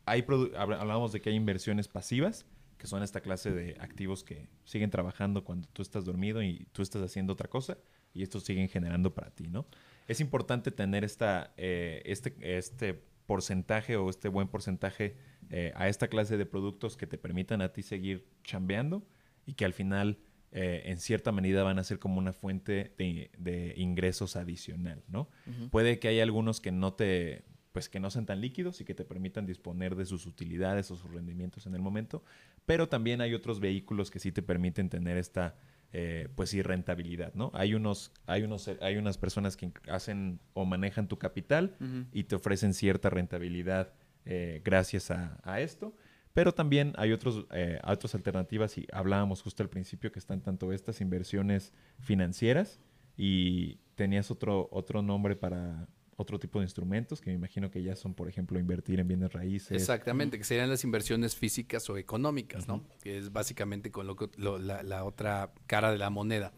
hay 0.05 0.21
produ- 0.23 0.51
habl- 0.53 0.77
hablábamos 0.79 1.13
de 1.13 1.21
que 1.21 1.29
hay 1.29 1.35
inversiones 1.35 1.87
pasivas, 1.87 2.45
que 2.77 2.87
son 2.87 3.03
esta 3.03 3.21
clase 3.21 3.51
de 3.51 3.77
activos 3.79 4.25
que 4.25 4.49
siguen 4.65 4.89
trabajando 4.89 5.45
cuando 5.45 5.69
tú 5.71 5.81
estás 5.81 6.03
dormido 6.03 6.43
y 6.43 6.67
tú 6.73 6.81
estás 6.81 7.01
haciendo 7.01 7.31
otra 7.31 7.49
cosa, 7.49 7.77
y 8.13 8.23
estos 8.23 8.43
siguen 8.43 8.69
generando 8.69 9.13
para 9.13 9.31
ti, 9.31 9.47
¿no? 9.47 9.65
Es 10.07 10.19
importante 10.19 10.71
tener 10.71 11.03
esta, 11.03 11.53
eh, 11.57 12.01
este, 12.05 12.35
este 12.41 13.01
porcentaje 13.25 13.95
o 13.95 14.09
este 14.09 14.27
buen 14.27 14.47
porcentaje 14.47 15.15
eh, 15.49 15.71
a 15.75 15.87
esta 15.87 16.07
clase 16.07 16.37
de 16.37 16.45
productos 16.45 16.97
que 16.97 17.07
te 17.07 17.17
permitan 17.17 17.61
a 17.61 17.73
ti 17.73 17.81
seguir 17.81 18.27
chambeando 18.43 19.05
y 19.45 19.53
que 19.53 19.65
al 19.65 19.73
final 19.73 20.19
eh, 20.51 20.83
en 20.85 20.97
cierta 20.99 21.31
medida 21.31 21.63
van 21.63 21.79
a 21.79 21.83
ser 21.83 21.99
como 21.99 22.19
una 22.19 22.33
fuente 22.33 22.93
de, 22.97 23.31
de 23.37 23.73
ingresos 23.77 24.35
adicional, 24.35 25.03
¿no? 25.07 25.29
Puede 25.71 25.99
que 25.99 26.09
haya 26.09 26.21
algunos 26.21 26.59
que 26.59 26.71
no 26.71 26.93
te, 26.93 27.43
pues 27.71 27.89
que 27.89 27.99
no 27.99 28.11
sean 28.11 28.27
tan 28.27 28.39
líquidos 28.39 28.79
y 28.79 28.85
que 28.85 28.93
te 28.93 29.03
permitan 29.03 29.47
disponer 29.47 29.95
de 29.95 30.05
sus 30.05 30.27
utilidades 30.27 30.91
o 30.91 30.95
sus 30.95 31.11
rendimientos 31.11 31.65
en 31.65 31.73
el 31.73 31.81
momento, 31.81 32.23
pero 32.67 32.87
también 32.87 33.19
hay 33.19 33.33
otros 33.33 33.59
vehículos 33.59 34.11
que 34.11 34.19
sí 34.19 34.31
te 34.31 34.43
permiten 34.43 34.89
tener 34.89 35.17
esta, 35.17 35.55
eh, 35.95 36.27
pues 36.35 36.49
sí, 36.49 36.63
rentabilidad, 36.63 37.33
¿no? 37.35 37.51
Hay 37.53 37.75
unos, 37.75 38.11
hay 38.25 38.41
unos, 38.41 38.67
hay 38.81 38.97
unas 38.97 39.19
personas 39.19 39.55
que 39.55 39.71
hacen 39.87 40.39
o 40.53 40.65
manejan 40.65 41.07
tu 41.07 41.19
capital 41.19 41.77
y 42.11 42.23
te 42.23 42.35
ofrecen 42.35 42.73
cierta 42.73 43.11
rentabilidad 43.11 43.93
eh, 44.25 44.61
gracias 44.65 45.11
a, 45.11 45.39
a 45.43 45.61
esto. 45.61 45.95
Pero 46.33 46.51
también 46.51 46.93
hay 46.97 47.11
otros, 47.11 47.45
eh, 47.51 47.79
otras 47.85 48.15
alternativas 48.15 48.75
y 48.79 48.87
hablábamos 48.91 49.43
justo 49.43 49.61
al 49.61 49.69
principio 49.69 50.11
que 50.11 50.17
están 50.17 50.41
tanto 50.41 50.73
estas 50.73 50.99
inversiones 50.99 51.73
financieras 51.99 52.79
y 53.15 53.75
tenías 53.93 54.31
otro, 54.31 54.67
otro 54.71 55.03
nombre 55.03 55.35
para 55.35 55.87
otro 56.17 56.39
tipo 56.39 56.59
de 56.59 56.65
instrumentos 56.65 57.19
que 57.21 57.29
me 57.31 57.35
imagino 57.35 57.71
que 57.71 57.81
ya 57.83 57.95
son, 57.95 58.13
por 58.13 58.27
ejemplo, 58.29 58.59
invertir 58.59 58.99
en 58.99 59.07
bienes 59.07 59.33
raíces. 59.33 59.71
Exactamente, 59.71 60.37
que 60.37 60.43
serían 60.43 60.69
las 60.69 60.83
inversiones 60.83 61.35
físicas 61.35 61.89
o 61.89 61.97
económicas, 61.97 62.67
¿no? 62.67 62.83
Que 63.01 63.17
es 63.17 63.31
básicamente 63.31 63.91
con 63.91 64.07
lo, 64.07 64.15
que- 64.15 64.29
lo- 64.37 64.57
la, 64.59 64.83
la 64.83 65.03
otra 65.03 65.51
cara 65.67 65.91
de 65.91 65.97
la 65.97 66.09
moneda. 66.09 66.53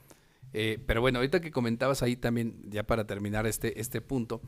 Eh, 0.53 0.79
pero 0.85 1.01
bueno, 1.01 1.19
ahorita 1.19 1.41
que 1.41 1.51
comentabas 1.51 2.01
ahí 2.03 2.15
también, 2.15 2.61
ya 2.69 2.83
para 2.83 3.05
terminar 3.07 3.45
este, 3.47 3.79
este 3.81 4.01
punto, 4.01 4.41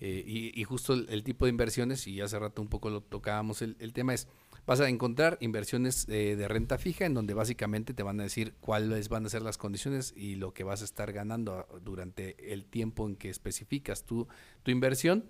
eh, 0.00 0.24
y, 0.26 0.58
y 0.60 0.64
justo 0.64 0.94
el, 0.94 1.06
el 1.08 1.22
tipo 1.22 1.44
de 1.46 1.50
inversiones, 1.50 2.06
y 2.08 2.20
hace 2.20 2.38
rato 2.38 2.60
un 2.60 2.68
poco 2.68 2.90
lo 2.90 3.00
tocábamos, 3.00 3.62
el, 3.62 3.76
el 3.78 3.92
tema 3.92 4.14
es, 4.14 4.26
vas 4.66 4.80
a 4.80 4.88
encontrar 4.88 5.36
inversiones 5.40 6.06
eh, 6.08 6.36
de 6.36 6.48
renta 6.48 6.78
fija 6.78 7.06
en 7.06 7.14
donde 7.14 7.34
básicamente 7.34 7.94
te 7.94 8.02
van 8.02 8.20
a 8.20 8.24
decir 8.24 8.54
cuáles 8.60 9.08
van 9.08 9.26
a 9.26 9.28
ser 9.28 9.42
las 9.42 9.58
condiciones 9.58 10.12
y 10.16 10.36
lo 10.36 10.54
que 10.54 10.64
vas 10.64 10.82
a 10.82 10.84
estar 10.84 11.12
ganando 11.12 11.52
a- 11.58 11.66
durante 11.80 12.52
el 12.52 12.64
tiempo 12.64 13.06
en 13.06 13.16
que 13.16 13.30
especificas 13.30 14.04
tu, 14.04 14.26
tu 14.62 14.70
inversión 14.70 15.24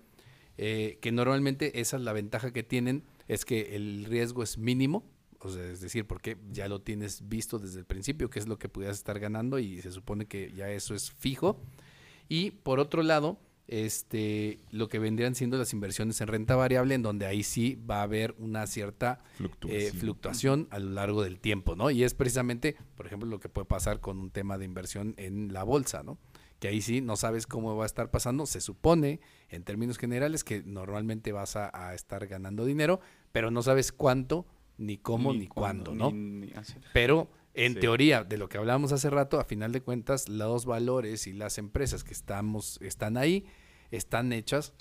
eh, 0.57 0.99
que 1.01 1.11
normalmente 1.11 1.81
esa 1.81 1.97
es 1.97 2.03
la 2.03 2.13
ventaja 2.13 2.53
que 2.53 2.63
tienen, 2.63 3.03
es 3.27 3.43
que 3.43 3.75
el 3.75 4.05
riesgo 4.05 4.41
es 4.41 4.57
mínimo, 4.57 5.03
o 5.39 5.49
sea, 5.49 5.65
es 5.65 5.81
decir, 5.81 6.07
porque 6.07 6.37
ya 6.51 6.69
lo 6.69 6.81
tienes 6.81 7.27
visto 7.27 7.59
desde 7.59 7.79
el 7.79 7.85
principio, 7.85 8.29
que 8.29 8.39
es 8.39 8.47
lo 8.47 8.57
que 8.57 8.69
pudieras 8.69 8.97
estar 8.97 9.19
ganando 9.19 9.59
y 9.59 9.81
se 9.81 9.91
supone 9.91 10.27
que 10.27 10.53
ya 10.55 10.69
eso 10.71 10.95
es 10.95 11.11
fijo. 11.11 11.61
Y 12.29 12.51
por 12.51 12.79
otro 12.79 13.03
lado, 13.03 13.37
este, 13.67 14.59
lo 14.71 14.87
que 14.87 14.99
vendrían 14.99 15.35
siendo 15.35 15.57
las 15.57 15.73
inversiones 15.73 16.19
en 16.21 16.27
renta 16.27 16.55
variable, 16.55 16.95
en 16.95 17.01
donde 17.01 17.25
ahí 17.25 17.43
sí 17.43 17.77
va 17.89 17.99
a 17.99 18.03
haber 18.03 18.35
una 18.37 18.67
cierta 18.67 19.21
eh, 19.67 19.91
Fluctuación. 19.97 20.67
a 20.71 20.79
lo 20.79 20.91
largo 20.91 21.23
del 21.23 21.39
tiempo, 21.39 21.75
¿no? 21.75 21.89
Y 21.91 22.03
es 22.03 22.13
precisamente, 22.13 22.75
por 22.95 23.05
ejemplo, 23.07 23.27
lo 23.29 23.39
que 23.39 23.49
puede 23.49 23.65
pasar 23.65 23.99
con 23.99 24.19
un 24.19 24.31
tema 24.31 24.57
de 24.57 24.65
inversión 24.65 25.13
en 25.17 25.51
la 25.53 25.63
bolsa, 25.63 26.03
¿no? 26.03 26.17
Que 26.59 26.69
ahí 26.69 26.81
sí 26.81 27.01
no 27.01 27.17
sabes 27.17 27.47
cómo 27.47 27.75
va 27.75 27.83
a 27.83 27.85
estar 27.85 28.09
pasando. 28.11 28.45
Se 28.45 28.61
supone, 28.61 29.19
en 29.49 29.63
términos 29.63 29.97
generales, 29.97 30.43
que 30.43 30.63
normalmente 30.63 31.31
vas 31.31 31.55
a, 31.57 31.69
a 31.89 31.93
estar 31.93 32.27
ganando 32.27 32.65
dinero, 32.65 33.01
pero 33.31 33.51
no 33.51 33.61
sabes 33.61 33.91
cuánto, 33.91 34.45
ni 34.77 34.97
cómo, 34.97 35.33
ni, 35.33 35.47
cuándo, 35.47 35.93
¿no? 35.93 36.11
ni- 36.11 36.47
ni- 36.47 36.53
así. 36.53 36.75
Pero 36.93 37.29
en 37.55 37.73
Sí. 37.73 37.79
teoría, 37.79 38.23
de 38.23 38.37
lo 38.37 38.49
que 38.49 38.57
hablábamos 38.57 38.91
hace 38.91 39.09
rato, 39.09 39.39
a 39.39 39.43
final 39.45 39.71
de 39.71 39.81
cuentas, 39.81 40.29
los 40.29 40.65
valores 40.65 41.27
y 41.27 41.33
las 41.33 41.57
empresas 41.57 42.03
que 42.03 42.13
estamos, 42.13 42.77
están 42.81 43.17
ahí, 43.17 43.45
están 43.91 44.33
hechas 44.33 44.73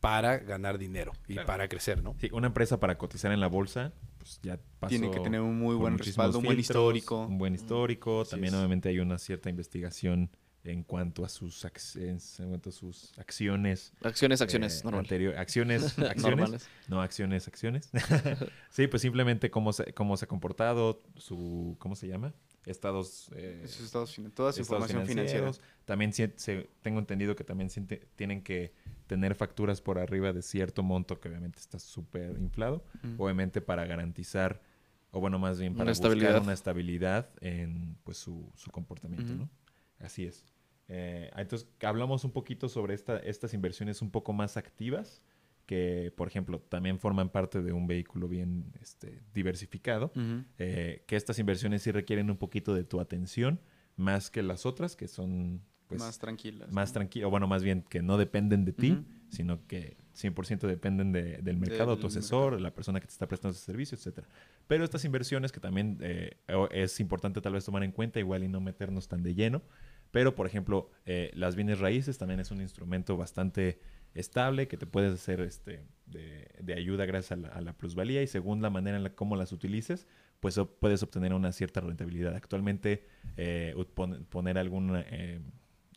para 0.00 0.38
ganar 0.38 0.78
dinero 0.78 1.12
y 1.28 1.34
Claro. 1.34 1.46
para 1.46 1.68
crecer, 1.68 2.02
¿no? 2.02 2.16
Sí, 2.20 2.28
una 2.32 2.48
empresa 2.48 2.80
para 2.80 2.98
cotizar 2.98 3.30
en 3.32 3.40
la 3.40 3.46
bolsa, 3.46 3.92
pues 4.18 4.40
ya 4.42 4.58
pasó 4.80 4.88
Tiene 4.90 5.10
que 5.10 5.20
tener 5.20 5.40
un 5.40 5.58
muy 5.58 5.76
buen 5.76 5.96
respaldo, 5.98 6.38
un 6.38 6.44
buen 6.44 6.58
histórico. 6.58 7.26
Un 7.26 7.38
buen 7.38 7.54
histórico. 7.54 8.24
También 8.24 8.54
obviamente 8.54 8.88
hay 8.88 8.98
una 8.98 9.18
cierta 9.18 9.48
investigación 9.50 10.30
en 10.64 10.84
cuanto 10.84 11.24
a 11.24 11.28
sus, 11.28 11.64
en 11.96 12.18
cuanto 12.48 12.70
a 12.70 12.72
sus 12.72 13.18
acciones. 13.18 13.92
Acciones, 14.02 14.40
acciones, 14.40 14.78
eh, 14.78 14.84
normal. 14.84 15.00
anterior- 15.04 15.36
acciones, 15.36 15.82
acciones. 15.98 16.22
Normales. 16.22 16.68
No, 16.88 17.02
acciones, 17.02 17.48
acciones. 17.48 17.90
sí, 18.70 18.86
pues 18.86 19.02
simplemente 19.02 19.50
cómo 19.50 19.72
se, 19.72 19.92
cómo 19.92 20.16
se 20.16 20.24
ha 20.24 20.28
comportado, 20.28 21.00
su, 21.16 21.76
¿cómo 21.78 21.96
se 21.96 22.06
llama? 22.06 22.32
Estados... 22.64 23.28
eh, 23.34 23.62
Esos 23.64 23.86
estados 23.86 24.14
toda 24.36 24.52
su 24.52 24.62
estados 24.62 24.88
información 24.88 25.06
financiera. 25.06 25.50
También 25.84 26.12
sien- 26.12 26.34
se- 26.36 26.70
tengo 26.80 27.00
entendido 27.00 27.34
que 27.34 27.42
también 27.42 27.68
siente- 27.70 28.06
tienen 28.14 28.42
que 28.42 28.72
tener 29.08 29.34
facturas 29.34 29.80
por 29.80 29.98
arriba 29.98 30.32
de 30.32 30.42
cierto 30.42 30.84
monto 30.84 31.18
que 31.18 31.28
obviamente 31.28 31.58
está 31.58 31.80
súper 31.80 32.38
inflado. 32.38 32.84
Mm. 33.02 33.20
Obviamente 33.20 33.60
para 33.62 33.84
garantizar, 33.84 34.62
o 35.10 35.18
bueno, 35.18 35.40
más 35.40 35.58
bien 35.58 35.72
para 35.74 35.82
Una 35.82 35.90
buscar 35.90 36.12
estabilidad. 36.12 36.40
una 36.42 36.52
estabilidad 36.52 37.30
en 37.40 37.96
pues 38.04 38.18
su, 38.18 38.48
su 38.54 38.70
comportamiento. 38.70 39.34
¿no? 39.34 39.50
Así 39.98 40.24
es. 40.24 40.44
Eh, 40.88 41.30
entonces, 41.36 41.68
hablamos 41.82 42.24
un 42.24 42.32
poquito 42.32 42.68
sobre 42.68 42.94
esta, 42.94 43.18
estas 43.18 43.54
inversiones 43.54 44.02
un 44.02 44.10
poco 44.10 44.32
más 44.32 44.56
activas, 44.56 45.22
que 45.66 46.12
por 46.16 46.26
ejemplo 46.28 46.58
también 46.60 46.98
forman 46.98 47.30
parte 47.30 47.62
de 47.62 47.72
un 47.72 47.86
vehículo 47.86 48.26
bien 48.28 48.72
este, 48.80 49.22
diversificado 49.32 50.06
Ujú. 50.16 50.44
eh, 50.58 51.04
que 51.06 51.14
estas 51.16 51.38
inversiones 51.38 51.82
sí 51.82 51.92
requieren 51.92 52.30
un 52.30 52.36
poquito 52.36 52.74
de 52.74 52.82
tu 52.82 52.98
atención 53.00 53.60
más 53.96 54.28
que 54.30 54.42
las 54.42 54.66
otras 54.66 54.96
que 54.96 55.06
son 55.06 55.62
pues 55.86 56.00
más 56.00 56.18
tranquilas. 56.18 56.72
más 56.72 56.90
¿no? 56.90 56.94
tranquilas, 56.94 57.28
o 57.28 57.30
bueno, 57.30 57.46
más 57.46 57.62
bien 57.62 57.82
que 57.82 58.02
no 58.02 58.16
dependen 58.18 58.64
de 58.64 58.72
ti, 58.72 58.90
Ujú. 58.92 59.04
sino 59.28 59.66
que 59.68 59.96
100% 60.14 60.66
dependen 60.66 61.12
de- 61.12 61.38
del 61.38 61.58
mercado, 61.58 61.96
tu 61.98 62.06
asesor, 62.08 62.60
la 62.60 62.74
persona 62.74 62.98
que 62.98 63.06
te 63.06 63.12
está 63.12 63.28
prestando 63.28 63.54
ese 63.56 63.64
servicio, 63.64 63.96
etcétera. 63.96 64.26
Pero 64.66 64.82
estas 64.84 65.04
inversiones 65.04 65.52
que 65.52 65.60
también 65.60 65.98
eh, 66.00 66.36
es 66.72 66.98
importante 67.00 67.40
tal 67.40 67.52
vez 67.52 67.64
tomar 67.64 67.82
en 67.84 67.92
cuenta, 67.92 68.18
igual 68.18 68.42
y 68.42 68.48
no 68.48 68.60
meternos 68.60 69.06
tan 69.08 69.22
de 69.22 69.34
lleno, 69.34 69.62
pero 70.12 70.36
por 70.36 70.46
ejemplo, 70.46 70.88
eh, 71.04 71.32
las 71.34 71.56
bienes 71.56 71.80
raíces 71.80 72.18
también 72.18 72.38
es 72.38 72.52
un 72.52 72.60
instrumento 72.60 73.16
bastante 73.16 73.80
estable 74.14 74.68
que 74.68 74.76
te 74.76 74.86
puedes 74.86 75.12
hacer 75.14 75.40
este, 75.40 75.86
de, 76.06 76.48
de 76.60 76.74
ayuda 76.74 77.06
gracias 77.06 77.32
a 77.32 77.36
la, 77.36 77.48
a 77.48 77.60
la 77.60 77.72
plusvalía. 77.72 78.22
Y 78.22 78.26
según 78.28 78.62
la 78.62 78.70
manera 78.70 78.96
en 78.96 79.02
la 79.02 79.14
cómo 79.14 79.36
las 79.36 79.52
utilices, 79.52 80.06
pues 80.38 80.60
puedes 80.80 81.02
obtener 81.02 81.32
una 81.34 81.50
cierta 81.50 81.80
rentabilidad. 81.80 82.34
Actualmente, 82.36 83.06
eh, 83.36 83.74
pon- 83.94 84.24
poner 84.28 84.58
alguna, 84.58 85.04
eh, 85.10 85.40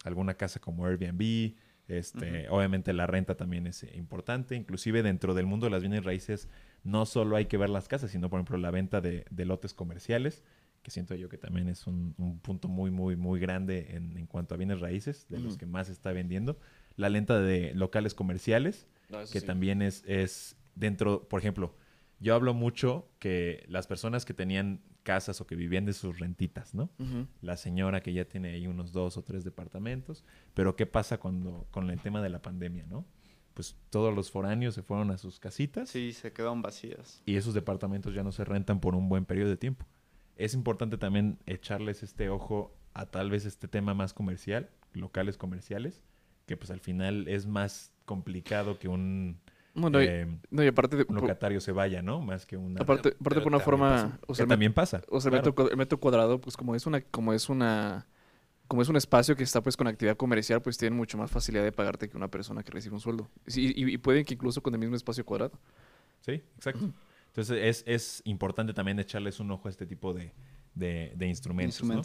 alguna 0.03 0.35
casa 0.35 0.59
como 0.59 0.85
Airbnb, 0.85 1.55
este, 1.87 2.49
obviamente 2.49 2.93
la 2.93 3.05
renta 3.05 3.35
también 3.35 3.67
es 3.67 3.83
importante, 3.95 4.55
inclusive 4.55 5.03
dentro 5.03 5.35
del 5.35 5.45
mundo 5.45 5.67
de 5.67 5.71
las 5.71 5.81
bienes 5.81 6.03
raíces 6.03 6.49
no 6.83 7.05
solo 7.05 7.35
hay 7.35 7.45
que 7.45 7.57
ver 7.57 7.69
las 7.69 7.87
casas, 7.87 8.09
sino 8.09 8.29
por 8.29 8.39
ejemplo 8.39 8.57
la 8.57 8.71
venta 8.71 9.01
de, 9.01 9.25
de 9.29 9.45
lotes 9.45 9.75
comerciales, 9.75 10.43
que 10.85 10.91
siento 10.91 11.15
yo 11.15 11.29
que 11.29 11.39
también 11.39 11.67
es 11.67 11.87
un, 11.87 12.13
un 12.19 12.37
punto 12.39 12.67
muy, 12.67 12.91
muy, 12.91 13.15
muy 13.15 13.39
grande 13.39 13.87
en, 13.95 14.15
en 14.17 14.27
cuanto 14.27 14.53
a 14.53 14.57
bienes 14.57 14.81
raíces, 14.81 15.25
de 15.29 15.39
los 15.39 15.57
que 15.57 15.65
más 15.65 15.87
se 15.87 15.93
está 15.93 16.11
vendiendo. 16.11 16.59
La 16.95 17.09
venta 17.09 17.41
de 17.41 17.73
locales 17.73 18.13
comerciales, 18.13 18.87
No, 19.09 19.17
que 19.21 19.39
sí. 19.39 19.45
también 19.47 19.81
es, 19.81 20.03
es 20.05 20.55
dentro, 20.75 21.27
por 21.27 21.39
ejemplo, 21.39 21.75
yo 22.19 22.35
hablo 22.35 22.53
mucho 22.53 23.09
que 23.17 23.65
las 23.67 23.87
personas 23.87 24.25
que 24.25 24.35
tenían 24.35 24.79
casas 25.01 25.41
o 25.41 25.47
que 25.47 25.55
vivían 25.55 25.85
de 25.85 25.93
sus 25.93 26.19
rentitas, 26.19 26.75
¿no? 26.75 26.91
La 27.41 27.57
señora 27.57 28.01
que 28.01 28.13
ya 28.13 28.25
tiene 28.25 28.49
ahí 28.53 28.67
unos 28.67 28.91
dos 28.91 29.17
o 29.17 29.23
tres 29.23 29.43
departamentos, 29.43 30.23
pero 30.53 30.75
¿qué 30.75 30.85
pasa 30.85 31.17
cuando 31.17 31.65
con 31.71 31.89
el 31.89 31.99
tema 31.99 32.21
de 32.21 32.29
la 32.29 32.43
pandemia, 32.43 32.85
no? 32.85 33.05
Pues 33.55 33.75
todos 33.89 34.13
los 34.13 34.29
foráneos 34.29 34.75
se 34.75 34.83
fueron 34.83 35.09
a 35.11 35.17
sus 35.17 35.39
casitas 35.39 35.89
Sí, 35.89 36.11
se 36.13 36.31
quedaron 36.31 36.61
vacías. 36.61 37.21
y 37.25 37.37
esos 37.37 37.53
departamentos 37.55 38.13
ya 38.13 38.21
no 38.21 38.31
se 38.31 38.43
rentan 38.45 38.79
por 38.79 38.93
un 38.95 39.09
buen 39.09 39.25
periodo 39.25 39.49
de 39.49 39.57
tiempo. 39.57 39.85
Es 40.35 40.53
importante 40.53 40.97
también 40.97 41.37
echarles 41.45 42.03
este 42.03 42.29
ojo 42.29 42.73
a 42.93 43.05
tal 43.05 43.29
vez 43.29 43.45
este 43.45 43.67
tema 43.67 43.93
más 43.93 44.13
comercial, 44.13 44.69
locales 44.93 45.37
comerciales, 45.37 46.03
que 46.45 46.57
pues 46.57 46.71
al 46.71 46.79
final 46.79 47.27
es 47.27 47.45
más 47.45 47.91
complicado 48.05 48.77
que 48.79 48.87
un, 48.87 49.39
Bueno, 49.73 49.99
eh, 49.99 50.27
no, 50.51 50.63
y 50.63 50.67
aparte, 50.67 50.95
de, 50.97 51.05
un 51.07 51.15
locatario 51.15 51.59
se 51.59 51.71
vaya, 51.71 52.01
¿no? 52.01 52.21
Más 52.21 52.45
que 52.45 52.55
una... 52.57 52.81
aparte, 52.81 53.09
aparte 53.09 53.19
pero 53.23 53.41
por 53.43 53.47
una 53.47 53.59
forma, 53.59 53.89
pasa. 53.89 54.19
o 54.27 54.35
Que 54.35 54.35
sea, 54.35 54.43
el 54.43 54.49
también 54.49 54.73
pasa. 54.73 55.01
O 55.09 55.19
sea, 55.21 55.29
el, 55.29 55.35
metro, 55.35 55.53
cuad- 55.55 55.71
el 55.71 55.77
metro 55.77 55.99
cuadrado, 55.99 56.39
pues 56.39 56.55
como 56.57 56.75
es 56.75 56.85
una, 56.85 57.01
como 57.01 57.33
es 57.33 57.49
una, 57.49 58.07
como 58.67 58.81
es 58.81 58.89
un 58.89 58.95
espacio 58.95 59.35
que 59.35 59.43
está 59.43 59.61
pues 59.61 59.75
con 59.77 59.87
actividad 59.87 60.17
comercial, 60.17 60.61
pues 60.61 60.77
tienen 60.77 60.97
mucho 60.97 61.17
más 61.17 61.31
facilidad 61.31 61.63
de 61.63 61.71
pagarte 61.71 62.09
que 62.09 62.17
una 62.17 62.29
persona 62.29 62.63
que 62.63 62.71
recibe 62.71 62.95
un 62.95 63.01
sueldo. 63.01 63.29
Y 63.47 63.97
pueden 63.97 64.23
que 64.25 64.33
incluso 64.35 64.61
con 64.63 64.73
el 64.73 64.79
mismo 64.79 64.95
espacio 64.95 65.25
cuadrado. 65.25 65.59
Sí, 66.21 66.41
exacto. 66.57 66.89
Entonces 67.35 67.57
es, 67.61 67.83
es 67.85 68.21
importante 68.23 68.73
también 68.73 68.97
echarles 68.97 69.41
un 69.41 69.51
ojo 69.51 69.67
a 69.67 69.71
este 69.71 69.85
tipo 69.85 70.13
de, 70.13 70.31
de, 70.73 71.11
de 71.17 71.27
instrumentos. 71.27 71.83
¿no? 71.83 72.01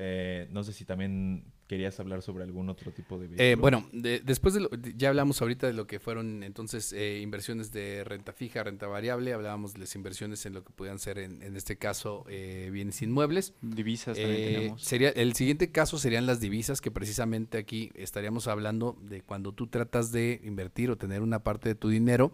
Eh, 0.00 0.46
no 0.52 0.62
sé 0.62 0.72
si 0.72 0.84
también 0.84 1.42
querías 1.66 1.98
hablar 2.00 2.22
sobre 2.22 2.44
algún 2.44 2.68
otro 2.70 2.92
tipo 2.92 3.18
de 3.18 3.28
Eh, 3.36 3.56
bueno, 3.56 3.86
de- 3.92 4.20
después 4.20 4.54
de 4.54 4.60
lo, 4.60 4.70
ya 4.96 5.08
hablamos 5.08 5.42
ahorita 5.42 5.66
de 5.66 5.72
lo 5.74 5.86
que 5.88 5.98
fueron 5.98 6.42
entonces 6.44 6.92
eh, 6.94 7.18
inversiones 7.20 7.72
de 7.72 8.04
renta 8.04 8.32
fija, 8.32 8.62
renta 8.62 8.86
variable, 8.86 9.32
hablábamos 9.34 9.74
de 9.74 9.80
las 9.80 9.94
inversiones 9.96 10.46
en 10.46 10.54
lo 10.54 10.62
que 10.64 10.72
podían 10.72 10.98
ser 11.00 11.18
en, 11.18 11.42
en 11.42 11.56
este 11.56 11.76
caso 11.76 12.24
eh, 12.30 12.70
bienes 12.72 13.02
inmuebles. 13.02 13.52
Divisas 13.60 14.16
también 14.16 14.40
Eh, 14.40 14.54
tenemos. 14.54 14.82
sería, 14.82 15.10
el 15.10 15.34
siguiente 15.34 15.70
caso 15.72 15.98
serían 15.98 16.24
las 16.26 16.38
divisas, 16.40 16.80
que 16.80 16.92
precisamente 16.92 17.58
aquí 17.58 17.90
estaríamos 17.96 18.46
hablando 18.46 18.96
de 19.02 19.20
cuando 19.22 19.52
tú 19.52 19.66
tratas 19.66 20.10
de 20.12 20.40
invertir 20.44 20.90
o 20.90 20.96
tener 20.96 21.20
una 21.22 21.42
parte 21.42 21.68
de 21.68 21.74
tu 21.74 21.88
dinero, 21.90 22.32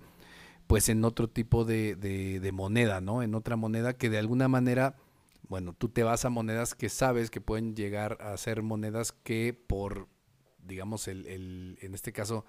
pues 0.66 0.88
en 0.88 1.04
otro 1.04 1.28
tipo 1.28 1.64
de, 1.64 1.94
de- 1.96 2.40
de 2.40 2.52
moneda, 2.52 3.00
¿no? 3.00 3.22
En 3.22 3.34
otra 3.34 3.56
moneda 3.56 3.96
que 3.96 4.10
de 4.10 4.18
alguna 4.18 4.48
manera, 4.48 4.96
bueno, 5.48 5.74
tú 5.74 5.88
te 5.88 6.02
vas 6.02 6.24
a 6.24 6.30
monedas 6.30 6.74
que 6.74 6.88
sabes 6.88 7.30
que 7.30 7.40
pueden 7.40 7.74
llegar 7.76 8.18
a 8.20 8.36
ser 8.36 8.62
monedas 8.62 9.12
que 9.12 9.52
por, 9.66 10.08
digamos, 10.66 11.08
el, 11.08 11.26
el- 11.26 11.78
en 11.82 11.94
este 11.94 12.12
caso, 12.12 12.44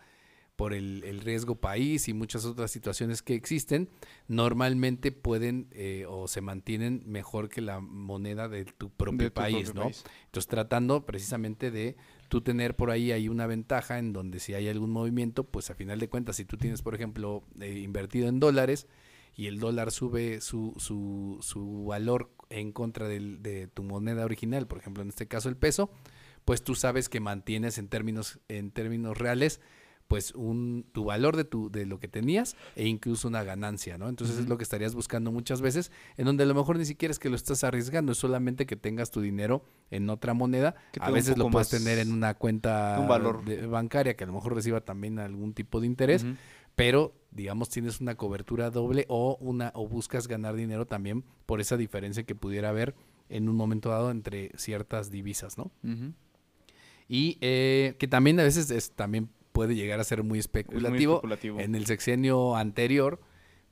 por 0.56 0.74
el, 0.74 1.04
el 1.04 1.20
riesgo 1.20 1.56
país 1.56 2.08
y 2.08 2.14
muchas 2.14 2.46
otras 2.46 2.72
situaciones 2.72 3.22
que 3.22 3.36
existen, 3.36 3.90
normalmente 4.30 5.12
pueden 5.12 5.68
eh, 5.72 6.06
o 6.08 6.30
se 6.30 6.40
mantienen 6.40 7.04
mejor 7.06 7.50
que 7.50 7.60
la 7.60 7.82
moneda 7.82 8.48
de 8.48 8.64
tu 8.64 8.90
propio 8.90 9.26
De 9.26 9.32
tu 9.32 9.34
país, 9.34 9.66
propio 9.66 9.74
¿no? 9.82 9.88
país. 9.88 10.04
Entonces 10.28 10.48
tratando 10.48 11.06
precisamente 11.06 11.72
de 11.72 11.98
tú 12.28 12.42
tener 12.42 12.76
por 12.76 12.92
ahí 12.92 13.12
hay 13.12 13.30
una 13.30 13.48
ventaja 13.48 14.00
en 14.00 14.14
donde 14.14 14.40
si 14.40 14.54
hay 14.54 14.68
algún 14.68 14.92
movimiento, 14.92 15.44
pues 15.44 15.70
a 15.70 15.76
final 15.76 16.00
de 16.00 16.10
cuentas, 16.10 16.36
si 16.38 16.46
tú 16.46 16.58
tienes, 16.58 16.82
por 16.82 16.96
ejemplo, 16.96 17.44
eh, 17.60 17.80
invertido 17.80 18.28
en 18.28 18.40
dólares 18.40 18.88
y 19.36 19.48
el 19.48 19.60
dólar 19.60 19.92
sube 19.92 20.42
su, 20.42 20.74
su, 20.78 21.38
su 21.42 21.86
valor 21.86 22.32
en 22.50 22.72
contra 22.72 23.08
de 23.08 23.70
tu 23.74 23.84
moneda 23.84 24.26
original, 24.26 24.68
por 24.68 24.80
ejemplo, 24.80 25.04
en 25.04 25.10
este 25.10 25.28
caso 25.28 25.50
el 25.50 25.58
peso, 25.58 25.92
pues 26.46 26.64
tú 26.64 26.76
sabes 26.76 27.10
que 27.10 27.20
mantienes 27.20 27.78
en 27.78 27.88
términos, 27.90 28.40
en 28.48 28.72
términos 28.72 29.18
reales 29.18 29.60
pues 30.08 30.34
un 30.36 30.86
tu 30.92 31.04
valor 31.06 31.36
de 31.36 31.46
tu 31.46 31.72
de 31.72 31.86
lo 31.88 32.00
que 32.00 32.08
tenías 32.08 32.56
e 32.76 32.88
incluso 32.88 33.28
una 33.28 33.44
ganancia, 33.44 33.98
¿no? 33.98 34.08
Entonces 34.08 34.38
es 34.38 34.48
lo 34.48 34.58
que 34.58 34.64
estarías 34.64 34.94
buscando 34.94 35.32
muchas 35.32 35.62
veces, 35.62 35.92
en 36.18 36.26
donde 36.26 36.44
a 36.44 36.46
lo 36.46 36.54
mejor 36.54 36.78
ni 36.78 36.86
siquiera 36.86 37.12
es 37.12 37.18
que 37.20 37.30
lo 37.30 37.36
estás 37.36 37.64
arriesgando, 37.64 38.12
es 38.12 38.18
solamente 38.20 38.66
que 38.68 38.76
tengas 38.76 39.10
tu 39.10 39.22
dinero 39.22 39.64
en 39.90 40.10
otra 40.10 40.34
moneda. 40.36 40.76
Que 40.92 41.00
a 41.02 41.06
veces 41.10 41.38
lo 41.38 41.50
puedes 41.50 41.70
tener 41.70 41.98
en 42.00 42.12
una 42.14 42.36
cuenta 42.36 42.98
un 43.00 43.08
valor. 43.08 43.44
de- 43.46 43.66
bancaria 43.66 44.16
que 44.16 44.24
a 44.24 44.28
lo 44.28 44.34
mejor 44.34 44.54
reciba 44.54 44.82
también 44.82 45.18
algún 45.18 45.54
tipo 45.54 45.80
de 45.82 45.88
interés, 45.88 46.24
pero 46.76 47.14
digamos 47.32 47.70
tienes 47.70 48.00
una 48.00 48.16
cobertura 48.16 48.70
doble 48.70 49.06
o 49.10 49.38
una 49.42 49.72
o 49.76 49.88
buscas 49.88 50.28
ganar 50.28 50.56
dinero 50.56 50.86
también 50.86 51.24
por 51.46 51.62
esa 51.62 51.78
diferencia 51.78 52.24
que 52.24 52.36
pudiera 52.36 52.70
haber 52.70 52.94
en 53.30 53.50
un 53.50 53.56
momento 53.56 53.90
dado 53.90 54.12
entre 54.12 54.52
ciertas 54.56 55.10
divisas, 55.10 55.58
¿no? 55.58 55.72
Y 57.08 57.38
eh, 57.42 57.96
que 58.00 58.08
también 58.08 58.40
a 58.40 58.44
veces 58.44 58.70
es, 58.72 58.92
también 58.92 59.30
puede 59.56 59.74
llegar 59.76 60.00
a 60.00 60.04
ser 60.04 60.20
muy 60.22 60.26
Es 60.26 60.30
muy 60.30 60.40
especulativo. 60.40 61.14
especulativo. 61.16 61.60
En 61.62 61.74
el 61.76 61.86
sexenio 61.88 62.56
anterior, 62.58 63.20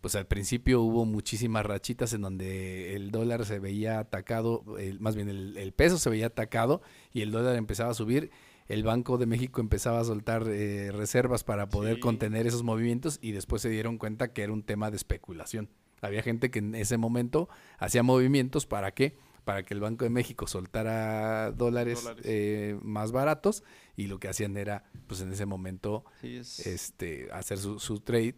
pues 0.01 0.15
al 0.15 0.26
principio 0.27 0.81
hubo 0.81 1.05
muchísimas 1.05 1.65
rachitas 1.65 2.14
en 2.14 2.22
donde 2.22 2.95
el 2.95 3.11
dólar 3.11 3.45
se 3.45 3.60
veía 3.60 3.99
atacado, 3.99 4.64
el- 4.80 4.99
más 4.99 5.15
bien 5.15 5.30
el, 5.30 5.57
el 5.57 5.73
peso 5.73 5.97
se 5.97 6.10
veía 6.10 6.27
atacado 6.27 6.81
y 7.14 7.22
el 7.22 7.31
dólar 7.31 7.55
empezaba 7.57 7.91
a 7.91 7.93
subir. 7.93 8.31
El 8.68 8.84
Banco 8.84 9.18
de 9.18 9.26
México 9.26 9.60
empezaba 9.61 9.99
a 9.99 10.03
soltar 10.05 10.45
eh, 10.47 10.89
reservas 10.93 11.43
para 11.43 11.68
poder 11.68 11.95
Sí. 11.95 11.99
contener 12.01 12.47
esos 12.47 12.64
movimientos 12.64 13.19
y 13.22 13.34
después 13.34 13.61
se 13.61 13.69
dieron 13.69 13.97
cuenta 13.97 14.31
que 14.31 14.41
era 14.43 14.53
un 14.53 14.64
tema 14.64 14.89
de 14.89 14.95
especulación. 14.95 15.68
Había 16.01 16.22
gente 16.22 16.49
que 16.49 16.60
en 16.60 16.73
ese 16.76 16.97
momento 16.97 17.47
hacía 17.77 18.03
movimientos 18.03 18.65
para 18.65 18.91
qué? 18.93 19.15
Para 19.45 19.64
que 19.64 19.73
el 19.73 19.81
Banco 19.81 20.05
de 20.05 20.10
México 20.10 20.47
soltara 20.47 21.51
dólares, 21.51 22.01
Dólares. 22.03 22.26
eh, 22.26 22.77
más 22.81 23.11
baratos 23.11 23.64
y 23.95 24.07
lo 24.07 24.20
que 24.20 24.28
hacían 24.28 24.57
era, 24.57 24.84
pues 25.07 25.22
en 25.22 25.32
ese 25.32 25.45
momento, 25.45 26.06
Sí, 26.22 26.38
es- 26.38 26.65
este, 26.65 27.30
hacer 27.32 27.57
su, 27.57 27.80
su 27.80 27.99
trade, 27.99 28.36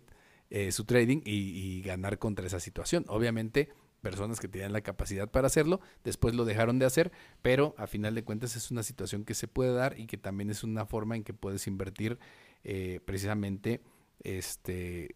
eh, 0.49 0.71
su 0.71 0.83
trading 0.85 1.21
y, 1.25 1.31
y 1.33 1.81
ganar 1.81 2.19
contra 2.19 2.45
esa 2.45 2.59
situación. 2.59 3.05
Obviamente, 3.07 3.69
personas 4.01 4.39
que 4.39 4.47
tenían 4.47 4.73
la 4.73 4.81
capacidad 4.81 5.31
para 5.31 5.47
hacerlo, 5.47 5.81
después 6.03 6.35
lo 6.35 6.45
dejaron 6.45 6.77
de 6.77 6.85
hacer, 6.85 7.11
pero 7.41 7.73
a 7.77 7.87
final 7.87 8.13
de 8.13 8.23
cuentas 8.23 8.55
es 8.55 8.69
una 8.69 8.83
situación 8.83 9.25
que 9.25 9.33
se 9.33 9.47
puede 9.47 9.73
dar 9.73 9.99
y 9.99 10.05
que 10.05 10.17
también 10.17 10.51
es 10.51 10.63
una 10.63 10.85
forma 10.85 11.15
en 11.15 11.23
que 11.23 11.33
puedes 11.33 11.65
invertir 11.65 12.19
eh, 12.63 12.99
precisamente 13.05 13.81
este 14.23 15.15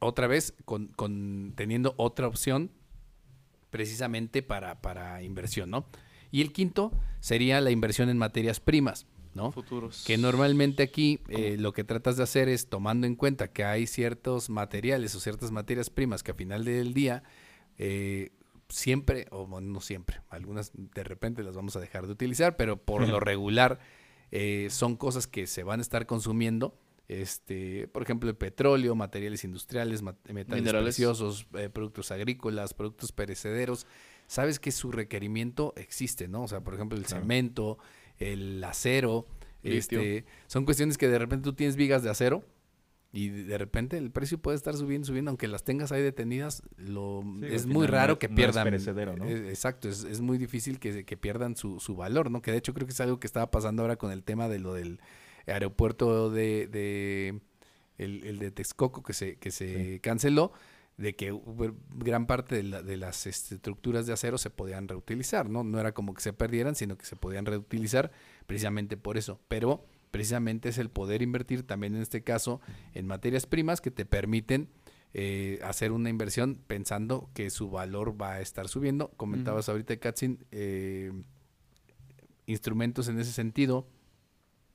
otra 0.00 0.26
vez 0.26 0.54
con, 0.64 0.88
con 0.88 1.52
teniendo 1.54 1.94
otra 1.98 2.26
opción 2.26 2.70
precisamente 3.70 4.42
para, 4.42 4.80
para 4.80 5.22
inversión, 5.22 5.70
¿no? 5.70 5.86
Y 6.30 6.40
el 6.42 6.52
quinto 6.52 6.92
sería 7.20 7.60
la 7.60 7.70
inversión 7.70 8.08
en 8.08 8.18
materias 8.18 8.60
primas, 8.60 9.06
¿no? 9.38 9.52
Futuros. 9.52 10.04
Que 10.06 10.18
normalmente 10.18 10.82
aquí 10.82 11.20
eh, 11.28 11.56
lo 11.58 11.72
que 11.72 11.84
tratas 11.84 12.16
de 12.18 12.24
hacer 12.24 12.48
es 12.50 12.68
tomando 12.68 13.06
en 13.06 13.14
cuenta 13.16 13.48
que 13.52 13.64
hay 13.64 13.86
ciertos 13.86 14.50
materiales 14.50 15.14
o 15.14 15.20
ciertas 15.20 15.50
materias 15.50 15.88
primas 15.88 16.22
que 16.22 16.32
a 16.32 16.34
final 16.34 16.64
del 16.66 16.92
día 16.92 17.22
eh, 17.78 18.30
siempre, 18.68 19.26
o 19.30 19.46
no 19.60 19.80
siempre, 19.80 20.20
algunas 20.28 20.72
de 20.74 21.04
repente 21.04 21.42
las 21.42 21.54
vamos 21.56 21.74
a 21.76 21.80
dejar 21.80 22.06
de 22.06 22.12
utilizar, 22.12 22.56
pero 22.56 22.76
por 22.76 23.08
lo 23.08 23.18
regular 23.20 23.78
eh, 24.30 24.68
son 24.70 24.96
cosas 24.96 25.26
que 25.26 25.46
se 25.46 25.62
van 25.62 25.78
a 25.80 25.82
estar 25.82 26.04
consumiendo. 26.06 26.76
Este, 27.08 27.88
por 27.88 28.02
ejemplo, 28.02 28.28
el 28.28 28.36
petróleo, 28.36 28.94
materiales 28.94 29.42
industriales, 29.42 30.02
mat- 30.02 30.18
metales 30.30 30.60
Minerales. 30.62 30.94
preciosos, 30.94 31.46
productos 31.72 32.10
agrícolas, 32.10 32.74
productos 32.74 33.12
perecederos. 33.12 33.86
Sabes 34.26 34.60
que 34.60 34.70
su 34.72 34.92
requerimiento 34.92 35.72
existe, 35.76 36.28
¿no? 36.28 36.42
O 36.42 36.48
sea, 36.48 36.60
por 36.60 36.74
ejemplo, 36.74 36.98
el 36.98 37.04
Claro. 37.06 37.22
cemento, 37.22 37.78
el 38.18 38.62
acero, 38.64 39.26
este, 39.62 40.24
son 40.46 40.64
cuestiones 40.64 40.96
que 40.98 41.08
de 41.08 41.18
repente 41.18 41.44
tú 41.44 41.52
tienes 41.54 41.76
vigas 41.76 42.02
de 42.02 42.10
acero 42.10 42.44
y 43.12 43.28
de 43.30 43.56
repente 43.58 43.96
el 43.96 44.10
precio 44.10 44.38
puede 44.38 44.56
estar 44.56 44.76
subiendo, 44.76 45.06
subiendo, 45.06 45.30
aunque 45.30 45.48
las 45.48 45.64
tengas 45.64 45.92
ahí 45.92 46.02
detenidas, 46.02 46.62
lo, 46.76 47.22
Sí, 47.40 47.46
es 47.46 47.66
muy 47.66 47.86
raro 47.86 48.14
es- 48.14 48.18
que 48.18 48.28
no 48.28 48.32
es 48.34 48.36
pierdan. 48.36 48.64
perecedero, 48.64 49.16
¿no? 49.16 49.24
eh, 49.24 49.48
exacto, 49.48 49.88
es, 49.88 50.04
es 50.04 50.20
muy 50.20 50.36
difícil 50.38 50.78
que, 50.78 51.04
que 51.04 51.16
pierdan 51.16 51.56
su, 51.56 51.80
su 51.80 51.96
valor, 51.96 52.30
¿no? 52.30 52.42
Que 52.42 52.52
de 52.52 52.58
hecho 52.58 52.74
creo 52.74 52.86
que 52.86 52.92
es 52.92 53.00
algo 53.00 53.18
que 53.18 53.26
estaba 53.26 53.50
pasando 53.50 53.82
ahora 53.82 53.96
con 53.96 54.12
el 54.12 54.22
tema 54.22 54.48
de 54.48 54.58
lo 54.58 54.74
del 54.74 55.00
aeropuerto 55.46 56.30
de, 56.30 56.66
de 56.68 57.40
el, 57.96 58.24
el 58.24 58.38
de 58.38 58.50
Texcoco 58.50 59.02
que 59.02 59.12
se, 59.14 59.36
que 59.36 59.50
se 59.50 60.00
canceló, 60.02 60.52
de 60.98 61.16
que 61.16 61.32
gran 61.94 62.26
parte 62.26 62.56
de, 62.56 62.62
la- 62.64 62.82
de 62.82 62.96
las 62.98 63.26
este, 63.26 63.54
estructuras 63.54 64.06
de 64.06 64.12
acero 64.12 64.36
se 64.36 64.50
podían 64.50 64.86
reutilizar, 64.88 65.48
¿no? 65.48 65.64
No 65.64 65.80
era 65.80 65.92
como 65.92 66.12
que 66.12 66.20
se 66.20 66.32
perdieran, 66.34 66.74
sino 66.74 66.98
que 66.98 67.06
se 67.06 67.16
podían 67.16 67.46
reutilizar 67.46 68.10
precisamente 68.46 68.96
por 68.98 69.16
eso. 69.16 69.40
Pero 69.48 69.86
precisamente 70.10 70.68
es 70.68 70.78
el 70.78 70.90
poder 70.90 71.22
invertir 71.22 71.62
también 71.62 71.94
en 71.94 72.02
este 72.02 72.22
caso 72.22 72.60
en 72.94 73.06
materias 73.06 73.46
primas 73.46 73.80
que 73.80 73.90
te 73.90 74.04
permiten 74.04 74.68
eh, 75.14 75.58
hacer 75.62 75.92
una 75.92 76.10
inversión 76.10 76.60
pensando 76.66 77.30
que 77.32 77.48
su 77.50 77.70
valor 77.70 78.20
va 78.20 78.32
a 78.34 78.40
estar 78.40 78.68
subiendo. 78.68 79.10
Comentabas 79.16 79.68
ahorita, 79.68 79.96
Katzin, 79.98 80.44
eh, 80.50 81.12
instrumentos 82.46 83.08
en 83.08 83.18
ese 83.18 83.32
sentido, 83.32 83.86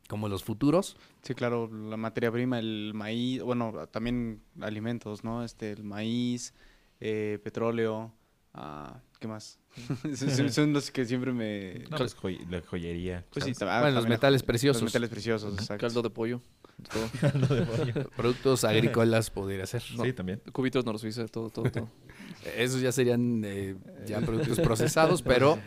como 0.08 0.28
los 0.30 0.44
futuros. 0.44 0.96
Sí, 1.22 1.34
claro, 1.34 1.70
la 1.72 1.98
materia 1.98 2.32
prima, 2.32 2.60
el 2.60 2.92
maíz, 2.94 3.42
bueno, 3.42 3.88
también 3.92 4.42
alimentos, 4.62 5.24
¿no? 5.24 5.44
Este, 5.44 5.72
el 5.72 5.84
maíz, 5.84 6.54
eh, 7.00 7.40
petróleo, 7.44 8.14
ah, 8.54 9.00
¿qué 9.20 9.28
más? 9.28 9.60
son, 10.52 10.74
los 10.74 10.92
que 10.92 11.06
siempre 11.06 11.34
me... 11.34 11.86
No, 11.90 11.98
pues, 11.98 12.16
joy- 12.16 12.46
la 12.50 12.62
joyería. 12.62 13.26
Pues 13.32 13.46
sí, 13.46 13.52
ah, 13.62 13.80
Bueno, 13.82 13.86
los 13.96 14.04
también 14.04 14.10
metales 14.10 14.42
Los 14.42 14.46
preciosos. 14.48 14.84
metales 14.84 15.10
preciosos, 15.10 15.54
exacto. 15.54 15.82
Caldo 15.88 16.02
de 16.02 16.10
pollo. 16.10 16.42
todo. 16.92 18.10
Productos 18.16 18.64
agrícolas 18.64 19.30
podría 19.30 19.66
ser. 19.66 19.82
Sí, 19.82 20.14
también. 20.14 20.42
Cubitos 20.52 20.86
Norsuiza, 20.86 21.26
todo, 21.28 21.50
todo, 21.50 21.72
todo. 21.72 21.90
Esos 22.58 22.82
ya 22.82 22.92
serían 22.92 23.42
eh, 23.46 23.76
ya 24.06 24.20
productos 24.20 24.60
procesados, 24.60 25.22
pero, 25.22 25.58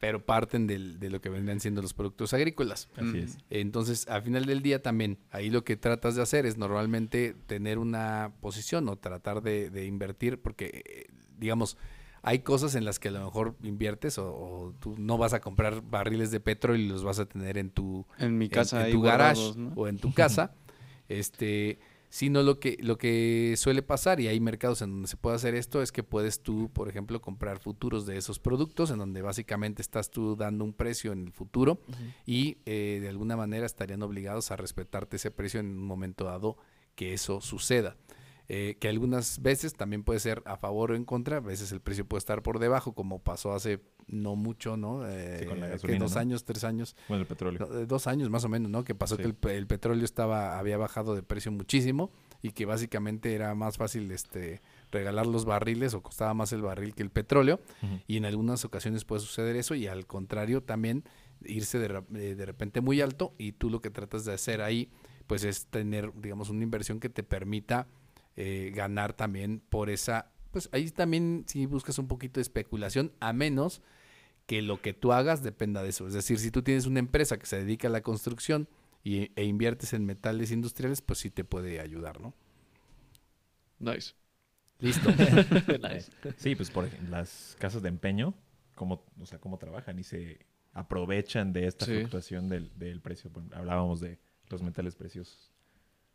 pero 0.00 0.24
parten 0.24 0.66
del- 0.66 0.98
de 1.00 1.10
lo 1.10 1.20
que 1.20 1.28
vendrían 1.28 1.60
siendo 1.60 1.82
los 1.82 1.92
productos 1.94 2.32
agrícolas. 2.34 2.88
Así 2.96 3.18
es. 3.18 3.38
Entonces, 3.50 4.06
al 4.08 4.22
final 4.22 4.44
del 4.46 4.62
día 4.62 4.80
también, 4.80 5.18
ahí 5.30 5.50
lo 5.50 5.64
que 5.64 5.76
tratas 5.76 6.14
de 6.14 6.22
hacer 6.22 6.46
es 6.46 6.56
normalmente 6.56 7.34
tener 7.46 7.78
una 7.78 8.32
posición 8.40 8.88
o 8.88 8.96
tratar 8.96 9.42
de, 9.42 9.70
de 9.70 9.86
invertir, 9.86 10.40
porque, 10.40 10.82
eh, 10.84 11.06
digamos, 11.38 11.76
hay 12.22 12.40
cosas 12.40 12.74
en 12.74 12.84
las 12.84 12.98
que 12.98 13.08
a 13.08 13.12
lo 13.12 13.24
mejor 13.24 13.54
inviertes 13.62 14.18
o, 14.18 14.26
o 14.34 14.74
tú 14.80 14.94
no 14.98 15.18
vas 15.18 15.32
a 15.34 15.40
comprar 15.40 15.82
barriles 15.82 16.30
de 16.30 16.40
petróleo 16.40 16.84
y 16.84 16.88
los 16.88 17.02
vas 17.04 17.18
a 17.20 17.26
tener 17.26 17.58
en 17.58 17.70
tu, 17.70 18.06
En 18.18 18.36
mi 18.38 18.48
casa 18.48 18.86
en, 18.86 18.92
tu 18.92 19.02
garage 19.02 19.34
guardados, 19.40 19.56
¿no? 19.56 19.72
o 19.76 19.88
en 19.88 19.98
tu 19.98 20.12
casa, 20.12 20.52
este, 21.08 21.78
sino 22.10 22.42
lo 22.42 22.58
que, 22.58 22.78
lo 22.80 22.96
que 22.96 23.54
suele 23.56 23.82
pasar, 23.82 24.20
y 24.20 24.28
hay 24.28 24.40
mercados 24.40 24.82
en 24.82 24.90
donde 24.90 25.08
se 25.08 25.16
puede 25.16 25.36
hacer 25.36 25.54
esto, 25.54 25.82
es 25.82 25.92
que 25.92 26.02
puedes 26.02 26.42
tú, 26.42 26.70
por 26.72 26.88
ejemplo, 26.88 27.20
comprar 27.20 27.58
futuros 27.58 28.06
de 28.06 28.16
esos 28.16 28.38
productos, 28.38 28.90
en 28.90 28.98
donde 28.98 29.22
básicamente 29.22 29.82
estás 29.82 30.10
tú 30.10 30.36
dando 30.36 30.64
un 30.64 30.72
precio 30.72 31.12
en 31.12 31.26
el 31.26 31.32
futuro 31.32 31.80
y 32.24 32.58
eh, 32.64 32.98
de 33.00 33.08
alguna 33.08 33.36
manera 33.36 33.66
estarían 33.66 34.02
obligados 34.02 34.50
a 34.50 34.56
respetarte 34.56 35.16
ese 35.16 35.30
precio 35.30 35.60
en 35.60 35.66
un 35.66 35.86
momento 35.86 36.24
dado 36.24 36.56
que 36.94 37.12
eso 37.12 37.40
suceda. 37.40 37.96
Eh, 38.50 38.78
que 38.80 38.88
algunas 38.88 39.42
veces 39.42 39.74
también 39.74 40.04
puede 40.04 40.20
ser 40.20 40.42
a 40.46 40.56
favor 40.56 40.92
o 40.92 40.96
en 40.96 41.04
contra, 41.04 41.36
a 41.36 41.40
veces 41.40 41.70
el 41.70 41.82
precio 41.82 42.06
puede 42.06 42.20
estar 42.20 42.42
por 42.42 42.58
debajo, 42.58 42.94
como 42.94 43.18
pasó 43.18 43.52
hace 43.52 43.82
no 44.08 44.36
mucho, 44.36 44.76
¿no? 44.76 45.08
Eh, 45.08 45.44
con 45.48 45.60
la 45.60 45.68
gasolina, 45.68 46.00
dos 46.00 46.14
¿no? 46.14 46.20
años, 46.20 46.44
tres 46.44 46.64
años, 46.64 46.96
Bueno, 47.08 47.22
el 47.22 47.26
petróleo. 47.28 47.68
eh, 47.80 47.86
dos 47.86 48.06
años 48.06 48.30
más 48.30 48.44
o 48.44 48.48
menos, 48.48 48.70
¿no? 48.70 48.84
Que 48.84 48.94
pasó 48.94 49.16
Sí. 49.16 49.22
que 49.22 49.28
el, 49.28 49.56
el 49.56 49.66
petróleo 49.66 50.04
estaba, 50.04 50.58
había 50.58 50.76
bajado 50.76 51.14
de 51.14 51.22
precio 51.22 51.52
muchísimo 51.52 52.10
y 52.42 52.50
que 52.52 52.66
básicamente 52.66 53.34
era 53.34 53.54
más 53.54 53.76
fácil 53.76 54.10
este 54.12 54.60
regalar 54.90 55.26
los 55.26 55.44
barriles 55.44 55.92
o 55.94 56.02
costaba 56.02 56.34
más 56.34 56.52
el 56.52 56.62
barril 56.62 56.94
que 56.94 57.02
el 57.02 57.10
petróleo 57.10 57.60
y 58.06 58.16
en 58.16 58.24
algunas 58.24 58.64
ocasiones 58.64 59.04
puede 59.04 59.20
suceder 59.20 59.56
eso 59.56 59.74
y 59.74 59.86
al 59.86 60.06
contrario 60.06 60.62
también 60.62 61.04
irse 61.44 61.78
de, 61.78 62.02
eh, 62.14 62.34
de 62.34 62.46
repente 62.46 62.80
muy 62.80 63.00
alto 63.00 63.34
y 63.38 63.52
tú 63.52 63.70
lo 63.70 63.80
que 63.80 63.90
tratas 63.90 64.24
de 64.24 64.32
hacer 64.32 64.62
ahí 64.62 64.88
pues 65.26 65.44
es 65.44 65.66
tener 65.66 66.12
digamos 66.14 66.48
una 66.48 66.62
inversión 66.62 67.00
que 67.00 67.08
te 67.10 67.22
permita 67.22 67.86
eh, 68.36 68.72
ganar 68.74 69.12
también 69.14 69.60
por 69.68 69.90
esa 69.90 70.30
pues 70.52 70.68
ahí 70.72 70.90
también 70.90 71.44
si 71.46 71.66
buscas 71.66 71.98
un 71.98 72.06
poquito 72.08 72.38
de 72.38 72.42
especulación 72.42 73.12
a 73.20 73.32
menos 73.32 73.82
que 74.48 74.62
lo 74.62 74.80
que 74.82 74.94
tú 74.94 75.12
hagas 75.12 75.44
dependa 75.44 75.82
de 75.84 75.90
eso 75.90 76.08
es 76.08 76.14
decir 76.14 76.38
si 76.40 76.50
tú 76.50 76.62
tienes 76.62 76.86
una 76.86 76.98
empresa 76.98 77.38
que 77.38 77.46
se 77.46 77.58
dedica 77.58 77.86
a 77.86 77.90
la 77.92 78.00
construcción 78.02 78.66
y, 79.04 79.30
e 79.36 79.44
inviertes 79.44 79.92
en 79.92 80.04
metales 80.06 80.50
industriales 80.50 81.02
pues 81.02 81.20
sí 81.20 81.30
te 81.30 81.44
puede 81.44 81.78
ayudar 81.80 82.20
no 82.20 82.34
Nice. 83.78 84.14
listo 84.80 85.08
nice. 85.88 86.10
Sí, 86.36 86.56
pues 86.56 86.70
por 86.70 86.84
ejemplo, 86.86 87.10
las 87.10 87.56
casas 87.60 87.82
de 87.82 87.88
empeño, 87.88 88.34
cómo, 88.74 89.04
o 89.20 89.26
sea, 89.26 89.38
cómo 89.38 89.58
trabajan 89.58 89.98
y 89.98 90.02
se 90.04 90.44
aprovechan 90.72 91.52
de 91.52 91.66
esta 91.66 91.86
Sí. 91.86 91.92
fluctuación 91.98 92.48
del, 92.48 92.70
del 92.78 93.00
precio. 93.00 93.30
Bueno, 93.30 93.50
hablábamos 93.54 94.00
de 94.00 94.18
los 94.48 94.62
metales 94.62 94.96
preciosos. 94.96 95.52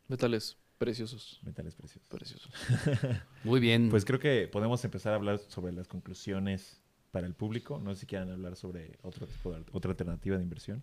Metales 0.08 0.58
preciosos. 0.78 1.40
Metales 1.42 1.74
preciosos. 1.74 2.08
Preciosos. 2.10 2.52
muy 3.44 3.60
bien 3.60 3.88
Pues 3.90 4.04
creo 4.04 4.18
que 4.18 4.48
podemos 4.48 4.84
empezar 4.84 5.12
a 5.12 5.16
hablar 5.16 5.38
sobre 5.38 5.72
las 5.72 5.88
conclusiones 5.88 6.82
para 7.14 7.28
el 7.28 7.34
público. 7.34 7.78
No 7.78 7.94
sé 7.94 8.00
si 8.00 8.06
quieran 8.06 8.28
hablar 8.32 8.56
sobre 8.56 8.98
otro 9.02 9.24
tipo 9.28 9.52
de, 9.52 9.64
otra 9.70 9.92
alternativa 9.92 10.36
de 10.36 10.42
inversión. 10.42 10.82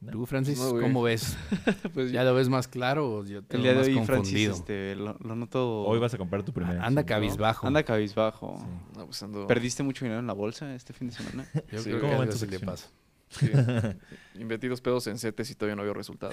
¿No? 0.00 0.12
tú 0.12 0.26
Francis 0.26 0.58
No, 0.60 0.70
cómo 0.80 1.02
ves 1.02 1.36
pues 1.92 2.12
ya 2.12 2.22
lo 2.22 2.32
ves 2.32 2.48
más 2.48 2.68
claro 2.68 3.16
o 3.16 3.24
yo 3.24 3.42
te 3.42 3.56
El 3.56 3.62
día 3.64 3.72
de 3.72 3.78
más 3.78 3.88
hoy, 3.88 4.04
Francis, 4.06 4.48
este, 4.48 4.94
lo, 4.94 5.18
lo 5.18 5.34
noto... 5.34 5.82
Hoy 5.82 5.98
vas 5.98 6.14
a 6.14 6.18
comprar 6.18 6.44
tu 6.44 6.52
primera 6.52 6.84
anda 6.86 7.00
acción. 7.02 7.20
cabizbajo 7.20 7.66
Anda 7.66 7.82
cabizbajo. 7.82 8.56
Sí. 8.58 8.96
no, 8.98 9.06
pues 9.06 9.22
ando- 9.24 9.46
¿Perdiste 9.48 9.82
mucho 9.82 10.04
dinero 10.04 10.20
en 10.20 10.26
la 10.28 10.34
bolsa 10.34 10.72
este 10.74 10.92
fin 10.92 11.08
de 11.08 11.14
semana? 11.14 11.46
Yo 11.72 11.80
Sí, 11.80 11.90
creo 11.90 12.00
que 12.00 12.06
¿cómo 12.16 12.22
así 12.22 12.46
le 12.46 12.60
pasa. 12.60 12.88
sí. 13.28 13.50
Invertí 14.40 14.68
dos 14.68 14.80
pedos 14.80 15.06
en 15.08 15.18
CETES 15.18 15.50
y 15.50 15.54
todavía 15.56 15.74
no 15.76 15.82
veo 15.82 15.92
resultado. 15.94 16.32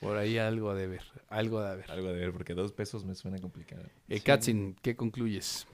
Por 0.00 0.16
ahí 0.18 0.36
algo 0.38 0.74
de 0.74 0.88
ver, 0.88 1.02
algo 1.28 1.62
de 1.62 1.76
ver. 1.76 1.90
Algo 1.90 2.08
de 2.08 2.14
ver, 2.18 2.32
porque 2.32 2.54
dos 2.54 2.72
pesos 2.72 3.04
me 3.04 3.14
suena 3.14 3.38
complicado. 3.38 3.84
Eh, 4.08 4.20
Katzin, 4.20 4.74
¿qué 4.82 4.96
concluyes? 4.96 5.66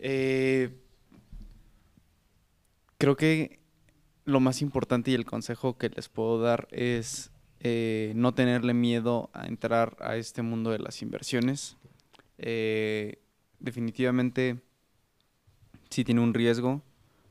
Eh, 0.00 0.70
creo 2.98 3.16
que 3.16 3.58
lo 4.24 4.40
más 4.40 4.62
importante 4.62 5.10
y 5.10 5.14
el 5.14 5.24
consejo 5.24 5.78
que 5.78 5.88
les 5.88 6.08
puedo 6.08 6.40
dar 6.40 6.68
es 6.70 7.30
eh, 7.60 8.12
no 8.14 8.34
tenerle 8.34 8.74
miedo 8.74 9.30
a 9.32 9.46
entrar 9.46 9.96
a 10.00 10.16
este 10.16 10.42
mundo 10.42 10.70
de 10.70 10.78
las 10.78 11.02
inversiones. 11.02 11.76
Eh, 12.36 13.20
definitivamente, 13.58 14.60
si 15.90 16.04
tiene 16.04 16.20
un 16.20 16.34
riesgo, 16.34 16.82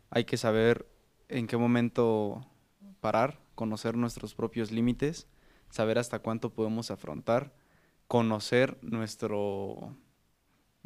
hay 0.10 0.26
que 0.26 0.38
saber 0.38 0.85
en 1.30 1.48
qué 1.48 1.56
momento 1.56 2.45
parar, 2.99 3.39
conocer 3.56 3.95
nuestros 3.95 4.34
propios 4.34 4.72
límites, 4.72 5.27
saber 5.69 5.98
hasta 5.99 6.19
cuánto 6.19 6.49
podemos 6.49 6.91
afrontar, 6.91 7.53
conocer 8.07 8.77
nuestro, 8.81 9.95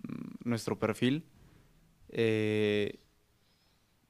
mm, 0.04 0.50
nuestro 0.50 0.78
perfil 0.78 1.26
eh, 2.12 3.00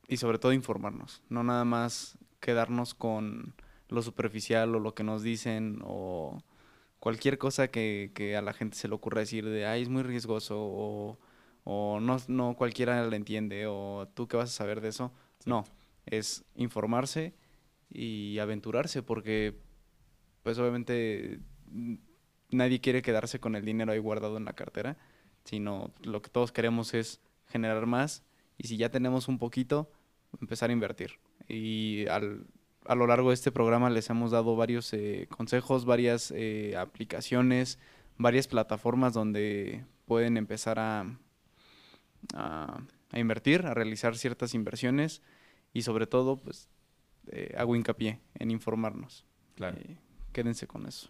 y 0.07 0.17
sobre 0.17 0.39
todo 0.39 0.53
informarnos, 0.53 1.21
no 1.29 1.43
nada 1.43 1.65
más 1.65 2.17
quedarnos 2.39 2.93
con 2.93 3.55
lo 3.87 4.01
superficial 4.01 4.75
o 4.75 4.79
lo 4.79 4.93
que 4.93 5.03
nos 5.03 5.21
dicen 5.23 5.81
o 5.83 6.41
cualquier 6.99 7.37
cosa 7.37 7.69
que, 7.69 8.11
que 8.13 8.35
a 8.35 8.41
la 8.41 8.53
gente 8.53 8.77
se 8.77 8.87
le 8.87 8.95
ocurra 8.95 9.21
decir 9.21 9.45
de, 9.45 9.65
ay, 9.65 9.83
es 9.83 9.89
muy 9.89 10.03
riesgoso 10.03 10.57
o, 10.59 11.17
o 11.63 11.99
no, 11.99 12.17
no 12.27 12.55
cualquiera 12.55 13.05
le 13.07 13.15
entiende 13.15 13.65
o 13.67 14.07
tú 14.13 14.27
qué 14.27 14.37
vas 14.37 14.49
a 14.49 14.53
saber 14.53 14.81
de 14.81 14.89
eso. 14.89 15.11
No, 15.45 15.65
es 16.05 16.43
informarse 16.55 17.33
y 17.89 18.39
aventurarse 18.39 19.03
porque 19.03 19.57
pues 20.43 20.57
obviamente 20.57 21.39
nadie 22.49 22.81
quiere 22.81 23.01
quedarse 23.01 23.39
con 23.39 23.55
el 23.55 23.65
dinero 23.65 23.91
ahí 23.91 23.99
guardado 23.99 24.37
en 24.37 24.45
la 24.45 24.53
cartera, 24.53 24.97
sino 25.43 25.91
lo 26.01 26.21
que 26.21 26.29
todos 26.29 26.51
queremos 26.51 26.93
es 26.93 27.19
generar 27.51 27.85
más 27.85 28.23
y 28.57 28.67
si 28.67 28.77
ya 28.77 28.89
tenemos 28.89 29.27
un 29.27 29.37
poquito, 29.37 29.91
empezar 30.39 30.69
a 30.69 30.73
invertir. 30.73 31.19
Y 31.47 32.07
al, 32.07 32.45
a 32.85 32.95
lo 32.95 33.07
largo 33.07 33.29
de 33.29 33.35
este 33.35 33.51
programa 33.51 33.89
les 33.89 34.09
hemos 34.09 34.31
dado 34.31 34.55
varios 34.55 34.93
eh, 34.93 35.27
consejos, 35.29 35.85
varias 35.85 36.31
eh, 36.31 36.75
aplicaciones, 36.77 37.79
varias 38.17 38.47
plataformas 38.47 39.13
donde 39.13 39.85
pueden 40.05 40.37
empezar 40.37 40.79
a, 40.79 41.17
a, 42.33 42.81
a 43.11 43.19
invertir, 43.19 43.65
a 43.65 43.73
realizar 43.73 44.17
ciertas 44.17 44.53
inversiones 44.53 45.21
y 45.73 45.83
sobre 45.83 46.07
todo, 46.07 46.37
pues, 46.37 46.69
eh, 47.27 47.53
hago 47.57 47.75
hincapié 47.75 48.19
en 48.35 48.51
informarnos. 48.51 49.25
Claro. 49.55 49.77
Quédense 50.31 50.67
con 50.67 50.85
eso. 50.85 51.09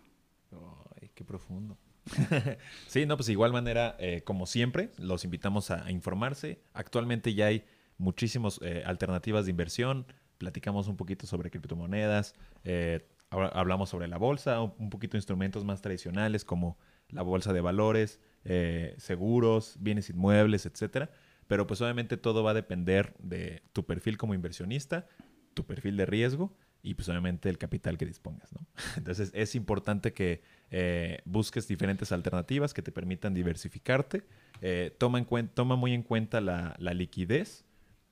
Ay, 1.01 1.09
qué 1.15 1.23
profundo. 1.23 1.77
sí, 2.87 3.05
no, 3.05 3.15
pues 3.17 3.29
igual 3.29 3.53
manera, 3.53 3.95
eh, 3.99 4.21
como 4.23 4.45
siempre, 4.45 4.91
los 4.97 5.23
invitamos 5.23 5.71
a, 5.71 5.89
informarse. 5.91 6.61
Actualmente 6.73 7.33
ya 7.33 7.47
hay 7.47 7.65
muchísimas 7.97 8.59
alternativas 8.85 9.45
de 9.45 9.51
inversión. 9.51 10.05
Platicamos 10.37 10.87
un 10.87 10.97
poquito 10.97 11.27
sobre 11.27 11.51
criptomonedas. 11.51 12.35
eh, 12.63 13.07
hablamos 13.31 13.89
sobre 13.89 14.07
la 14.07 14.17
bolsa, 14.17 14.61
un, 14.61 14.89
poquito 14.89 15.13
de 15.13 15.19
instrumentos 15.19 15.63
más 15.63 15.81
tradicionales 15.81 16.43
como 16.43 16.77
la 17.09 17.21
bolsa 17.21 17.53
de 17.53 17.61
valores, 17.61 18.19
eh, 18.43 18.95
seguros, 18.97 19.77
bienes 19.79 20.09
inmuebles, 20.09 20.65
etcétera. 20.65 21.09
Pero 21.47 21.67
pues 21.67 21.81
obviamente 21.81 22.17
todo 22.17 22.43
va 22.43 22.51
a 22.51 22.53
depender 22.53 23.13
de 23.19 23.63
tu 23.73 23.85
perfil 23.85 24.17
como 24.17 24.33
inversionista, 24.33 25.07
tu 25.53 25.65
perfil 25.65 25.97
de 25.97 26.05
riesgo 26.05 26.55
y 26.81 26.95
pues 26.95 27.07
obviamente 27.09 27.49
el 27.49 27.57
capital 27.57 27.97
que 27.97 28.05
dispongas. 28.05 28.49
Entonces 28.97 29.31
es 29.33 29.55
importante 29.55 30.13
que 30.13 30.41
eh, 30.73 31.19
busques 31.25 31.67
diferentes 31.67 32.13
alternativas 32.13 32.73
que 32.73 32.81
te 32.81 32.93
permitan 32.93 33.33
diversificarte. 33.33 34.23
Eh, 34.61 34.95
toma, 34.97 35.19
en 35.19 35.47
toma 35.49 35.75
muy 35.75 35.93
en 35.93 36.01
cuenta 36.01 36.39
la, 36.39 36.75
liquidez, 36.79 37.65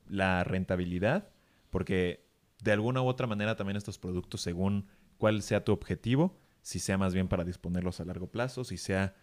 la 0.07 0.43
rentabilidad, 0.43 1.29
porque 1.69 2.25
de 2.61 2.73
alguna 2.73 3.01
u 3.01 3.05
otra 3.05 3.27
manera 3.27 3.55
también 3.55 3.77
estos 3.77 3.97
productos, 3.97 4.41
según 4.41 4.87
cuál 5.17 5.41
sea 5.41 5.63
tu 5.63 5.71
objetivo, 5.71 6.37
si 6.61 6.79
sea 6.79 6.97
más 6.97 7.13
bien 7.13 7.29
para 7.29 7.45
disponerlos 7.45 8.01
a 8.01 8.05
largo 8.05 8.27
plazo, 8.27 8.65
si 8.65 8.75
sea 8.75 9.15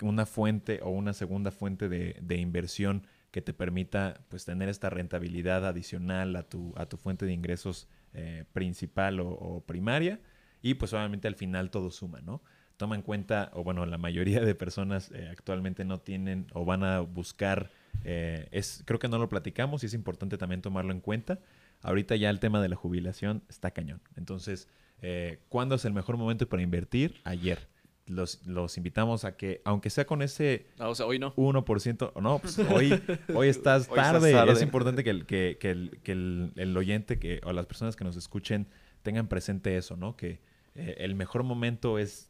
una 0.00 0.24
fuente 0.24 0.80
o 0.82 0.88
una 0.88 1.12
segunda 1.12 1.50
fuente 1.50 1.90
de, 1.90 2.36
inversión 2.36 3.06
que 3.30 3.42
te 3.42 3.52
permita 3.52 4.24
pues 4.30 4.46
tener 4.46 4.70
esta 4.70 4.88
rentabilidad 4.88 5.66
adicional 5.66 6.34
a 6.34 6.44
tu, 6.44 6.72
a 6.76 6.86
tu 6.86 6.96
fuente 6.96 7.26
de 7.26 7.34
ingresos 7.34 7.88
eh, 8.14 8.46
principal 8.54 9.20
o 9.20 9.62
primaria 9.66 10.20
y 10.62 10.74
pues 10.74 10.92
obviamente 10.92 11.28
al 11.28 11.34
final 11.34 11.70
todo 11.70 11.90
suma, 11.90 12.20
¿no? 12.20 12.42
Toma 12.80 12.96
en 12.96 13.02
cuenta, 13.02 13.50
o 13.52 13.62
bueno, 13.62 13.84
la 13.84 13.98
mayoría 13.98 14.40
de 14.40 14.54
personas 14.54 15.10
eh, 15.12 15.28
actualmente 15.30 15.84
no 15.84 15.98
tienen 16.00 16.46
o 16.54 16.64
van 16.64 16.82
a 16.82 17.00
buscar, 17.00 17.70
eh, 18.04 18.48
es, 18.52 18.82
creo 18.86 18.98
que 18.98 19.06
no 19.08 19.18
lo 19.18 19.28
platicamos 19.28 19.82
y 19.82 19.86
es 19.86 19.92
importante 19.92 20.38
también 20.38 20.62
tomarlo 20.62 20.90
en 20.92 21.00
cuenta. 21.00 21.40
Ahorita 21.82 22.16
ya 22.16 22.30
el 22.30 22.40
tema 22.40 22.62
de 22.62 22.70
la 22.70 22.76
jubilación 22.76 23.42
está 23.50 23.70
cañón. 23.72 24.00
Entonces, 24.16 24.66
eh, 25.02 25.40
¿cuándo 25.50 25.74
es 25.74 25.84
el 25.84 25.92
mejor 25.92 26.16
momento 26.16 26.48
para 26.48 26.62
invertir? 26.62 27.20
Ayer. 27.24 27.68
Los, 28.06 28.44
los 28.46 28.78
invitamos 28.78 29.24
a 29.26 29.36
que, 29.36 29.60
aunque 29.66 29.90
sea 29.90 30.06
con 30.06 30.22
ese 30.22 30.66
Ah, 30.78 30.88
o 30.88 30.94
sea, 30.94 31.04
hoy 31.06 31.18
no. 31.18 31.34
1%, 31.36 32.12
o 32.14 32.20
no, 32.22 32.38
pues 32.38 32.58
hoy, 32.58 32.98
hoy 33.34 33.48
estás 33.48 33.88
Hoy 33.90 33.94
tarde. 33.96 34.32
tarde. 34.32 34.52
Es 34.54 34.62
importante 34.62 35.04
que, 35.04 35.10
el, 35.10 35.26
que, 35.26 35.58
que 35.60 35.70
el, 35.70 36.00
que 36.02 36.12
el- 36.12 36.52
el 36.56 36.74
oyente 36.76 37.18
que, 37.18 37.40
o 37.44 37.52
las 37.52 37.66
personas 37.66 37.94
que 37.94 38.04
nos 38.04 38.16
escuchen 38.16 38.66
tengan 39.02 39.28
presente 39.28 39.76
eso, 39.76 39.96
¿no? 39.98 40.16
Que 40.16 40.40
eh, 40.74 40.96
el 41.00 41.14
mejor 41.14 41.42
momento 41.44 41.98
es, 41.98 42.29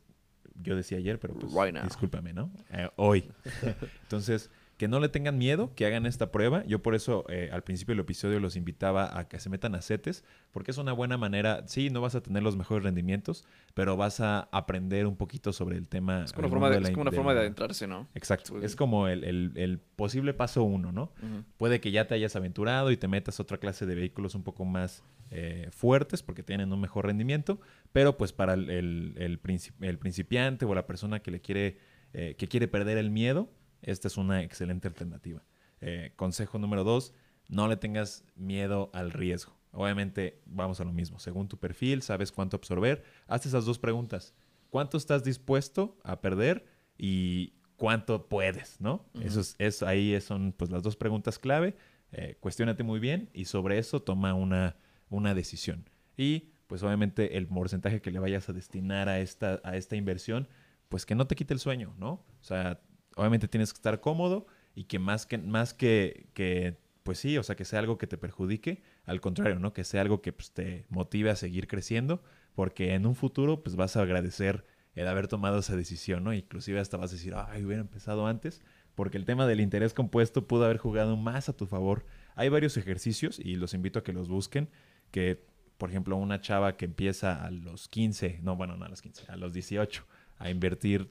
yo 0.62 0.76
decía 0.76 0.98
ayer, 0.98 1.18
pero 1.18 1.34
pues 1.34 1.52
Right 1.52 1.76
discúlpame, 1.82 2.32
¿no? 2.32 2.50
Eh, 2.70 2.88
hoy. 2.96 3.30
Entonces, 4.02 4.50
que 4.80 4.88
no 4.88 4.98
le 4.98 5.10
tengan 5.10 5.36
miedo, 5.36 5.74
que 5.74 5.84
hagan 5.84 6.06
esta 6.06 6.32
prueba. 6.32 6.64
Yo 6.64 6.82
por 6.82 6.94
eso 6.94 7.26
eh, 7.28 7.50
al 7.52 7.62
principio 7.62 7.92
del 7.94 8.00
episodio 8.00 8.40
los 8.40 8.56
invitaba 8.56 9.18
a 9.18 9.28
que 9.28 9.38
se 9.38 9.50
metan 9.50 9.74
a 9.74 9.82
CETES, 9.82 10.24
porque 10.52 10.70
es 10.70 10.78
una 10.78 10.94
buena 10.94 11.18
manera, 11.18 11.64
sí, 11.66 11.90
no 11.90 12.00
vas 12.00 12.14
a 12.14 12.22
tener 12.22 12.42
los 12.42 12.56
mejores 12.56 12.82
rendimientos, 12.82 13.44
pero 13.74 13.98
vas 13.98 14.20
a 14.20 14.48
aprender 14.52 15.06
un 15.06 15.16
poquito 15.16 15.52
sobre 15.52 15.76
el 15.76 15.86
tema. 15.86 16.24
Es 16.24 16.32
como 16.32 16.46
una 16.46 16.50
forma 16.54 16.70
de, 16.70 16.76
la 16.76 16.82
es 16.84 16.88
in- 16.88 16.94
como 16.94 17.02
una 17.02 17.10
de 17.10 17.16
forma 17.18 17.30
de 17.32 17.34
la- 17.34 17.40
adentrarse, 17.42 17.86
¿no? 17.86 18.08
Exacto. 18.14 18.52
Pues- 18.54 18.64
Es 18.64 18.74
como 18.74 19.06
el, 19.08 19.22
el- 19.24 19.52
el 19.56 19.78
posible 19.80 20.32
paso 20.32 20.62
uno, 20.62 20.92
¿no? 20.92 21.12
Puede 21.58 21.78
que 21.82 21.90
ya 21.90 22.06
te 22.06 22.14
hayas 22.14 22.34
aventurado 22.34 22.90
y 22.90 22.96
te 22.96 23.06
metas 23.06 23.38
a 23.38 23.42
otra 23.42 23.58
clase 23.58 23.84
de 23.84 23.94
vehículos 23.94 24.34
un 24.34 24.44
poco 24.44 24.64
más 24.64 25.04
eh, 25.30 25.68
fuertes 25.72 26.22
porque 26.22 26.42
tienen 26.42 26.72
un 26.72 26.80
mejor 26.80 27.04
rendimiento, 27.04 27.60
pero 27.92 28.16
pues 28.16 28.32
para 28.32 28.54
el 28.54 29.98
principiante 30.00 30.64
o 30.64 30.74
la 30.74 30.86
persona 30.86 31.20
que 31.20 31.30
le 31.30 31.40
quiere, 31.40 31.76
eh, 32.14 32.34
que 32.38 32.48
quiere 32.48 32.66
perder 32.66 32.96
el 32.98 33.10
miedo, 33.10 33.50
esta 33.82 34.08
es 34.08 34.16
una 34.16 34.42
excelente 34.42 34.88
alternativa. 34.88 35.44
Eh, 35.80 36.12
consejo 36.16 36.58
número 36.58 36.84
dos, 36.84 37.14
no 37.48 37.68
le 37.68 37.76
tengas 37.76 38.24
miedo 38.36 38.90
al 38.92 39.10
riesgo. 39.10 39.56
Obviamente, 39.72 40.40
vamos 40.46 40.80
a 40.80 40.84
lo 40.84 40.92
mismo. 40.92 41.18
Según 41.18 41.48
tu 41.48 41.58
perfil, 41.58 42.02
sabes 42.02 42.32
cuánto 42.32 42.56
absorber. 42.56 43.04
Haz 43.26 43.46
esas 43.46 43.64
dos 43.64 43.78
preguntas. 43.78 44.34
¿Cuánto 44.68 44.96
estás 44.96 45.24
dispuesto 45.24 45.98
a 46.04 46.20
perder? 46.20 46.66
Y 46.98 47.54
cuánto 47.76 48.28
puedes, 48.28 48.80
¿no? 48.80 49.06
Eso 49.22 49.40
es, 49.40 49.56
eso 49.58 49.86
ahí 49.86 50.20
son 50.20 50.52
pues 50.52 50.70
las 50.70 50.82
dos 50.82 50.96
preguntas 50.96 51.38
clave. 51.38 51.76
Eh, 52.12 52.36
cuestiónate 52.40 52.82
muy 52.82 53.00
bien 53.00 53.30
y 53.32 53.44
sobre 53.46 53.78
eso 53.78 54.02
toma 54.02 54.34
una, 54.34 54.76
una 55.08 55.34
decisión. 55.34 55.88
Y 56.16 56.52
pues 56.66 56.82
obviamente 56.82 57.36
el 57.36 57.46
porcentaje 57.46 58.00
que 58.00 58.10
le 58.10 58.18
vayas 58.18 58.48
a 58.48 58.52
destinar 58.52 59.08
a 59.08 59.20
esta, 59.20 59.60
a 59.64 59.76
esta 59.76 59.96
inversión, 59.96 60.46
pues 60.88 61.06
que 61.06 61.14
no 61.14 61.26
te 61.26 61.36
quite 61.36 61.54
el 61.54 61.60
sueño, 61.60 61.94
¿no? 61.98 62.12
O 62.12 62.42
sea, 62.42 62.80
obviamente 63.20 63.48
tienes 63.48 63.72
que 63.72 63.76
estar 63.76 64.00
cómodo 64.00 64.46
y 64.74 64.84
que 64.84 64.98
más 64.98 65.26
que, 65.26 65.36
más 65.36 65.74
que, 65.74 66.28
que 66.32 66.78
pues 67.02 67.18
sí, 67.18 67.36
o 67.36 67.42
sea, 67.42 67.54
que 67.54 67.66
sea 67.66 67.78
algo 67.78 67.98
que 67.98 68.06
te 68.06 68.16
perjudique, 68.16 68.82
al 69.04 69.20
contrario, 69.20 69.58
¿no? 69.58 69.74
Que 69.74 69.84
sea 69.84 70.00
algo 70.00 70.22
que 70.22 70.32
pues, 70.32 70.52
te 70.52 70.86
motive 70.88 71.30
a 71.30 71.36
seguir 71.36 71.68
creciendo, 71.68 72.22
porque 72.54 72.94
en 72.94 73.04
un 73.04 73.14
futuro 73.14 73.62
pues 73.62 73.76
vas 73.76 73.96
a 73.96 74.02
agradecer 74.02 74.64
el 74.94 75.06
haber 75.06 75.28
tomado 75.28 75.58
esa 75.58 75.76
decisión, 75.76 76.24
¿no? 76.24 76.32
Inclusive 76.32 76.80
hasta 76.80 76.96
vas 76.96 77.10
a 77.10 77.16
decir, 77.16 77.34
ay, 77.36 77.64
hubiera 77.64 77.82
empezado 77.82 78.26
antes, 78.26 78.62
porque 78.94 79.18
el 79.18 79.26
tema 79.26 79.46
del 79.46 79.60
interés 79.60 79.92
compuesto 79.92 80.46
pudo 80.46 80.64
haber 80.64 80.78
jugado 80.78 81.16
más 81.16 81.48
a 81.50 81.56
tu 81.56 81.66
favor. 81.66 82.06
Hay 82.36 82.48
varios 82.48 82.78
ejercicios 82.78 83.38
y 83.38 83.56
los 83.56 83.74
invito 83.74 83.98
a 83.98 84.02
que 84.02 84.14
los 84.14 84.28
busquen, 84.28 84.70
que 85.10 85.44
por 85.76 85.90
ejemplo 85.90 86.16
una 86.16 86.40
chava 86.40 86.76
que 86.76 86.86
empieza 86.86 87.44
a 87.44 87.50
los 87.50 87.88
15, 87.88 88.40
no, 88.42 88.56
bueno, 88.56 88.76
no 88.76 88.86
a 88.86 88.88
los 88.88 89.02
15, 89.02 89.30
a 89.30 89.36
los 89.36 89.52
18, 89.52 90.06
a 90.38 90.50
invertir 90.50 91.10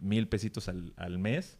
mil 0.00 0.28
pesitos 0.28 0.68
al, 0.68 0.92
al 0.96 1.18
mes 1.18 1.58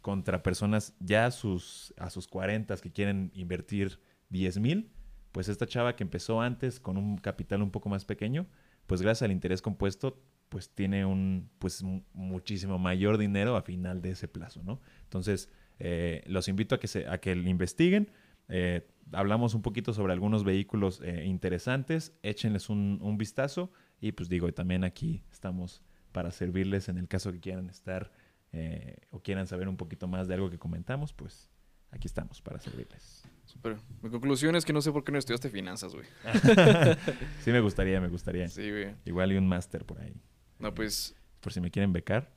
contra 0.00 0.42
personas 0.42 0.94
ya 1.00 1.26
a 1.26 1.30
sus, 1.30 1.92
a 1.96 2.10
sus 2.10 2.28
40 2.28 2.76
que 2.76 2.92
quieren 2.92 3.30
invertir 3.34 3.98
10 4.28 4.58
mil, 4.58 4.90
pues 5.32 5.48
esta 5.48 5.66
chava 5.66 5.96
que 5.96 6.04
empezó 6.04 6.40
antes 6.40 6.80
con 6.80 6.96
un 6.96 7.18
capital 7.18 7.62
un 7.62 7.70
poco 7.70 7.88
más 7.88 8.04
pequeño, 8.04 8.46
pues 8.86 9.02
gracias 9.02 9.22
al 9.24 9.32
interés 9.32 9.62
compuesto, 9.62 10.22
pues 10.48 10.70
tiene 10.70 11.04
un 11.04 11.50
pues 11.58 11.82
mu- 11.82 12.02
muchísimo 12.12 12.78
mayor 12.78 13.18
dinero 13.18 13.56
a 13.56 13.62
final 13.62 14.00
de 14.00 14.10
ese 14.10 14.28
plazo, 14.28 14.62
¿no? 14.62 14.80
Entonces, 15.02 15.50
eh, 15.80 16.22
los 16.26 16.46
invito 16.48 16.74
a 16.76 16.80
que, 16.80 16.86
se, 16.86 17.06
a 17.08 17.18
que 17.18 17.32
investiguen. 17.32 18.10
Eh, 18.48 18.86
hablamos 19.12 19.54
un 19.54 19.62
poquito 19.62 19.92
sobre 19.92 20.12
algunos 20.12 20.44
vehículos 20.44 21.00
eh, 21.04 21.24
interesantes, 21.26 22.16
échenles 22.22 22.70
un, 22.70 22.98
un 23.02 23.18
vistazo 23.18 23.72
y 24.00 24.12
pues 24.12 24.28
digo, 24.28 24.50
también 24.52 24.84
aquí 24.84 25.24
estamos 25.32 25.82
para 26.16 26.30
servirles 26.30 26.88
en 26.88 26.96
el 26.96 27.08
caso 27.08 27.30
que 27.30 27.40
quieran 27.40 27.68
estar 27.68 28.10
eh, 28.50 28.96
o 29.10 29.20
quieran 29.20 29.46
saber 29.46 29.68
un 29.68 29.76
poquito 29.76 30.08
más 30.08 30.26
de 30.26 30.32
algo 30.32 30.48
que 30.48 30.58
comentamos, 30.58 31.12
pues 31.12 31.50
aquí 31.90 32.08
estamos 32.08 32.40
para 32.40 32.58
servirles. 32.58 33.28
Súper. 33.44 33.76
Mi 34.00 34.08
conclusión 34.08 34.56
es 34.56 34.64
que 34.64 34.72
no 34.72 34.80
sé 34.80 34.92
por 34.92 35.04
qué 35.04 35.12
no 35.12 35.18
estudiaste 35.18 35.50
finanzas, 35.50 35.92
güey. 35.92 36.06
sí, 37.44 37.52
me 37.52 37.60
gustaría, 37.60 38.00
me 38.00 38.08
gustaría. 38.08 38.48
Sí, 38.48 38.70
güey. 38.70 38.94
Igual 39.04 39.30
y 39.32 39.36
un 39.36 39.46
máster 39.46 39.84
por 39.84 40.00
ahí. 40.00 40.14
No, 40.58 40.72
pues 40.72 41.14
Por 41.40 41.52
si 41.52 41.60
me 41.60 41.70
quieren 41.70 41.92
becar. 41.92 42.32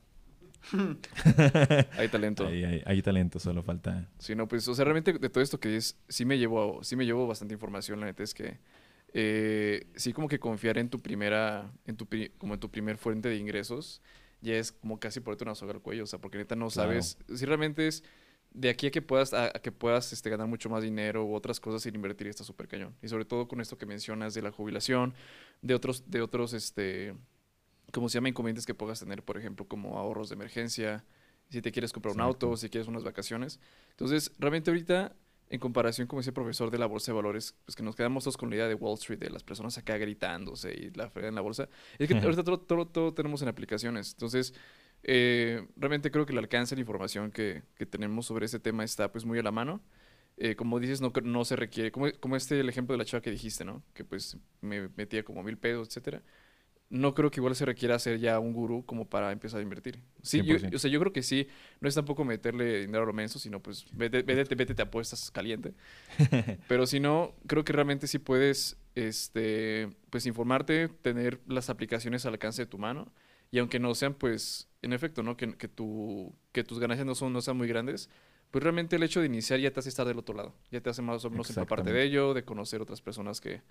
hay 1.98 2.10
talento. 2.10 2.48
Hay, 2.48 2.84
hay 2.86 3.02
talento, 3.02 3.40
solo 3.40 3.64
falta. 3.64 4.10
Sí, 4.18 4.36
no, 4.36 4.46
pues, 4.46 4.68
o 4.68 4.76
sea, 4.76 4.84
realmente 4.84 5.14
de 5.14 5.30
todo 5.30 5.42
esto 5.42 5.58
que 5.58 5.78
es, 5.78 5.98
sí 6.10 6.26
me 6.26 6.38
llevo, 6.38 6.84
sí 6.84 6.98
me 6.98 7.06
llevo 7.06 7.26
bastante 7.28 7.54
información, 7.54 8.02
la 8.02 8.08
neta 8.08 8.24
es 8.24 8.34
que 8.34 8.60
eh, 9.14 9.88
sí 9.96 10.14
como 10.14 10.28
que 10.28 10.40
confiar 10.40 10.78
en 10.78 10.90
tu 10.90 11.00
primera, 11.02 11.72
en 11.86 11.98
tu, 11.98 12.08
como 12.38 12.54
en 12.56 12.60
tu 12.60 12.70
primer 12.72 12.98
fuente 12.98 13.30
de 13.30 13.38
ingresos, 13.38 14.02
ya 14.42 14.56
es 14.56 14.72
como 14.72 15.00
casi 15.00 15.20
ponerte 15.20 15.44
una 15.44 15.56
soga 15.56 15.74
al 15.74 15.82
cuello, 15.82 16.04
o 16.04 16.08
sea, 16.08 16.20
porque 16.20 16.38
neta 16.38 16.56
no 16.56 16.70
Claro. 16.72 17.10
sabes, 17.10 17.18
si 17.34 17.46
realmente 17.46 17.88
es 17.88 18.04
de 18.52 18.70
aquí 18.70 18.88
a 18.88 18.92
que 18.92 19.02
puedas, 19.02 19.34
a, 19.34 19.46
a 19.48 19.62
que 19.62 19.72
puedas 19.72 20.12
este, 20.14 20.30
ganar 20.30 20.48
mucho 20.48 20.70
más 20.70 20.82
dinero 20.84 21.26
u 21.26 21.34
otras 21.36 21.60
cosas 21.60 21.84
sin 21.84 21.96
invertir 21.96 22.28
está 22.28 22.44
súper 22.44 22.68
cañón. 22.68 22.96
Y 23.02 23.08
sobre 23.08 23.26
todo 23.26 23.48
con 23.48 23.62
esto 23.62 23.78
que 23.78 23.86
mencionas 23.86 24.34
de 24.34 24.42
la 24.42 24.52
jubilación, 24.52 25.14
de 25.62 25.76
otros, 25.76 26.10
de 26.10 26.22
otros, 26.22 26.54
este, 26.54 27.16
¿cómo 27.92 28.10
se 28.10 28.16
llama? 28.16 28.30
Inconvenientes 28.30 28.66
que 28.66 28.74
puedas 28.74 29.00
tener, 29.00 29.24
por 29.24 29.38
ejemplo, 29.38 29.68
como 29.68 29.98
ahorros 30.00 30.30
de 30.30 30.36
emergencia, 30.36 31.06
si 31.50 31.62
te 31.62 31.72
quieres 31.72 31.92
comprar 31.94 32.14
un 32.14 32.22
Exacto. 32.22 32.48
auto, 32.48 32.58
si 32.58 32.70
quieres 32.70 32.88
unas 32.88 33.04
vacaciones. 33.04 33.60
Entonces, 33.92 34.32
realmente 34.40 34.72
ahorita 34.72 35.16
en 35.50 35.60
comparación, 35.60 36.08
como 36.08 36.20
decía 36.20 36.30
el 36.30 36.36
profesor 36.36 36.70
de 36.70 36.78
la 36.78 36.86
bolsa 36.86 37.12
de 37.12 37.16
valores, 37.16 37.56
pues 37.66 37.76
que 37.76 37.84
nos 37.84 37.96
quedamos 37.96 38.24
todos 38.24 38.38
con 38.38 38.50
la 38.50 38.56
idea 38.56 38.68
de 38.68 38.76
Wall 38.76 38.94
Street, 38.96 39.20
de 39.20 39.30
las 39.30 39.44
personas 39.44 39.78
acá 39.78 39.98
gritándose 39.98 40.72
y 40.74 40.92
la 40.92 41.10
frega 41.10 41.30
en 41.30 41.36
la 41.36 41.42
bolsa, 41.42 41.70
es 41.98 42.08
que 42.08 42.14
ahorita 42.14 42.44
todo, 42.44 42.60
todo, 42.60 42.88
todo 42.88 43.14
tenemos 43.14 43.42
en 43.42 43.48
aplicaciones. 43.48 44.14
Entonces, 44.14 44.54
eh, 45.04 45.68
realmente 45.76 46.12
creo 46.12 46.26
que 46.26 46.34
el 46.34 46.40
alcance 46.40 46.76
de 46.76 46.78
la 46.78 46.82
información 46.82 47.32
que, 47.32 47.64
que 47.76 47.86
tenemos 47.86 48.28
sobre 48.28 48.46
ese 48.46 48.60
tema 48.60 48.84
está 48.84 49.12
pues 49.12 49.26
muy 49.26 49.40
a 49.40 49.44
la 49.44 49.52
mano. 49.52 49.82
Eh, 50.38 50.56
como 50.56 50.80
dices, 50.80 51.02
no, 51.02 51.12
no 51.24 51.44
se 51.44 51.58
requiere, 51.58 51.92
como, 51.92 52.08
como 52.20 52.38
este 52.38 52.58
el 52.60 52.70
ejemplo 52.70 52.94
de 52.94 53.00
la 53.00 53.06
chava 53.06 53.22
que 53.22 53.32
dijiste, 53.32 53.66
¿no? 53.66 53.84
Que 53.94 54.06
pues 54.06 54.38
me 54.62 54.88
metía 54.96 55.24
como 55.24 55.44
mil 55.44 55.58
pesos, 55.58 55.90
etcétera. 55.90 56.24
No 56.90 57.14
creo 57.14 57.30
que 57.30 57.40
igual 57.40 57.56
se 57.56 57.66
requiera 57.66 58.00
ser 58.00 58.20
ya 58.20 58.40
un 58.40 58.52
gurú 58.52 58.84
como 58.86 59.08
para 59.08 59.32
empezar 59.32 59.60
a 59.60 59.64
invertir. 59.64 60.02
Sí, 60.24 60.42
yo, 60.44 60.56
100%. 60.56 60.76
o 60.76 60.80
sea, 60.80 60.90
yo 60.90 61.00
creo 61.00 61.14
que 61.14 61.22
sí, 61.22 61.48
no 61.82 61.88
es 61.88 61.96
tampoco 61.96 62.26
meterle 62.26 62.82
dinero 62.82 63.04
a 63.04 63.06
lo 63.06 63.14
menso, 63.14 63.38
sino 63.38 63.62
pues 63.62 63.86
vete, 63.92 64.24
vete, 64.24 64.56
vete, 64.56 64.74
te 64.74 64.82
apuestas 64.82 65.30
caliente. 65.30 65.74
Pero 66.68 66.88
si 66.88 67.00
no, 67.00 67.36
creo 67.46 67.64
que 67.64 67.74
realmente 67.74 68.08
sí 68.08 68.18
puedes, 68.18 68.78
este, 68.96 69.90
pues 70.10 70.26
informarte, 70.26 70.88
tener 70.88 71.40
las 71.48 71.70
aplicaciones 71.70 72.26
al 72.26 72.34
alcance 72.34 72.64
de 72.64 72.66
tu 72.66 72.80
mano. 72.80 73.12
Y 73.52 73.60
aunque 73.60 73.80
no 73.80 73.94
sean, 73.96 74.14
pues, 74.14 74.68
en 74.82 74.94
efecto, 74.94 75.24
¿no? 75.24 75.38
Que, 75.38 75.56
que, 75.58 75.68
tu, 75.68 76.36
que 76.52 76.64
tus 76.64 76.80
ganancias 76.80 77.06
no, 77.06 77.16
son, 77.16 77.34
no 77.34 77.42
sean 77.42 77.58
muy 77.58 77.68
grandes, 77.68 78.10
pues 78.52 78.64
realmente 78.64 78.96
el 78.96 79.04
hecho 79.04 79.20
de 79.20 79.28
iniciar 79.28 79.60
ya 79.60 79.72
te 79.72 79.80
hace 79.80 79.90
estar 79.90 80.08
del 80.08 80.18
otro 80.18 80.36
lado. 80.36 80.56
Ya 80.72 80.82
te 80.82 80.90
hace 80.90 81.02
más 81.02 81.24
o 81.24 81.30
menos 81.30 81.50
empaparte 81.50 81.92
de 81.94 82.04
ello, 82.04 82.34
de 82.34 82.44
conocer 82.44 82.82
otras 82.82 83.02
personas 83.02 83.42
que, 83.42 83.62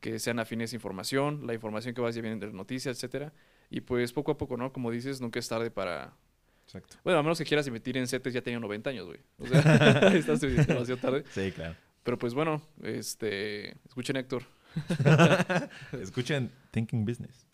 que 0.00 0.18
sean 0.18 0.38
afines 0.38 0.72
a 0.72 0.76
información, 0.76 1.46
la 1.46 1.54
información 1.54 1.94
que 1.94 2.00
vas 2.00 2.14
ya 2.14 2.22
viene 2.22 2.36
de 2.38 2.46
las 2.46 2.54
noticias, 2.54 2.96
etcétera. 2.96 3.32
Y 3.70 3.80
pues 3.82 4.12
poco 4.12 4.32
a 4.32 4.38
poco, 4.38 4.56
¿no? 4.56 4.72
Como 4.72 4.90
dices, 4.90 5.20
nunca 5.20 5.38
es 5.38 5.48
tarde 5.48 5.70
para... 5.70 6.16
Exacto. 6.64 6.96
Bueno, 7.02 7.18
a 7.18 7.22
menos 7.22 7.38
que 7.38 7.44
quieras 7.44 7.66
invertir 7.66 7.96
en 7.96 8.06
CETES, 8.06 8.34
ya 8.34 8.42
tenía 8.42 8.60
90 8.60 8.90
años, 8.90 9.06
güey. 9.06 9.18
O 9.38 9.46
sea, 9.46 9.60
estás 10.14 10.40
demasiado 10.40 10.96
tarde. 10.98 11.24
Sí, 11.30 11.50
claro. 11.52 11.74
Pero 12.02 12.18
pues 12.18 12.34
bueno, 12.34 12.62
este... 12.82 13.70
Escuchen, 13.86 14.16
Héctor. 14.16 14.42
Escuchen 16.00 16.50
Thinking 16.70 17.04
Business 17.04 17.46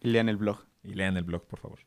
Y 0.00 0.08
lean 0.10 0.28
el 0.28 0.36
blog. 0.36 0.58
y 0.82 0.94
lean 0.94 1.16
el 1.16 1.24
blog, 1.24 1.46
por 1.46 1.58
favor. 1.58 1.78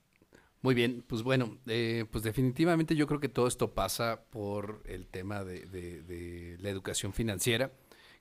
Muy 0.62 0.76
bien, 0.76 1.04
pues 1.08 1.24
bueno, 1.24 1.58
eh, 1.68 2.04
pues 2.12 2.24
definitivamente 2.24 2.94
yo 2.96 3.08
creo 3.08 3.22
que 3.22 3.30
todo 3.30 3.48
esto 3.48 3.74
pasa 3.74 4.24
por 4.30 4.84
el 4.86 5.08
tema 5.08 5.44
de, 5.46 5.66
de- 5.68 6.02
de 6.04 6.58
la 6.60 6.70
educación 6.70 7.14
financiera. 7.14 7.72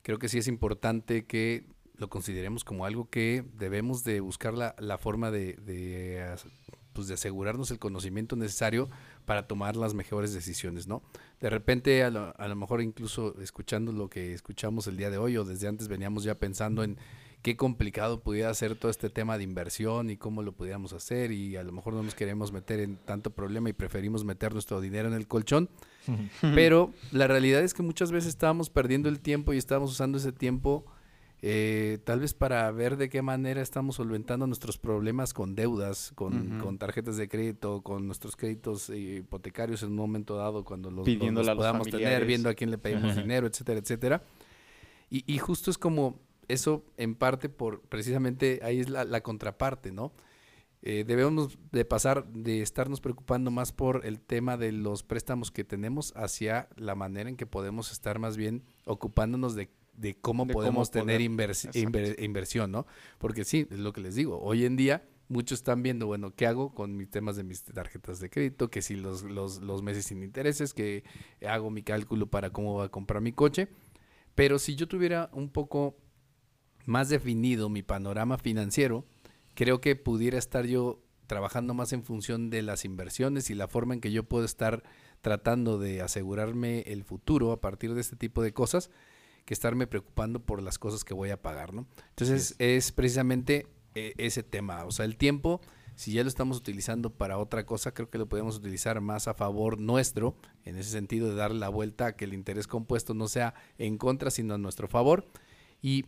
Creo 0.02 0.18
que 0.18 0.28
sí 0.28 0.38
es 0.38 0.48
importante 0.48 1.26
que 1.26 1.66
lo 1.96 2.08
consideremos 2.08 2.64
como 2.64 2.84
algo 2.84 3.10
que 3.10 3.44
debemos 3.54 4.04
de 4.04 4.20
buscar 4.20 4.54
la, 4.54 4.74
la 4.78 4.98
forma 4.98 5.30
de, 5.30 5.54
de, 5.54 6.36
pues 6.92 7.08
de 7.08 7.14
asegurarnos 7.14 7.70
el 7.70 7.78
conocimiento 7.78 8.36
necesario 8.36 8.88
para 9.26 9.46
tomar 9.46 9.76
las 9.76 9.94
mejores 9.94 10.32
decisiones, 10.32 10.86
¿no? 10.86 11.02
De 11.40 11.50
repente, 11.50 12.02
a 12.04 12.10
lo, 12.10 12.34
a 12.36 12.48
lo 12.48 12.56
mejor 12.56 12.82
incluso 12.82 13.38
escuchando 13.40 13.92
lo 13.92 14.08
que 14.08 14.32
escuchamos 14.32 14.86
el 14.86 14.96
día 14.96 15.10
de 15.10 15.18
hoy 15.18 15.36
o 15.36 15.44
desde 15.44 15.68
antes 15.68 15.88
veníamos 15.88 16.22
ya 16.22 16.36
pensando 16.36 16.84
en 16.84 16.98
qué 17.43 17.56
complicado 17.56 18.20
pudiera 18.20 18.52
ser 18.55 18.74
todo 18.74 18.90
este 18.90 19.10
tema 19.10 19.39
de 19.39 19.44
inversión 19.44 20.10
y 20.10 20.16
cómo 20.16 20.43
lo 20.43 20.52
pudiéramos 20.52 20.93
hacer 20.93 21.32
y 21.32 21.56
a 21.56 21.62
lo 21.62 21.73
mejor 21.73 21.94
no 21.94 22.02
nos 22.02 22.15
queremos 22.15 22.52
meter 22.52 22.81
en 22.81 22.97
tanto 22.97 23.31
problema 23.31 23.70
y 23.70 23.73
preferimos 23.73 24.24
meter 24.24 24.52
nuestro 24.52 24.81
dinero 24.81 25.09
en 25.09 25.15
el 25.15 25.27
colchón. 25.27 25.69
Pero 26.40 26.93
la 27.12 27.27
realidad 27.27 27.62
es 27.62 27.74
que 27.74 27.82
muchas 27.82 28.10
veces 28.10 28.31
estábamos 28.31 28.70
perdiendo 28.70 29.09
el 29.09 29.20
tiempo 29.20 29.52
y 29.52 29.59
estábamos 29.59 29.93
usando 29.93 30.19
ese 30.19 30.32
tiempo 30.32 30.85
eh, 31.40 31.98
tal 32.02 32.19
vez 32.19 32.35
para 32.35 32.69
ver 32.73 32.97
de 32.97 33.09
qué 33.09 33.23
manera 33.23 33.62
estamos 33.62 33.97
solventando 33.97 34.48
nuestros 34.48 34.77
problemas 34.77 35.32
con 35.32 35.55
deudas, 35.55 36.10
con, 36.16 36.59
con 36.59 36.78
tarjetas 36.78 37.16
de 37.16 37.28
crédito, 37.28 37.82
con 37.82 38.06
nuestros 38.06 38.35
créditos 38.35 38.90
eh, 38.90 39.19
hipotecarios 39.19 39.85
en 39.85 39.90
un 39.90 39.97
momento 39.97 40.35
dado 40.35 40.65
cuando 40.65 40.90
los, 40.90 41.09
podamos 41.09 41.86
tener, 41.89 42.27
viendo 42.27 42.48
a 42.48 42.55
quién 42.55 42.73
le 42.73 42.78
pedimos 42.78 43.15
dinero, 43.15 43.47
etcétera, 43.47 43.78
etcétera. 43.78 44.23
Y, 45.10 45.23
y 45.32 45.39
justo 45.39 45.70
es 45.70 45.78
como 45.78 46.19
eso 46.48 46.84
en 46.96 47.14
parte 47.14 47.48
por 47.48 47.82
precisamente 47.82 48.60
ahí 48.62 48.80
es 48.80 48.88
la, 48.88 49.04
la 49.04 49.20
contraparte, 49.22 49.92
¿no? 49.92 50.12
Eh, 50.82 51.04
debemos 51.06 51.58
de 51.72 51.84
pasar 51.84 52.26
de 52.28 52.62
estarnos 52.62 53.00
preocupando 53.00 53.50
más 53.50 53.72
por 53.72 54.06
el 54.06 54.20
tema 54.20 54.56
de 54.56 54.70
los 54.72 55.02
préstamos 55.02 55.50
que 55.50 55.64
tenemos 55.64 56.12
hacia 56.16 56.68
la 56.76 56.94
manera 56.94 57.28
en 57.28 57.36
que 57.36 57.46
podemos 57.46 57.90
estar 57.90 58.18
más 58.20 58.36
bien 58.36 58.62
ocupándonos 58.84 59.56
de, 59.56 59.70
de 59.94 60.14
cómo 60.20 60.46
De 60.46 60.52
cómo 60.52 60.62
podemos 60.62 60.90
tener 60.92 61.20
invers- 61.20 61.68
inver- 61.74 62.22
inversión, 62.22 62.70
¿no? 62.70 62.86
Porque 63.18 63.44
sí, 63.44 63.66
es 63.70 63.78
lo 63.80 63.92
que 63.92 64.00
les 64.00 64.14
digo, 64.14 64.38
hoy 64.40 64.64
en 64.64 64.76
día 64.76 65.02
muchos 65.26 65.58
están 65.58 65.82
viendo, 65.82 66.06
bueno, 66.06 66.32
¿qué 66.34 66.46
hago 66.46 66.72
con 66.72 66.96
mis 66.96 67.10
temas 67.10 67.34
de 67.34 67.42
mis 67.42 67.64
tarjetas 67.64 68.20
de 68.20 68.30
crédito? 68.30 68.70
Que 68.70 68.80
si 68.80 68.94
los, 68.94 69.24
los, 69.24 69.60
los 69.60 69.82
meses 69.82 70.06
sin 70.06 70.22
intereses, 70.22 70.72
que 70.72 71.02
hago 71.46 71.70
mi 71.70 71.82
cálculo 71.82 72.28
para 72.28 72.50
cómo 72.50 72.76
va 72.76 72.84
a 72.84 72.88
comprar 72.88 73.20
mi 73.20 73.32
coche. 73.32 73.68
Pero 74.36 74.60
si 74.60 74.76
yo 74.76 74.86
tuviera 74.86 75.28
un 75.32 75.50
poco 75.50 75.96
más 76.89 77.10
definido 77.10 77.69
mi 77.69 77.82
panorama 77.82 78.39
financiero, 78.39 79.05
creo 79.55 79.81
que 79.81 79.94
pudiera 79.94 80.39
estar 80.39 80.65
yo 80.66 81.02
trabajando 81.27 81.74
más 81.74 81.93
en 81.93 82.02
función 82.02 82.48
de 82.48 82.62
las 82.62 82.86
inversiones 82.86 83.51
y 83.51 83.55
la 83.55 83.69
forma 83.69 83.93
en 83.93 84.01
que 84.01 84.10
yo 84.10 84.24
puedo 84.24 84.47
estar 84.47 84.82
tratando 85.20 85.78
de 85.78 86.01
asegurarme 86.01 86.81
el 86.86 87.05
futuro 87.05 87.52
a 87.52 87.60
partir 87.60 87.93
de 87.93 88.01
este 88.01 88.16
tipo 88.16 88.43
de 88.43 88.55
cosas 88.55 88.90
que 89.44 89.52
estarme 89.52 89.86
preocupando 89.86 90.40
por 90.40 90.62
las 90.62 90.78
cosas 90.78 91.05
que 91.05 91.12
voy 91.12 91.28
a 91.31 91.43
pagar, 91.43 91.74
¿no? 91.74 91.86
Entonces 92.09 92.55
es 92.59 92.93
precisamente 92.93 93.66
eh, 93.94 94.15
ese 94.16 94.43
tema, 94.43 94.85
o 94.86 94.90
sea, 94.90 95.05
el 95.05 95.16
tiempo, 95.16 95.60
si 95.94 96.12
ya 96.12 96.23
lo 96.23 96.28
estamos 96.28 96.56
utilizando 96.56 97.10
para 97.10 97.36
otra 97.36 97.66
cosa, 97.66 97.93
creo 97.93 98.09
que 98.09 98.19
lo 98.19 98.28
podemos 98.28 98.56
utilizar 98.56 99.01
más 99.02 99.28
a 99.28 99.35
favor 99.35 99.78
nuestro, 99.78 100.36
en 100.65 100.77
ese 100.77 100.90
sentido 100.90 101.28
de 101.28 101.35
darle 101.35 101.59
la 101.59 101.69
vuelta 101.69 102.06
a 102.06 102.16
que 102.16 102.24
el 102.24 102.32
interés 102.32 102.66
compuesto 102.66 103.12
no 103.12 103.28
sea 103.28 103.52
en 103.77 103.98
contra, 103.98 104.31
sino 104.31 104.55
a 104.55 104.59
nuestro 104.59 104.89
favor. 104.89 105.27
Y 105.82 106.06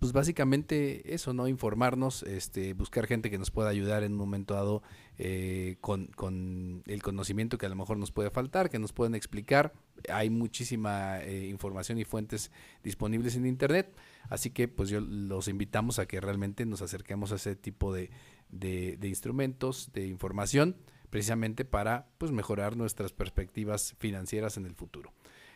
pues 0.00 0.12
básicamente 0.12 1.14
eso, 1.14 1.32
¿no? 1.32 1.46
Informarnos, 1.46 2.24
este, 2.24 2.72
buscar 2.74 3.06
gente 3.06 3.30
que 3.30 3.38
nos 3.38 3.50
pueda 3.52 3.68
ayudar 3.68 4.02
en 4.02 4.12
un 4.12 4.18
momento 4.18 4.54
dado 4.54 4.82
eh, 5.18 5.76
con, 5.80 6.06
con 6.08 6.82
el 6.86 7.02
conocimiento 7.02 7.58
que 7.58 7.66
a 7.66 7.68
lo 7.68 7.76
mejor 7.76 7.98
nos 7.98 8.10
puede 8.10 8.30
faltar, 8.30 8.70
que 8.70 8.78
nos 8.80 8.92
pueden 8.92 9.14
explicar. 9.14 9.72
Hay 10.08 10.30
muchísima 10.30 11.20
eh, 11.22 11.46
información 11.46 11.98
y 11.98 12.04
fuentes 12.04 12.50
disponibles 12.82 13.36
en 13.36 13.46
Internet, 13.46 13.94
así 14.28 14.50
que 14.50 14.66
pues 14.66 14.88
yo 14.88 15.00
los 15.00 15.46
invitamos 15.46 15.98
a 15.98 16.06
que 16.06 16.20
realmente 16.20 16.66
nos 16.66 16.82
acerquemos 16.82 17.30
a 17.30 17.36
ese 17.36 17.54
tipo 17.54 17.92
de, 17.94 18.10
de- 18.48 18.96
de 18.98 19.08
instrumentos, 19.08 19.90
de 19.92 20.06
información, 20.08 20.76
precisamente 21.10 21.64
para 21.64 22.06
pues 22.18 22.32
mejorar 22.32 22.76
nuestras 22.76 23.12
perspectivas 23.12 23.94
financieras 23.98 24.56
en 24.56 24.64
el 24.64 24.74
futuro. 24.74 25.12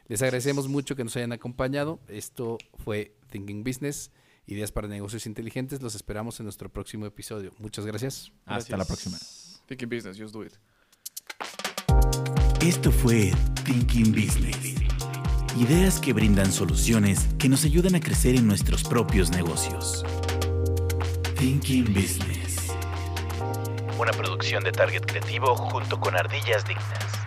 Les 0.06 0.20
agradecemos 0.20 0.68
mucho 0.68 0.96
que 0.96 1.04
nos 1.04 1.16
hayan 1.16 1.32
acompañado. 1.32 1.98
Esto 2.08 2.58
fue 2.74 3.14
Thinking 3.30 3.64
Business, 3.64 4.10
ideas 4.46 4.72
para 4.72 4.88
negocios 4.88 5.26
inteligentes. 5.26 5.82
Los 5.82 5.94
esperamos 5.94 6.38
en 6.40 6.44
nuestro 6.44 6.68
próximo 6.68 7.06
episodio. 7.06 7.52
Muchas 7.58 7.86
gracias. 7.86 8.32
Hasta 8.44 8.76
la 8.76 8.84
próxima. 8.84 9.18
Thinking 9.66 9.88
business, 9.88 10.18
just 10.18 10.34
do 10.34 10.44
it. 10.44 10.52
Esto 12.60 12.90
fue 12.90 13.30
Thinking 13.64 14.12
Business. 14.12 14.74
Ideas 15.58 16.00
que 16.00 16.12
brindan 16.12 16.50
soluciones 16.50 17.28
que 17.38 17.48
nos 17.48 17.64
ayudan 17.64 17.94
a 17.94 18.00
crecer 18.00 18.36
en 18.36 18.46
nuestros 18.46 18.82
propios 18.84 19.30
negocios. 19.30 20.04
Thinking 21.38 21.84
Business. 21.92 22.72
Una 23.98 24.12
producción 24.12 24.64
de 24.64 24.72
Target 24.72 25.02
Creativo 25.02 25.54
junto 25.54 26.00
con 26.00 26.16
Ardillas 26.16 26.64
Dignas. 26.64 27.23